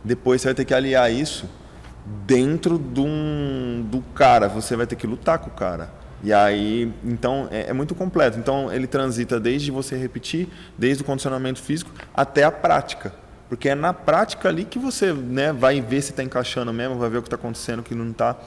Depois 0.03 0.41
você 0.41 0.49
vai 0.49 0.55
ter 0.55 0.65
que 0.65 0.73
aliar 0.73 1.11
isso 1.11 1.49
dentro 2.25 2.77
do, 2.77 3.05
do 3.83 4.01
cara. 4.13 4.49
Você 4.49 4.75
vai 4.75 4.85
ter 4.85 4.95
que 4.97 5.07
lutar 5.07 5.39
com 5.39 5.49
o 5.49 5.53
cara. 5.53 6.01
E 6.23 6.31
aí, 6.31 6.91
então, 7.03 7.47
é, 7.49 7.69
é, 7.69 7.73
muito 7.73 7.95
completo. 7.95 8.37
Então, 8.37 8.71
ele 8.71 8.85
transita 8.85 9.39
desde 9.39 9.71
você 9.71 9.95
repetir, 9.95 10.47
desde 10.77 11.01
o 11.01 11.05
condicionamento 11.05 11.59
físico 11.59 11.91
até 12.13 12.43
a 12.43 12.51
prática. 12.51 13.13
Porque 13.51 13.67
é 13.67 13.75
na 13.75 13.91
prática 13.91 14.47
ali 14.47 14.63
que 14.63 14.79
você 14.79 15.11
né, 15.11 15.51
vai 15.51 15.81
ver 15.81 16.01
se 16.01 16.11
está 16.11 16.23
encaixando 16.23 16.71
mesmo, 16.71 16.95
vai 16.95 17.09
ver 17.09 17.17
o 17.17 17.21
que 17.21 17.27
está 17.27 17.35
acontecendo, 17.35 17.79
o 17.79 17.83
que 17.83 17.93
não 17.93 18.09
está. 18.09 18.37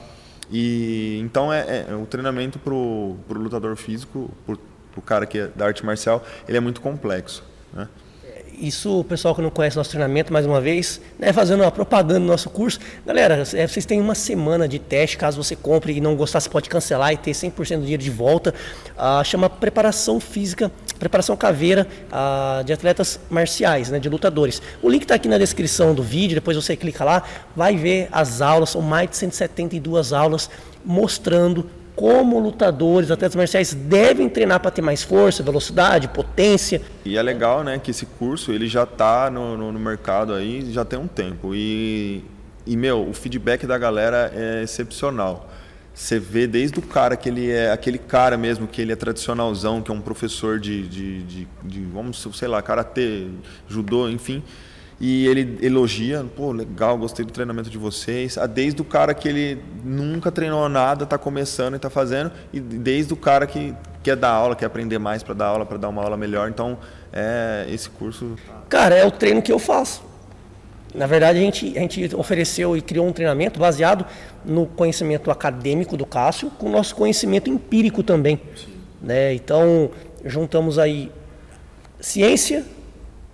E 0.49 1.19
então 1.21 1.53
é, 1.53 1.85
é 1.87 1.93
o 1.93 2.07
treinamento 2.07 2.57
para 2.57 2.73
o 2.73 3.15
lutador 3.29 3.75
físico, 3.75 4.31
para 4.47 4.55
o 4.97 5.01
cara 5.03 5.27
que 5.27 5.37
é 5.37 5.47
da 5.49 5.67
arte 5.67 5.85
marcial, 5.85 6.25
ele 6.47 6.57
é 6.57 6.59
muito 6.59 6.81
complexo. 6.81 7.43
Né? 7.71 7.87
Isso, 8.59 8.99
o 8.99 9.03
pessoal 9.03 9.35
que 9.35 9.41
não 9.41 9.49
conhece 9.49 9.77
nosso 9.77 9.89
treinamento, 9.89 10.31
mais 10.31 10.45
uma 10.45 10.61
vez, 10.61 11.01
né, 11.19 11.31
fazendo 11.33 11.61
uma 11.61 11.71
propaganda 11.71 12.19
do 12.19 12.25
nosso 12.25 12.49
curso. 12.49 12.79
Galera, 13.05 13.43
é, 13.53 13.67
vocês 13.67 13.85
têm 13.85 13.99
uma 13.99 14.15
semana 14.15 14.67
de 14.67 14.79
teste, 14.79 15.17
caso 15.17 15.41
você 15.41 15.55
compre 15.55 15.93
e 15.93 16.01
não 16.01 16.15
gostar, 16.15 16.39
você 16.39 16.49
pode 16.49 16.69
cancelar 16.69 17.13
e 17.13 17.17
ter 17.17 17.31
100% 17.31 17.77
do 17.77 17.81
dinheiro 17.81 18.03
de 18.03 18.09
volta. 18.09 18.53
Ah, 18.97 19.23
chama 19.23 19.49
Preparação 19.49 20.19
Física, 20.19 20.71
Preparação 20.99 21.35
Caveira 21.35 21.87
ah, 22.11 22.63
de 22.65 22.73
Atletas 22.73 23.19
Marciais, 23.29 23.89
né, 23.89 23.99
de 23.99 24.09
lutadores. 24.09 24.61
O 24.81 24.89
link 24.89 25.03
está 25.03 25.15
aqui 25.15 25.27
na 25.27 25.37
descrição 25.37 25.93
do 25.93 26.03
vídeo, 26.03 26.35
depois 26.35 26.55
você 26.55 26.75
clica 26.75 27.03
lá, 27.03 27.23
vai 27.55 27.75
ver 27.75 28.07
as 28.11 28.41
aulas, 28.41 28.71
são 28.71 28.81
mais 28.81 29.09
de 29.09 29.17
172 29.17 30.13
aulas 30.13 30.49
mostrando 30.83 31.69
como 31.95 32.39
lutadores, 32.39 33.09
atletas 33.09 33.35
marciais 33.35 33.73
devem 33.73 34.27
treinar 34.27 34.59
para 34.59 34.69
ter 34.69 34.81
mais 34.81 35.01
força, 35.01 35.41
velocidade, 35.41 36.07
potência. 36.09 36.81
E 37.05 37.17
é 37.17 37.21
legal, 37.21 37.63
né, 37.63 37.79
que 37.79 37.91
esse 37.91 38.05
curso 38.05 38.51
ele 38.51 38.67
já 38.67 38.83
está 38.83 39.29
no, 39.31 39.57
no, 39.57 39.71
no, 39.71 39.79
mercado 39.79 40.33
aí 40.33 40.71
já 40.71 40.83
tem 40.83 40.99
um 40.99 41.07
tempo 41.07 41.55
e, 41.55 42.23
e 42.65 42.75
meu, 42.75 43.07
o 43.07 43.13
feedback 43.13 43.65
da 43.65 43.77
galera 43.77 44.31
é 44.35 44.63
excepcional. 44.63 45.49
Você 45.93 46.19
vê 46.19 46.45
desde 46.45 46.77
o 46.77 46.81
cara 46.81 47.15
que 47.15 47.29
ele 47.29 47.49
é 47.49 47.71
aquele 47.71 47.97
cara 47.97 48.35
mesmo 48.35 48.67
que 48.67 48.81
ele 48.81 48.91
é 48.91 48.95
tradicionalzão, 48.97 49.81
que 49.81 49.89
é 49.89 49.93
um 49.93 50.01
professor 50.01 50.59
de, 50.59 50.85
de, 50.89 51.23
de, 51.23 51.47
de 51.63 51.85
vamos 51.85 52.27
sei 52.33 52.49
lá, 52.49 52.61
karatê, 52.61 53.27
judô, 53.69 54.09
enfim 54.09 54.43
e 54.99 55.27
ele 55.27 55.57
elogia, 55.61 56.25
pô, 56.35 56.51
legal, 56.51 56.97
gostei 56.97 57.25
do 57.25 57.31
treinamento 57.31 57.69
de 57.69 57.77
vocês. 57.77 58.37
Ah, 58.37 58.47
desde 58.47 58.81
o 58.81 58.85
cara 58.85 59.13
que 59.13 59.27
ele 59.27 59.61
nunca 59.83 60.31
treinou 60.31 60.67
nada, 60.69 61.03
está 61.03 61.17
começando 61.17 61.73
e 61.73 61.75
está 61.75 61.89
fazendo, 61.89 62.31
e 62.53 62.59
desde 62.59 63.13
o 63.13 63.17
cara 63.17 63.45
que 63.45 63.73
quer 64.01 64.15
dar 64.15 64.29
aula, 64.29 64.55
quer 64.55 64.65
aprender 64.65 64.97
mais 64.97 65.21
para 65.21 65.33
dar 65.33 65.47
aula, 65.47 65.65
para 65.65 65.77
dar 65.77 65.89
uma 65.89 66.01
aula 66.01 66.15
melhor. 66.15 66.49
Então, 66.49 66.77
é 67.11 67.65
esse 67.69 67.89
curso. 67.89 68.35
Cara, 68.69 68.95
é 68.95 69.05
o 69.05 69.11
treino 69.11 69.41
que 69.41 69.51
eu 69.51 69.59
faço. 69.59 70.03
Na 70.93 71.07
verdade, 71.07 71.39
a 71.39 71.41
gente, 71.41 71.77
a 71.77 71.81
gente 71.81 72.15
ofereceu 72.15 72.77
e 72.77 72.81
criou 72.81 73.05
um 73.05 73.11
treinamento 73.11 73.59
baseado 73.59 74.05
no 74.45 74.65
conhecimento 74.65 75.29
acadêmico 75.29 75.97
do 75.97 76.05
Cássio, 76.05 76.49
com 76.51 76.67
o 76.67 76.71
nosso 76.71 76.95
conhecimento 76.95 77.49
empírico 77.49 78.01
também. 78.01 78.39
Né? 79.01 79.33
Então, 79.33 79.91
juntamos 80.23 80.79
aí 80.79 81.11
ciência 81.99 82.63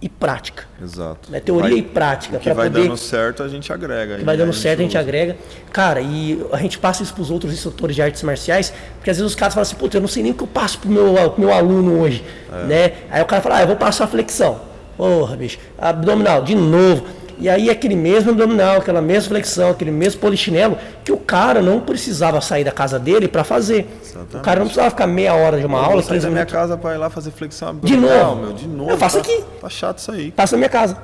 e 0.02 0.10
prática. 0.10 0.64
Exato. 0.82 1.32
Né? 1.32 1.39
Teoria 1.39 1.70
Vai- 1.70 1.80
e 1.80 1.82
prática. 1.84 2.38
O 2.38 2.39
que 2.39 2.52
vai 2.54 2.70
poder... 2.70 2.84
dando 2.84 2.97
certo, 2.97 3.43
a 3.43 3.47
gente 3.47 3.72
agrega. 3.72 4.18
que 4.18 4.24
vai 4.24 4.36
dando 4.36 4.47
né? 4.47 4.54
certo, 4.54 4.80
a 4.80 4.82
gente 4.84 4.91
usa. 4.91 4.99
agrega. 4.99 5.38
Cara, 5.72 6.02
e 6.02 6.43
a 6.52 6.58
gente 6.58 6.80
passa 6.80 7.04
isso 7.04 7.14
pros 7.14 7.30
outros 7.30 7.54
instrutores 7.54 7.95
de 7.95 8.02
artes 8.02 8.24
marciais, 8.24 8.74
porque 8.97 9.10
às 9.12 9.18
vezes 9.18 9.32
os 9.32 9.36
caras 9.36 9.54
falam 9.54 9.62
assim, 9.62 9.76
puta, 9.76 9.97
eu 9.97 10.02
não 10.02 10.08
sei 10.08 10.24
nem 10.24 10.32
o 10.32 10.36
que 10.36 10.43
eu 10.43 10.47
passo 10.47 10.80
pro 10.80 10.89
meu, 10.89 11.14
pro 11.32 11.39
meu 11.39 11.54
aluno 11.54 11.99
hoje, 12.02 12.24
É. 12.52 12.66
né? 12.66 12.91
Aí 13.12 13.22
o 13.22 13.26
cara 13.26 13.41
fala, 13.41 13.58
ah, 13.58 13.62
eu 13.62 13.68
vou 13.68 13.76
passar 13.76 14.06
a 14.06 14.08
flexão. 14.08 14.60
Porra, 14.97 15.36
bicho, 15.38 15.58
abdominal, 15.78 16.43
de 16.43 16.56
novo. 16.56 17.06
E 17.41 17.49
aí 17.49 17.69
aquele 17.71 17.95
mesmo 17.95 18.29
abdominal, 18.31 18.77
aquela 18.77 19.01
mesma 19.01 19.29
flexão, 19.29 19.71
aquele 19.71 19.89
mesmo 19.91 20.21
polichinelo, 20.21 20.77
que 21.03 21.11
o 21.11 21.17
cara 21.17 21.61
não 21.61 21.79
precisava 21.81 22.39
sair 22.39 22.63
da 22.63 22.71
casa 22.71 22.99
dele 22.99 23.27
para 23.27 23.43
fazer. 23.43 23.87
O 24.33 24.39
cara 24.39 24.59
não 24.59 24.67
precisava 24.67 24.91
ficar 24.91 25.07
meia 25.07 25.33
hora 25.33 25.59
de 25.59 25.65
uma 25.65 25.79
Eu 25.79 25.83
aula, 25.83 25.93
vou 25.95 26.03
sair 26.03 26.13
15 26.17 26.25
da 26.27 26.29
minha 26.29 26.35
minutos. 26.41 26.53
casa 26.53 26.77
pra 26.77 26.93
ir 26.93 26.97
lá 26.97 27.09
fazer 27.09 27.31
flexão 27.31 27.73
De 27.79 27.93
abdominal, 27.95 28.35
novo? 28.35 28.41
meu, 28.47 28.53
de 28.53 28.67
novo. 28.67 28.91
Eu 28.91 28.97
faço 28.97 29.15
tá- 29.17 29.21
aqui. 29.23 29.43
Tá 29.59 29.69
chato 29.69 29.97
isso 29.97 30.11
aí. 30.11 30.31
Passa 30.31 30.55
na 30.55 30.59
minha 30.59 30.69
casa. 30.69 30.97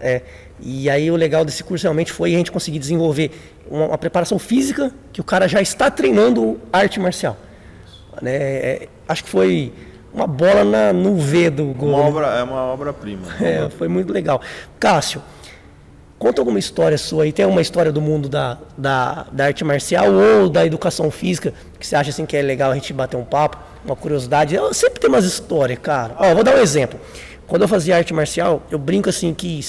É. 0.00 0.20
E 0.60 0.90
aí 0.90 1.10
o 1.10 1.16
legal 1.16 1.44
desse 1.44 1.64
curso 1.64 1.84
realmente 1.84 2.12
foi 2.12 2.34
a 2.34 2.38
gente 2.38 2.52
conseguir 2.52 2.78
desenvolver 2.78 3.30
uma, 3.70 3.86
uma 3.86 3.98
preparação 3.98 4.38
física 4.38 4.92
que 5.12 5.20
o 5.20 5.24
cara 5.24 5.48
já 5.48 5.62
está 5.62 5.90
treinando 5.90 6.60
arte 6.72 7.00
marcial. 7.00 7.36
Né? 8.20 8.34
É, 8.34 8.88
acho 9.08 9.24
que 9.24 9.30
foi 9.30 9.72
uma 10.12 10.26
bola 10.26 10.64
na- 10.64 10.92
no 10.92 11.16
V 11.16 11.50
do 11.50 11.66
gol. 11.66 11.90
Uma 11.90 11.98
né? 12.02 12.08
obra, 12.08 12.26
é 12.38 12.42
uma 12.42 12.62
obra-prima. 12.64 13.22
É, 13.40 13.68
foi 13.70 13.88
muito 13.88 14.12
legal. 14.12 14.40
Cássio, 14.78 15.22
conta 16.18 16.40
alguma 16.40 16.58
história 16.58 16.98
sua 16.98 17.24
aí. 17.24 17.32
Tem 17.32 17.44
alguma 17.44 17.62
história 17.62 17.92
do 17.92 18.00
mundo 18.00 18.28
da, 18.28 18.58
da, 18.76 19.26
da 19.30 19.44
arte 19.44 19.64
marcial 19.64 20.12
ou 20.12 20.48
da 20.48 20.66
educação 20.66 21.10
física 21.10 21.54
que 21.78 21.86
você 21.86 21.94
acha 21.94 22.10
assim 22.10 22.26
que 22.26 22.36
é 22.36 22.42
legal 22.42 22.70
a 22.70 22.74
gente 22.74 22.92
bater 22.92 23.16
um 23.16 23.24
papo, 23.24 23.58
uma 23.84 23.94
curiosidade? 23.94 24.54
Eu 24.54 24.74
sempre 24.74 25.00
tem 25.00 25.08
umas 25.08 25.24
histórias, 25.24 25.78
cara. 25.78 26.14
Ó, 26.18 26.34
vou 26.34 26.42
dar 26.42 26.56
um 26.56 26.58
exemplo. 26.58 26.98
Quando 27.46 27.62
eu 27.62 27.68
fazia 27.68 27.96
arte 27.96 28.12
marcial, 28.12 28.62
eu 28.70 28.78
brinco 28.78 29.08
assim 29.08 29.32
que 29.32 29.60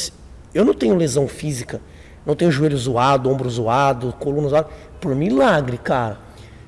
eu 0.53 0.65
não 0.65 0.73
tenho 0.73 0.95
lesão 0.95 1.27
física, 1.27 1.79
não 2.25 2.35
tenho 2.35 2.51
joelho 2.51 2.77
zoado, 2.77 3.29
ombro 3.29 3.49
zoado, 3.49 4.13
coluna 4.19 4.49
zoada, 4.49 4.67
por 4.99 5.15
milagre, 5.15 5.77
cara. 5.77 6.17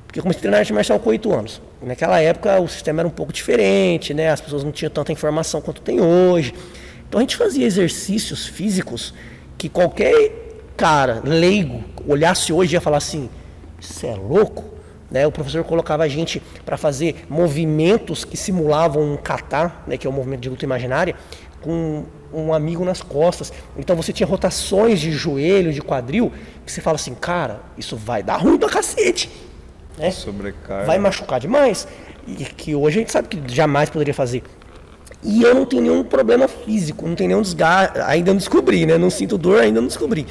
Porque 0.05 0.19
eu 0.19 0.23
comecei 0.23 0.39
a 0.39 0.41
treinar 0.41 0.59
arte 0.59 0.73
marcial 0.73 0.99
com 0.99 1.09
8 1.09 1.33
anos. 1.33 1.61
Naquela 1.81 2.19
época 2.19 2.59
o 2.59 2.67
sistema 2.67 3.01
era 3.01 3.07
um 3.07 3.11
pouco 3.11 3.33
diferente, 3.33 4.13
né? 4.13 4.29
As 4.29 4.39
pessoas 4.39 4.63
não 4.63 4.71
tinham 4.71 4.91
tanta 4.91 5.11
informação 5.11 5.59
quanto 5.59 5.81
tem 5.81 5.99
hoje. 5.99 6.53
Então 7.09 7.19
a 7.19 7.23
gente 7.23 7.35
fazia 7.35 7.65
exercícios 7.65 8.45
físicos 8.45 9.13
que 9.61 9.69
qualquer 9.69 10.31
cara 10.75 11.21
leigo 11.23 11.83
olhasse 12.07 12.51
hoje 12.51 12.73
e 12.73 12.75
ia 12.75 12.81
falar 12.81 12.97
assim: 12.97 13.29
"Isso 13.79 14.03
é 14.07 14.15
louco?" 14.15 14.63
Né? 15.11 15.27
O 15.27 15.31
professor 15.31 15.63
colocava 15.63 16.03
a 16.03 16.07
gente 16.07 16.41
para 16.65 16.77
fazer 16.77 17.27
movimentos 17.29 18.25
que 18.25 18.35
simulavam 18.35 19.13
um 19.13 19.17
kata, 19.17 19.71
né, 19.85 19.97
que 19.97 20.07
é 20.07 20.09
o 20.09 20.13
movimento 20.13 20.39
de 20.39 20.49
luta 20.49 20.65
imaginária, 20.65 21.15
com 21.61 22.05
um 22.33 22.51
amigo 22.51 22.83
nas 22.83 23.03
costas. 23.03 23.53
Então 23.77 23.95
você 23.95 24.11
tinha 24.11 24.25
rotações 24.25 24.99
de 24.99 25.11
joelho, 25.11 25.71
de 25.71 25.81
quadril, 25.81 26.31
que 26.65 26.71
você 26.71 26.81
fala 26.81 26.95
assim, 26.95 27.13
cara, 27.13 27.59
isso 27.77 27.95
vai 27.95 28.23
dar 28.23 28.37
ruim 28.37 28.57
pra 28.57 28.69
cacete. 28.69 29.29
Né? 29.95 30.09
Sobrecarga. 30.09 30.87
Vai 30.87 30.97
machucar 30.97 31.39
demais. 31.39 31.87
E 32.25 32.45
que 32.45 32.73
hoje 32.73 32.97
a 32.97 33.01
gente 33.01 33.11
sabe 33.11 33.27
que 33.27 33.53
jamais 33.53 33.91
poderia 33.91 34.13
fazer. 34.13 34.41
E 35.23 35.43
eu 35.43 35.53
não 35.53 35.65
tenho 35.65 35.83
nenhum 35.83 36.03
problema 36.03 36.47
físico, 36.47 37.07
não 37.07 37.15
tenho 37.15 37.29
nenhum 37.29 37.41
desgaste, 37.41 37.99
ainda 37.99 38.31
não 38.31 38.37
descobri, 38.37 38.85
né? 38.85 38.97
Não 38.97 39.09
sinto 39.09 39.37
dor, 39.37 39.61
ainda 39.61 39.79
não 39.79 39.87
descobri. 39.87 40.25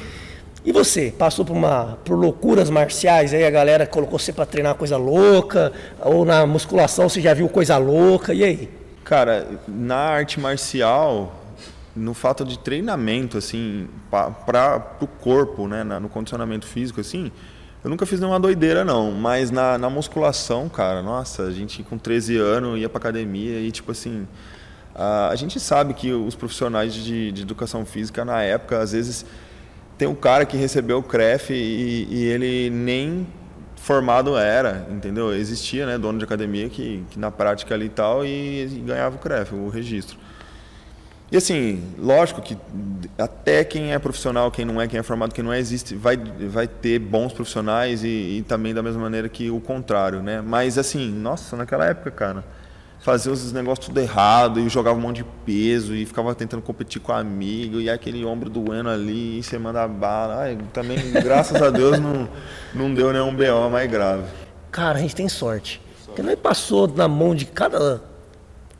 E 0.63 0.71
você, 0.71 1.13
passou 1.17 1.43
por 1.43 1.55
uma 1.55 1.97
por 2.05 2.15
loucuras 2.15 2.69
marciais, 2.69 3.33
aí 3.33 3.43
a 3.43 3.49
galera 3.49 3.87
colocou 3.87 4.19
você 4.19 4.31
para 4.31 4.45
treinar 4.45 4.75
coisa 4.75 4.97
louca, 4.97 5.71
ou 5.99 6.23
na 6.23 6.45
musculação 6.45 7.09
você 7.09 7.19
já 7.19 7.33
viu 7.33 7.49
coisa 7.49 7.77
louca, 7.77 8.33
e 8.33 8.43
aí? 8.43 8.69
Cara, 9.03 9.47
na 9.67 9.95
arte 9.95 10.39
marcial, 10.39 11.41
no 11.95 12.13
fato 12.13 12.45
de 12.45 12.59
treinamento, 12.59 13.37
assim, 13.37 13.87
para 14.09 14.97
o 15.01 15.07
corpo, 15.07 15.67
né, 15.67 15.83
no 15.83 16.09
condicionamento 16.09 16.67
físico, 16.67 17.01
assim, 17.01 17.31
eu 17.83 17.89
nunca 17.89 18.05
fiz 18.05 18.19
nenhuma 18.19 18.39
doideira, 18.39 18.85
não. 18.85 19.11
Mas 19.11 19.49
na, 19.49 19.77
na 19.77 19.89
musculação, 19.89 20.69
cara, 20.69 21.01
nossa, 21.01 21.43
a 21.43 21.51
gente 21.51 21.81
com 21.81 21.97
13 21.97 22.37
anos 22.37 22.79
ia 22.79 22.87
pra 22.87 22.99
academia 22.99 23.59
e, 23.59 23.71
tipo 23.71 23.91
assim, 23.91 24.27
a, 25.01 25.29
a 25.29 25.35
gente 25.35 25.59
sabe 25.59 25.93
que 25.95 26.13
os 26.13 26.35
profissionais 26.35 26.93
de, 26.93 27.31
de 27.31 27.41
educação 27.41 27.85
física, 27.85 28.23
na 28.23 28.43
época, 28.43 28.79
às 28.79 28.91
vezes, 28.91 29.25
tem 29.97 30.07
um 30.07 30.13
cara 30.13 30.45
que 30.45 30.55
recebeu 30.55 30.99
o 30.99 31.03
CREF 31.03 31.51
e, 31.51 32.07
e 32.09 32.23
ele 32.25 32.69
nem 32.69 33.25
formado 33.75 34.37
era, 34.37 34.85
entendeu? 34.91 35.33
Existia, 35.33 35.87
né, 35.87 35.97
dono 35.97 36.19
de 36.19 36.25
academia 36.25 36.69
que, 36.69 37.03
que 37.09 37.17
na 37.17 37.31
prática 37.31 37.73
ali 37.73 37.87
e 37.87 37.89
tal 37.89 38.23
e, 38.23 38.63
e 38.63 38.83
ganhava 38.85 39.15
o 39.15 39.19
CREF, 39.19 39.55
o 39.55 39.69
registro. 39.69 40.17
E 41.31 41.37
assim, 41.37 41.81
lógico 41.97 42.41
que 42.41 42.57
até 43.17 43.63
quem 43.63 43.93
é 43.93 43.97
profissional, 43.97 44.51
quem 44.51 44.65
não 44.65 44.79
é, 44.79 44.87
quem 44.87 44.99
é 44.99 45.03
formado, 45.03 45.33
quem 45.33 45.43
não 45.43 45.51
é, 45.51 45.59
existe, 45.59 45.95
vai, 45.95 46.17
vai 46.17 46.67
ter 46.67 46.99
bons 46.99 47.33
profissionais 47.33 48.03
e, 48.03 48.07
e 48.37 48.45
também 48.47 48.73
da 48.73 48.83
mesma 48.83 49.01
maneira 49.01 49.29
que 49.29 49.49
o 49.49 49.59
contrário, 49.61 50.21
né? 50.21 50.41
Mas 50.41 50.77
assim, 50.77 51.09
nossa, 51.09 51.55
naquela 51.55 51.85
época, 51.85 52.11
cara, 52.11 52.43
fazia 53.01 53.31
os 53.31 53.51
negócios 53.51 53.87
tudo 53.87 53.99
errado 53.99 54.59
e 54.59 54.69
jogava 54.69 54.97
um 54.97 55.01
monte 55.01 55.17
de 55.17 55.25
peso 55.45 55.95
e 55.95 56.05
ficava 56.05 56.33
tentando 56.35 56.61
competir 56.61 57.01
com 57.01 57.11
amigo 57.11 57.81
e 57.81 57.89
aquele 57.89 58.23
ombro 58.23 58.49
doendo 58.49 58.89
ali 58.89 59.39
e 59.39 59.43
você 59.43 59.57
manda 59.57 59.87
bala. 59.87 60.41
Ai, 60.41 60.57
também, 60.71 60.97
graças 61.11 61.61
a 61.61 61.69
Deus, 61.69 61.99
não, 61.99 62.29
não 62.73 62.93
deu 62.93 63.11
nenhum 63.11 63.35
BO 63.35 63.69
mais 63.71 63.89
grave. 63.89 64.23
Cara, 64.71 64.99
a 64.99 65.01
gente 65.01 65.15
tem 65.15 65.27
sorte. 65.27 65.81
Porque 66.05 66.21
nós 66.21 66.37
passou 66.39 66.87
na 66.87 67.07
mão 67.07 67.33
de 67.33 67.45
cada 67.45 68.01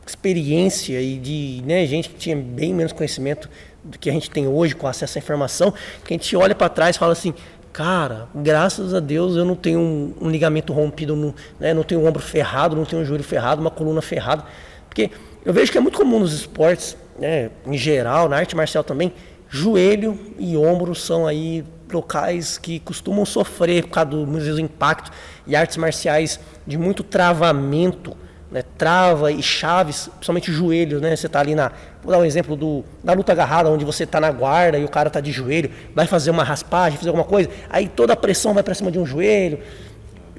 experiência 0.06 1.00
e 1.00 1.18
de 1.18 1.62
né, 1.64 1.86
gente 1.86 2.08
que 2.10 2.16
tinha 2.16 2.36
bem 2.36 2.74
menos 2.74 2.92
conhecimento 2.92 3.48
do 3.82 3.98
que 3.98 4.08
a 4.08 4.12
gente 4.12 4.30
tem 4.30 4.46
hoje 4.46 4.74
com 4.74 4.86
acesso 4.86 5.18
à 5.18 5.20
informação, 5.20 5.72
que 6.04 6.12
a 6.12 6.16
gente 6.16 6.36
olha 6.36 6.54
para 6.54 6.68
trás 6.68 6.96
e 6.96 6.98
fala 6.98 7.12
assim, 7.12 7.34
cara, 7.72 8.28
graças 8.34 8.92
a 8.92 9.00
Deus 9.00 9.36
eu 9.36 9.44
não 9.44 9.54
tenho 9.54 9.80
um, 9.80 10.14
um 10.20 10.30
ligamento 10.30 10.72
rompido, 10.72 11.16
não, 11.16 11.34
né, 11.58 11.72
não 11.72 11.82
tenho 11.82 12.02
um 12.02 12.06
ombro 12.06 12.22
ferrado, 12.22 12.76
não 12.76 12.84
tenho 12.84 13.02
um 13.02 13.04
joelho 13.04 13.24
ferrado, 13.24 13.60
uma 13.60 13.70
coluna 13.70 14.02
ferrada. 14.02 14.44
Porque 14.88 15.10
eu 15.44 15.52
vejo 15.52 15.72
que 15.72 15.78
é 15.78 15.80
muito 15.80 15.98
comum 15.98 16.18
nos 16.18 16.32
esportes, 16.32 16.96
né, 17.18 17.50
em 17.66 17.76
geral, 17.76 18.28
na 18.28 18.36
arte 18.36 18.54
marcial 18.54 18.84
também, 18.84 19.12
joelho 19.48 20.18
e 20.38 20.56
ombro 20.56 20.94
são 20.94 21.26
aí 21.26 21.64
locais 21.92 22.56
que 22.56 22.80
costumam 22.80 23.24
sofrer 23.24 23.84
por 23.84 23.90
causa 23.90 24.10
do 24.10 24.26
muitas 24.26 24.58
impacto 24.58 25.10
e 25.46 25.54
artes 25.54 25.76
marciais 25.76 26.40
de 26.66 26.78
muito 26.78 27.02
travamento, 27.02 28.16
né, 28.52 28.62
trava 28.76 29.32
e 29.32 29.42
chaves, 29.42 30.08
principalmente 30.08 30.52
joelhos, 30.52 31.00
né? 31.00 31.16
Você 31.16 31.26
tá 31.26 31.40
ali 31.40 31.54
na, 31.54 31.72
vou 32.02 32.12
dar 32.12 32.18
um 32.18 32.24
exemplo 32.24 32.54
do 32.54 32.84
da 33.02 33.14
luta 33.14 33.32
agarrada, 33.32 33.70
onde 33.70 33.84
você 33.84 34.06
tá 34.06 34.20
na 34.20 34.30
guarda 34.30 34.78
e 34.78 34.84
o 34.84 34.88
cara 34.88 35.08
tá 35.08 35.20
de 35.20 35.32
joelho, 35.32 35.70
vai 35.94 36.06
fazer 36.06 36.30
uma 36.30 36.44
raspagem, 36.44 36.98
fazer 36.98 37.08
alguma 37.08 37.24
coisa, 37.24 37.48
aí 37.70 37.88
toda 37.88 38.12
a 38.12 38.16
pressão 38.16 38.52
vai 38.52 38.62
para 38.62 38.74
cima 38.74 38.92
de 38.92 38.98
um 38.98 39.06
joelho. 39.06 39.58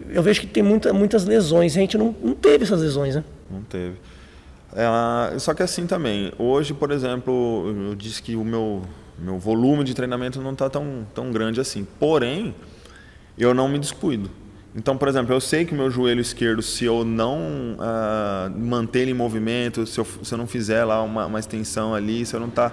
Eu 0.09 0.21
vejo 0.21 0.41
que 0.41 0.47
tem 0.47 0.61
muita, 0.61 0.93
muitas 0.93 1.25
lesões, 1.25 1.75
a 1.75 1.79
gente 1.79 1.97
não, 1.97 2.15
não 2.23 2.35
teve 2.35 2.65
essas 2.65 2.81
lesões, 2.81 3.15
né? 3.15 3.23
Não 3.49 3.63
teve. 3.63 3.95
É, 4.75 5.39
só 5.39 5.53
que 5.55 5.63
assim 5.63 5.87
também, 5.87 6.31
hoje, 6.37 6.73
por 6.73 6.91
exemplo, 6.91 7.73
eu 7.89 7.95
disse 7.95 8.21
que 8.21 8.35
o 8.35 8.43
meu, 8.43 8.83
meu 9.17 9.39
volume 9.39 9.83
de 9.83 9.95
treinamento 9.95 10.39
não 10.39 10.51
está 10.51 10.69
tão, 10.69 11.07
tão 11.15 11.31
grande 11.31 11.59
assim. 11.59 11.87
Porém, 11.99 12.53
eu 13.37 13.55
não 13.55 13.67
me 13.67 13.79
descuido. 13.79 14.29
Então, 14.75 14.97
por 14.97 15.07
exemplo, 15.07 15.33
eu 15.33 15.39
sei 15.39 15.65
que 15.65 15.75
meu 15.75 15.91
joelho 15.91 16.19
esquerdo, 16.19 16.61
se 16.61 16.85
eu 16.85 17.03
não 17.05 17.77
ah, 17.79 18.51
manter 18.55 19.01
ele 19.01 19.11
em 19.11 19.13
movimento, 19.13 19.85
se 19.85 19.99
eu, 19.99 20.05
se 20.05 20.33
eu 20.33 20.37
não 20.37 20.47
fizer 20.47 20.83
lá 20.83 21.01
uma, 21.03 21.27
uma 21.27 21.39
extensão 21.39 21.93
ali, 21.93 22.25
se 22.25 22.35
eu 22.35 22.39
não 22.39 22.49
tá, 22.49 22.71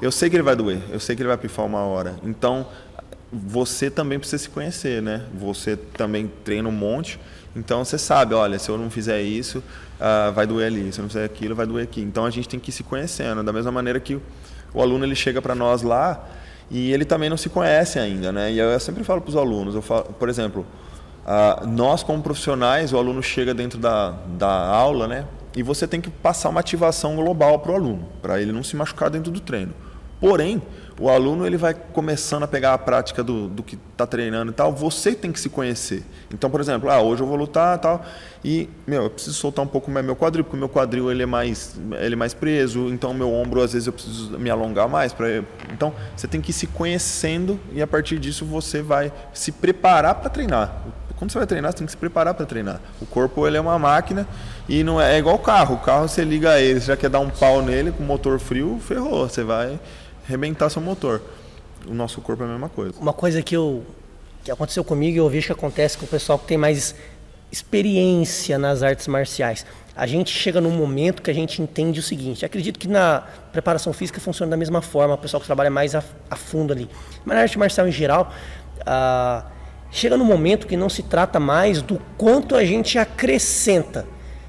eu 0.00 0.12
sei 0.12 0.30
que 0.30 0.36
ele 0.36 0.44
vai 0.44 0.54
doer, 0.54 0.80
eu 0.90 1.00
sei 1.00 1.16
que 1.16 1.22
ele 1.22 1.28
vai 1.28 1.36
pifar 1.36 1.66
uma 1.66 1.80
hora. 1.80 2.14
Então, 2.22 2.66
você 3.32 3.90
também 3.90 4.18
precisa 4.18 4.42
se 4.42 4.48
conhecer, 4.48 5.02
né? 5.02 5.24
Você 5.34 5.76
também 5.76 6.30
treina 6.44 6.68
um 6.68 6.72
monte, 6.72 7.18
então 7.54 7.84
você 7.84 7.98
sabe, 7.98 8.34
olha, 8.34 8.58
se 8.58 8.68
eu 8.68 8.78
não 8.78 8.88
fizer 8.88 9.20
isso, 9.20 9.62
ah, 9.98 10.30
vai 10.30 10.46
doer 10.46 10.66
ali, 10.66 10.92
se 10.92 11.00
eu 11.00 11.02
não 11.02 11.08
fizer 11.08 11.24
aquilo, 11.24 11.54
vai 11.54 11.66
doer 11.66 11.84
aqui. 11.84 12.00
Então 12.00 12.24
a 12.24 12.30
gente 12.30 12.48
tem 12.48 12.60
que 12.60 12.70
ir 12.70 12.72
se 12.72 12.82
conhecendo, 12.82 13.42
da 13.42 13.52
mesma 13.52 13.72
maneira 13.72 13.98
que 13.98 14.20
o, 14.72 14.80
aluno 14.80 15.04
ele 15.04 15.16
chega 15.16 15.42
para 15.42 15.54
nós 15.54 15.82
lá 15.82 16.28
e 16.70 16.92
ele 16.92 17.04
também 17.04 17.28
não 17.28 17.36
se 17.36 17.48
conhece 17.48 17.98
ainda, 17.98 18.30
né? 18.30 18.52
E 18.52 18.58
eu 18.58 18.78
sempre 18.78 19.02
falo 19.02 19.20
para 19.20 19.30
os 19.30 19.36
alunos, 19.36 19.74
eu 19.74 19.82
falo, 19.82 20.04
por 20.04 20.28
exemplo, 20.28 20.64
ah, 21.32 21.62
nós 21.64 22.02
como 22.02 22.20
profissionais, 22.20 22.92
o 22.92 22.98
aluno 22.98 23.22
chega 23.22 23.54
dentro 23.54 23.78
da, 23.78 24.10
da 24.36 24.48
aula, 24.48 25.06
né? 25.06 25.26
E 25.54 25.62
você 25.62 25.86
tem 25.86 26.00
que 26.00 26.10
passar 26.10 26.48
uma 26.48 26.58
ativação 26.58 27.14
global 27.14 27.60
para 27.60 27.70
o 27.70 27.74
aluno, 27.76 28.08
para 28.20 28.42
ele 28.42 28.50
não 28.50 28.64
se 28.64 28.74
machucar 28.74 29.08
dentro 29.10 29.30
do 29.30 29.38
treino. 29.38 29.72
Porém, 30.20 30.60
o 30.98 31.08
aluno 31.08 31.46
ele 31.46 31.56
vai 31.56 31.72
começando 31.72 32.42
a 32.42 32.48
pegar 32.48 32.74
a 32.74 32.78
prática 32.78 33.22
do, 33.22 33.46
do 33.46 33.62
que 33.62 33.78
está 33.92 34.08
treinando 34.08 34.50
e 34.50 34.54
tal, 34.54 34.72
você 34.72 35.14
tem 35.14 35.30
que 35.30 35.38
se 35.38 35.48
conhecer. 35.48 36.02
Então, 36.34 36.50
por 36.50 36.60
exemplo, 36.60 36.90
ah, 36.90 37.00
hoje 37.00 37.22
eu 37.22 37.28
vou 37.28 37.36
lutar 37.36 37.78
tal, 37.78 38.04
e, 38.44 38.68
meu, 38.84 39.04
eu 39.04 39.10
preciso 39.10 39.36
soltar 39.36 39.64
um 39.64 39.68
pouco 39.68 39.88
mais 39.88 40.04
meu 40.04 40.16
quadril, 40.16 40.42
porque 40.42 40.56
meu 40.56 40.68
quadril 40.68 41.12
ele 41.12 41.22
é 41.22 41.26
mais, 41.26 41.80
ele 42.00 42.14
é 42.14 42.18
mais 42.18 42.34
preso, 42.34 42.88
então 42.88 43.14
meu 43.14 43.32
ombro, 43.32 43.62
às 43.62 43.72
vezes, 43.72 43.86
eu 43.86 43.92
preciso 43.92 44.36
me 44.36 44.50
alongar 44.50 44.88
mais. 44.88 45.12
Pra, 45.12 45.28
então, 45.72 45.94
você 46.16 46.26
tem 46.26 46.40
que 46.40 46.50
ir 46.50 46.54
se 46.54 46.66
conhecendo 46.66 47.58
e, 47.72 47.80
a 47.80 47.86
partir 47.86 48.18
disso, 48.18 48.44
você 48.44 48.82
vai 48.82 49.12
se 49.32 49.52
preparar 49.52 50.16
para 50.16 50.28
treinar. 50.28 50.82
Quando 51.20 51.32
você 51.32 51.38
vai 51.38 51.46
treinar, 51.46 51.70
você 51.70 51.76
tem 51.76 51.84
que 51.84 51.92
se 51.92 51.98
preparar 51.98 52.32
para 52.32 52.46
treinar. 52.46 52.80
O 52.98 53.04
corpo 53.04 53.46
ele 53.46 53.58
é 53.58 53.60
uma 53.60 53.78
máquina 53.78 54.26
e 54.66 54.82
não 54.82 54.98
é, 54.98 55.16
é 55.16 55.18
igual 55.18 55.36
o 55.36 55.38
carro. 55.38 55.74
O 55.74 55.78
carro 55.78 56.08
você 56.08 56.24
liga 56.24 56.58
ele, 56.58 56.80
você 56.80 56.86
já 56.86 56.96
quer 56.96 57.10
dar 57.10 57.20
um 57.20 57.28
pau 57.28 57.60
nele 57.60 57.92
com 57.92 58.02
motor 58.02 58.40
frio, 58.40 58.80
ferrou. 58.80 59.28
Você 59.28 59.44
vai 59.44 59.78
arrebentar 60.26 60.70
seu 60.70 60.80
motor. 60.80 61.20
O 61.86 61.92
nosso 61.92 62.22
corpo 62.22 62.42
é 62.42 62.46
a 62.46 62.48
mesma 62.48 62.70
coisa. 62.70 62.94
Uma 62.98 63.12
coisa 63.12 63.42
que 63.42 63.54
eu 63.54 63.84
que 64.42 64.50
aconteceu 64.50 64.82
comigo 64.82 65.14
e 65.14 65.18
eu 65.18 65.28
vejo 65.28 65.48
que 65.48 65.52
acontece 65.52 65.98
com 65.98 66.06
o 66.06 66.08
pessoal 66.08 66.38
que 66.38 66.46
tem 66.46 66.56
mais 66.56 66.94
experiência 67.52 68.58
nas 68.58 68.82
artes 68.82 69.06
marciais. 69.06 69.66
A 69.94 70.06
gente 70.06 70.30
chega 70.30 70.58
num 70.58 70.70
momento 70.70 71.20
que 71.20 71.30
a 71.30 71.34
gente 71.34 71.60
entende 71.60 72.00
o 72.00 72.02
seguinte. 72.02 72.46
Acredito 72.46 72.78
que 72.78 72.88
na 72.88 73.24
preparação 73.52 73.92
física 73.92 74.18
funciona 74.18 74.48
da 74.48 74.56
mesma 74.56 74.80
forma, 74.80 75.12
o 75.12 75.18
pessoal 75.18 75.38
que 75.38 75.46
trabalha 75.46 75.68
mais 75.68 75.94
a, 75.94 76.02
a 76.30 76.36
fundo 76.36 76.72
ali. 76.72 76.88
Mas 77.26 77.36
na 77.36 77.42
arte 77.42 77.58
marcial 77.58 77.86
em 77.86 77.92
geral, 77.92 78.32
ah, 78.86 79.44
chega 79.90 80.16
num 80.16 80.24
momento 80.24 80.66
que 80.66 80.76
não 80.76 80.88
se 80.88 81.02
trata 81.02 81.40
mais 81.40 81.82
do 81.82 82.00
quanto 82.16 82.54
a 82.54 82.64
gente 82.64 82.98
acrescenta, 82.98 84.06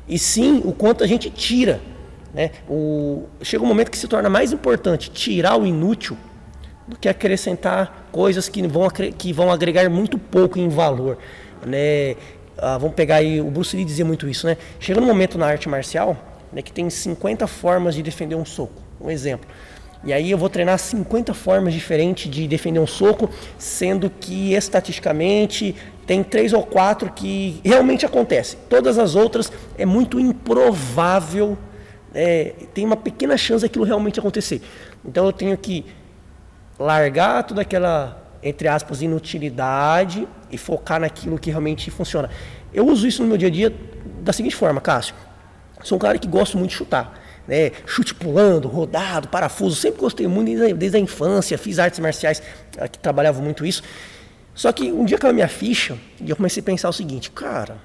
e 0.08 0.18
sim 0.18 0.62
o 0.66 0.72
quanto 0.72 1.04
a 1.04 1.08
gente 1.08 1.30
tira. 1.30 1.82
Né? 2.34 2.52
O, 2.70 3.26
chega 3.42 3.64
um 3.64 3.68
momento 3.68 3.92
que 3.92 3.98
se 3.98 4.08
torna 4.08 4.30
mais 4.30 4.52
importante 4.52 5.10
tirar 5.10 5.58
o 5.58 5.66
inútil 5.66 6.18
do 6.88 6.98
que 6.98 7.10
acrescentar 7.10 8.08
coisas 8.12 8.48
que 8.48 8.66
vão, 8.68 8.90
que 8.90 9.34
vão 9.34 9.52
agregar 9.52 9.90
muito 9.90 10.18
pouco 10.18 10.58
em 10.58 10.70
valor. 10.70 11.18
Né? 11.66 12.16
Ah, 12.58 12.78
vamos 12.78 12.96
pegar 12.96 13.18
aí, 13.18 13.42
o 13.42 13.52
Bruce 13.52 13.76
Lee 13.76 13.86
dizia 13.86 14.06
muito 14.06 14.28
isso, 14.28 14.46
né? 14.46 14.58
Chega 14.80 15.00
um 15.00 15.06
momento 15.06 15.38
na 15.38 15.48
arte 15.48 15.68
marcial 15.68 16.18
né, 16.52 16.62
que 16.62 16.72
tem 16.72 16.90
50 16.90 17.48
formas 17.48 17.96
de 17.96 18.04
defender 18.04 18.36
um 18.36 18.46
soco. 18.46 18.82
Um 19.00 19.10
exemplo. 19.10 19.50
E 20.04 20.12
aí 20.12 20.32
eu 20.32 20.38
vou 20.38 20.50
treinar 20.50 20.80
50 20.80 21.34
formas 21.34 21.74
diferentes 21.74 22.30
de 22.30 22.48
defender 22.48 22.80
um 22.80 22.88
soco, 22.88 23.30
sendo 23.58 24.10
que 24.10 24.54
estatisticamente 24.54 25.76
tem 26.08 26.24
três 26.24 26.54
ou 26.54 26.64
quatro 26.64 27.12
que 27.12 27.62
realmente 27.64 28.06
acontecem. 28.06 28.60
Todas 28.68 28.98
as 28.98 29.16
outras 29.16 29.52
é 29.78 29.86
muito 29.86 30.20
improvável 30.20 31.58
é, 32.14 32.54
tem 32.74 32.86
uma 32.86 32.98
pequena 32.98 33.38
chance 33.38 33.64
daquilo 33.64 33.86
realmente 33.86 34.20
acontecer. 34.20 34.62
Então 35.04 35.26
eu 35.26 35.34
tenho 35.34 35.58
que 35.58 35.86
largar 36.78 37.44
toda 37.44 37.62
aquela, 37.62 38.22
entre 38.44 38.68
aspas, 38.68 39.02
inutilidade 39.02 40.28
e 40.52 40.58
focar 40.58 41.00
naquilo 41.00 41.40
que 41.40 41.50
realmente 41.50 41.90
funciona. 41.90 42.30
Eu 42.74 42.88
uso 42.88 43.08
isso 43.08 43.22
no 43.22 43.30
meu 43.30 43.38
dia 43.38 43.48
a 43.48 43.52
dia 43.52 43.76
da 44.22 44.34
seguinte 44.34 44.56
forma, 44.56 44.82
Cássio. 44.82 45.16
Sou 45.84 45.96
um 45.96 46.00
cara 46.00 46.18
que 46.18 46.28
gosto 46.28 46.58
muito 46.58 46.72
de 46.72 46.78
chutar. 46.78 47.21
Né? 47.48 47.72
Chute 47.86 48.14
pulando, 48.14 48.68
rodado, 48.68 49.28
parafuso. 49.28 49.76
Sempre 49.76 50.00
gostei 50.00 50.28
muito 50.28 50.76
desde 50.76 50.98
a 50.98 51.00
infância. 51.00 51.58
Fiz 51.58 51.80
artes 51.80 52.00
marciais 52.00 52.42
eh, 52.78 52.88
que 52.88 53.00
trabalhava 53.00 53.42
muito 53.42 53.66
isso. 53.66 53.84
Só 54.54 54.72
que 54.72 54.92
um 54.92 55.06
dia 55.06 55.18
caiu 55.18 55.32
a 55.32 55.34
minha 55.34 55.48
ficha 55.48 55.98
eu 56.26 56.36
comecei 56.36 56.62
a 56.62 56.64
pensar 56.64 56.90
o 56.90 56.94
seguinte, 56.94 57.32
cara, 57.32 57.78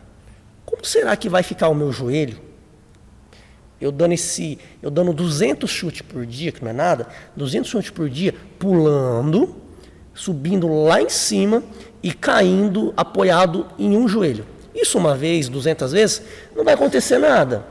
como 0.65 0.85
será 0.85 1.17
que 1.17 1.29
vai 1.29 1.43
ficar 1.43 1.69
o 1.69 1.75
meu 1.75 1.93
joelho 1.93 2.47
eu 3.81 3.93
dando 3.93 4.13
esse, 4.13 4.59
eu 4.83 4.91
dando 4.91 5.13
200 5.13 5.69
chutes 5.69 6.01
por 6.01 6.25
dia, 6.25 6.51
que 6.51 6.63
não 6.63 6.71
é 6.71 6.75
nada, 6.75 7.07
200 7.37 7.71
chutes 7.71 7.91
por 7.91 8.09
dia, 8.09 8.35
pulando, 8.59 9.55
subindo 10.15 10.67
lá 10.85 11.01
em 11.01 11.11
cima 11.11 11.63
e 12.03 12.13
caindo 12.13 12.95
apoiado 12.97 13.67
em 13.79 13.97
um 13.97 14.09
joelho. 14.09 14.47
Isso 14.75 14.97
uma 14.99 15.15
vez, 15.15 15.49
200 15.49 15.93
vezes, 15.93 16.23
não 16.55 16.65
vai 16.65 16.75
acontecer 16.75 17.19
nada. 17.19 17.67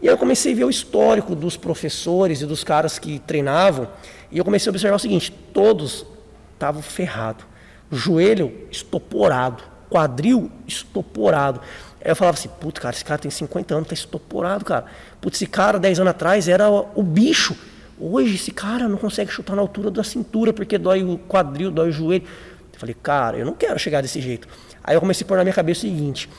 E 0.00 0.08
aí 0.08 0.14
eu 0.14 0.18
comecei 0.18 0.52
a 0.52 0.56
ver 0.56 0.64
o 0.64 0.70
histórico 0.70 1.34
dos 1.34 1.56
professores 1.56 2.40
e 2.40 2.46
dos 2.46 2.62
caras 2.62 2.98
que 2.98 3.18
treinavam, 3.18 3.88
e 4.30 4.38
eu 4.38 4.44
comecei 4.44 4.70
a 4.70 4.72
observar 4.72 4.96
o 4.96 5.00
seguinte: 5.00 5.32
todos 5.52 6.06
estavam 6.54 6.82
ferrados, 6.82 7.44
joelho 7.90 8.52
estoporado, 8.70 9.62
quadril 9.88 10.50
estoporado. 10.66 11.60
Aí 12.04 12.10
eu 12.10 12.16
falava 12.16 12.38
assim, 12.38 12.48
puta, 12.60 12.80
cara, 12.80 12.94
esse 12.94 13.04
cara 13.04 13.18
tem 13.18 13.30
50 13.30 13.74
anos, 13.74 13.88
tá 13.88 13.94
estoporado, 13.94 14.64
cara. 14.64 14.84
Putz, 15.20 15.36
esse 15.36 15.46
cara, 15.46 15.78
10 15.78 16.00
anos 16.00 16.10
atrás, 16.10 16.48
era 16.48 16.70
o 16.70 17.02
bicho. 17.02 17.56
Hoje, 17.98 18.36
esse 18.36 18.52
cara 18.52 18.88
não 18.88 18.96
consegue 18.96 19.30
chutar 19.32 19.56
na 19.56 19.62
altura 19.62 19.90
da 19.90 20.04
cintura, 20.04 20.52
porque 20.52 20.78
dói 20.78 21.02
o 21.02 21.18
quadril, 21.18 21.72
dói 21.72 21.88
o 21.88 21.92
joelho. 21.92 22.24
Eu 22.72 22.78
falei, 22.78 22.94
cara, 23.02 23.36
eu 23.36 23.44
não 23.44 23.54
quero 23.54 23.76
chegar 23.78 24.00
desse 24.00 24.20
jeito. 24.20 24.46
Aí 24.84 24.94
eu 24.94 25.00
comecei 25.00 25.24
a 25.24 25.28
pôr 25.28 25.36
na 25.36 25.42
minha 25.42 25.54
cabeça 25.54 25.80
o 25.80 25.82
seguinte: 25.82 26.30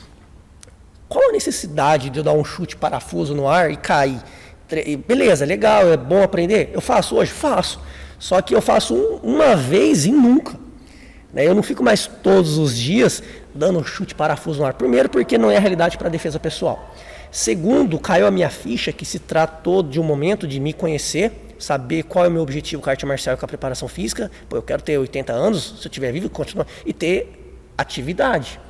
qual 1.10 1.30
a 1.30 1.32
necessidade 1.32 2.08
de 2.08 2.20
eu 2.20 2.22
dar 2.22 2.32
um 2.32 2.44
chute 2.44 2.76
parafuso 2.76 3.34
no 3.34 3.48
ar 3.48 3.68
e 3.68 3.76
cair? 3.76 4.20
Beleza, 5.08 5.44
legal, 5.44 5.92
é 5.92 5.96
bom 5.96 6.22
aprender? 6.22 6.70
Eu 6.72 6.80
faço 6.80 7.16
hoje? 7.16 7.32
Faço. 7.32 7.80
Só 8.16 8.40
que 8.40 8.54
eu 8.54 8.62
faço 8.62 8.94
um, 8.94 9.16
uma 9.16 9.56
vez 9.56 10.06
e 10.06 10.12
nunca. 10.12 10.54
Né? 11.34 11.44
Eu 11.44 11.52
não 11.52 11.64
fico 11.64 11.82
mais 11.82 12.06
todos 12.06 12.58
os 12.58 12.76
dias 12.76 13.24
dando 13.52 13.82
chute 13.82 14.14
parafuso 14.14 14.60
no 14.60 14.66
ar. 14.66 14.74
Primeiro, 14.74 15.08
porque 15.08 15.36
não 15.36 15.50
é 15.50 15.56
a 15.56 15.60
realidade 15.60 15.98
para 15.98 16.06
a 16.06 16.10
defesa 16.10 16.38
pessoal. 16.38 16.94
Segundo, 17.28 17.98
caiu 17.98 18.24
a 18.24 18.30
minha 18.30 18.48
ficha 18.48 18.92
que 18.92 19.04
se 19.04 19.18
tratou 19.18 19.82
de 19.82 19.98
um 19.98 20.04
momento 20.04 20.46
de 20.46 20.60
me 20.60 20.72
conhecer, 20.72 21.32
saber 21.58 22.04
qual 22.04 22.24
é 22.24 22.28
o 22.28 22.30
meu 22.30 22.42
objetivo 22.42 22.80
com 22.80 22.88
a 22.88 22.92
arte 22.92 23.04
marcial 23.04 23.34
e 23.34 23.38
com 23.38 23.44
a 23.44 23.48
preparação 23.48 23.88
física. 23.88 24.30
Pô, 24.48 24.54
eu 24.54 24.62
quero 24.62 24.80
ter 24.80 24.96
80 24.96 25.32
anos, 25.32 25.80
se 25.80 25.86
eu 25.88 25.90
estiver 25.90 26.12
vivo, 26.12 26.30
continuar. 26.30 26.68
E 26.86 26.92
ter 26.92 27.56
atividade. 27.76 28.60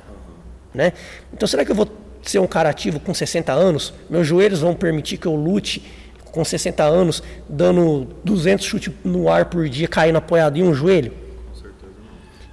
Né? 0.73 0.93
Então, 1.31 1.47
será 1.47 1.63
que 1.63 1.69
eu 1.69 1.75
vou 1.75 2.00
ser 2.29 2.39
um 2.39 2.47
cara 2.47 2.69
ativo 2.69 2.99
com 2.99 3.13
60 3.13 3.51
anos? 3.51 3.93
Meus 4.09 4.27
joelhos 4.27 4.59
vão 4.59 4.73
permitir 4.73 5.17
que 5.17 5.27
eu 5.27 5.35
lute 5.35 5.83
com 6.31 6.43
60 6.45 6.83
anos, 6.83 7.21
dando 7.47 8.07
200 8.23 8.65
chutes 8.65 8.93
no 9.03 9.29
ar 9.29 9.45
por 9.45 9.67
dia, 9.67 9.87
caindo 9.87 10.17
apoiado 10.17 10.57
em 10.57 10.63
um 10.63 10.73
joelho? 10.73 11.13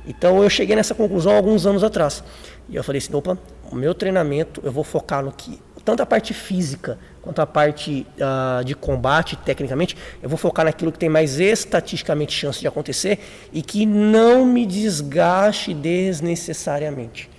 Então 0.07 0.43
eu 0.43 0.49
cheguei 0.49 0.75
nessa 0.75 0.95
conclusão 0.95 1.37
alguns 1.37 1.67
anos 1.67 1.85
atrás. 1.85 2.25
E 2.69 2.77
eu 2.77 2.83
falei 2.83 2.99
assim, 2.99 3.15
opa, 3.15 3.39
o 3.71 3.77
meu 3.77 3.95
treinamento 3.95 4.61
eu 4.65 4.73
vou 4.73 4.85
focar 4.85 5.23
no 5.23 5.33
que 5.33 5.61
tanto 5.85 6.03
a 6.03 6.07
parte 6.07 6.35
física 6.35 6.99
quanto 7.23 7.41
a 7.41 7.47
parte 7.47 8.07
uh, 8.19 8.63
de 8.63 8.75
combate, 8.75 9.37
tecnicamente, 9.37 9.97
eu 10.23 10.29
vou 10.29 10.37
focar 10.37 10.67
naquilo 10.67 10.93
que 10.93 10.99
tem 10.99 11.09
mais 11.09 11.41
estatisticamente 11.41 12.35
chance 12.35 12.61
de 12.61 12.69
acontecer 12.69 13.19
e 13.55 13.63
que 13.63 13.87
não 13.87 14.45
me 14.45 14.67
desgaste 14.67 15.73
desnecessariamente. 15.73 17.31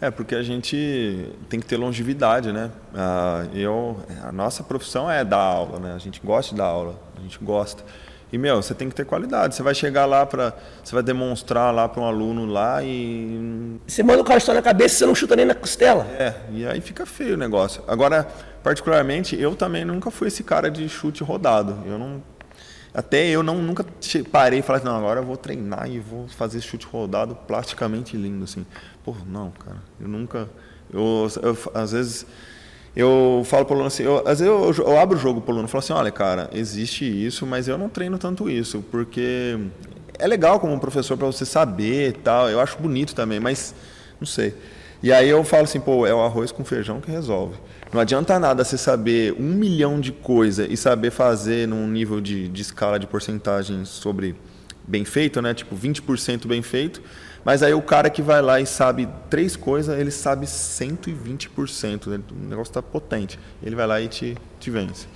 É, 0.00 0.10
porque 0.10 0.34
a 0.34 0.42
gente 0.42 1.30
tem 1.48 1.58
que 1.58 1.66
ter 1.66 1.76
longevidade, 1.76 2.52
né? 2.52 2.70
Eu, 3.54 3.98
a 4.22 4.30
nossa 4.30 4.62
profissão 4.62 5.10
é 5.10 5.24
dar 5.24 5.38
aula, 5.38 5.78
né? 5.78 5.94
A 5.94 5.98
gente 5.98 6.20
gosta 6.22 6.52
de 6.52 6.58
dar 6.58 6.66
aula, 6.66 7.00
a 7.16 7.20
gente 7.22 7.38
gosta. 7.42 7.82
E, 8.32 8.36
meu, 8.36 8.60
você 8.60 8.74
tem 8.74 8.88
que 8.88 8.94
ter 8.94 9.06
qualidade. 9.06 9.54
Você 9.54 9.62
vai 9.62 9.74
chegar 9.74 10.04
lá 10.04 10.26
para. 10.26 10.52
Você 10.82 10.94
vai 10.94 11.02
demonstrar 11.02 11.72
lá 11.72 11.88
para 11.88 12.02
um 12.02 12.04
aluno 12.04 12.44
lá 12.44 12.82
e. 12.82 13.78
Você 13.86 14.02
manda 14.02 14.20
o 14.20 14.24
cara 14.24 14.40
só 14.40 14.52
na 14.52 14.60
cabeça 14.60 14.96
e 14.96 14.98
você 14.98 15.06
não 15.06 15.14
chuta 15.14 15.36
nem 15.36 15.46
na 15.46 15.54
costela. 15.54 16.04
É, 16.18 16.34
e 16.52 16.66
aí 16.66 16.80
fica 16.80 17.06
feio 17.06 17.34
o 17.34 17.36
negócio. 17.36 17.82
Agora, 17.86 18.26
particularmente, 18.62 19.40
eu 19.40 19.54
também 19.54 19.84
nunca 19.84 20.10
fui 20.10 20.28
esse 20.28 20.42
cara 20.42 20.70
de 20.70 20.88
chute 20.88 21.22
rodado. 21.22 21.78
Eu 21.86 21.98
não. 21.98 22.22
Até 22.96 23.26
eu 23.26 23.42
não, 23.42 23.60
nunca 23.60 23.84
parei 24.32 24.60
e 24.60 24.62
falei, 24.62 24.82
não, 24.82 24.96
agora 24.96 25.20
eu 25.20 25.24
vou 25.24 25.36
treinar 25.36 25.86
e 25.86 25.98
vou 25.98 26.26
fazer 26.28 26.62
chute 26.62 26.86
rodado 26.86 27.34
plasticamente 27.34 28.16
lindo, 28.16 28.44
assim. 28.44 28.64
Pô, 29.04 29.14
não, 29.26 29.50
cara. 29.50 29.82
Eu 30.00 30.08
nunca. 30.08 30.48
Eu, 30.90 31.28
eu 31.42 31.58
às 31.74 31.92
vezes 31.92 32.26
eu 32.96 33.42
falo 33.44 33.66
para 33.66 33.74
o 33.74 33.76
aluno 33.76 33.88
assim, 33.88 34.02
eu, 34.02 34.26
às 34.26 34.40
vezes 34.40 34.46
eu, 34.46 34.72
eu 34.86 34.98
abro 34.98 35.18
o 35.18 35.20
jogo 35.20 35.42
para 35.42 35.50
o 35.50 35.52
aluno 35.52 35.68
e 35.68 35.70
falo 35.70 35.84
assim, 35.84 35.92
olha, 35.92 36.10
cara, 36.10 36.48
existe 36.54 37.04
isso, 37.04 37.46
mas 37.46 37.68
eu 37.68 37.76
não 37.76 37.90
treino 37.90 38.16
tanto 38.16 38.48
isso, 38.48 38.82
porque 38.90 39.58
é 40.18 40.26
legal 40.26 40.58
como 40.58 40.80
professor 40.80 41.18
para 41.18 41.26
você 41.26 41.44
saber 41.44 42.08
e 42.08 42.12
tal, 42.12 42.48
eu 42.48 42.58
acho 42.58 42.78
bonito 42.78 43.14
também, 43.14 43.38
mas 43.38 43.74
não 44.18 44.26
sei. 44.26 44.54
E 45.02 45.12
aí 45.12 45.28
eu 45.28 45.44
falo 45.44 45.64
assim, 45.64 45.80
pô, 45.80 46.06
é 46.06 46.14
o 46.14 46.20
arroz 46.22 46.50
com 46.50 46.64
feijão 46.64 46.98
que 46.98 47.10
resolve. 47.10 47.58
Não 47.92 48.00
adianta 48.00 48.38
nada 48.38 48.64
você 48.64 48.76
saber 48.76 49.32
um 49.38 49.54
milhão 49.54 50.00
de 50.00 50.10
coisa 50.12 50.66
e 50.66 50.76
saber 50.76 51.10
fazer 51.10 51.68
num 51.68 51.86
nível 51.86 52.20
de, 52.20 52.48
de 52.48 52.62
escala 52.62 52.98
de 52.98 53.06
porcentagem 53.06 53.84
sobre 53.84 54.34
bem 54.86 55.04
feito, 55.04 55.40
né? 55.40 55.54
Tipo, 55.54 55.76
20% 55.76 56.46
bem 56.46 56.62
feito, 56.62 57.00
mas 57.44 57.62
aí 57.62 57.72
o 57.72 57.82
cara 57.82 58.10
que 58.10 58.20
vai 58.20 58.42
lá 58.42 58.60
e 58.60 58.66
sabe 58.66 59.08
três 59.30 59.54
coisas, 59.54 59.98
ele 59.98 60.10
sabe 60.10 60.46
120%. 60.46 62.06
Né? 62.08 62.20
O 62.30 62.48
negócio 62.48 62.70
está 62.70 62.82
potente. 62.82 63.38
Ele 63.62 63.76
vai 63.76 63.86
lá 63.86 64.00
e 64.00 64.08
te, 64.08 64.36
te 64.58 64.70
vence. 64.70 65.06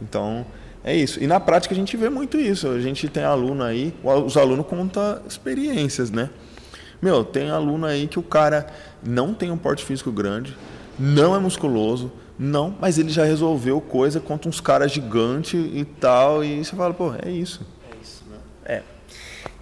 Então, 0.00 0.46
é 0.84 0.94
isso. 0.94 1.22
E 1.22 1.26
na 1.26 1.40
prática 1.40 1.74
a 1.74 1.76
gente 1.76 1.96
vê 1.96 2.08
muito 2.08 2.38
isso. 2.38 2.68
A 2.68 2.80
gente 2.80 3.08
tem 3.08 3.24
aluno 3.24 3.64
aí, 3.64 3.92
os 4.04 4.36
alunos 4.36 4.66
contam 4.66 5.20
experiências, 5.28 6.10
né? 6.10 6.30
Meu, 7.02 7.24
tem 7.24 7.50
aluno 7.50 7.86
aí 7.86 8.06
que 8.06 8.18
o 8.18 8.22
cara 8.22 8.66
não 9.02 9.32
tem 9.34 9.50
um 9.50 9.56
porte 9.56 9.84
físico 9.84 10.12
grande, 10.12 10.56
não 10.98 11.34
é 11.34 11.38
musculoso, 11.38 12.12
não, 12.42 12.74
mas 12.80 12.96
ele 12.96 13.10
já 13.10 13.22
resolveu 13.22 13.82
coisa 13.82 14.18
contra 14.18 14.48
uns 14.48 14.62
caras 14.62 14.90
gigantes 14.90 15.60
e 15.74 15.84
tal, 15.84 16.42
e 16.42 16.64
você 16.64 16.74
fala, 16.74 16.94
pô, 16.94 17.12
é 17.22 17.28
isso. 17.30 17.60
É 17.92 18.02
isso, 18.02 18.24
né? 18.30 18.38
É. 18.64 18.82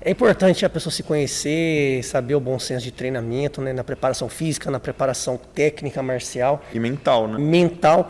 É 0.00 0.10
importante 0.12 0.64
a 0.64 0.70
pessoa 0.70 0.92
se 0.92 1.02
conhecer, 1.02 2.05
saber 2.05 2.36
o 2.36 2.40
bom 2.40 2.56
senso 2.56 2.84
de 2.84 2.92
treinamento, 2.92 3.60
né? 3.60 3.72
na 3.72 3.82
preparação 3.82 4.28
física, 4.28 4.70
na 4.70 4.78
preparação 4.78 5.36
técnica 5.52 6.00
marcial. 6.05 6.62
E 6.72 6.78
mental, 6.78 7.26
né? 7.26 7.36
Mental. 7.36 8.09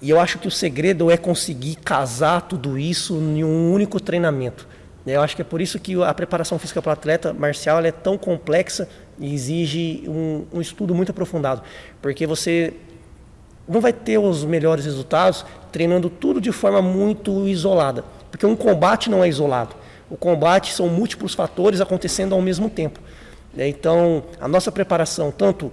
E 0.00 0.10
eu 0.10 0.18
acho 0.18 0.40
que 0.40 0.48
o 0.48 0.50
segredo 0.50 1.08
é 1.08 1.16
conseguir 1.16 1.76
casar 1.76 2.40
tudo 2.42 2.76
isso 2.76 3.14
em 3.14 3.44
um 3.44 3.72
único 3.72 4.00
treinamento. 4.00 4.66
Eu 5.06 5.22
acho 5.22 5.36
que 5.36 5.42
é 5.42 5.44
por 5.44 5.60
isso 5.60 5.78
que 5.78 6.02
a 6.02 6.12
preparação 6.12 6.58
física 6.58 6.82
para 6.82 6.90
o 6.90 6.92
atleta 6.92 7.32
marcial 7.32 7.78
é 7.84 7.92
tão 7.92 8.18
complexa 8.18 8.88
e 9.16 9.32
exige 9.32 10.02
um, 10.08 10.44
um 10.52 10.60
estudo 10.60 10.92
muito 10.92 11.10
aprofundado. 11.10 11.62
Porque 12.00 12.26
você 12.26 12.74
não 13.68 13.80
vai 13.80 13.92
ter 13.92 14.18
os 14.18 14.44
melhores 14.44 14.84
resultados 14.84 15.44
treinando 15.70 16.10
tudo 16.10 16.40
de 16.40 16.52
forma 16.52 16.82
muito 16.82 17.46
isolada. 17.46 18.04
Porque 18.30 18.46
um 18.46 18.56
combate 18.56 19.10
não 19.10 19.22
é 19.22 19.28
isolado. 19.28 19.74
O 20.10 20.16
combate 20.16 20.72
são 20.72 20.88
múltiplos 20.88 21.34
fatores 21.34 21.80
acontecendo 21.80 22.34
ao 22.34 22.42
mesmo 22.42 22.68
tempo. 22.68 23.00
Então, 23.56 24.24
a 24.40 24.48
nossa 24.48 24.72
preparação, 24.72 25.30
tanto 25.30 25.72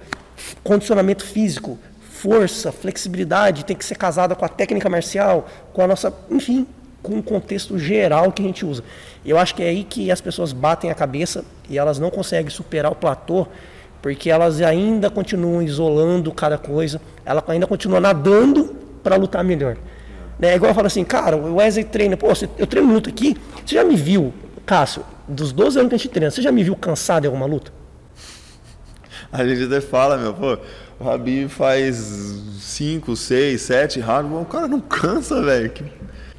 condicionamento 0.64 1.26
físico, 1.26 1.78
força, 2.10 2.72
flexibilidade, 2.72 3.64
tem 3.64 3.76
que 3.76 3.86
ser 3.86 3.96
casada 3.96 4.36
com 4.36 4.44
a 4.44 4.50
técnica 4.50 4.90
marcial, 4.90 5.48
com 5.72 5.82
a 5.82 5.88
nossa, 5.88 6.14
enfim, 6.30 6.68
com 7.02 7.18
o 7.20 7.24
contexto 7.24 7.78
geral 7.80 8.32
que 8.32 8.42
a 8.42 8.46
gente 8.46 8.66
usa. 8.66 8.84
Eu 9.26 9.38
acho 9.38 9.56
que 9.56 9.64
é 9.64 9.70
aí 9.70 9.84
que 9.84 10.12
as 10.12 10.20
pessoas 10.20 10.52
batem 10.52 10.92
a 10.92 10.96
cabeça 10.96 11.46
e 11.70 11.78
elas 11.78 12.00
não 12.00 12.10
conseguem 12.10 12.50
superar 12.50 12.92
o 12.92 12.96
platô, 12.96 13.48
porque 14.02 14.30
elas 14.30 14.62
ainda 14.62 15.10
continuam 15.10 15.62
isolando 15.62 16.32
cada 16.32 16.58
coisa, 16.58 17.02
ela 17.26 17.44
ainda 17.48 17.68
continua 17.68 18.00
nadando 18.00 18.76
para 19.04 19.16
lutar 19.16 19.44
melhor. 19.44 19.78
É 20.42 20.56
igual 20.56 20.72
eu 20.72 20.76
falo 20.76 20.88
assim, 20.88 21.04
cara, 21.04 21.36
o 21.36 21.56
Wesley 21.56 21.84
treina, 21.84 22.16
pô, 22.16 22.28
eu 22.58 22.66
treino 22.66 22.94
luta 22.94 23.10
aqui, 23.10 23.36
você 23.66 23.76
já 23.76 23.84
me 23.84 23.96
viu, 23.96 24.34
Cássio, 24.66 25.04
dos 25.28 25.52
12 25.52 25.80
anos 25.80 25.90
que 25.90 25.96
a 25.96 25.98
gente 25.98 26.10
treina, 26.10 26.32
você 26.32 26.42
já 26.42 26.52
me 26.52 26.64
viu 26.64 26.76
cansado 26.76 27.26
em 27.26 27.28
alguma 27.28 27.46
luta? 27.46 27.74
A 29.32 29.46
gente 29.46 29.66
até 29.66 29.82
fala, 29.82 30.18
meu, 30.18 30.34
pô, 30.34 30.58
o 31.00 31.04
Rabi 31.04 31.48
faz 31.50 31.98
5, 32.60 33.16
6, 33.16 33.62
7 33.62 34.00
rounds, 34.00 34.32
o 34.32 34.46
cara 34.46 34.68
não 34.68 34.80
cansa, 34.80 35.42
velho. 35.42 35.72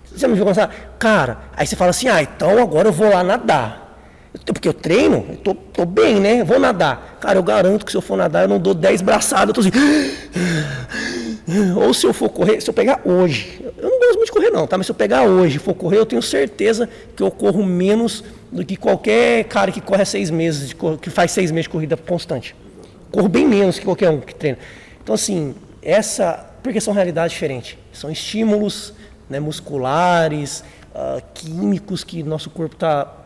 Você 0.04 0.18
já 0.18 0.26
me 0.26 0.34
viu 0.34 0.46
cansado? 0.46 0.72
Cara, 0.98 1.38
aí 1.56 1.66
você 1.66 1.76
fala 1.76 1.90
assim, 1.90 2.08
ah, 2.08 2.22
então 2.22 2.58
agora 2.58 2.88
eu 2.88 2.92
vou 2.92 3.10
lá 3.10 3.22
nadar. 3.22 3.89
Porque 4.44 4.68
eu 4.68 4.72
treino, 4.72 5.26
eu 5.28 5.36
tô, 5.36 5.54
tô 5.54 5.84
bem, 5.84 6.20
né? 6.20 6.44
Vou 6.44 6.58
nadar. 6.58 7.18
Cara, 7.20 7.38
eu 7.38 7.42
garanto 7.42 7.84
que 7.84 7.90
se 7.90 7.98
eu 7.98 8.02
for 8.02 8.16
nadar, 8.16 8.44
eu 8.44 8.48
não 8.48 8.60
dou 8.60 8.74
10 8.74 9.02
braçadas, 9.02 9.48
eu 9.48 9.54
tô 9.54 9.60
assim. 9.60 9.72
Ou 11.76 11.92
se 11.92 12.06
eu 12.06 12.12
for 12.12 12.28
correr, 12.28 12.60
se 12.60 12.70
eu 12.70 12.74
pegar 12.74 13.00
hoje, 13.04 13.60
eu 13.76 13.90
não 13.90 13.98
gosto 13.98 14.14
muito 14.14 14.26
de 14.26 14.32
correr 14.32 14.50
não, 14.50 14.68
tá? 14.68 14.78
Mas 14.78 14.86
se 14.86 14.92
eu 14.92 14.96
pegar 14.96 15.24
hoje 15.24 15.56
e 15.56 15.58
for 15.58 15.74
correr, 15.74 15.98
eu 15.98 16.06
tenho 16.06 16.22
certeza 16.22 16.88
que 17.16 17.22
eu 17.22 17.30
corro 17.30 17.64
menos 17.64 18.22
do 18.52 18.64
que 18.64 18.76
qualquer 18.76 19.44
cara 19.44 19.72
que 19.72 19.80
corre 19.80 20.04
seis 20.04 20.30
meses, 20.30 20.76
que 21.00 21.10
faz 21.10 21.32
seis 21.32 21.50
meses 21.50 21.64
de 21.64 21.70
corrida 21.70 21.96
constante. 21.96 22.54
Corro 23.10 23.28
bem 23.28 23.48
menos 23.48 23.80
que 23.80 23.84
qualquer 23.84 24.10
um 24.10 24.20
que 24.20 24.34
treina. 24.34 24.58
Então 25.02 25.14
assim, 25.14 25.56
essa, 25.82 26.52
porque 26.62 26.80
são 26.80 26.94
realidades 26.94 27.32
diferentes, 27.32 27.76
são 27.92 28.10
estímulos 28.10 28.92
né, 29.28 29.40
musculares, 29.40 30.62
uh, 30.94 31.20
químicos 31.34 32.04
que 32.04 32.22
nosso 32.22 32.48
corpo 32.50 32.74
está 32.74 33.19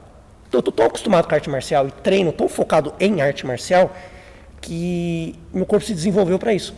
eu 0.52 0.62
tô 0.62 0.70
tão 0.70 0.86
acostumado 0.86 1.26
com 1.28 1.34
arte 1.34 1.50
marcial 1.50 1.88
e 1.88 1.90
treino 1.90 2.32
tão 2.32 2.48
focado 2.48 2.94
em 3.00 3.20
arte 3.20 3.46
marcial 3.46 3.94
que 4.60 5.34
meu 5.52 5.66
corpo 5.66 5.84
se 5.84 5.92
desenvolveu 5.92 6.38
para 6.38 6.54
isso. 6.54 6.74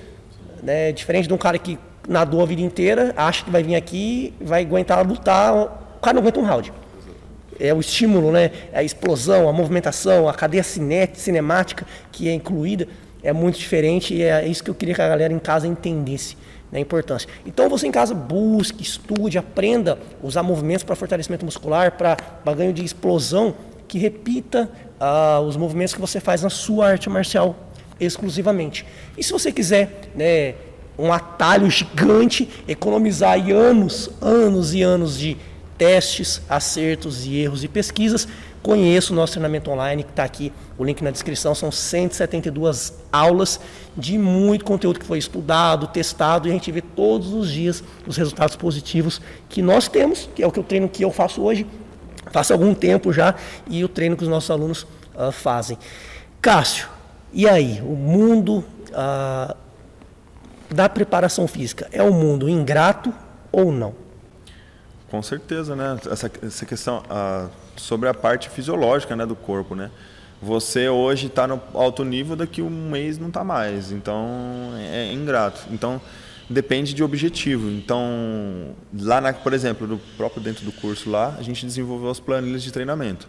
Né? 0.62 0.92
Diferente 0.92 1.28
de 1.28 1.34
um 1.34 1.38
cara 1.38 1.58
que 1.58 1.78
nadou 2.08 2.42
a 2.42 2.46
vida 2.46 2.62
inteira, 2.62 3.12
acha 3.16 3.44
que 3.44 3.50
vai 3.50 3.62
vir 3.62 3.74
aqui, 3.74 4.34
vai 4.40 4.62
aguentar 4.62 5.06
lutar, 5.06 5.54
o 5.54 6.00
cara 6.00 6.14
não 6.14 6.22
aguenta 6.22 6.40
um 6.40 6.44
round. 6.44 6.72
É 7.58 7.72
o 7.72 7.80
estímulo, 7.80 8.30
né? 8.30 8.50
É 8.72 8.80
a 8.80 8.82
explosão, 8.82 9.48
a 9.48 9.52
movimentação, 9.52 10.28
a 10.28 10.34
cadeia 10.34 10.62
cinemática 10.62 11.86
que 12.12 12.28
é 12.28 12.32
incluída 12.32 12.86
é 13.22 13.32
muito 13.32 13.58
diferente 13.58 14.14
e 14.14 14.22
é 14.22 14.46
isso 14.46 14.62
que 14.62 14.70
eu 14.70 14.74
queria 14.74 14.94
que 14.94 15.02
a 15.02 15.08
galera 15.08 15.32
em 15.32 15.38
casa 15.38 15.66
entendesse 15.66 16.36
né, 16.70 16.78
a 16.78 16.80
importância. 16.80 17.28
Então 17.44 17.68
você 17.68 17.86
em 17.86 17.92
casa 17.92 18.14
busque, 18.14 18.82
estude, 18.82 19.38
aprenda 19.38 19.98
usar 20.22 20.42
movimentos 20.42 20.84
para 20.84 20.94
fortalecimento 20.96 21.44
muscular, 21.44 21.92
para 21.92 22.54
ganho 22.54 22.72
de 22.72 22.84
explosão, 22.84 23.54
que 23.88 23.98
repita 23.98 24.68
uh, 25.00 25.40
os 25.40 25.56
movimentos 25.56 25.94
que 25.94 26.00
você 26.00 26.20
faz 26.20 26.42
na 26.42 26.50
sua 26.50 26.88
arte 26.88 27.08
marcial 27.08 27.54
exclusivamente. 27.98 28.84
E 29.16 29.22
se 29.22 29.32
você 29.32 29.50
quiser 29.50 30.10
né, 30.14 30.54
um 30.98 31.12
atalho 31.12 31.70
gigante, 31.70 32.48
economizar 32.66 33.38
anos, 33.50 34.10
anos 34.20 34.74
e 34.74 34.82
anos 34.82 35.18
de 35.18 35.36
testes, 35.78 36.40
acertos 36.48 37.26
e 37.26 37.36
erros 37.36 37.62
e 37.62 37.68
pesquisas, 37.68 38.26
conheça 38.62 39.12
o 39.12 39.16
nosso 39.16 39.32
treinamento 39.32 39.70
online 39.70 40.02
que 40.02 40.10
está 40.10 40.24
aqui, 40.24 40.52
o 40.76 40.84
link 40.84 41.02
na 41.02 41.10
descrição. 41.10 41.54
São 41.54 41.70
172 41.70 42.94
aulas 43.12 43.60
de 43.96 44.18
muito 44.18 44.64
conteúdo 44.64 44.98
que 44.98 45.06
foi 45.06 45.18
estudado, 45.18 45.86
testado 45.86 46.48
e 46.48 46.50
a 46.50 46.54
gente 46.54 46.70
vê 46.70 46.80
todos 46.80 47.32
os 47.32 47.50
dias 47.50 47.82
os 48.06 48.16
resultados 48.16 48.56
positivos 48.56 49.20
que 49.48 49.62
nós 49.62 49.88
temos, 49.88 50.28
que 50.34 50.42
é 50.42 50.46
o 50.46 50.52
que 50.52 50.58
eu 50.58 50.64
treino 50.64 50.88
que 50.88 51.04
eu 51.04 51.10
faço 51.10 51.42
hoje, 51.42 51.66
faço 52.30 52.52
algum 52.52 52.74
tempo 52.74 53.12
já 53.12 53.34
e 53.68 53.84
o 53.84 53.88
treino 53.88 54.16
que 54.16 54.22
os 54.22 54.28
nossos 54.28 54.50
alunos 54.50 54.82
uh, 55.14 55.30
fazem. 55.32 55.78
Cássio, 56.40 56.88
e 57.32 57.48
aí, 57.48 57.82
o 57.82 57.94
mundo 57.94 58.64
ah, 58.94 59.54
da 60.70 60.88
preparação 60.88 61.46
física 61.46 61.88
é 61.92 62.02
um 62.02 62.12
mundo 62.12 62.48
ingrato 62.48 63.12
ou 63.52 63.70
não? 63.70 63.94
Com 65.10 65.22
certeza, 65.22 65.76
né? 65.76 65.98
Essa, 66.10 66.30
essa 66.42 66.64
questão 66.64 67.02
ah, 67.10 67.48
sobre 67.76 68.08
a 68.08 68.14
parte 68.14 68.48
fisiológica 68.48 69.14
né, 69.14 69.26
do 69.26 69.36
corpo, 69.36 69.74
né? 69.74 69.90
Você 70.40 70.88
hoje 70.88 71.28
está 71.28 71.46
no 71.46 71.60
alto 71.72 72.04
nível, 72.04 72.36
daqui 72.36 72.60
um 72.60 72.90
mês 72.90 73.18
não 73.18 73.28
está 73.28 73.42
mais. 73.42 73.90
Então, 73.90 74.72
é, 74.76 75.08
é 75.08 75.12
ingrato. 75.12 75.62
Então, 75.70 76.00
depende 76.48 76.92
de 76.92 77.02
objetivo. 77.02 77.70
Então, 77.70 78.74
lá, 78.98 79.20
na, 79.20 79.32
por 79.32 79.52
exemplo, 79.52 79.86
do 79.86 79.98
próprio 80.16 80.42
dentro 80.42 80.64
do 80.64 80.72
curso 80.72 81.10
lá, 81.10 81.34
a 81.38 81.42
gente 81.42 81.64
desenvolveu 81.64 82.10
as 82.10 82.20
planilhas 82.20 82.62
de 82.62 82.70
treinamento. 82.70 83.28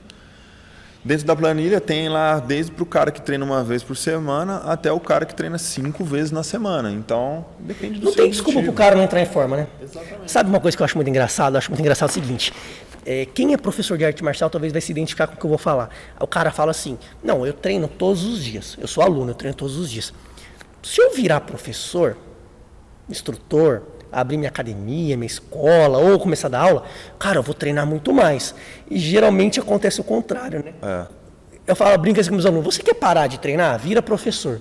Dentro 1.04 1.26
da 1.26 1.34
planilha 1.36 1.80
tem 1.80 2.10
lá 2.10 2.38
desde 2.40 2.70
para 2.70 2.84
o 2.84 2.86
cara 2.86 3.12
que 3.12 3.22
treina 3.22 3.46
uma 3.46 3.64
vez 3.64 3.82
por 3.82 3.96
semana 3.96 4.58
até 4.66 4.92
o 4.92 5.00
cara 5.00 5.26
que 5.26 5.34
treina 5.34 5.58
cinco 5.58 6.04
vezes 6.04 6.32
na 6.32 6.44
semana. 6.44 6.92
Então, 6.92 7.46
depende 7.60 8.00
do 8.00 8.08
Não 8.08 8.14
tem 8.14 8.30
desculpa 8.30 8.62
para 8.62 8.70
o 8.70 8.74
cara 8.74 8.96
não 8.96 9.04
entrar 9.04 9.22
em 9.22 9.26
forma, 9.26 9.56
né? 9.56 9.68
Exatamente. 9.82 10.30
Sabe 10.30 10.50
uma 10.50 10.60
coisa 10.60 10.76
que 10.76 10.84
eu 10.84 10.86
acho 10.86 10.98
muito 10.98 11.08
engraçado? 11.08 11.54
Eu 11.54 11.60
acho 11.60 11.70
muito 11.70 11.80
engraçado 11.80 12.10
o 12.10 12.12
seguinte. 12.12 12.52
É, 13.10 13.26
quem 13.26 13.54
é 13.54 13.58
professor 13.58 13.98
de 13.98 14.04
arte 14.04 14.22
marcial 14.22 14.50
talvez 14.50 14.74
vai 14.74 14.82
se 14.82 14.92
identificar 14.92 15.28
com 15.28 15.36
o 15.36 15.38
que 15.38 15.46
eu 15.46 15.50
vou 15.50 15.58
falar. 15.58 15.90
O 16.20 16.28
cara 16.28 16.52
fala 16.52 16.72
assim: 16.72 16.98
Não, 17.24 17.48
eu 17.48 17.54
treino 17.54 17.88
todos 17.88 18.26
os 18.26 18.44
dias. 18.44 18.78
Eu 18.78 18.86
sou 18.86 19.02
aluno, 19.02 19.32
eu 19.32 19.36
treino 19.36 19.56
todos 19.56 19.78
os 19.78 19.90
dias. 19.90 20.14
Se 20.84 21.02
eu 21.02 21.14
virar 21.14 21.40
professor, 21.40 22.18
instrutor, 23.10 23.84
abrir 24.12 24.36
minha 24.36 24.50
academia, 24.50 25.16
minha 25.16 25.26
escola, 25.26 25.98
ou 25.98 26.20
começar 26.20 26.48
a 26.48 26.52
dar 26.52 26.60
aula, 26.60 26.84
cara, 27.18 27.38
eu 27.38 27.44
vou 27.44 27.54
treinar 27.54 27.88
muito 27.88 28.12
mais. 28.12 28.54
E 28.92 29.00
geralmente 29.00 29.58
acontece 29.58 30.02
o 30.02 30.04
contrário, 30.04 30.62
né? 30.62 30.74
É. 30.82 31.08
Eu 31.66 31.78
falo, 31.78 31.98
brinca 31.98 32.20
assim 32.20 32.30
com 32.30 32.36
meus 32.36 32.46
alunos, 32.46 32.76
você 32.76 32.84
quer 32.84 32.94
parar 32.94 33.28
de 33.28 33.40
treinar? 33.40 33.80
Vira 33.80 34.02
professor, 34.02 34.60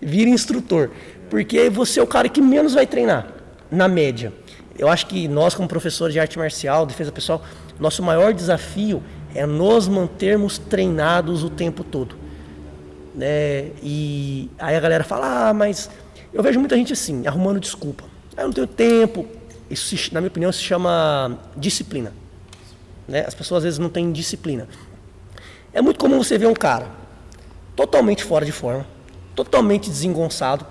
vira 0.00 0.28
instrutor, 0.28 0.90
porque 1.30 1.70
você 1.70 1.98
é 1.98 2.02
o 2.02 2.06
cara 2.06 2.28
que 2.28 2.42
menos 2.42 2.74
vai 2.74 2.86
treinar, 2.86 3.26
na 3.70 3.88
média. 3.88 4.32
Eu 4.78 4.88
acho 4.88 5.06
que 5.06 5.26
nós, 5.28 5.54
como 5.54 5.66
professores 5.66 6.12
de 6.12 6.20
arte 6.20 6.38
marcial, 6.38 6.84
defesa 6.84 7.10
pessoal, 7.10 7.42
nosso 7.78 8.02
maior 8.02 8.32
desafio 8.32 9.02
é 9.34 9.44
nos 9.44 9.86
mantermos 9.86 10.58
treinados 10.58 11.44
o 11.44 11.50
tempo 11.50 11.84
todo. 11.84 12.16
Né? 13.14 13.70
E 13.82 14.50
aí 14.58 14.76
a 14.76 14.80
galera 14.80 15.04
fala, 15.04 15.48
ah, 15.48 15.54
mas 15.54 15.90
eu 16.32 16.42
vejo 16.42 16.58
muita 16.58 16.76
gente 16.76 16.92
assim, 16.92 17.26
arrumando 17.26 17.60
desculpa. 17.60 18.04
Eu 18.36 18.44
não 18.44 18.52
tenho 18.52 18.66
tempo. 18.66 19.26
Isso, 19.70 19.94
na 20.12 20.20
minha 20.20 20.28
opinião, 20.28 20.52
se 20.52 20.62
chama 20.62 21.38
disciplina. 21.56 22.12
Né? 23.08 23.24
As 23.26 23.34
pessoas 23.34 23.58
às 23.58 23.64
vezes 23.64 23.78
não 23.78 23.88
têm 23.88 24.12
disciplina. 24.12 24.68
É 25.72 25.80
muito 25.80 25.98
comum 25.98 26.22
você 26.22 26.38
ver 26.38 26.46
um 26.46 26.54
cara 26.54 26.88
totalmente 27.74 28.24
fora 28.24 28.44
de 28.44 28.52
forma, 28.52 28.86
totalmente 29.34 29.90
desengonçado, 29.90 30.66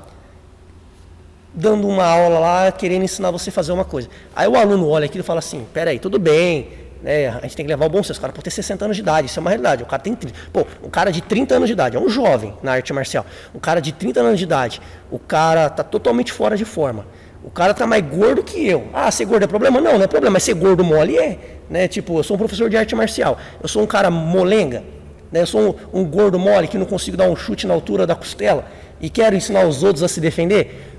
dando 1.54 1.88
uma 1.88 2.06
aula 2.06 2.40
lá, 2.40 2.72
querendo 2.72 3.04
ensinar 3.04 3.32
você 3.32 3.50
a 3.50 3.54
fazer 3.54 3.72
uma 3.72 3.86
coisa. 3.86 4.10
Aí 4.36 4.48
o 4.48 4.56
aluno 4.56 4.90
olha 4.90 5.06
aquilo 5.06 5.24
e 5.24 5.26
fala 5.26 5.40
assim: 5.40 5.66
peraí, 5.74 6.00
tudo 6.00 6.18
bem, 6.18 6.68
né? 7.02 7.28
A 7.28 7.42
gente 7.42 7.56
tem 7.56 7.66
que 7.66 7.72
levar 7.72 7.86
o 7.86 7.90
bom 7.90 8.02
senso. 8.02 8.20
O 8.20 8.22
cara 8.22 8.34
pode 8.34 8.44
ter 8.44 8.52
60 8.52 8.86
anos 8.86 8.98
de 8.98 9.02
idade, 9.02 9.28
isso 9.28 9.40
é 9.40 9.42
uma 9.42 9.50
realidade. 9.50 9.84
O 9.84 9.86
cara 9.86 10.02
tem 10.02 10.16
30. 10.16 10.36
Pô, 10.52 10.66
um 10.84 10.90
cara 10.90 11.12
de 11.12 11.22
30 11.22 11.56
anos 11.56 11.68
de 11.68 11.74
idade, 11.74 11.96
é 11.98 12.00
um 12.00 12.10
jovem 12.10 12.54
na 12.64 12.74
arte 12.74 12.92
marcial. 12.94 13.26
Um 13.54 13.60
cara 13.60 13.80
de 13.80 13.92
30 13.92 14.20
anos 14.20 14.40
de 14.40 14.44
idade, 14.44 14.82
o 15.12 15.20
cara 15.20 15.70
tá 15.70 15.84
totalmente 15.84 16.32
fora 16.32 16.58
de 16.58 16.66
forma. 16.66 17.06
O 17.44 17.52
cara 17.52 17.76
tá 17.76 17.86
mais 17.86 18.04
gordo 18.04 18.44
que 18.44 18.68
eu. 18.68 18.88
Ah, 18.92 19.12
ser 19.12 19.26
gordo 19.26 19.44
é 19.44 19.48
problema? 19.48 19.80
Não, 19.80 19.94
não 19.94 20.04
é 20.04 20.08
problema, 20.08 20.34
mas 20.34 20.44
ser 20.44 20.56
gordo 20.56 20.84
mole 20.84 21.16
é. 21.16 21.62
Né? 21.70 21.88
Tipo, 21.88 22.18
eu 22.18 22.24
sou 22.24 22.36
um 22.36 22.40
professor 22.40 22.68
de 22.70 22.76
arte 22.76 22.96
marcial. 22.96 23.38
Eu 23.62 23.68
sou 23.68 23.84
um 23.84 23.86
cara 23.86 24.10
molenga. 24.10 24.84
Né? 25.32 25.42
Eu 25.42 25.46
sou 25.46 25.80
um, 25.94 26.00
um 26.02 26.06
gordo 26.06 26.40
mole 26.40 26.68
que 26.68 26.76
não 26.76 26.88
consigo 26.88 27.16
dar 27.16 27.30
um 27.30 27.36
chute 27.36 27.68
na 27.68 27.74
altura 27.76 28.08
da 28.08 28.16
costela 28.16 28.66
e 29.00 29.12
quero 29.12 29.36
ensinar 29.36 29.64
os 29.68 29.84
outros 29.84 30.02
a 30.02 30.08
se 30.08 30.20
defender. 30.20 30.96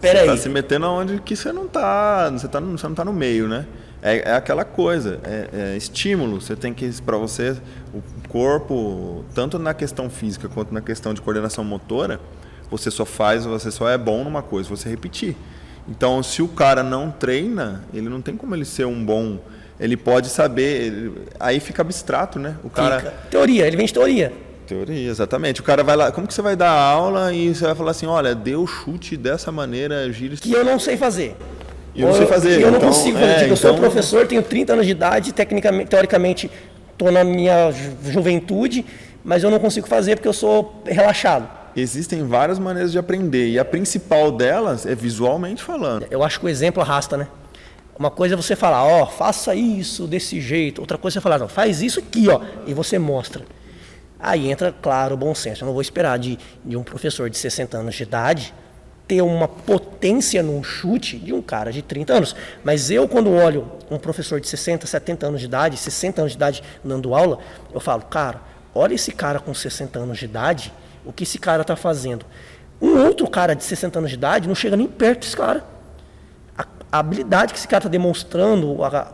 Pera 0.00 0.20
você 0.20 0.24
tá 0.24 0.32
aí. 0.32 0.36
Tá 0.38 0.42
se 0.42 0.48
metendo 0.48 0.86
onde 0.86 1.20
que 1.20 1.36
você 1.36 1.52
não 1.52 1.68
tá. 1.68 2.30
Você, 2.30 2.48
tá, 2.48 2.58
você 2.58 2.86
não 2.88 2.94
tá 2.94 3.04
no 3.04 3.12
meio, 3.12 3.46
né? 3.46 3.66
É, 4.02 4.30
é 4.30 4.34
aquela 4.34 4.64
coisa, 4.64 5.20
é, 5.22 5.48
é 5.52 5.76
estímulo. 5.76 6.40
Você 6.40 6.56
tem 6.56 6.74
que, 6.74 6.90
para 7.02 7.16
você, 7.16 7.56
o 7.94 8.02
corpo, 8.28 9.24
tanto 9.32 9.58
na 9.58 9.72
questão 9.72 10.10
física 10.10 10.48
quanto 10.48 10.74
na 10.74 10.80
questão 10.80 11.14
de 11.14 11.22
coordenação 11.22 11.62
motora, 11.64 12.20
você 12.68 12.90
só 12.90 13.04
faz, 13.04 13.44
você 13.44 13.70
só 13.70 13.88
é 13.88 13.96
bom 13.96 14.24
numa 14.24 14.42
coisa, 14.42 14.68
você 14.68 14.88
repetir. 14.88 15.36
Então, 15.88 16.22
se 16.22 16.42
o 16.42 16.48
cara 16.48 16.82
não 16.82 17.10
treina, 17.10 17.84
ele 17.94 18.08
não 18.08 18.20
tem 18.20 18.36
como 18.36 18.54
ele 18.54 18.64
ser 18.64 18.86
um 18.86 19.04
bom. 19.04 19.38
Ele 19.78 19.96
pode 19.96 20.28
saber, 20.28 20.86
ele, 20.86 21.12
aí 21.38 21.60
fica 21.60 21.82
abstrato, 21.82 22.38
né? 22.38 22.56
O 22.62 22.70
cara. 22.70 22.98
Fica. 22.98 23.10
Teoria, 23.30 23.66
ele 23.66 23.76
vem 23.76 23.86
de 23.86 23.92
teoria. 23.92 24.32
Teoria, 24.66 25.10
exatamente. 25.10 25.60
O 25.60 25.64
cara 25.64 25.82
vai 25.82 25.96
lá, 25.96 26.12
como 26.12 26.26
que 26.26 26.32
você 26.32 26.42
vai 26.42 26.56
dar 26.56 26.70
aula 26.70 27.32
e 27.32 27.54
você 27.54 27.64
vai 27.64 27.74
falar 27.74 27.90
assim, 27.90 28.06
olha, 28.06 28.34
deu 28.34 28.66
chute 28.66 29.16
dessa 29.16 29.50
maneira, 29.50 30.10
gira. 30.12 30.36
Que 30.36 30.52
eu 30.52 30.64
não 30.64 30.78
sei 30.78 30.96
fazer. 30.96 31.36
E 31.94 32.02
eu 32.02 32.08
não 32.08 32.14
sei 32.14 32.26
fazer. 32.26 32.60
Eu 32.60 32.70
não 32.70 32.78
então, 32.78 32.88
consigo 32.88 33.18
fazer. 33.18 33.32
É, 33.32 33.38
tipo, 33.40 33.50
eu 33.50 33.56
sou 33.56 33.70
então 33.70 33.80
professor, 33.80 34.26
tenho 34.26 34.42
30 34.42 34.72
anos 34.72 34.86
de 34.86 34.92
idade, 34.92 35.32
tecnicamente, 35.32 35.90
teoricamente, 35.90 36.50
estou 36.92 37.10
na 37.10 37.22
minha 37.22 37.70
juventude, 38.02 38.84
mas 39.24 39.42
eu 39.42 39.50
não 39.50 39.58
consigo 39.58 39.86
fazer 39.86 40.16
porque 40.16 40.28
eu 40.28 40.32
sou 40.32 40.82
relaxado 40.86 41.62
existem 41.76 42.26
várias 42.26 42.58
maneiras 42.58 42.92
de 42.92 42.98
aprender 42.98 43.48
e 43.48 43.58
a 43.58 43.64
principal 43.64 44.30
delas 44.30 44.84
é 44.86 44.94
visualmente 44.94 45.62
falando. 45.62 46.06
Eu 46.10 46.22
acho 46.22 46.38
que 46.38 46.46
o 46.46 46.48
exemplo 46.48 46.82
arrasta, 46.82 47.16
né? 47.16 47.28
Uma 47.98 48.10
coisa 48.10 48.34
é 48.34 48.36
você 48.36 48.56
falar, 48.56 48.84
ó, 48.84 49.02
oh, 49.02 49.06
faça 49.06 49.54
isso 49.54 50.06
desse 50.06 50.40
jeito. 50.40 50.80
Outra 50.80 50.98
coisa 50.98 51.18
é 51.18 51.20
falar, 51.20 51.38
não, 51.38 51.48
faz 51.48 51.82
isso 51.82 52.00
aqui, 52.00 52.28
ó, 52.28 52.40
e 52.66 52.74
você 52.74 52.98
mostra. 52.98 53.44
Aí 54.18 54.50
entra, 54.50 54.72
claro, 54.72 55.14
o 55.14 55.16
bom 55.16 55.34
senso. 55.34 55.62
Eu 55.62 55.66
não 55.66 55.72
vou 55.72 55.82
esperar 55.82 56.18
de, 56.18 56.38
de 56.64 56.76
um 56.76 56.82
professor 56.82 57.28
de 57.28 57.36
60 57.36 57.76
anos 57.76 57.94
de 57.94 58.02
idade 58.02 58.54
ter 59.06 59.20
uma 59.22 59.48
potência 59.48 60.42
num 60.42 60.62
chute 60.62 61.18
de 61.18 61.32
um 61.32 61.42
cara 61.42 61.72
de 61.72 61.82
30 61.82 62.12
anos. 62.14 62.36
Mas 62.64 62.90
eu, 62.90 63.08
quando 63.08 63.30
olho 63.30 63.70
um 63.90 63.98
professor 63.98 64.40
de 64.40 64.48
60, 64.48 64.86
70 64.86 65.26
anos 65.26 65.40
de 65.40 65.46
idade, 65.46 65.76
60 65.76 66.22
anos 66.22 66.32
de 66.32 66.36
idade 66.36 66.62
dando 66.82 67.14
aula, 67.14 67.38
eu 67.74 67.80
falo, 67.80 68.02
cara, 68.02 68.40
olha 68.74 68.94
esse 68.94 69.12
cara 69.12 69.38
com 69.38 69.52
60 69.52 69.98
anos 69.98 70.18
de 70.18 70.24
idade, 70.24 70.72
o 71.04 71.12
que 71.12 71.24
esse 71.24 71.38
cara 71.38 71.62
está 71.62 71.76
fazendo. 71.76 72.24
Um 72.80 73.04
outro 73.04 73.28
cara 73.28 73.54
de 73.54 73.64
60 73.64 73.98
anos 73.98 74.10
de 74.10 74.16
idade 74.16 74.48
não 74.48 74.54
chega 74.54 74.76
nem 74.76 74.86
perto 74.86 75.20
desse 75.20 75.36
cara. 75.36 75.64
A, 76.56 76.66
a 76.90 76.98
habilidade 76.98 77.52
que 77.52 77.58
esse 77.58 77.68
cara 77.68 77.80
está 77.80 77.88
demonstrando, 77.88 78.82
a, 78.82 79.12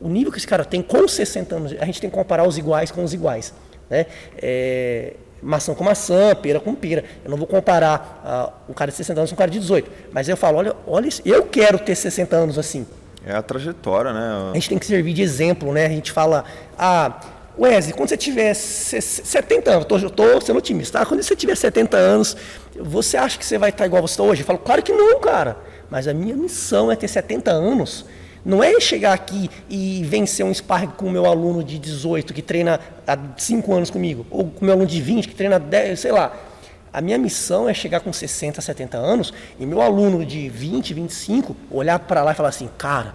o 0.00 0.08
nível 0.08 0.32
que 0.32 0.38
esse 0.38 0.46
cara 0.46 0.64
tem 0.64 0.82
com 0.82 1.06
60 1.08 1.54
anos, 1.54 1.72
a 1.78 1.84
gente 1.84 2.00
tem 2.00 2.10
que 2.10 2.16
comparar 2.16 2.46
os 2.46 2.58
iguais 2.58 2.90
com 2.90 3.02
os 3.02 3.12
iguais. 3.12 3.52
Né? 3.88 4.06
É, 4.36 5.14
maçã 5.42 5.74
com 5.74 5.84
maçã, 5.84 6.34
pera 6.34 6.60
com 6.60 6.74
pera. 6.74 7.04
Eu 7.24 7.30
não 7.30 7.36
vou 7.36 7.46
comparar 7.46 8.54
uh, 8.66 8.70
um 8.70 8.74
cara 8.74 8.90
de 8.90 8.96
60 8.96 9.20
anos 9.20 9.30
com 9.30 9.34
um 9.34 9.38
cara 9.38 9.50
de 9.50 9.58
18. 9.58 9.90
Mas 10.12 10.28
eu 10.28 10.36
falo, 10.36 10.58
olha, 10.58 10.76
olha 10.86 11.08
isso, 11.08 11.22
eu 11.24 11.44
quero 11.44 11.78
ter 11.78 11.94
60 11.94 12.36
anos 12.36 12.58
assim. 12.58 12.86
É 13.24 13.34
a 13.34 13.42
trajetória, 13.42 14.12
né? 14.12 14.50
A 14.50 14.54
gente 14.54 14.68
tem 14.68 14.78
que 14.78 14.86
servir 14.86 15.12
de 15.12 15.22
exemplo, 15.22 15.72
né? 15.72 15.86
A 15.86 15.90
gente 15.90 16.10
fala, 16.10 16.44
ah, 16.78 17.20
Wesley, 17.58 17.92
quando 17.92 18.08
você 18.08 18.16
tiver 18.16 18.54
70 18.54 19.70
anos, 19.70 20.02
eu 20.02 20.08
estou 20.08 20.40
sendo 20.40 20.58
otimista, 20.58 20.98
tá? 21.00 21.06
quando 21.06 21.22
você 21.22 21.36
tiver 21.36 21.54
70 21.54 21.96
anos, 21.96 22.36
você 22.78 23.18
acha 23.18 23.38
que 23.38 23.44
você 23.44 23.58
vai 23.58 23.68
estar 23.68 23.84
igual 23.84 24.00
você 24.00 24.14
está 24.14 24.22
hoje? 24.22 24.40
Eu 24.42 24.46
falo, 24.46 24.58
claro 24.58 24.82
que 24.82 24.92
não, 24.92 25.20
cara. 25.20 25.58
Mas 25.90 26.08
a 26.08 26.14
minha 26.14 26.34
missão 26.34 26.90
é 26.90 26.96
ter 26.96 27.08
70 27.08 27.50
anos. 27.50 28.06
Não 28.44 28.62
é 28.62 28.78
chegar 28.80 29.12
aqui 29.12 29.50
e 29.68 30.02
vencer 30.04 30.44
um 30.44 30.52
sparring 30.52 30.92
com 30.96 31.06
o 31.06 31.10
meu 31.10 31.26
aluno 31.26 31.62
de 31.62 31.78
18 31.78 32.32
que 32.32 32.40
treina 32.40 32.80
há 33.06 33.18
5 33.36 33.72
anos 33.72 33.90
comigo, 33.90 34.26
ou 34.30 34.44
com 34.44 34.62
o 34.62 34.64
meu 34.64 34.72
aluno 34.72 34.88
de 34.88 35.00
20 35.00 35.28
que 35.28 35.34
treina 35.34 35.58
10, 35.58 36.00
sei 36.00 36.12
lá. 36.12 36.34
A 36.92 37.00
minha 37.00 37.18
missão 37.18 37.68
é 37.68 37.74
chegar 37.74 38.00
com 38.00 38.12
60, 38.12 38.60
70 38.60 38.96
anos 38.96 39.32
e 39.58 39.66
meu 39.66 39.80
aluno 39.80 40.24
de 40.26 40.48
20, 40.48 40.92
25 40.94 41.56
olhar 41.70 41.98
para 42.00 42.22
lá 42.22 42.32
e 42.32 42.34
falar 42.34 42.48
assim: 42.48 42.68
cara, 42.76 43.14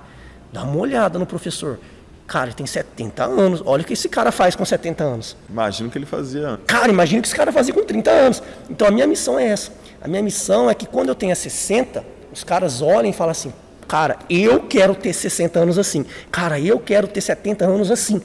dá 0.53 0.63
uma 0.63 0.77
olhada 0.77 1.19
no 1.19 1.25
professor. 1.25 1.79
Cara, 2.27 2.47
ele 2.47 2.55
tem 2.55 2.65
70 2.65 3.23
anos. 3.23 3.61
Olha 3.65 3.83
o 3.83 3.85
que 3.85 3.93
esse 3.93 4.09
cara 4.09 4.31
faz 4.31 4.55
com 4.55 4.65
70 4.65 5.03
anos. 5.03 5.37
Imagina 5.49 5.89
o 5.89 5.91
que 5.91 5.97
ele 5.97 6.05
fazia. 6.05 6.59
Cara, 6.65 6.89
imagina 6.89 7.19
o 7.19 7.21
que 7.21 7.27
esse 7.27 7.35
cara 7.35 7.51
fazia 7.51 7.73
com 7.73 7.83
30 7.83 8.09
anos. 8.09 8.43
Então 8.69 8.87
a 8.87 8.91
minha 8.91 9.05
missão 9.05 9.37
é 9.37 9.47
essa. 9.47 9.71
A 10.01 10.07
minha 10.07 10.23
missão 10.23 10.69
é 10.69 10.73
que 10.73 10.87
quando 10.87 11.09
eu 11.09 11.15
tenha 11.15 11.35
60, 11.35 12.03
os 12.33 12.43
caras 12.43 12.81
olhem 12.81 13.11
e 13.11 13.13
falem 13.13 13.31
assim: 13.31 13.53
Cara, 13.87 14.17
eu 14.29 14.61
quero 14.61 14.95
ter 14.95 15.13
60 15.13 15.59
anos 15.59 15.77
assim. 15.77 16.05
Cara, 16.31 16.59
eu 16.59 16.79
quero 16.79 17.07
ter 17.07 17.21
70 17.21 17.65
anos 17.65 17.91
assim. 17.91 18.21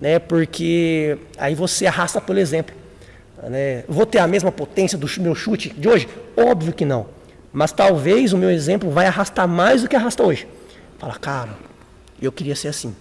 Né? 0.00 0.18
Porque 0.18 1.18
aí 1.38 1.54
você 1.54 1.86
arrasta 1.86 2.20
pelo 2.20 2.38
exemplo. 2.38 2.74
Né? 3.42 3.84
Vou 3.88 4.06
ter 4.06 4.18
a 4.18 4.26
mesma 4.26 4.52
potência 4.52 4.96
do 4.96 5.08
meu 5.20 5.34
chute 5.34 5.70
de 5.70 5.88
hoje? 5.88 6.08
Óbvio 6.36 6.72
que 6.72 6.84
não. 6.84 7.06
Mas 7.52 7.72
talvez 7.72 8.32
o 8.32 8.38
meu 8.38 8.50
exemplo 8.50 8.90
vai 8.90 9.06
arrastar 9.06 9.48
mais 9.48 9.82
do 9.82 9.88
que 9.88 9.96
arrasta 9.96 10.22
hoje. 10.22 10.46
Fala, 10.98 11.14
cara, 11.14 11.50
eu 12.20 12.30
queria 12.30 12.54
ser 12.54 12.68
assim. 12.68 12.94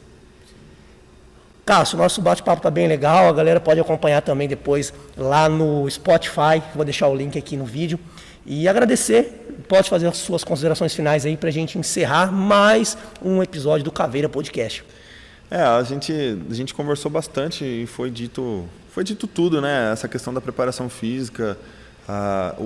Cássio, 1.65 1.97
nosso 1.97 2.21
bate-papo 2.21 2.59
está 2.59 2.69
bem 2.69 2.87
legal, 2.87 3.27
a 3.27 3.33
galera 3.33 3.59
pode 3.59 3.79
acompanhar 3.79 4.21
também 4.21 4.47
depois 4.47 4.93
lá 5.17 5.49
no 5.49 5.89
Spotify, 5.89 6.61
vou 6.75 6.85
deixar 6.85 7.07
o 7.07 7.15
link 7.15 7.39
aqui 7.39 7.57
no 7.57 7.65
vídeo. 7.65 7.99
E 8.45 8.67
agradecer, 8.67 9.44
pode 9.67 9.89
fazer 9.89 10.07
as 10.07 10.17
suas 10.17 10.43
considerações 10.43 10.93
finais 10.93 11.25
aí 11.25 11.35
para 11.35 11.49
a 11.49 11.51
gente 11.51 11.77
encerrar 11.77 12.31
mais 12.31 12.97
um 13.21 13.41
episódio 13.41 13.83
do 13.83 13.91
Caveira 13.91 14.29
Podcast. 14.29 14.83
É, 15.49 15.61
a 15.61 15.83
gente, 15.83 16.11
a 16.49 16.53
gente 16.53 16.73
conversou 16.73 17.11
bastante 17.11 17.63
e 17.63 17.85
foi 17.85 18.09
dito, 18.09 18.65
foi 18.91 19.03
dito 19.03 19.27
tudo, 19.27 19.61
né? 19.61 19.91
Essa 19.91 20.07
questão 20.07 20.33
da 20.33 20.41
preparação 20.41 20.89
física, 20.89 21.57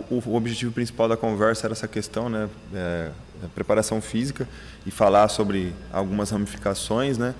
o, 0.09 0.21
o, 0.25 0.35
objetivo 0.35 0.71
principal 0.71 1.07
da 1.07 1.15
conversa 1.15 1.67
era 1.67 1.73
essa 1.73 1.87
questão, 1.87 2.29
né? 2.29 2.49
É, 2.73 3.09
preparação 3.55 4.01
física 4.01 4.47
e 4.85 4.91
falar 4.91 5.29
sobre 5.29 5.73
algumas 5.91 6.29
ramificações, 6.29 7.17
né? 7.17 7.33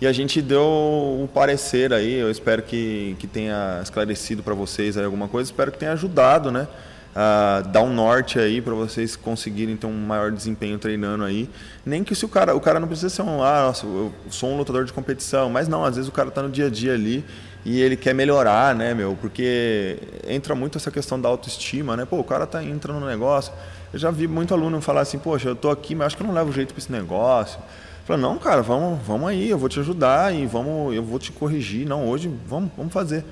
E 0.00 0.06
a 0.06 0.12
gente 0.12 0.42
deu 0.42 1.18
um 1.20 1.26
parecer 1.26 1.92
aí, 1.92 2.14
eu 2.14 2.30
espero 2.30 2.62
que, 2.62 3.16
que 3.18 3.26
tenha 3.26 3.80
esclarecido 3.82 4.42
para 4.42 4.52
vocês 4.52 4.98
alguma 4.98 5.28
coisa, 5.28 5.50
espero 5.50 5.70
que 5.70 5.78
tenha 5.78 5.92
ajudado, 5.92 6.50
né? 6.50 6.66
A 7.14 7.60
dar 7.60 7.82
um 7.82 7.92
norte 7.92 8.38
aí 8.38 8.60
para 8.60 8.74
vocês 8.74 9.14
conseguirem 9.14 9.76
ter 9.76 9.86
um 9.86 9.92
maior 9.92 10.32
desempenho 10.32 10.78
treinando 10.78 11.22
aí. 11.24 11.48
Nem 11.86 12.02
que 12.02 12.14
se 12.14 12.24
o 12.24 12.28
cara, 12.28 12.56
o 12.56 12.60
cara 12.60 12.80
não 12.80 12.88
precisa 12.88 13.08
ser 13.08 13.22
um, 13.22 13.42
ah, 13.42 13.66
nossa, 13.66 13.86
eu 13.86 14.12
sou 14.30 14.50
um 14.50 14.56
lutador 14.56 14.84
de 14.84 14.92
competição, 14.92 15.48
mas 15.48 15.68
não, 15.68 15.84
às 15.84 15.94
vezes 15.94 16.08
o 16.08 16.12
cara 16.12 16.28
está 16.28 16.42
no 16.42 16.50
dia 16.50 16.66
a 16.66 16.70
dia 16.70 16.92
ali 16.92 17.24
e 17.64 17.80
ele 17.80 17.96
quer 17.96 18.14
melhorar, 18.14 18.74
né, 18.74 18.92
meu? 18.92 19.16
Porque 19.20 19.96
entra 20.26 20.54
muito 20.54 20.76
essa 20.76 20.90
questão 20.90 21.20
da 21.20 21.28
autoestima, 21.28 21.96
né? 21.96 22.04
Pô, 22.04 22.18
o 22.18 22.24
cara 22.24 22.46
tá 22.46 22.62
entrando 22.62 23.00
no 23.00 23.06
negócio. 23.06 23.52
Eu 23.92 23.98
já 23.98 24.10
vi 24.10 24.26
muito 24.26 24.52
aluno 24.52 24.80
falar 24.80 25.02
assim, 25.02 25.18
poxa, 25.18 25.48
eu 25.48 25.56
tô 25.56 25.70
aqui, 25.70 25.94
mas 25.94 26.08
acho 26.08 26.16
que 26.16 26.22
eu 26.22 26.26
não 26.26 26.34
levo 26.34 26.52
jeito 26.52 26.74
para 26.74 26.80
esse 26.80 26.90
negócio. 26.90 27.60
Falei, 28.04 28.20
não, 28.20 28.36
cara, 28.38 28.60
vamos, 28.60 29.00
vamos 29.06 29.28
aí, 29.28 29.48
eu 29.48 29.56
vou 29.56 29.68
te 29.68 29.80
ajudar 29.80 30.34
e 30.34 30.44
vamos, 30.44 30.94
eu 30.94 31.02
vou 31.02 31.18
te 31.18 31.32
corrigir. 31.32 31.86
Não, 31.86 32.06
hoje 32.06 32.30
vamos, 32.46 32.70
vamos 32.76 32.92
fazer. 32.92 33.24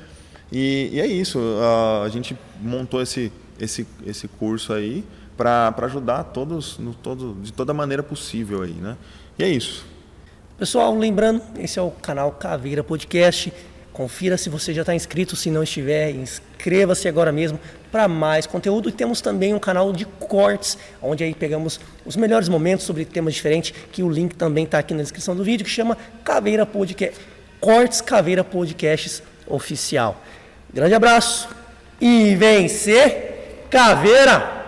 E, 0.51 0.89
e 0.93 1.01
é 1.01 1.07
isso, 1.07 1.39
a, 1.61 2.05
a, 2.05 2.09
gente 2.09 2.37
montou 2.61 3.03
esse, 3.03 3.31
esse, 3.63 3.87
esse 4.05 4.27
curso 4.27 4.73
aí 4.73 5.05
para 5.37 5.75
ajudar 5.83 6.25
todos, 6.25 6.79
no, 6.79 6.93
todo, 6.93 7.37
de 7.41 7.53
toda 7.53 7.73
maneira 7.73 8.03
possível 8.03 8.63
aí, 8.63 8.73
né? 8.73 8.97
E 9.39 9.45
é 9.45 9.49
isso. 9.49 9.87
Pessoal, 10.59 10.97
lembrando, 10.97 11.41
esse 11.59 11.79
é 11.79 11.83
o 11.83 11.91
canal 11.91 12.33
Caveira 12.33 12.83
Podcast. 12.83 13.53
Confira 13.93 14.37
se 14.37 14.49
você 14.49 14.75
já 14.75 14.83
está 14.83 14.95
inscrito, 14.95 15.37
se 15.37 15.51
não 15.51 15.63
estiver, 15.63 16.11
inscreva-se 16.11 17.07
agora 17.07 17.31
mesmo 17.31 17.59
para 17.91 18.09
mais 18.09 18.47
conteúdo. 18.47 18.89
E 18.89 18.93
temos 18.93 19.21
também 19.21 19.55
um 19.55 19.59
canal 19.59 19.93
de 19.93 20.05
cortes, 20.05 20.77
onde 21.01 21.23
aí 21.23 21.35
pegamos 21.35 21.79
os 22.05 22.17
melhores 22.17 22.49
momentos 22.49 22.85
sobre 22.85 23.05
temas 23.05 23.35
diferentes, 23.35 23.73
que 23.93 24.03
o 24.03 24.11
link 24.11 24.35
também 24.35 24.65
está 24.65 24.79
aqui 24.79 24.93
na 24.93 25.03
descrição 25.03 25.37
do 25.37 25.45
vídeo, 25.45 25.65
que 25.65 25.71
chama 25.71 25.97
Caveira 26.25 26.67
Podcast, 26.67 27.21
Cortes 27.61 28.01
Caveira 28.01 28.43
Podcasts 28.43 29.23
Oficial. 29.47 30.21
Grande 30.73 30.95
abraço 30.95 31.49
e 32.01 32.35
vencer 32.35 33.32
Caveira! 33.73 34.62